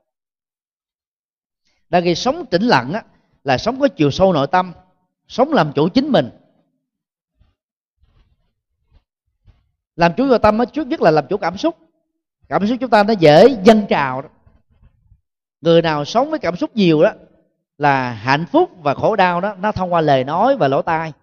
Đang 1.90 2.04
khi 2.04 2.16
sống 2.16 2.46
tĩnh 2.46 2.64
lặng 2.64 2.94
á 2.94 3.04
là 3.44 3.58
sống 3.58 3.80
có 3.80 3.88
chiều 3.88 4.12
sâu 4.12 4.34
nội 4.34 4.48
tâm 4.48 4.74
sống 5.28 5.54
làm 5.54 5.72
chủ 5.76 5.90
chính 5.90 6.12
mình. 6.12 6.30
Làm 9.96 10.12
chủ 10.18 10.26
nội 10.26 10.40
tâm 10.40 10.58
á 10.58 10.66
trước 10.66 10.88
nhất 10.88 11.02
là 11.02 11.12
làm 11.12 11.28
chủ 11.30 11.38
cảm 11.38 11.58
xúc. 11.58 11.76
Cảm 12.50 12.68
xúc 12.68 12.78
chúng 12.82 12.90
ta 12.90 13.04
nó 13.04 13.14
dễ 13.14 13.58
dâng 13.64 13.86
trào 13.90 14.22
đó. 14.22 14.30
người 15.62 15.82
nào 15.82 16.06
sống 16.06 16.30
với 16.30 16.40
cảm 16.40 16.56
xúc 16.56 16.76
nhiều 16.76 17.04
đó 17.04 17.14
là 17.78 18.12
hạnh 18.12 18.46
phúc 18.52 18.70
và 18.82 18.94
khổ 18.94 19.16
đau 19.16 19.42
đó, 19.42 19.56
nó 19.60 19.72
thông 19.72 19.94
qua 19.94 20.02
lời 20.02 20.24
nói 20.24 20.58
và 20.58 20.68
lỗ 20.68 20.82
tai. 20.82 21.14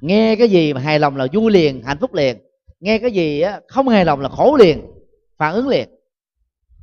Nghe 0.00 0.36
cái 0.36 0.48
gì 0.48 0.72
mà 0.72 0.80
hài 0.80 0.98
lòng 0.98 1.16
là 1.16 1.26
vui 1.32 1.52
liền, 1.52 1.82
hạnh 1.82 1.98
phúc 2.00 2.14
liền. 2.14 2.38
Nghe 2.80 2.98
cái 2.98 3.10
gì 3.10 3.40
á, 3.40 3.60
không 3.68 3.88
hài 3.88 4.04
lòng 4.04 4.20
là 4.20 4.28
khổ 4.28 4.56
liền, 4.56 4.86
phản 5.36 5.54
ứng 5.54 5.68
liền. 5.68 5.88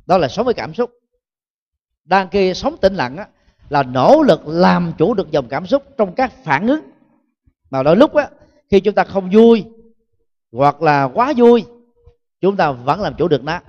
Đó 0.06 0.18
là 0.18 0.28
sống 0.28 0.44
với 0.44 0.54
cảm 0.54 0.74
xúc. 0.74 0.90
Đang 2.04 2.28
kia 2.28 2.54
sống 2.54 2.76
tĩnh 2.76 2.94
lặng 2.94 3.16
á, 3.16 3.26
là 3.68 3.82
nỗ 3.82 4.22
lực 4.22 4.46
làm 4.46 4.92
chủ 4.98 5.14
được 5.14 5.30
dòng 5.30 5.48
cảm 5.48 5.66
xúc 5.66 5.82
trong 5.98 6.14
các 6.14 6.32
phản 6.44 6.66
ứng. 6.66 6.80
Mà 7.70 7.82
đôi 7.82 7.96
lúc 7.96 8.14
á, 8.14 8.28
khi 8.70 8.80
chúng 8.80 8.94
ta 8.94 9.04
không 9.04 9.30
vui 9.32 9.64
hoặc 10.52 10.82
là 10.82 11.04
quá 11.04 11.32
vui, 11.36 11.64
chúng 12.40 12.56
ta 12.56 12.70
vẫn 12.70 13.00
làm 13.00 13.14
chủ 13.18 13.28
được 13.28 13.44
nó. 13.44 13.60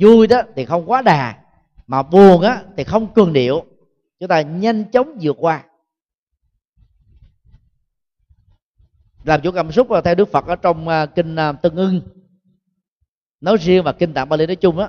Vui 0.00 0.26
đó 0.26 0.42
thì 0.56 0.64
không 0.64 0.90
quá 0.90 1.02
đà, 1.02 1.38
mà 1.86 2.02
buồn 2.02 2.42
á 2.42 2.62
thì 2.76 2.84
không 2.84 3.12
cường 3.14 3.32
điệu 3.32 3.64
chúng 4.20 4.28
ta 4.28 4.40
nhanh 4.40 4.84
chóng 4.90 5.18
vượt 5.20 5.36
qua. 5.38 5.64
Làm 9.24 9.40
chủ 9.42 9.50
cảm 9.52 9.72
xúc 9.72 9.90
là 9.90 10.00
theo 10.00 10.14
đức 10.14 10.28
phật 10.28 10.46
ở 10.46 10.56
trong 10.56 10.88
à, 10.88 11.06
kinh 11.06 11.36
à, 11.36 11.48
uh, 11.48 11.62
tương 11.62 11.76
ưng. 11.76 12.00
Nói 13.40 13.56
riêng 13.60 13.84
và 13.84 13.92
kinh 13.92 14.14
tạng 14.14 14.28
bali 14.28 14.46
nói 14.46 14.56
chung 14.56 14.78
á 14.78 14.88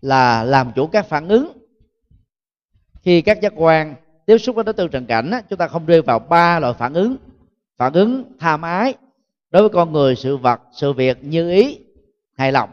là 0.00 0.44
làm 0.44 0.72
chủ 0.74 0.86
các 0.86 1.06
phản 1.06 1.28
ứng. 1.28 1.52
Khi 3.02 3.22
các 3.22 3.40
giác 3.42 3.52
quan 3.56 3.94
tiếp 4.26 4.38
xúc 4.38 4.56
với 4.56 4.64
đối 4.64 4.72
tượng 4.72 4.90
trần 4.90 5.06
cảnh 5.06 5.30
đó, 5.30 5.40
chúng 5.48 5.58
ta 5.58 5.68
không 5.68 5.86
rơi 5.86 6.02
vào 6.02 6.18
ba 6.18 6.58
loại 6.60 6.74
phản 6.74 6.94
ứng. 6.94 7.16
Phản 7.76 7.92
ứng 7.92 8.36
tham 8.38 8.62
ái 8.62 8.94
đối 9.50 9.62
với 9.62 9.70
con 9.70 9.92
người 9.92 10.16
sự 10.16 10.36
vật 10.36 10.60
sự 10.72 10.92
việc 10.92 11.24
như 11.24 11.50
ý 11.50 11.78
hài 12.36 12.52
lòng. 12.52 12.70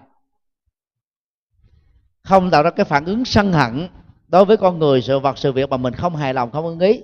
Không 2.23 2.51
tạo 2.51 2.63
ra 2.63 2.69
cái 2.69 2.85
phản 2.85 3.05
ứng 3.05 3.25
sân 3.25 3.53
hận 3.53 3.88
đối 4.34 4.45
với 4.45 4.57
con 4.57 4.80
người, 4.80 5.01
sự 5.01 5.19
vật, 5.19 5.38
sự 5.38 5.51
việc 5.51 5.69
mà 5.69 5.77
mình 5.77 5.93
không 5.93 6.15
hài 6.15 6.34
lòng, 6.34 6.51
không 6.51 6.65
ưng 6.65 6.80
ý, 6.80 7.01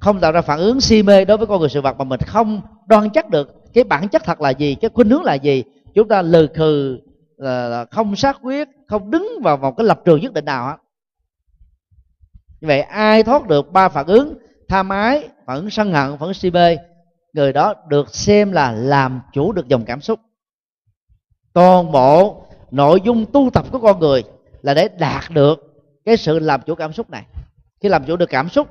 không 0.00 0.20
tạo 0.20 0.32
ra 0.32 0.42
phản 0.42 0.58
ứng 0.58 0.80
si 0.80 1.02
mê 1.02 1.24
đối 1.24 1.36
với 1.36 1.46
con 1.46 1.60
người, 1.60 1.68
sự 1.68 1.80
vật 1.80 1.98
mà 1.98 2.04
mình 2.04 2.20
không 2.20 2.60
đoan 2.86 3.10
chắc 3.10 3.30
được 3.30 3.72
cái 3.74 3.84
bản 3.84 4.08
chất 4.08 4.24
thật 4.24 4.40
là 4.40 4.50
gì, 4.50 4.74
cái 4.74 4.90
khuynh 4.94 5.10
hướng 5.10 5.22
là 5.22 5.34
gì, 5.34 5.64
chúng 5.94 6.08
ta 6.08 6.22
lừ 6.22 6.46
khừ, 6.54 6.98
là 7.36 7.84
không 7.90 8.16
xác 8.16 8.38
quyết, 8.42 8.68
không 8.88 9.10
đứng 9.10 9.28
vào 9.42 9.56
một 9.56 9.76
cái 9.76 9.86
lập 9.86 10.00
trường 10.04 10.20
nhất 10.20 10.32
định 10.32 10.44
nào 10.44 10.66
hết. 10.66 10.76
Vậy, 12.60 12.80
ai 12.80 13.22
thoát 13.22 13.46
được 13.46 13.72
ba 13.72 13.88
phản 13.88 14.06
ứng 14.06 14.34
tham 14.68 14.88
ái, 14.88 15.28
phản 15.46 15.56
ứng 15.56 15.70
sân 15.70 15.92
hận, 15.92 16.10
phản 16.10 16.28
ứng 16.28 16.34
si 16.34 16.50
mê, 16.50 16.76
người 17.32 17.52
đó 17.52 17.74
được 17.88 18.14
xem 18.14 18.52
là 18.52 18.72
làm 18.72 19.20
chủ 19.32 19.52
được 19.52 19.68
dòng 19.68 19.84
cảm 19.84 20.00
xúc. 20.00 20.20
Toàn 21.52 21.92
bộ 21.92 22.46
nội 22.70 23.00
dung 23.04 23.26
tu 23.32 23.50
tập 23.52 23.66
của 23.72 23.78
con 23.78 24.00
người 24.00 24.24
là 24.62 24.74
để 24.74 24.88
đạt 24.98 25.30
được 25.30 25.65
cái 26.06 26.16
sự 26.16 26.38
làm 26.38 26.60
chủ 26.66 26.74
cảm 26.74 26.92
xúc 26.92 27.10
này. 27.10 27.24
Khi 27.80 27.88
làm 27.88 28.04
chủ 28.04 28.16
được 28.16 28.30
cảm 28.30 28.48
xúc, 28.48 28.68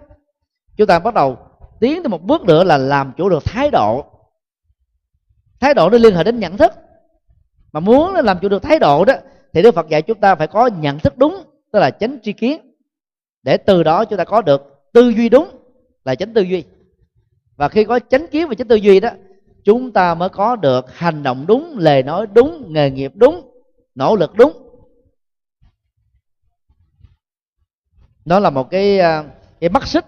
chúng 0.78 0.88
ta 0.88 1.00
bắt 1.00 1.14
đầu 1.14 1.38
tiến 1.80 2.04
tới 2.04 2.10
một 2.10 2.24
bước 2.24 2.42
nữa 2.42 2.64
là 2.64 2.78
làm 2.78 3.12
chủ 3.18 3.30
được 3.30 3.46
thái 3.46 3.70
độ. 3.72 4.06
Thái 5.60 5.74
độ 5.74 5.90
nó 5.90 5.98
liên 5.98 6.16
hệ 6.16 6.24
đến 6.24 6.40
nhận 6.40 6.58
thức. 6.58 6.72
Mà 7.72 7.80
muốn 7.80 8.14
làm 8.14 8.40
chủ 8.42 8.50
được 8.50 8.64
thái 8.64 8.80
độ 8.80 9.06
đó, 9.06 9.14
thì 9.54 9.62
đức 9.62 9.76
phật 9.76 9.90
dạy 9.90 10.02
chúng 10.02 10.20
ta 10.20 10.36
phải 10.36 10.48
có 10.48 10.68
nhận 10.68 11.00
thức 11.00 11.18
đúng, 11.18 11.44
tức 11.72 11.80
là 11.80 11.92
chánh 11.92 12.18
tri 12.24 12.34
kiến. 12.34 12.76
Để 13.44 13.58
từ 13.58 13.84
đó 13.84 14.06
chúng 14.06 14.18
ta 14.18 14.24
có 14.24 14.42
được 14.42 14.62
tư 14.94 15.10
duy 15.10 15.30
đúng 15.30 15.50
là 16.06 16.16
chánh 16.16 16.34
tư 16.34 16.42
duy. 16.42 16.64
Và 17.56 17.70
khi 17.70 17.84
có 17.84 18.00
chánh 18.00 18.28
kiến 18.28 18.48
và 18.48 18.56
chánh 18.56 18.68
tư 18.68 18.76
duy 18.76 19.00
đó, 19.00 19.10
chúng 19.64 19.92
ta 19.92 20.16
mới 20.16 20.30
có 20.30 20.56
được 20.56 20.98
hành 20.98 21.24
động 21.24 21.46
đúng, 21.48 21.78
lời 21.78 22.04
nói 22.04 22.28
đúng, 22.34 22.74
nghề 22.74 22.92
nghiệp 22.92 23.12
đúng, 23.16 23.52
nỗ 23.96 24.16
lực 24.16 24.34
đúng. 24.36 24.65
Đó 28.26 28.40
là 28.40 28.50
một 28.50 28.70
cái 28.72 29.00
à, 29.00 29.24
cái 29.60 29.70
mắt 29.70 29.88
xích 29.88 30.06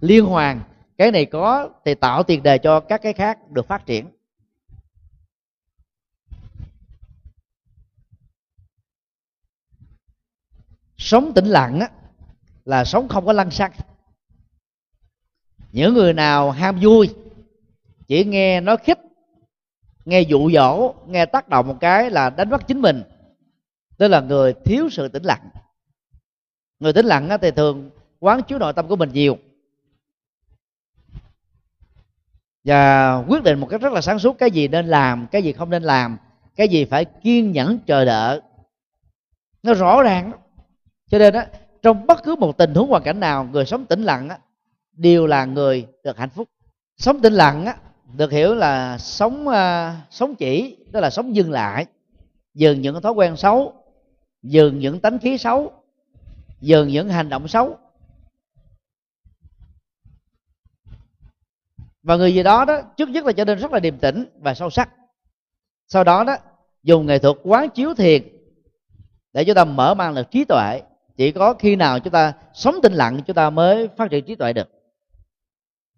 liên 0.00 0.24
hoàn. 0.24 0.60
Cái 0.98 1.10
này 1.10 1.26
có 1.26 1.68
thì 1.84 1.94
tạo 1.94 2.22
tiền 2.22 2.42
đề 2.42 2.58
cho 2.58 2.80
các 2.80 3.02
cái 3.02 3.12
khác 3.12 3.50
được 3.50 3.68
phát 3.68 3.86
triển. 3.86 4.06
Sống 10.96 11.32
tĩnh 11.34 11.46
lặng 11.46 11.80
á, 11.80 11.88
là 12.64 12.84
sống 12.84 13.08
không 13.08 13.26
có 13.26 13.32
lăng 13.32 13.50
xăng. 13.50 13.72
Những 15.72 15.94
người 15.94 16.12
nào 16.12 16.50
ham 16.50 16.78
vui, 16.82 17.14
chỉ 18.08 18.24
nghe 18.24 18.60
nói 18.60 18.76
khích, 18.76 18.98
nghe 20.04 20.20
dụ 20.20 20.50
dỗ, 20.50 20.94
nghe 21.06 21.26
tác 21.26 21.48
động 21.48 21.68
một 21.68 21.76
cái 21.80 22.10
là 22.10 22.30
đánh 22.30 22.50
mất 22.50 22.66
chính 22.66 22.80
mình. 22.80 23.02
Tức 23.96 24.08
là 24.08 24.20
người 24.20 24.54
thiếu 24.64 24.88
sự 24.90 25.08
tĩnh 25.08 25.22
lặng 25.22 25.50
người 26.80 26.92
tĩnh 26.92 27.06
lặng 27.06 27.28
thì 27.42 27.50
thường 27.50 27.90
quán 28.20 28.42
chiếu 28.42 28.58
nội 28.58 28.72
tâm 28.72 28.88
của 28.88 28.96
mình 28.96 29.10
nhiều. 29.12 29.38
Và 32.64 33.14
quyết 33.28 33.42
định 33.42 33.60
một 33.60 33.66
cách 33.70 33.80
rất 33.80 33.92
là 33.92 34.00
sáng 34.00 34.18
suốt 34.18 34.38
cái 34.38 34.50
gì 34.50 34.68
nên 34.68 34.86
làm 34.86 35.26
cái 35.26 35.42
gì 35.42 35.52
không 35.52 35.70
nên 35.70 35.82
làm 35.82 36.18
cái 36.56 36.68
gì 36.68 36.84
phải 36.84 37.04
kiên 37.04 37.52
nhẫn 37.52 37.78
chờ 37.86 38.04
đợi. 38.04 38.40
Nó 39.62 39.74
rõ 39.74 40.02
ràng 40.02 40.32
cho 41.10 41.18
nên 41.18 41.34
á 41.34 41.46
trong 41.82 42.06
bất 42.06 42.22
cứ 42.22 42.36
một 42.36 42.58
tình 42.58 42.74
huống 42.74 42.90
hoàn 42.90 43.02
cảnh 43.02 43.20
nào 43.20 43.44
người 43.44 43.66
sống 43.66 43.86
tĩnh 43.86 44.02
lặng 44.02 44.28
á 44.28 44.38
đều 44.92 45.26
là 45.26 45.44
người 45.44 45.86
được 46.04 46.18
hạnh 46.18 46.30
phúc. 46.30 46.48
Sống 46.96 47.20
tĩnh 47.20 47.32
lặng 47.32 47.66
á 47.66 47.76
được 48.16 48.32
hiểu 48.32 48.54
là 48.54 48.98
sống 48.98 49.48
uh, 49.48 49.54
sống 50.10 50.34
chỉ 50.34 50.76
đó 50.92 51.00
là 51.00 51.10
sống 51.10 51.36
dừng 51.36 51.50
lại 51.50 51.86
dừng 52.54 52.80
những 52.80 53.00
thói 53.00 53.12
quen 53.12 53.36
xấu 53.36 53.72
dừng 54.42 54.78
những 54.78 55.00
tánh 55.00 55.18
khí 55.18 55.38
xấu 55.38 55.72
dần 56.60 56.88
những 56.88 57.08
hành 57.08 57.28
động 57.28 57.48
xấu. 57.48 57.78
Và 62.02 62.16
người 62.16 62.34
gì 62.34 62.42
đó 62.42 62.64
đó, 62.64 62.82
trước 62.96 63.08
nhất 63.08 63.24
là 63.24 63.32
trở 63.32 63.44
nên 63.44 63.58
rất 63.58 63.72
là 63.72 63.80
điềm 63.80 63.98
tĩnh 63.98 64.24
và 64.40 64.54
sâu 64.54 64.70
sắc. 64.70 64.90
Sau 65.86 66.04
đó 66.04 66.24
đó, 66.24 66.36
dùng 66.82 67.06
nghệ 67.06 67.18
thuật 67.18 67.36
quán 67.42 67.70
chiếu 67.70 67.94
thiền 67.94 68.22
để 69.32 69.44
chúng 69.44 69.54
ta 69.54 69.64
mở 69.64 69.94
mang 69.94 70.14
được 70.14 70.30
trí 70.30 70.44
tuệ. 70.44 70.82
Chỉ 71.16 71.32
có 71.32 71.54
khi 71.54 71.76
nào 71.76 72.00
chúng 72.00 72.12
ta 72.12 72.32
sống 72.54 72.74
tĩnh 72.82 72.92
lặng, 72.92 73.20
chúng 73.26 73.34
ta 73.34 73.50
mới 73.50 73.88
phát 73.96 74.10
triển 74.10 74.24
trí 74.24 74.34
tuệ 74.34 74.52
được. 74.52 74.68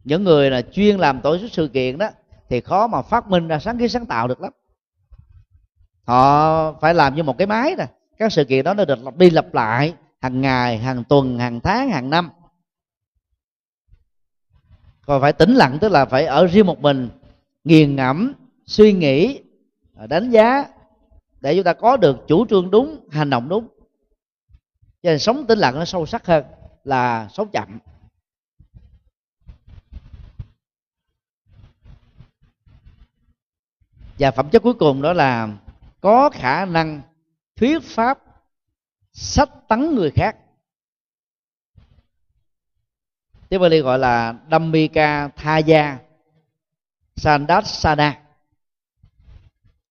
Những 0.05 0.25
người 0.25 0.51
là 0.51 0.63
chuyên 0.63 0.97
làm 0.97 1.21
tổ 1.21 1.39
chức 1.39 1.53
sự 1.53 1.69
kiện 1.69 1.99
đó, 1.99 2.11
thì 2.49 2.61
khó 2.61 2.87
mà 2.87 3.03
phát 3.03 3.29
minh 3.29 3.49
ra 3.49 3.59
sáng 3.59 3.79
kiến 3.79 3.89
sáng 3.89 4.07
tạo 4.07 4.29
được 4.29 4.41
lắm. 4.41 4.53
Họ 6.07 6.73
phải 6.73 6.95
làm 6.95 7.15
như 7.15 7.23
một 7.23 7.39
cái 7.39 7.47
máy 7.47 7.75
nè. 7.79 7.87
Các 8.19 8.33
sự 8.33 8.45
kiện 8.45 8.65
đó 8.65 8.75
nó 8.75 8.85
được 8.85 8.99
lặp 9.05 9.17
đi 9.17 9.31
lặp 9.31 9.55
lại 9.55 9.95
hàng 10.23 10.41
ngày, 10.41 10.79
hàng 10.79 11.05
tuần, 11.05 11.39
hàng 11.39 11.61
tháng, 11.61 11.91
hàng 11.91 12.11
năm. 12.11 12.31
Còn 15.07 15.21
phải 15.21 15.33
tĩnh 15.33 15.55
lặng, 15.55 15.79
tức 15.81 15.89
là 15.89 16.05
phải 16.05 16.27
ở 16.27 16.47
riêng 16.47 16.67
một 16.67 16.81
mình, 16.81 17.09
nghiền 17.65 17.97
ngẫm, 17.97 18.33
suy 18.67 18.93
nghĩ 18.93 19.43
à, 19.97 20.07
đánh 20.07 20.31
giá 20.31 20.65
để 21.41 21.55
chúng 21.55 21.65
ta 21.65 21.73
có 21.73 21.97
được 21.97 22.17
chủ 22.29 22.47
trương 22.47 22.71
đúng, 22.71 23.09
hành 23.11 23.31
động 23.31 23.49
đúng. 23.49 23.69
Cho 25.03 25.11
nên 25.11 25.19
sống 25.19 25.47
tĩnh 25.47 25.59
lặng 25.59 25.75
nó 25.75 25.85
sâu 25.85 26.07
sắc 26.07 26.27
hơn 26.27 26.45
là 26.85 27.29
sống 27.33 27.49
chậm. 27.53 27.79
Và 34.19 34.31
phẩm 34.31 34.51
chất 34.51 34.63
cuối 34.63 34.75
cùng 34.75 35.03
đó 35.03 35.13
là 35.13 35.49
có 36.01 36.31
khả 36.31 36.65
năng 36.65 37.03
thuyết 37.57 37.83
pháp 37.83 38.19
sách 39.13 39.51
tấn 39.69 39.95
người 39.95 40.11
khác. 40.11 40.37
Tiếng 43.49 43.61
Bali 43.61 43.81
gọi 43.81 43.99
là 43.99 44.35
Dhammika 44.51 45.29
Thaya 45.29 45.99
Sandasana 47.17 48.23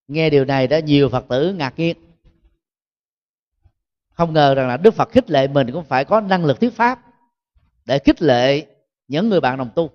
nghe 0.08 0.30
điều 0.30 0.44
này 0.44 0.66
đã 0.66 0.80
nhiều 0.80 1.08
Phật 1.08 1.24
tử 1.28 1.54
ngạc 1.54 1.74
nhiên. 1.76 1.96
Không 4.12 4.32
ngờ 4.32 4.54
rằng 4.54 4.68
là 4.68 4.76
Đức 4.76 4.94
Phật 4.94 5.10
khích 5.10 5.30
lệ 5.30 5.48
mình 5.48 5.72
cũng 5.72 5.84
phải 5.84 6.04
có 6.04 6.20
năng 6.20 6.44
lực 6.44 6.60
thuyết 6.60 6.76
pháp 6.76 7.00
để 7.84 7.98
khích 7.98 8.22
lệ 8.22 8.66
những 9.08 9.28
người 9.28 9.40
bạn 9.40 9.58
đồng 9.58 9.70
tu. 9.74 9.90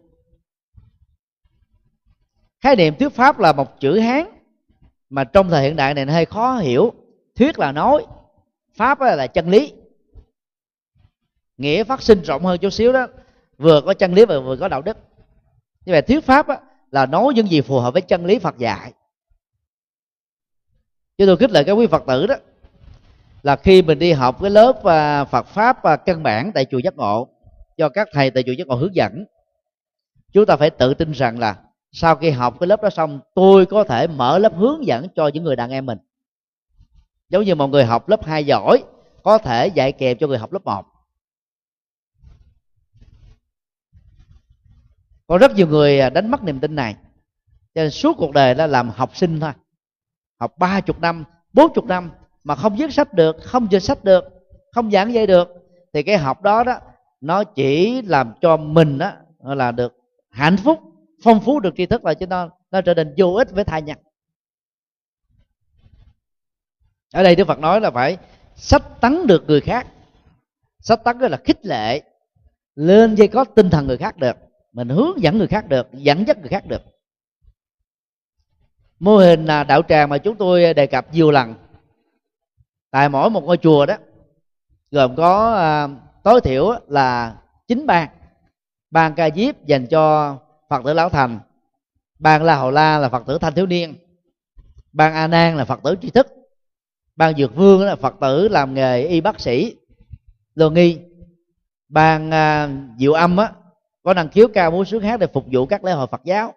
Khái 2.59 2.75
niệm 2.75 2.95
thuyết 2.99 3.09
pháp 3.09 3.39
là 3.39 3.53
một 3.53 3.79
chữ 3.79 3.99
hán 3.99 4.25
mà 5.09 5.23
trong 5.23 5.49
thời 5.49 5.63
hiện 5.63 5.75
đại 5.75 5.93
này 5.93 6.05
nó 6.05 6.13
hơi 6.13 6.25
khó 6.25 6.57
hiểu, 6.57 6.93
thuyết 7.35 7.59
là 7.59 7.71
nói 7.71 8.05
pháp 8.77 9.01
là 9.01 9.27
chân 9.27 9.49
lý. 9.49 9.73
Nghĩa 11.57 11.83
phát 11.83 12.01
sinh 12.01 12.21
rộng 12.21 12.45
hơn 12.45 12.59
chút 12.59 12.69
xíu 12.69 12.93
đó, 12.93 13.07
vừa 13.57 13.81
có 13.81 13.93
chân 13.93 14.13
lý 14.13 14.25
và 14.25 14.39
vừa 14.39 14.57
có 14.57 14.67
đạo 14.67 14.81
đức. 14.81 14.97
Như 15.85 15.93
vậy 15.93 16.01
thuyết 16.01 16.25
pháp 16.25 16.47
là 16.91 17.05
nói 17.05 17.33
những 17.35 17.47
gì 17.47 17.61
phù 17.61 17.79
hợp 17.79 17.93
với 17.93 18.01
chân 18.01 18.25
lý 18.25 18.39
phật 18.39 18.57
dạy. 18.57 18.93
Chứ 21.17 21.25
tôi 21.25 21.37
khích 21.37 21.51
lệ 21.51 21.63
các 21.63 21.71
quý 21.71 21.87
phật 21.87 22.03
tử 22.07 22.27
đó, 22.27 22.35
là 23.43 23.55
khi 23.55 23.81
mình 23.81 23.99
đi 23.99 24.11
học 24.11 24.41
cái 24.41 24.49
lớp 24.49 24.83
à, 24.83 25.25
Phật 25.25 25.47
pháp 25.47 25.83
à, 25.83 25.95
căn 25.95 26.23
bản 26.23 26.51
tại 26.53 26.65
chùa 26.65 26.77
Giác 26.77 26.95
Ngộ, 26.95 27.27
do 27.77 27.89
các 27.89 28.07
thầy 28.13 28.31
tại 28.31 28.43
chùa 28.43 28.51
Giác 28.51 28.67
Ngộ 28.67 28.75
hướng 28.75 28.95
dẫn, 28.95 29.25
chúng 30.33 30.45
ta 30.45 30.55
phải 30.55 30.69
tự 30.69 30.93
tin 30.93 31.11
rằng 31.11 31.39
là 31.39 31.55
sau 31.91 32.15
khi 32.15 32.29
học 32.29 32.55
cái 32.59 32.67
lớp 32.67 32.83
đó 32.83 32.89
xong, 32.89 33.19
tôi 33.35 33.65
có 33.65 33.83
thể 33.83 34.07
mở 34.07 34.39
lớp 34.39 34.55
hướng 34.55 34.85
dẫn 34.85 35.07
cho 35.15 35.27
những 35.27 35.43
người 35.43 35.55
đàn 35.55 35.71
em 35.71 35.85
mình 35.85 35.97
giống 37.29 37.43
như 37.43 37.55
một 37.55 37.67
người 37.67 37.85
học 37.85 38.09
lớp 38.09 38.25
2 38.25 38.45
giỏi, 38.45 38.83
có 39.23 39.37
thể 39.37 39.67
dạy 39.67 39.91
kèm 39.91 40.17
cho 40.17 40.27
người 40.27 40.37
học 40.37 40.53
lớp 40.53 40.65
1 40.65 40.85
có 45.27 45.37
rất 45.37 45.55
nhiều 45.55 45.67
người 45.67 45.99
à, 45.99 46.09
đánh 46.09 46.31
mất 46.31 46.43
niềm 46.43 46.59
tin 46.59 46.75
này. 46.75 46.95
Cho 47.75 47.81
nên 47.81 47.91
suốt 47.91 48.17
cuộc 48.17 48.31
đời 48.31 48.53
đã 48.53 48.67
làm 48.67 48.89
học 48.89 49.15
sinh 49.15 49.39
thôi. 49.39 49.51
Học 50.39 50.57
ba 50.57 50.81
chục 50.81 50.99
năm, 50.99 51.23
bốn 51.53 51.73
chục 51.73 51.85
năm 51.85 52.11
mà 52.43 52.55
không 52.55 52.75
viết 52.75 52.93
sách 52.93 53.13
được, 53.13 53.35
không 53.43 53.67
dịch 53.71 53.79
sách 53.79 54.03
được, 54.03 54.23
không 54.71 54.91
giảng 54.91 55.13
dạy 55.13 55.27
được, 55.27 55.49
thì 55.93 56.03
cái 56.03 56.17
học 56.17 56.41
đó 56.41 56.63
đó, 56.63 56.79
nó 57.21 57.43
chỉ 57.43 58.01
làm 58.01 58.33
cho 58.41 58.57
mình 58.57 58.97
đó 58.97 59.11
là 59.41 59.71
được 59.71 59.93
hạnh 60.29 60.57
phúc, 60.57 60.79
phong 61.23 61.39
phú 61.39 61.59
được 61.59 61.73
tri 61.77 61.85
thức 61.85 62.05
là 62.05 62.13
cho 62.13 62.25
nó 62.25 62.49
nó 62.71 62.81
trở 62.81 62.93
nên 62.93 63.13
vô 63.17 63.33
ích 63.33 63.51
với 63.51 63.63
thai 63.63 63.81
nhân 63.81 63.97
ở 67.13 67.23
đây 67.23 67.35
đức 67.35 67.47
phật 67.47 67.59
nói 67.59 67.81
là 67.81 67.91
phải 67.91 68.17
sách 68.55 68.83
tấn 69.01 69.27
được 69.27 69.43
người 69.47 69.61
khác. 69.61 69.87
Sách 70.79 70.99
tấn 71.03 71.17
là 71.17 71.37
khích 71.45 71.65
lệ 71.65 72.01
lên 72.75 73.15
dây 73.15 73.27
có 73.27 73.43
tinh 73.43 73.69
thần 73.69 73.87
người 73.87 73.97
khác 73.97 74.17
được 74.17 74.37
mình 74.77 74.89
hướng 74.89 75.21
dẫn 75.21 75.37
người 75.37 75.47
khác 75.47 75.69
được 75.69 75.87
dẫn 75.93 76.27
dắt 76.27 76.37
người 76.37 76.49
khác 76.49 76.65
được. 76.67 76.81
Mô 78.99 79.17
hình 79.17 79.45
là 79.45 79.63
đạo 79.63 79.81
tràng 79.89 80.09
mà 80.09 80.17
chúng 80.17 80.35
tôi 80.35 80.73
đề 80.73 80.87
cập 80.87 81.13
nhiều 81.13 81.31
lần. 81.31 81.55
Tại 82.91 83.09
mỗi 83.09 83.29
một 83.29 83.43
ngôi 83.43 83.57
chùa 83.57 83.85
đó 83.85 83.95
gồm 84.91 85.15
có 85.15 85.55
à, 85.55 85.87
tối 86.23 86.41
thiểu 86.41 86.73
là 86.87 87.35
chín 87.67 87.85
ban. 87.87 88.09
Ban 88.91 89.15
ca 89.15 89.29
diếp 89.35 89.65
dành 89.65 89.87
cho 89.87 90.35
phật 90.69 90.81
tử 90.85 90.93
lão 90.93 91.09
thành. 91.09 91.39
Ban 92.19 92.43
la 92.43 92.55
hầu 92.55 92.71
la 92.71 92.97
là 92.97 93.09
phật 93.09 93.23
tử 93.27 93.37
thanh 93.37 93.53
thiếu 93.53 93.65
niên. 93.65 93.95
Ban 94.93 95.13
a 95.13 95.27
nan 95.27 95.57
là 95.57 95.65
phật 95.65 95.79
tử 95.83 95.95
tri 96.01 96.09
thức 96.09 96.27
ban 97.17 97.37
dược 97.37 97.55
vương 97.55 97.81
là 97.81 97.95
phật 97.95 98.15
tử 98.21 98.47
làm 98.47 98.73
nghề 98.73 99.07
y 99.07 99.21
bác 99.21 99.39
sĩ. 99.39 99.75
Lô 100.55 100.69
nghi 100.69 100.99
ban 101.89 102.31
à, 102.31 102.69
diệu 102.99 103.13
âm 103.13 103.37
á 103.37 103.51
có 104.03 104.13
năng 104.13 104.29
khiếu 104.29 104.47
cao 104.53 104.71
múa 104.71 104.83
sướng 104.83 105.03
hát 105.03 105.19
để 105.19 105.27
phục 105.27 105.45
vụ 105.51 105.65
các 105.65 105.83
lễ 105.83 105.91
hội 105.91 106.07
phật 106.07 106.21
giáo. 106.23 106.53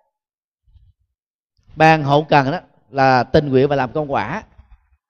Ban 1.77 2.05
hậu 2.05 2.25
cần 2.25 2.51
đó 2.51 2.61
là 2.91 3.23
tình 3.23 3.49
nguyện 3.49 3.69
và 3.69 3.77
làm 3.77 3.93
công 3.93 4.13
quả. 4.13 4.45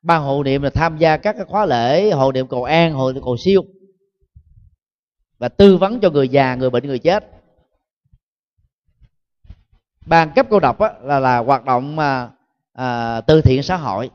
Ban 0.03 0.23
hộ 0.23 0.43
niệm 0.43 0.63
là 0.63 0.71
tham 0.71 0.99
gia 0.99 1.17
các 1.17 1.37
khóa 1.49 1.67
lễ 1.67 2.11
hộ 2.11 2.33
niệm 2.33 2.47
cầu 2.47 2.65
an 2.65 2.93
hộ 2.93 3.13
niệm 3.13 3.23
cầu 3.25 3.37
siêu. 3.37 3.63
Và 5.39 5.49
tư 5.49 5.77
vấn 5.77 6.01
cho 6.01 6.11
người 6.11 6.29
già 6.29 6.55
người 6.55 6.71
bệnh 6.71 6.87
người 6.87 6.99
chết. 6.99 7.31
Ban 10.07 10.33
cấp 10.35 10.47
cô 10.51 10.61
độc 10.61 10.79
á, 10.79 10.93
là 11.03 11.21
là 11.21 11.39
hoạt 11.39 11.65
động 11.65 11.99
à, 11.99 12.31
à 12.73 13.21
từ 13.21 13.43
thiện 13.43 13.63
xã 13.63 13.77
hội 13.77 14.11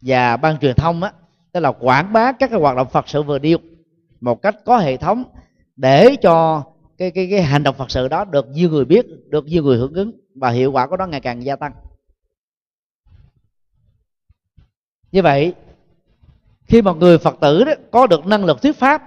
và 0.00 0.36
ban 0.36 0.58
truyền 0.58 0.76
thông 0.76 1.02
á, 1.02 1.12
tức 1.52 1.60
là 1.60 1.72
quảng 1.72 2.12
bá 2.12 2.32
các 2.32 2.50
cái 2.50 2.60
hoạt 2.60 2.76
động 2.76 2.88
phật 2.90 3.08
sự 3.08 3.22
vừa 3.22 3.38
điêu 3.38 3.58
một 4.20 4.42
cách 4.42 4.56
có 4.64 4.78
hệ 4.78 4.96
thống 4.96 5.24
để 5.76 6.16
cho 6.22 6.64
cái 6.98 7.10
cái 7.10 7.28
cái 7.30 7.42
hành 7.42 7.62
động 7.62 7.74
phật 7.78 7.90
sự 7.90 8.08
đó 8.08 8.24
được 8.24 8.48
nhiều 8.48 8.70
người 8.70 8.84
biết, 8.84 9.06
được 9.28 9.46
nhiều 9.46 9.62
người 9.62 9.78
hưởng 9.78 9.94
ứng 9.94 10.12
và 10.34 10.50
hiệu 10.50 10.72
quả 10.72 10.86
của 10.86 10.96
nó 10.96 11.06
ngày 11.06 11.20
càng 11.20 11.44
gia 11.44 11.56
tăng. 11.56 11.72
Như 15.12 15.22
vậy, 15.22 15.54
khi 16.64 16.82
một 16.82 16.96
người 16.96 17.18
phật 17.18 17.36
tử 17.40 17.64
đó 17.64 17.72
có 17.90 18.06
được 18.06 18.26
năng 18.26 18.44
lực 18.44 18.62
thuyết 18.62 18.76
pháp 18.76 19.02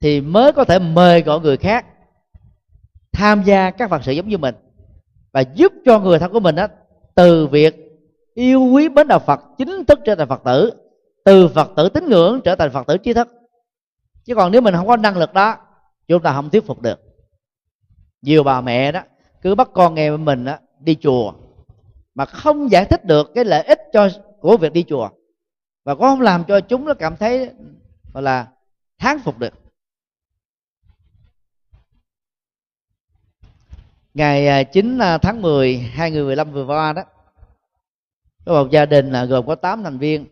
thì 0.00 0.20
mới 0.20 0.52
có 0.52 0.64
thể 0.64 0.78
mời 0.78 1.22
gọi 1.22 1.40
người 1.40 1.56
khác 1.56 1.86
tham 3.12 3.42
gia 3.42 3.70
các 3.70 3.90
phật 3.90 4.04
sự 4.04 4.12
giống 4.12 4.28
như 4.28 4.38
mình 4.38 4.54
và 5.32 5.40
giúp 5.40 5.72
cho 5.84 5.98
người 5.98 6.18
thân 6.18 6.32
của 6.32 6.40
mình 6.40 6.54
đó 6.54 6.66
từ 7.14 7.46
việc 7.46 7.83
yêu 8.34 8.62
quý 8.72 8.88
bến 8.88 9.08
đạo 9.08 9.18
phật 9.18 9.40
chính 9.58 9.84
thức 9.84 9.98
trở 10.04 10.14
thành 10.14 10.28
phật 10.28 10.42
tử. 10.44 10.70
Từ 11.24 11.48
phật 11.48 11.72
tử 11.76 11.88
tín 11.88 12.08
ngưỡng 12.08 12.40
trở 12.44 12.56
thành 12.56 12.70
phật 12.72 12.86
tử 12.86 12.98
trí 12.98 13.12
thức. 13.12 13.28
Chứ 14.24 14.34
còn 14.34 14.52
nếu 14.52 14.60
mình 14.60 14.74
không 14.74 14.86
có 14.86 14.96
năng 14.96 15.16
lực 15.16 15.32
đó 15.32 15.56
chúng 16.08 16.22
ta 16.22 16.32
không 16.32 16.50
thuyết 16.50 16.66
phục 16.66 16.82
được. 16.82 17.00
Nhiều 18.22 18.42
bà 18.42 18.60
mẹ 18.60 18.92
đó 18.92 19.00
cứ 19.42 19.54
bắt 19.54 19.68
con 19.74 19.94
nghe 19.94 20.16
mình 20.16 20.44
đó, 20.44 20.56
đi 20.80 20.96
chùa 21.00 21.32
mà 22.14 22.24
không 22.24 22.70
giải 22.70 22.84
thích 22.84 23.04
được 23.04 23.30
cái 23.34 23.44
lợi 23.44 23.62
ích 23.62 23.80
cho 23.92 24.08
của 24.40 24.56
việc 24.56 24.72
đi 24.72 24.84
chùa. 24.88 25.10
Và 25.84 25.94
cũng 25.94 26.02
không 26.02 26.20
làm 26.20 26.44
cho 26.44 26.60
chúng 26.60 26.84
nó 26.84 26.94
cảm 26.94 27.16
thấy 27.16 27.50
gọi 28.12 28.22
là 28.22 28.48
thán 28.98 29.18
phục 29.24 29.38
được. 29.38 29.54
Ngày 34.14 34.48
à, 34.48 34.62
9 34.62 34.98
à, 34.98 35.18
tháng 35.18 35.42
10 35.42 35.78
2015 35.78 36.52
vừa 36.52 36.66
qua 36.66 36.92
đó 36.92 37.02
có 38.44 38.52
một 38.52 38.70
gia 38.70 38.86
đình 38.86 39.10
là 39.10 39.24
gồm 39.24 39.46
có 39.46 39.54
8 39.54 39.82
thành 39.82 39.98
viên. 39.98 40.26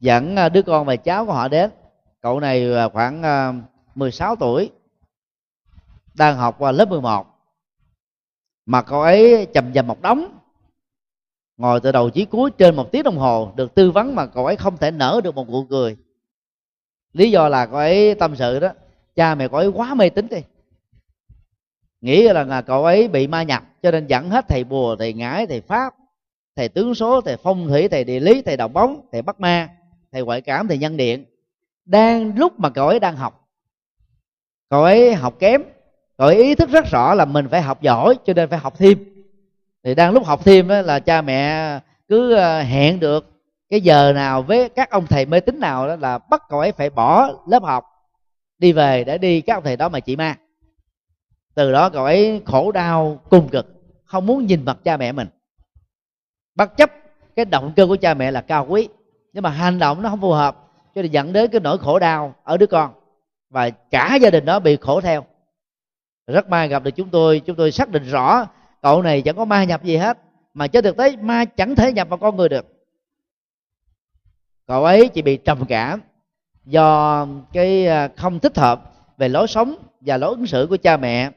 Dẫn 0.00 0.36
à, 0.36 0.48
đứa 0.48 0.62
con 0.62 0.86
và 0.86 0.96
cháu 0.96 1.26
của 1.26 1.32
họ 1.32 1.48
đến. 1.48 1.70
Cậu 2.20 2.40
này 2.40 2.70
khoảng 2.92 3.22
à, 3.22 3.52
16 3.94 4.36
tuổi 4.36 4.70
đang 6.14 6.36
học 6.36 6.56
qua 6.58 6.72
lớp 6.72 6.88
11 6.88 7.26
mà 8.66 8.82
cậu 8.82 9.02
ấy 9.02 9.46
chầm 9.54 9.72
chầm 9.72 9.86
một 9.86 10.02
đống 10.02 10.38
ngồi 11.56 11.80
từ 11.80 11.92
đầu 11.92 12.10
chí 12.10 12.24
cuối 12.24 12.50
trên 12.50 12.76
một 12.76 12.92
tiếng 12.92 13.02
đồng 13.02 13.18
hồ 13.18 13.52
được 13.56 13.74
tư 13.74 13.90
vấn 13.90 14.14
mà 14.14 14.26
cậu 14.26 14.46
ấy 14.46 14.56
không 14.56 14.76
thể 14.76 14.90
nở 14.90 15.20
được 15.24 15.34
một 15.34 15.50
nụ 15.50 15.64
cười. 15.64 15.96
Lý 17.12 17.30
do 17.30 17.48
là 17.48 17.66
cậu 17.66 17.76
ấy 17.76 18.14
tâm 18.14 18.36
sự 18.36 18.60
đó 18.60 18.68
cha 19.14 19.34
mẹ 19.34 19.48
cậu 19.48 19.58
ấy 19.60 19.68
quá 19.68 19.94
mê 19.94 20.08
tín 20.08 20.28
đi. 20.28 20.42
Nghĩ 22.00 22.28
là, 22.28 22.44
là 22.44 22.62
cậu 22.62 22.84
ấy 22.84 23.08
bị 23.08 23.26
ma 23.26 23.42
nhập 23.42 23.62
cho 23.82 23.90
nên 23.90 24.06
dẫn 24.06 24.30
hết 24.30 24.48
thầy 24.48 24.64
bùa 24.64 24.96
thầy 24.96 25.12
ngải 25.12 25.46
thầy 25.46 25.60
pháp 25.60 25.94
thầy 26.56 26.68
tướng 26.68 26.94
số, 26.94 27.20
thầy 27.20 27.36
phong 27.36 27.68
thủy, 27.68 27.88
thầy 27.88 28.04
địa 28.04 28.20
lý, 28.20 28.42
thầy 28.42 28.56
đọc 28.56 28.72
bóng, 28.72 29.00
thầy 29.12 29.22
bắt 29.22 29.40
ma, 29.40 29.68
thầy 30.12 30.22
ngoại 30.22 30.40
cảm, 30.40 30.68
thầy 30.68 30.78
nhân 30.78 30.96
điện. 30.96 31.24
Đang 31.84 32.38
lúc 32.38 32.60
mà 32.60 32.70
cậu 32.70 32.88
ấy 32.88 33.00
đang 33.00 33.16
học, 33.16 33.48
cậu 34.70 34.82
ấy 34.82 35.14
học 35.14 35.34
kém, 35.38 35.62
cậu 36.18 36.26
ấy 36.26 36.36
ý 36.36 36.54
thức 36.54 36.70
rất 36.70 36.84
rõ 36.90 37.14
là 37.14 37.24
mình 37.24 37.48
phải 37.48 37.62
học 37.62 37.82
giỏi 37.82 38.14
cho 38.24 38.32
nên 38.32 38.50
phải 38.50 38.58
học 38.58 38.74
thêm. 38.78 38.98
Thì 39.84 39.94
đang 39.94 40.12
lúc 40.12 40.24
học 40.26 40.44
thêm 40.44 40.68
đó 40.68 40.80
là 40.80 41.00
cha 41.00 41.22
mẹ 41.22 41.80
cứ 42.08 42.34
ờ, 42.34 42.62
hẹn 42.62 43.00
được 43.00 43.30
cái 43.70 43.80
giờ 43.80 44.12
nào 44.12 44.42
với 44.42 44.68
các 44.68 44.90
ông 44.90 45.06
thầy 45.06 45.26
mê 45.26 45.40
tín 45.40 45.60
nào 45.60 45.88
đó 45.88 45.96
là 45.96 46.18
bắt 46.18 46.42
cậu 46.48 46.60
ấy 46.60 46.72
phải 46.72 46.90
bỏ 46.90 47.30
lớp 47.48 47.62
học, 47.62 47.84
đi 48.58 48.72
về 48.72 49.04
để 49.04 49.18
đi 49.18 49.40
các 49.40 49.54
ông 49.54 49.64
thầy 49.64 49.76
đó 49.76 49.88
mà 49.88 50.00
chị 50.00 50.16
ma. 50.16 50.36
Từ 51.54 51.72
đó 51.72 51.90
cậu 51.90 52.04
ấy 52.04 52.42
khổ 52.44 52.72
đau, 52.72 53.20
cùng 53.30 53.48
cực, 53.48 53.66
không 54.04 54.26
muốn 54.26 54.46
nhìn 54.46 54.64
mặt 54.64 54.78
cha 54.84 54.96
mẹ 54.96 55.12
mình 55.12 55.28
bất 56.54 56.76
chấp 56.76 56.90
cái 57.36 57.44
động 57.44 57.72
cơ 57.76 57.86
của 57.86 57.96
cha 57.96 58.14
mẹ 58.14 58.30
là 58.30 58.40
cao 58.40 58.66
quý. 58.68 58.88
Nhưng 59.32 59.42
mà 59.42 59.50
hành 59.50 59.78
động 59.78 60.02
nó 60.02 60.08
không 60.08 60.20
phù 60.20 60.32
hợp, 60.32 60.56
cho 60.94 61.02
nên 61.02 61.10
dẫn 61.10 61.32
đến 61.32 61.50
cái 61.50 61.60
nỗi 61.60 61.78
khổ 61.78 61.98
đau 61.98 62.34
ở 62.44 62.56
đứa 62.56 62.66
con. 62.66 62.92
Và 63.50 63.70
cả 63.70 64.18
gia 64.22 64.30
đình 64.30 64.44
đó 64.44 64.60
bị 64.60 64.76
khổ 64.80 65.00
theo. 65.00 65.24
Rất 66.26 66.48
may 66.48 66.68
gặp 66.68 66.82
được 66.82 66.90
chúng 66.90 67.08
tôi 67.08 67.40
chúng 67.40 67.56
tôi 67.56 67.72
xác 67.72 67.88
định 67.88 68.04
rõ 68.04 68.46
cậu 68.82 69.02
này 69.02 69.22
chẳng 69.22 69.36
có 69.36 69.44
ma 69.44 69.64
nhập 69.64 69.84
gì 69.84 69.96
hết, 69.96 70.18
mà 70.54 70.66
trên 70.66 70.84
thực 70.84 70.96
tế 70.96 71.16
ma 71.16 71.44
chẳng 71.44 71.74
thể 71.74 71.92
nhập 71.92 72.08
vào 72.08 72.18
con 72.18 72.36
người 72.36 72.48
được. 72.48 72.66
Cậu 74.66 74.84
ấy 74.84 75.08
chỉ 75.08 75.22
bị 75.22 75.36
trầm 75.36 75.64
cảm 75.68 76.00
do 76.64 77.26
cái 77.52 77.86
à, 77.86 78.08
không 78.16 78.40
thích 78.40 78.58
hợp 78.58 78.92
về 79.18 79.28
lối 79.28 79.46
sống 79.46 79.74
và 80.00 80.16
lối 80.16 80.30
ứng 80.30 80.46
xử 80.46 80.66
của 80.70 80.76
cha 80.76 80.96
mẹ 80.96 81.30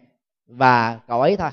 và 0.48 1.00
cậu 1.08 1.22
ấy 1.22 1.38
thôi. 1.38 1.50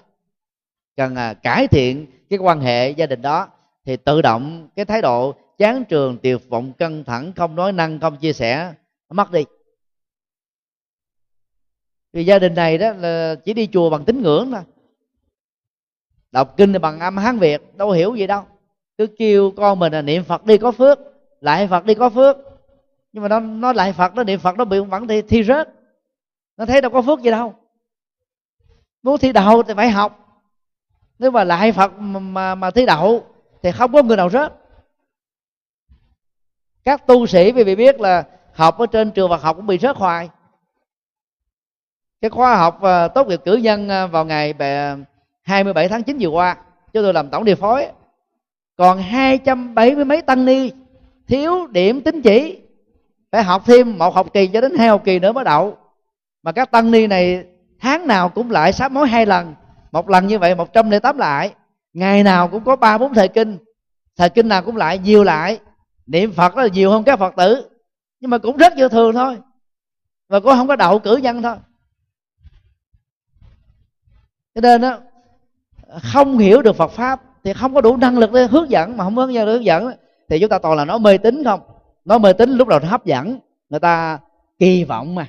Cần 0.96 1.14
à, 1.14 1.34
cải 1.34 1.68
thiện 1.68 2.06
cái 2.30 2.38
quan 2.38 2.60
hệ 2.60 2.90
gia 2.90 3.06
đình 3.06 3.22
đó 3.22 3.48
thì 3.84 3.96
tự 3.96 4.22
động 4.22 4.68
cái 4.76 4.84
thái 4.84 5.02
độ 5.02 5.34
chán 5.58 5.84
trường 5.84 6.18
tiều 6.18 6.38
vọng 6.48 6.72
căng 6.72 7.04
thẳng 7.04 7.32
không 7.36 7.54
nói 7.54 7.72
năng 7.72 8.00
không 8.00 8.16
chia 8.16 8.32
sẻ 8.32 8.74
mất 9.10 9.30
đi. 9.30 9.44
Vì 12.12 12.24
gia 12.24 12.38
đình 12.38 12.54
này 12.54 12.78
đó 12.78 12.92
là 12.92 13.34
chỉ 13.44 13.54
đi 13.54 13.68
chùa 13.72 13.90
bằng 13.90 14.04
tín 14.04 14.22
ngưỡng 14.22 14.50
thôi. 14.52 14.62
Đọc 16.32 16.56
kinh 16.56 16.72
thì 16.72 16.78
bằng 16.78 17.00
âm 17.00 17.16
hán 17.16 17.38
việt 17.38 17.76
đâu 17.76 17.90
hiểu 17.90 18.14
gì 18.14 18.26
đâu. 18.26 18.42
Cứ 18.98 19.06
kêu 19.06 19.52
con 19.56 19.78
mình 19.78 19.92
là 19.92 20.02
niệm 20.02 20.24
phật 20.24 20.44
đi 20.44 20.58
có 20.58 20.72
phước 20.72 20.98
lại 21.40 21.68
phật 21.68 21.84
đi 21.84 21.94
có 21.94 22.10
phước. 22.10 22.36
Nhưng 23.12 23.22
mà 23.22 23.28
nó 23.28 23.40
nó 23.40 23.72
lại 23.72 23.92
phật 23.92 24.14
nó 24.14 24.24
niệm 24.24 24.40
phật 24.40 24.56
nó 24.56 24.64
bị 24.64 24.80
vẫn 24.80 25.08
thi, 25.08 25.22
thi 25.22 25.42
rớt. 25.44 25.68
Nó 26.56 26.66
thấy 26.66 26.80
đâu 26.80 26.90
có 26.90 27.02
phước 27.02 27.20
gì 27.20 27.30
đâu. 27.30 27.54
Muốn 29.02 29.18
thi 29.18 29.32
đậu 29.32 29.62
thì 29.62 29.74
phải 29.76 29.90
học 29.90 30.23
nếu 31.18 31.30
mà 31.30 31.44
lại 31.44 31.72
phật 31.72 31.98
mà, 31.98 32.20
mà, 32.20 32.54
mà 32.54 32.70
thi 32.70 32.86
đậu 32.86 33.24
thì 33.62 33.72
không 33.72 33.92
có 33.92 34.02
người 34.02 34.16
nào 34.16 34.30
rớt. 34.30 34.52
Các 36.84 37.06
tu 37.06 37.26
sĩ 37.26 37.52
vì 37.52 37.64
bị 37.64 37.74
biết 37.74 38.00
là 38.00 38.24
học 38.52 38.78
ở 38.78 38.86
trên 38.86 39.10
trường 39.10 39.30
Phật 39.30 39.42
học 39.42 39.56
cũng 39.56 39.66
bị 39.66 39.78
rớt 39.78 39.96
hoài. 39.96 40.28
Cái 42.20 42.30
khóa 42.30 42.56
học 42.56 42.76
uh, 42.76 43.14
tốt 43.14 43.26
nghiệp 43.26 43.40
cử 43.44 43.56
nhân 43.56 43.88
uh, 44.04 44.12
vào 44.12 44.24
ngày 44.24 44.54
27 45.42 45.88
tháng 45.88 46.02
9 46.02 46.16
vừa 46.20 46.28
qua 46.28 46.56
chúng 46.92 47.02
tôi 47.02 47.12
làm 47.12 47.30
tổng 47.30 47.44
điều 47.44 47.56
phối. 47.56 47.86
Còn 48.76 48.98
hai 48.98 49.38
trăm 49.38 49.74
bảy 49.74 49.94
mươi 49.94 50.04
mấy 50.04 50.22
tăng 50.22 50.44
ni 50.44 50.70
thiếu 51.28 51.66
điểm 51.66 52.00
tín 52.00 52.22
chỉ. 52.22 52.60
Phải 53.32 53.42
học 53.42 53.62
thêm 53.66 53.98
một 53.98 54.14
học 54.14 54.32
kỳ 54.32 54.46
cho 54.46 54.60
đến 54.60 54.78
hai 54.78 54.88
học 54.88 55.02
kỳ 55.04 55.18
nữa 55.18 55.32
mới 55.32 55.44
đậu. 55.44 55.76
Mà 56.42 56.52
các 56.52 56.70
tăng 56.70 56.90
ni 56.90 57.06
này 57.06 57.44
tháng 57.80 58.06
nào 58.06 58.28
cũng 58.28 58.50
lại 58.50 58.72
sám 58.72 58.94
mối 58.94 59.08
hai 59.08 59.26
lần 59.26 59.54
một 59.94 60.10
lần 60.10 60.26
như 60.26 60.38
vậy, 60.38 60.54
một 60.54 60.72
trăm 60.72 60.90
lẻ 60.90 60.98
tám 60.98 61.18
lại. 61.18 61.54
Ngày 61.92 62.22
nào 62.22 62.48
cũng 62.48 62.64
có 62.64 62.76
ba, 62.76 62.98
bốn 62.98 63.14
thời 63.14 63.28
kinh. 63.28 63.58
Thời 64.16 64.30
kinh 64.30 64.48
nào 64.48 64.62
cũng 64.62 64.76
lại, 64.76 64.98
nhiều 64.98 65.24
lại. 65.24 65.58
Niệm 66.06 66.32
phật 66.32 66.56
là 66.56 66.66
nhiều 66.66 66.90
hơn 66.90 67.04
các 67.04 67.18
phật 67.18 67.36
tử. 67.36 67.68
Nhưng 68.20 68.30
mà 68.30 68.38
cũng 68.38 68.56
rất 68.56 68.72
vô 68.76 68.88
thường 68.88 69.14
thôi. 69.14 69.38
Và 70.28 70.40
cũng 70.40 70.52
không 70.52 70.68
có 70.68 70.76
đậu 70.76 70.98
cử 70.98 71.16
nhân 71.16 71.42
thôi. 71.42 71.56
Cho 74.54 74.60
nên 74.60 74.80
đó 74.80 74.98
không 76.12 76.38
hiểu 76.38 76.62
được 76.62 76.76
Phật 76.76 76.90
pháp 76.90 77.20
thì 77.44 77.52
không 77.52 77.74
có 77.74 77.80
đủ 77.80 77.96
năng 77.96 78.18
lực 78.18 78.32
để 78.32 78.46
hướng 78.46 78.70
dẫn. 78.70 78.96
Mà 78.96 79.04
không 79.04 79.16
hướng 79.16 79.34
dẫn 79.34 79.46
hướng 79.46 79.64
dẫn 79.64 79.92
thì 80.28 80.40
chúng 80.40 80.48
ta 80.48 80.58
toàn 80.58 80.76
là 80.76 80.84
nó 80.84 80.98
mê 80.98 81.18
tín 81.18 81.44
không? 81.44 81.60
Nó 82.04 82.18
mê 82.18 82.32
tín 82.32 82.50
lúc 82.50 82.68
đầu 82.68 82.78
nó 82.78 82.88
hấp 82.88 83.04
dẫn. 83.04 83.38
Người 83.68 83.80
ta 83.80 84.18
kỳ 84.58 84.84
vọng 84.84 85.14
mà. 85.14 85.26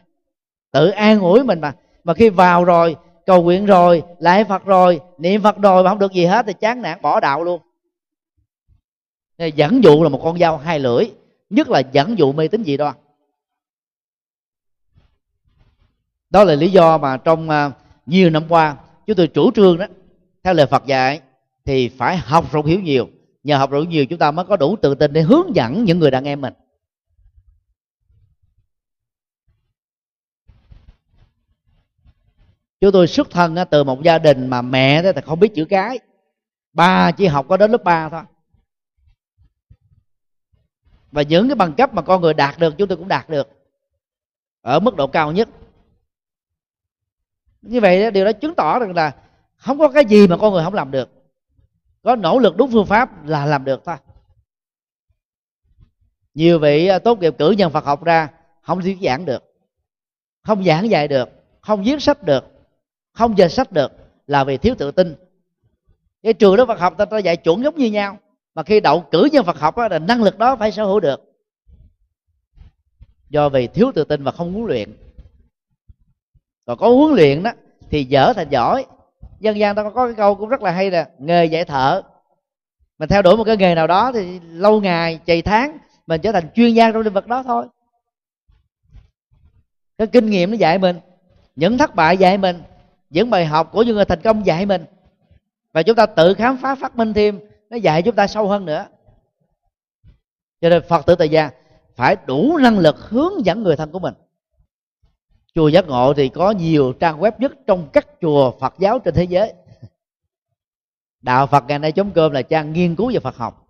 Tự 0.72 0.90
an 0.90 1.20
ủi 1.20 1.44
mình 1.44 1.62
mà. 1.62 1.74
Mà 2.04 2.14
khi 2.14 2.30
vào 2.30 2.64
rồi 2.64 2.96
cầu 3.26 3.44
nguyện 3.44 3.66
rồi 3.66 4.04
lại 4.20 4.44
phật 4.44 4.66
rồi, 4.66 5.02
niệm 5.18 5.42
phật 5.42 5.58
rồi 5.58 5.84
mà 5.84 5.90
không 5.90 6.00
được 6.00 6.12
gì 6.12 6.26
hết 6.26 6.46
thì 6.48 6.54
chán 6.54 6.82
nản, 6.82 7.02
bỏ 7.02 7.20
đạo 7.20 7.44
luôn. 7.44 7.62
Nên 9.38 9.56
dẫn 9.56 9.84
dụ 9.84 10.04
là 10.04 10.10
một 10.10 10.20
con 10.24 10.40
dao 10.40 10.58
hai 10.58 10.80
lưỡi, 10.80 11.06
nhất 11.50 11.70
là 11.70 11.80
dẫn 11.80 12.18
dụ 12.18 12.34
mê 12.34 12.48
tín 12.48 12.64
gì 12.64 12.78
đó. 12.78 12.94
Đó 16.30 16.44
là 16.44 16.56
lý 16.56 16.72
do 16.72 16.98
mà 16.98 17.18
trong 17.18 17.50
à, 17.50 17.72
nhiều 18.06 18.30
năm 18.30 18.44
qua, 18.50 18.78
chúng 19.08 19.16
tôi 19.16 19.28
chủ 19.28 19.52
trương 19.52 19.78
đó, 19.78 19.86
theo 20.44 20.54
lời 20.54 20.66
Phật 20.66 20.86
dạy, 20.86 21.22
thì 21.66 21.90
phải 21.90 22.18
học 22.18 22.52
rộng 22.52 22.66
hiểu 22.66 22.80
nhiều. 22.80 23.08
Nhờ 23.44 23.58
học 23.58 23.72
rộng 23.72 23.90
nhiều 23.90 24.06
chúng 24.06 24.20
ta 24.20 24.32
mới 24.32 24.46
có 24.46 24.58
đủ 24.58 24.76
tự 24.76 24.96
tin 24.96 25.14
để 25.14 25.22
hướng 25.22 25.56
dẫn 25.56 25.84
những 25.84 26.00
người 26.00 26.12
đàn 26.12 26.24
em 26.24 26.42
mình. 26.42 26.54
Chúng 32.86 32.92
tôi 32.92 33.08
xuất 33.08 33.30
thân 33.30 33.56
từ 33.70 33.84
một 33.84 34.04
gia 34.04 34.18
đình 34.18 34.48
mà 34.48 34.62
mẹ 34.62 35.14
thì 35.14 35.22
không 35.26 35.40
biết 35.40 35.56
chữ 35.56 35.66
cái. 35.66 36.00
Ba 36.74 37.12
chỉ 37.12 37.26
học 37.26 37.46
có 37.50 37.58
đến 37.58 37.72
lớp 37.72 37.84
3 37.84 38.10
thôi. 38.10 38.22
Và 41.12 41.22
những 41.22 41.50
cái 41.50 41.56
bằng 41.56 41.74
cấp 41.74 41.94
mà 41.94 42.02
con 42.02 42.22
người 42.22 42.34
đạt 42.34 42.60
được, 42.60 42.74
chúng 42.78 42.88
tôi 42.88 42.98
cũng 42.98 43.08
đạt 43.08 43.30
được. 43.30 43.48
Ở 44.62 44.80
mức 44.80 44.96
độ 44.96 45.08
cao 45.08 45.32
nhất. 45.32 45.50
Như 47.62 47.82
vậy 47.82 48.12
điều 48.12 48.26
đó 48.26 48.32
chứng 48.32 48.56
tỏ 48.56 48.80
rằng 48.80 48.96
là 48.96 49.12
không 49.56 49.80
có 49.80 49.90
cái 49.90 50.06
gì 50.06 50.28
mà 50.28 50.38
con 50.38 50.54
người 50.54 50.64
không 50.64 50.74
làm 50.74 50.92
được. 50.92 51.10
Có 52.04 52.16
nỗ 52.16 52.40
lực 52.40 52.58
đúng 52.58 52.72
phương 52.72 52.86
pháp 52.86 53.26
là 53.26 53.46
làm 53.46 53.66
được 53.66 53.82
thôi. 53.86 53.96
Nhiều 56.34 56.60
vị 56.60 56.88
à, 56.88 57.00
tốt 57.00 57.20
nghiệp 57.20 57.36
cử 57.38 57.52
nhân 57.52 57.72
Phật 57.72 57.86
học 57.86 58.04
ra, 58.04 58.30
không 58.62 58.82
thuyết 58.82 58.98
giảng 59.02 59.26
được. 59.26 59.54
Không 60.44 60.64
giảng 60.64 60.90
dạy 60.90 61.08
được. 61.08 61.30
Không 61.62 61.84
viết 61.84 62.02
sách 62.02 62.24
được 62.24 62.55
không 63.16 63.38
dệt 63.38 63.48
sách 63.48 63.72
được 63.72 63.92
là 64.28 64.44
vì 64.44 64.58
thiếu 64.58 64.76
tự 64.78 64.92
tin. 64.92 65.16
Cái 66.24 66.34
trường 66.34 66.56
đó 66.56 66.66
Phật 66.66 66.80
học 66.80 66.94
ta, 66.98 67.06
ta 67.06 67.18
dạy 67.18 67.38
chuẩn 67.38 67.64
giống 67.64 67.76
như 67.76 67.92
nhau. 67.92 68.18
Mà 68.56 68.64
khi 68.64 68.80
đậu 68.80 69.02
cử 69.12 69.30
nhân 69.32 69.46
Phật 69.46 69.60
học 69.60 69.78
đó, 69.78 69.88
là 69.88 70.00
năng 70.00 70.24
lực 70.24 70.38
đó 70.38 70.56
phải 70.56 70.72
sở 70.72 70.86
hữu 70.86 71.00
được. 71.00 71.22
Do 73.30 73.50
vì 73.50 73.68
thiếu 73.68 73.92
tự 73.96 74.04
tin 74.04 74.24
và 74.24 74.32
không 74.32 74.54
huấn 74.54 74.66
luyện. 74.66 74.98
Còn 76.66 76.78
có 76.78 76.90
huấn 76.90 77.14
luyện 77.16 77.44
đó 77.44 77.52
thì 77.90 78.04
dở 78.04 78.34
thành 78.36 78.50
giỏi. 78.50 78.86
Dân 79.40 79.60
gian 79.60 79.76
ta 79.76 79.84
có 79.96 80.06
cái 80.06 80.16
câu 80.16 80.36
cũng 80.36 80.50
rất 80.50 80.62
là 80.62 80.72
hay 80.72 80.92
là 80.92 81.10
nghề 81.20 81.46
dạy 81.46 81.66
thợ. 81.66 82.02
Mình 83.00 83.10
theo 83.10 83.22
đuổi 83.22 83.38
một 83.38 83.44
cái 83.44 83.58
nghề 83.58 83.76
nào 83.76 83.88
đó 83.88 84.12
thì 84.12 84.40
lâu 84.40 84.82
ngày 84.82 85.20
chày 85.26 85.42
tháng 85.42 85.78
mình 86.08 86.22
trở 86.22 86.32
thành 86.32 86.50
chuyên 86.56 86.74
gia 86.74 86.92
trong 86.92 87.02
lĩnh 87.02 87.14
vực 87.14 87.28
đó 87.28 87.44
thôi. 87.44 87.66
Cái 89.98 90.08
kinh 90.08 90.30
nghiệm 90.30 90.52
nó 90.52 90.58
dạy 90.58 90.78
mình 90.78 91.00
những 91.56 91.78
thất 91.78 91.96
bại 91.96 92.18
dạy 92.18 92.38
mình 92.38 92.62
những 93.10 93.30
bài 93.30 93.46
học 93.46 93.70
của 93.72 93.84
những 93.84 93.96
người 93.96 94.06
thành 94.06 94.22
công 94.22 94.46
dạy 94.46 94.66
mình. 94.66 94.86
Và 95.74 95.84
chúng 95.84 95.96
ta 95.96 96.06
tự 96.06 96.34
khám 96.34 96.58
phá 96.58 96.76
phát 96.76 96.96
minh 96.96 97.14
thêm, 97.14 97.40
nó 97.70 97.78
dạy 97.78 98.02
chúng 98.02 98.16
ta 98.16 98.28
sâu 98.28 98.48
hơn 98.48 98.66
nữa. 98.66 98.88
Cho 100.62 100.70
nên 100.70 100.84
phật 100.88 101.06
tử 101.06 101.16
tại 101.16 101.30
gia 101.30 101.50
phải 101.96 102.16
đủ 102.26 102.58
năng 102.58 102.80
lực 102.80 102.96
hướng 103.00 103.46
dẫn 103.46 103.64
người 103.64 103.76
thân 103.76 103.92
của 103.92 104.00
mình. 104.00 104.14
Chùa 105.56 105.68
giác 105.68 105.88
ngộ 105.88 106.14
thì 106.14 106.30
có 106.30 106.52
nhiều 106.52 106.94
trang 106.94 107.20
web 107.20 107.32
nhất 107.38 107.52
trong 107.68 107.90
các 107.94 108.08
chùa 108.22 108.52
phật 108.60 108.74
giáo 108.80 109.00
trên 109.00 109.14
thế 109.14 109.24
giới. 109.24 109.54
Đạo 111.22 111.48
phật 111.48 111.64
ngày 111.68 111.80
nay 111.80 111.92
chấm 111.92 112.12
cơm 112.12 112.32
là 112.32 112.42
trang 112.42 112.74
nghiên 112.74 112.96
cứu 112.96 113.12
về 113.14 113.20
phật 113.20 113.36
học. 113.36 113.68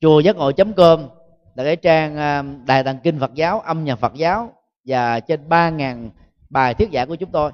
Chùa 0.00 0.20
giác 0.20 0.36
ngộ 0.36 0.52
chấm 0.52 0.72
cơm 0.72 1.08
là 1.54 1.64
cái 1.64 1.76
trang 1.76 2.16
à, 2.16 2.42
đài 2.42 2.84
tàng 2.84 2.98
kinh 3.02 3.20
phật 3.20 3.34
giáo, 3.34 3.60
âm 3.60 3.84
nhạc 3.84 3.96
phật 3.96 4.14
giáo 4.14 4.52
và 4.84 5.20
trên 5.20 5.48
ba 5.48 5.70
ngàn 5.70 6.10
bài 6.50 6.74
thuyết 6.74 6.88
giảng 6.92 7.08
của 7.08 7.14
chúng 7.14 7.30
tôi 7.30 7.52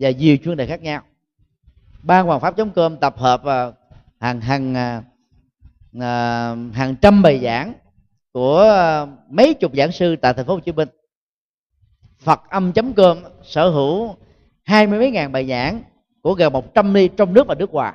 và 0.00 0.10
nhiều 0.10 0.36
chuyên 0.44 0.56
đề 0.56 0.66
khác 0.66 0.82
nhau. 0.82 1.02
Ban 2.02 2.26
hoàng 2.26 2.40
pháp 2.40 2.54
com 2.74 2.96
tập 2.96 3.18
hợp 3.18 3.44
à, 3.44 3.72
hàng 4.20 4.40
hàng 4.40 4.74
à, 4.74 5.02
à, 6.00 6.56
hàng 6.72 6.96
trăm 7.02 7.22
bài 7.22 7.40
giảng 7.42 7.72
của 8.32 9.06
mấy 9.30 9.54
chục 9.54 9.72
giảng 9.74 9.92
sư 9.92 10.16
tại 10.16 10.34
thành 10.34 10.46
phố 10.46 10.54
Hồ 10.54 10.60
Chí 10.60 10.72
Minh. 10.72 10.88
Phật 12.18 12.40
âm 12.50 12.72
Chấm 12.72 12.92
Cơm 12.92 13.18
sở 13.42 13.68
hữu 13.68 14.16
hai 14.64 14.86
mươi 14.86 14.98
mấy 14.98 15.10
ngàn 15.10 15.32
bài 15.32 15.46
giảng 15.48 15.82
của 16.22 16.34
gần 16.34 16.52
một 16.52 16.74
trăm 16.74 16.92
ni 16.92 17.08
trong 17.08 17.34
nước 17.34 17.46
và 17.46 17.54
nước 17.54 17.70
ngoài. 17.70 17.92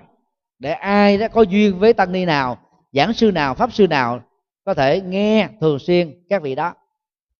Để 0.60 0.72
ai 0.72 1.18
đó 1.18 1.28
có 1.28 1.42
duyên 1.42 1.80
với 1.80 1.94
tăng 1.94 2.12
ni 2.12 2.26
nào, 2.26 2.58
giảng 2.92 3.14
sư 3.14 3.32
nào, 3.32 3.56
pháp 3.56 3.74
sư 3.74 3.88
nào, 3.88 4.20
có 4.66 4.74
thể 4.74 5.02
nghe 5.02 5.50
thường 5.62 5.80
xuyên 5.80 6.24
các 6.30 6.42
vị 6.42 6.56
đó. 6.56 6.74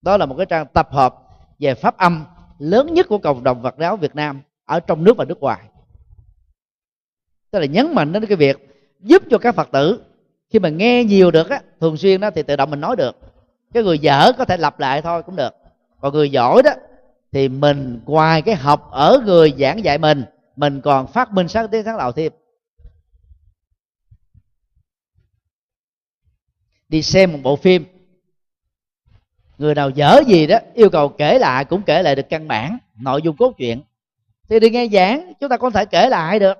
Đó 0.02 0.16
là 0.16 0.26
một 0.26 0.34
cái 0.36 0.46
trang 0.46 0.66
tập 0.66 0.88
hợp 0.92 1.14
về 1.58 1.74
pháp 1.74 1.96
âm 1.96 2.24
lớn 2.58 2.94
nhất 2.94 3.06
của 3.08 3.18
cộng 3.18 3.44
đồng 3.44 3.62
Phật 3.62 3.74
giáo 3.78 3.96
Việt 3.96 4.14
Nam 4.14 4.40
ở 4.66 4.80
trong 4.80 5.04
nước 5.04 5.16
và 5.16 5.24
nước 5.24 5.40
ngoài. 5.40 5.60
Tức 7.50 7.58
là 7.58 7.66
nhấn 7.66 7.94
mạnh 7.94 8.12
đến 8.12 8.26
cái 8.26 8.36
việc 8.36 8.56
giúp 9.00 9.22
cho 9.30 9.38
các 9.38 9.54
Phật 9.54 9.68
tử, 9.72 10.02
khi 10.50 10.58
mà 10.58 10.68
nghe 10.68 11.04
nhiều 11.04 11.30
được 11.30 11.50
á, 11.50 11.60
thường 11.80 11.96
xuyên 11.96 12.20
đó 12.20 12.30
thì 12.30 12.42
tự 12.42 12.56
động 12.56 12.70
mình 12.70 12.80
nói 12.80 12.96
được. 12.96 13.16
Cái 13.74 13.82
người 13.82 13.98
dở 13.98 14.32
có 14.38 14.44
thể 14.44 14.56
lặp 14.56 14.80
lại 14.80 15.02
thôi 15.02 15.22
cũng 15.22 15.36
được. 15.36 15.54
Còn 16.00 16.14
người 16.14 16.30
giỏi 16.30 16.62
đó 16.62 16.70
thì 17.32 17.48
mình 17.48 18.00
ngoài 18.04 18.42
cái 18.42 18.54
học 18.54 18.90
ở 18.90 19.22
người 19.24 19.54
giảng 19.58 19.84
dạy 19.84 19.98
mình 19.98 20.24
mình 20.56 20.80
còn 20.80 21.06
phát 21.06 21.32
minh 21.32 21.48
sáng 21.48 21.68
tiếng 21.68 21.84
sáng 21.84 21.98
tạo 21.98 22.12
thêm. 22.12 22.32
Đi 26.88 27.02
xem 27.02 27.32
một 27.32 27.38
bộ 27.42 27.56
phim, 27.56 27.84
người 29.58 29.74
nào 29.74 29.90
dở 29.90 30.20
gì 30.26 30.46
đó, 30.46 30.58
yêu 30.74 30.90
cầu 30.90 31.08
kể 31.08 31.38
lại 31.38 31.64
cũng 31.64 31.82
kể 31.82 32.02
lại 32.02 32.16
được 32.16 32.28
căn 32.28 32.48
bản, 32.48 32.78
nội 32.94 33.22
dung 33.22 33.36
cốt 33.36 33.54
truyện 33.58 33.82
thì 34.48 34.60
đi 34.60 34.70
nghe 34.70 34.88
giảng, 34.92 35.32
chúng 35.40 35.48
ta 35.48 35.56
có 35.56 35.70
thể 35.70 35.84
kể 35.84 36.08
lại 36.08 36.38
được. 36.38 36.58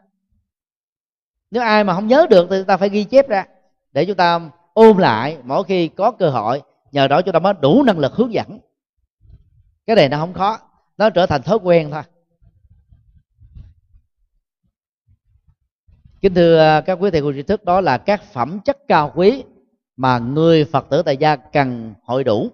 Nếu 1.50 1.62
ai 1.62 1.84
mà 1.84 1.94
không 1.94 2.08
nhớ 2.08 2.26
được 2.30 2.46
thì 2.50 2.56
chúng 2.58 2.66
ta 2.66 2.76
phải 2.76 2.88
ghi 2.88 3.04
chép 3.04 3.28
ra, 3.28 3.46
để 3.92 4.04
chúng 4.04 4.16
ta 4.16 4.50
ôm 4.74 4.96
lại 4.96 5.38
mỗi 5.44 5.64
khi 5.64 5.88
có 5.88 6.10
cơ 6.10 6.30
hội, 6.30 6.62
nhờ 6.92 7.08
đó 7.08 7.22
chúng 7.22 7.32
ta 7.32 7.38
mới 7.38 7.54
đủ 7.60 7.82
năng 7.82 7.98
lực 7.98 8.12
hướng 8.12 8.32
dẫn. 8.32 8.58
Cái 9.86 9.96
này 9.96 10.08
nó 10.08 10.18
không 10.18 10.34
khó, 10.34 10.58
nó 10.98 11.10
trở 11.10 11.26
thành 11.26 11.42
thói 11.42 11.58
quen 11.62 11.90
thôi. 11.90 12.02
Kính 16.20 16.34
thưa 16.34 16.58
à, 16.58 16.80
các 16.80 16.98
quý 17.00 17.10
thầy 17.10 17.22
cô 17.22 17.32
tri 17.32 17.42
thức, 17.42 17.64
đó 17.64 17.80
là 17.80 17.98
các 17.98 18.22
phẩm 18.32 18.60
chất 18.64 18.78
cao 18.88 19.12
quý 19.14 19.44
mà 19.96 20.18
người 20.18 20.64
phật 20.64 20.86
tử 20.90 21.02
tại 21.02 21.16
gia 21.16 21.36
cần 21.36 21.94
hội 22.02 22.24
đủ. 22.24 22.50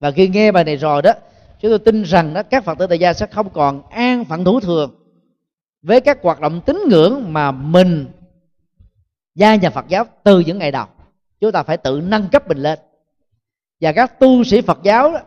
Và 0.00 0.10
khi 0.10 0.28
nghe 0.28 0.52
bài 0.52 0.64
này 0.64 0.76
rồi 0.76 1.02
đó 1.02 1.12
chúng 1.60 1.70
tôi 1.70 1.78
tin 1.78 2.02
rằng 2.02 2.34
đó 2.34 2.42
các 2.42 2.64
phật 2.64 2.78
tử 2.78 2.86
tại 2.86 2.98
gia 2.98 3.12
sẽ 3.12 3.26
không 3.26 3.50
còn 3.50 3.88
an 3.90 4.24
phận 4.24 4.44
thủ 4.44 4.60
thường 4.60 4.94
với 5.82 6.00
các 6.00 6.18
hoạt 6.22 6.40
động 6.40 6.60
tín 6.66 6.78
ngưỡng 6.88 7.32
mà 7.32 7.50
mình 7.50 8.06
gia 9.34 9.54
nhập 9.54 9.72
phật 9.72 9.88
giáo 9.88 10.04
từ 10.24 10.40
những 10.40 10.58
ngày 10.58 10.72
đầu. 10.72 10.86
Chúng 11.40 11.52
ta 11.52 11.62
phải 11.62 11.76
tự 11.76 12.00
nâng 12.04 12.28
cấp 12.28 12.48
mình 12.48 12.58
lên. 12.58 12.78
Và 13.80 13.92
các 13.92 14.20
tu 14.20 14.44
sĩ 14.44 14.60
phật 14.60 14.78
giáo 14.82 15.12
đó, 15.12 15.18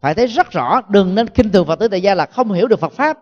phải 0.00 0.14
thấy 0.14 0.26
rất 0.26 0.50
rõ 0.50 0.80
đừng 0.88 1.14
nên 1.14 1.28
khinh 1.28 1.50
thường 1.50 1.66
phật 1.66 1.78
tử 1.78 1.88
tại 1.88 2.02
gia 2.02 2.14
là 2.14 2.26
không 2.26 2.52
hiểu 2.52 2.68
được 2.68 2.80
phật 2.80 2.92
pháp. 2.92 3.18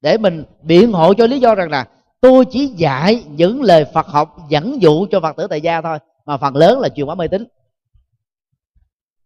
Để 0.00 0.18
mình 0.18 0.44
biện 0.62 0.92
hộ 0.92 1.14
cho 1.14 1.26
lý 1.26 1.40
do 1.40 1.54
rằng 1.54 1.70
là 1.70 1.88
tôi 2.20 2.44
chỉ 2.50 2.66
dạy 2.66 3.24
những 3.30 3.62
lời 3.62 3.84
phật 3.94 4.06
học 4.06 4.36
dẫn 4.48 4.82
dụ 4.82 5.06
cho 5.10 5.20
phật 5.20 5.36
tử 5.36 5.46
tại 5.50 5.60
gia 5.60 5.80
thôi 5.80 5.98
mà 6.26 6.36
phần 6.36 6.56
lớn 6.56 6.80
là 6.80 6.88
truyền 6.88 7.06
bá 7.06 7.14
mê 7.14 7.28
tín. 7.28 7.44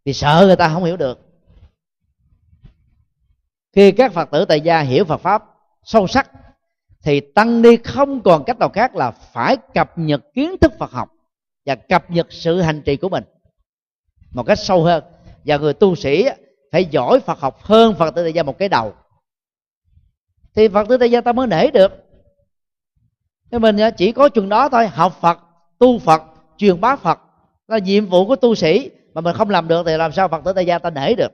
Vì 0.05 0.13
sợ 0.13 0.43
người 0.45 0.55
ta 0.55 0.69
không 0.69 0.83
hiểu 0.83 0.97
được 0.97 1.24
khi 3.75 3.91
các 3.91 4.13
phật 4.13 4.31
tử 4.31 4.45
tại 4.45 4.61
gia 4.61 4.79
hiểu 4.79 5.05
phật 5.05 5.17
pháp 5.17 5.43
sâu 5.83 6.07
sắc, 6.07 6.31
thì 7.03 7.19
tăng 7.19 7.61
ni 7.61 7.77
không 7.77 8.21
còn 8.21 8.43
cách 8.43 8.59
nào 8.59 8.69
khác 8.69 8.95
là 8.95 9.11
phải 9.11 9.57
cập 9.73 9.97
nhật 9.97 10.21
kiến 10.33 10.55
thức 10.61 10.73
phật 10.79 10.91
học 10.91 11.09
và 11.65 11.75
cập 11.75 12.11
nhật 12.11 12.27
sự 12.29 12.61
hành 12.61 12.81
trì 12.81 12.95
của 12.95 13.09
mình 13.09 13.23
một 14.33 14.43
cách 14.43 14.59
sâu 14.59 14.83
hơn. 14.83 15.03
Và 15.45 15.57
người 15.57 15.73
tu 15.73 15.95
sĩ 15.95 16.25
phải 16.71 16.85
giỏi 16.85 17.19
phật 17.19 17.39
học 17.39 17.63
hơn 17.63 17.95
phật 17.95 18.15
tử 18.15 18.23
tại 18.23 18.33
gia 18.33 18.43
một 18.43 18.57
cái 18.57 18.69
đầu. 18.69 18.93
Thì 20.55 20.67
phật 20.67 20.87
tử 20.87 20.97
tại 20.97 21.11
gia 21.11 21.21
ta 21.21 21.33
mới 21.33 21.47
nể 21.47 21.71
được. 21.71 21.91
Thế 23.51 23.59
mình 23.59 23.77
chỉ 23.97 24.11
có 24.11 24.29
chừng 24.29 24.49
đó 24.49 24.69
thôi, 24.69 24.87
học 24.87 25.17
phật, 25.21 25.39
tu 25.79 25.99
phật, 25.99 26.23
truyền 26.57 26.81
bá 26.81 26.95
phật 26.95 27.19
là 27.67 27.77
nhiệm 27.77 28.05
vụ 28.05 28.27
của 28.27 28.35
tu 28.35 28.55
sĩ. 28.55 28.91
Mà 29.13 29.21
mình 29.21 29.35
không 29.35 29.49
làm 29.49 29.67
được 29.67 29.83
thì 29.85 29.97
làm 29.97 30.11
sao 30.11 30.27
phật 30.27 30.43
tử 30.45 30.53
tại 30.53 30.65
gia 30.65 30.79
ta 30.79 30.89
nể 30.89 31.13
được? 31.13 31.31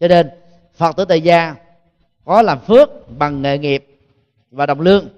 Cho 0.00 0.08
nên 0.08 0.30
phật 0.74 0.96
tử 0.96 1.04
tại 1.04 1.20
gia 1.20 1.54
có 2.24 2.42
làm 2.42 2.60
phước 2.60 2.90
bằng 3.18 3.42
nghề 3.42 3.58
nghiệp 3.58 3.86
và 4.50 4.66
đồng 4.66 4.80
lương, 4.80 5.08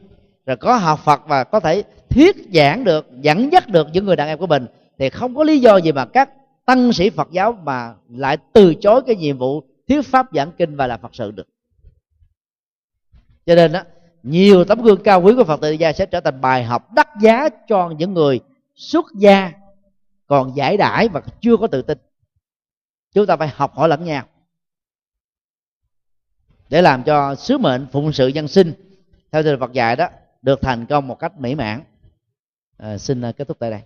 rồi 0.46 0.56
có 0.56 0.76
học 0.76 1.00
phật 1.04 1.20
và 1.26 1.44
có 1.44 1.60
thể 1.60 1.82
thuyết 2.10 2.36
giảng 2.54 2.84
được, 2.84 3.06
dẫn 3.20 3.52
dắt 3.52 3.68
được 3.68 3.86
những 3.92 4.06
người 4.06 4.16
đàn 4.16 4.28
em 4.28 4.38
của 4.38 4.46
mình, 4.46 4.66
thì 4.98 5.10
không 5.10 5.34
có 5.34 5.44
lý 5.44 5.58
do 5.58 5.76
gì 5.76 5.92
mà 5.92 6.06
các 6.06 6.30
tăng 6.64 6.92
sĩ 6.92 7.10
phật 7.10 7.28
giáo 7.30 7.52
mà 7.52 7.94
lại 8.08 8.36
từ 8.52 8.74
chối 8.74 9.02
cái 9.06 9.16
nhiệm 9.16 9.38
vụ 9.38 9.62
thuyết 9.88 10.02
pháp 10.02 10.26
giảng 10.32 10.52
kinh 10.52 10.76
và 10.76 10.86
làm 10.86 11.00
phật 11.00 11.14
sự 11.14 11.30
được. 11.30 11.48
Cho 13.46 13.54
nên 13.54 13.72
đó 13.72 13.82
nhiều 14.22 14.64
tấm 14.64 14.82
gương 14.82 15.02
cao 15.02 15.22
quý 15.22 15.34
của 15.36 15.44
phật 15.44 15.60
tử 15.60 15.70
gia 15.70 15.92
sẽ 15.92 16.06
trở 16.06 16.20
thành 16.20 16.40
bài 16.40 16.64
học 16.64 16.94
đắt 16.94 17.08
giá 17.20 17.48
cho 17.68 17.90
những 17.98 18.14
người 18.14 18.40
xuất 18.74 19.06
gia 19.14 19.52
còn 20.26 20.56
giải 20.56 20.76
đãi 20.76 21.08
và 21.08 21.22
chưa 21.40 21.56
có 21.56 21.66
tự 21.66 21.82
tin. 21.82 21.98
Chúng 23.14 23.26
ta 23.26 23.36
phải 23.36 23.48
học 23.54 23.74
hỏi 23.74 23.88
lẫn 23.88 24.04
nhau 24.04 24.24
để 26.68 26.82
làm 26.82 27.02
cho 27.02 27.34
sứ 27.34 27.59
mệnh 27.59 27.86
phụng 27.93 28.12
sự 28.12 28.28
dân 28.28 28.48
sinh 28.48 28.72
theo 29.32 29.43
thời 29.43 29.56
Phật 29.56 29.72
dạy 29.72 29.97
đó 29.97 30.09
được 30.43 30.60
thành 30.62 30.86
công 30.86 31.09
một 31.09 31.18
cách 31.18 31.40
mỹ 31.40 31.55
mãn. 31.55 31.82
À, 32.76 32.98
xin 32.98 33.20
à, 33.20 33.32
kết 33.32 33.48
thúc 33.48 33.56
tại 33.60 33.70
đây. 33.70 33.80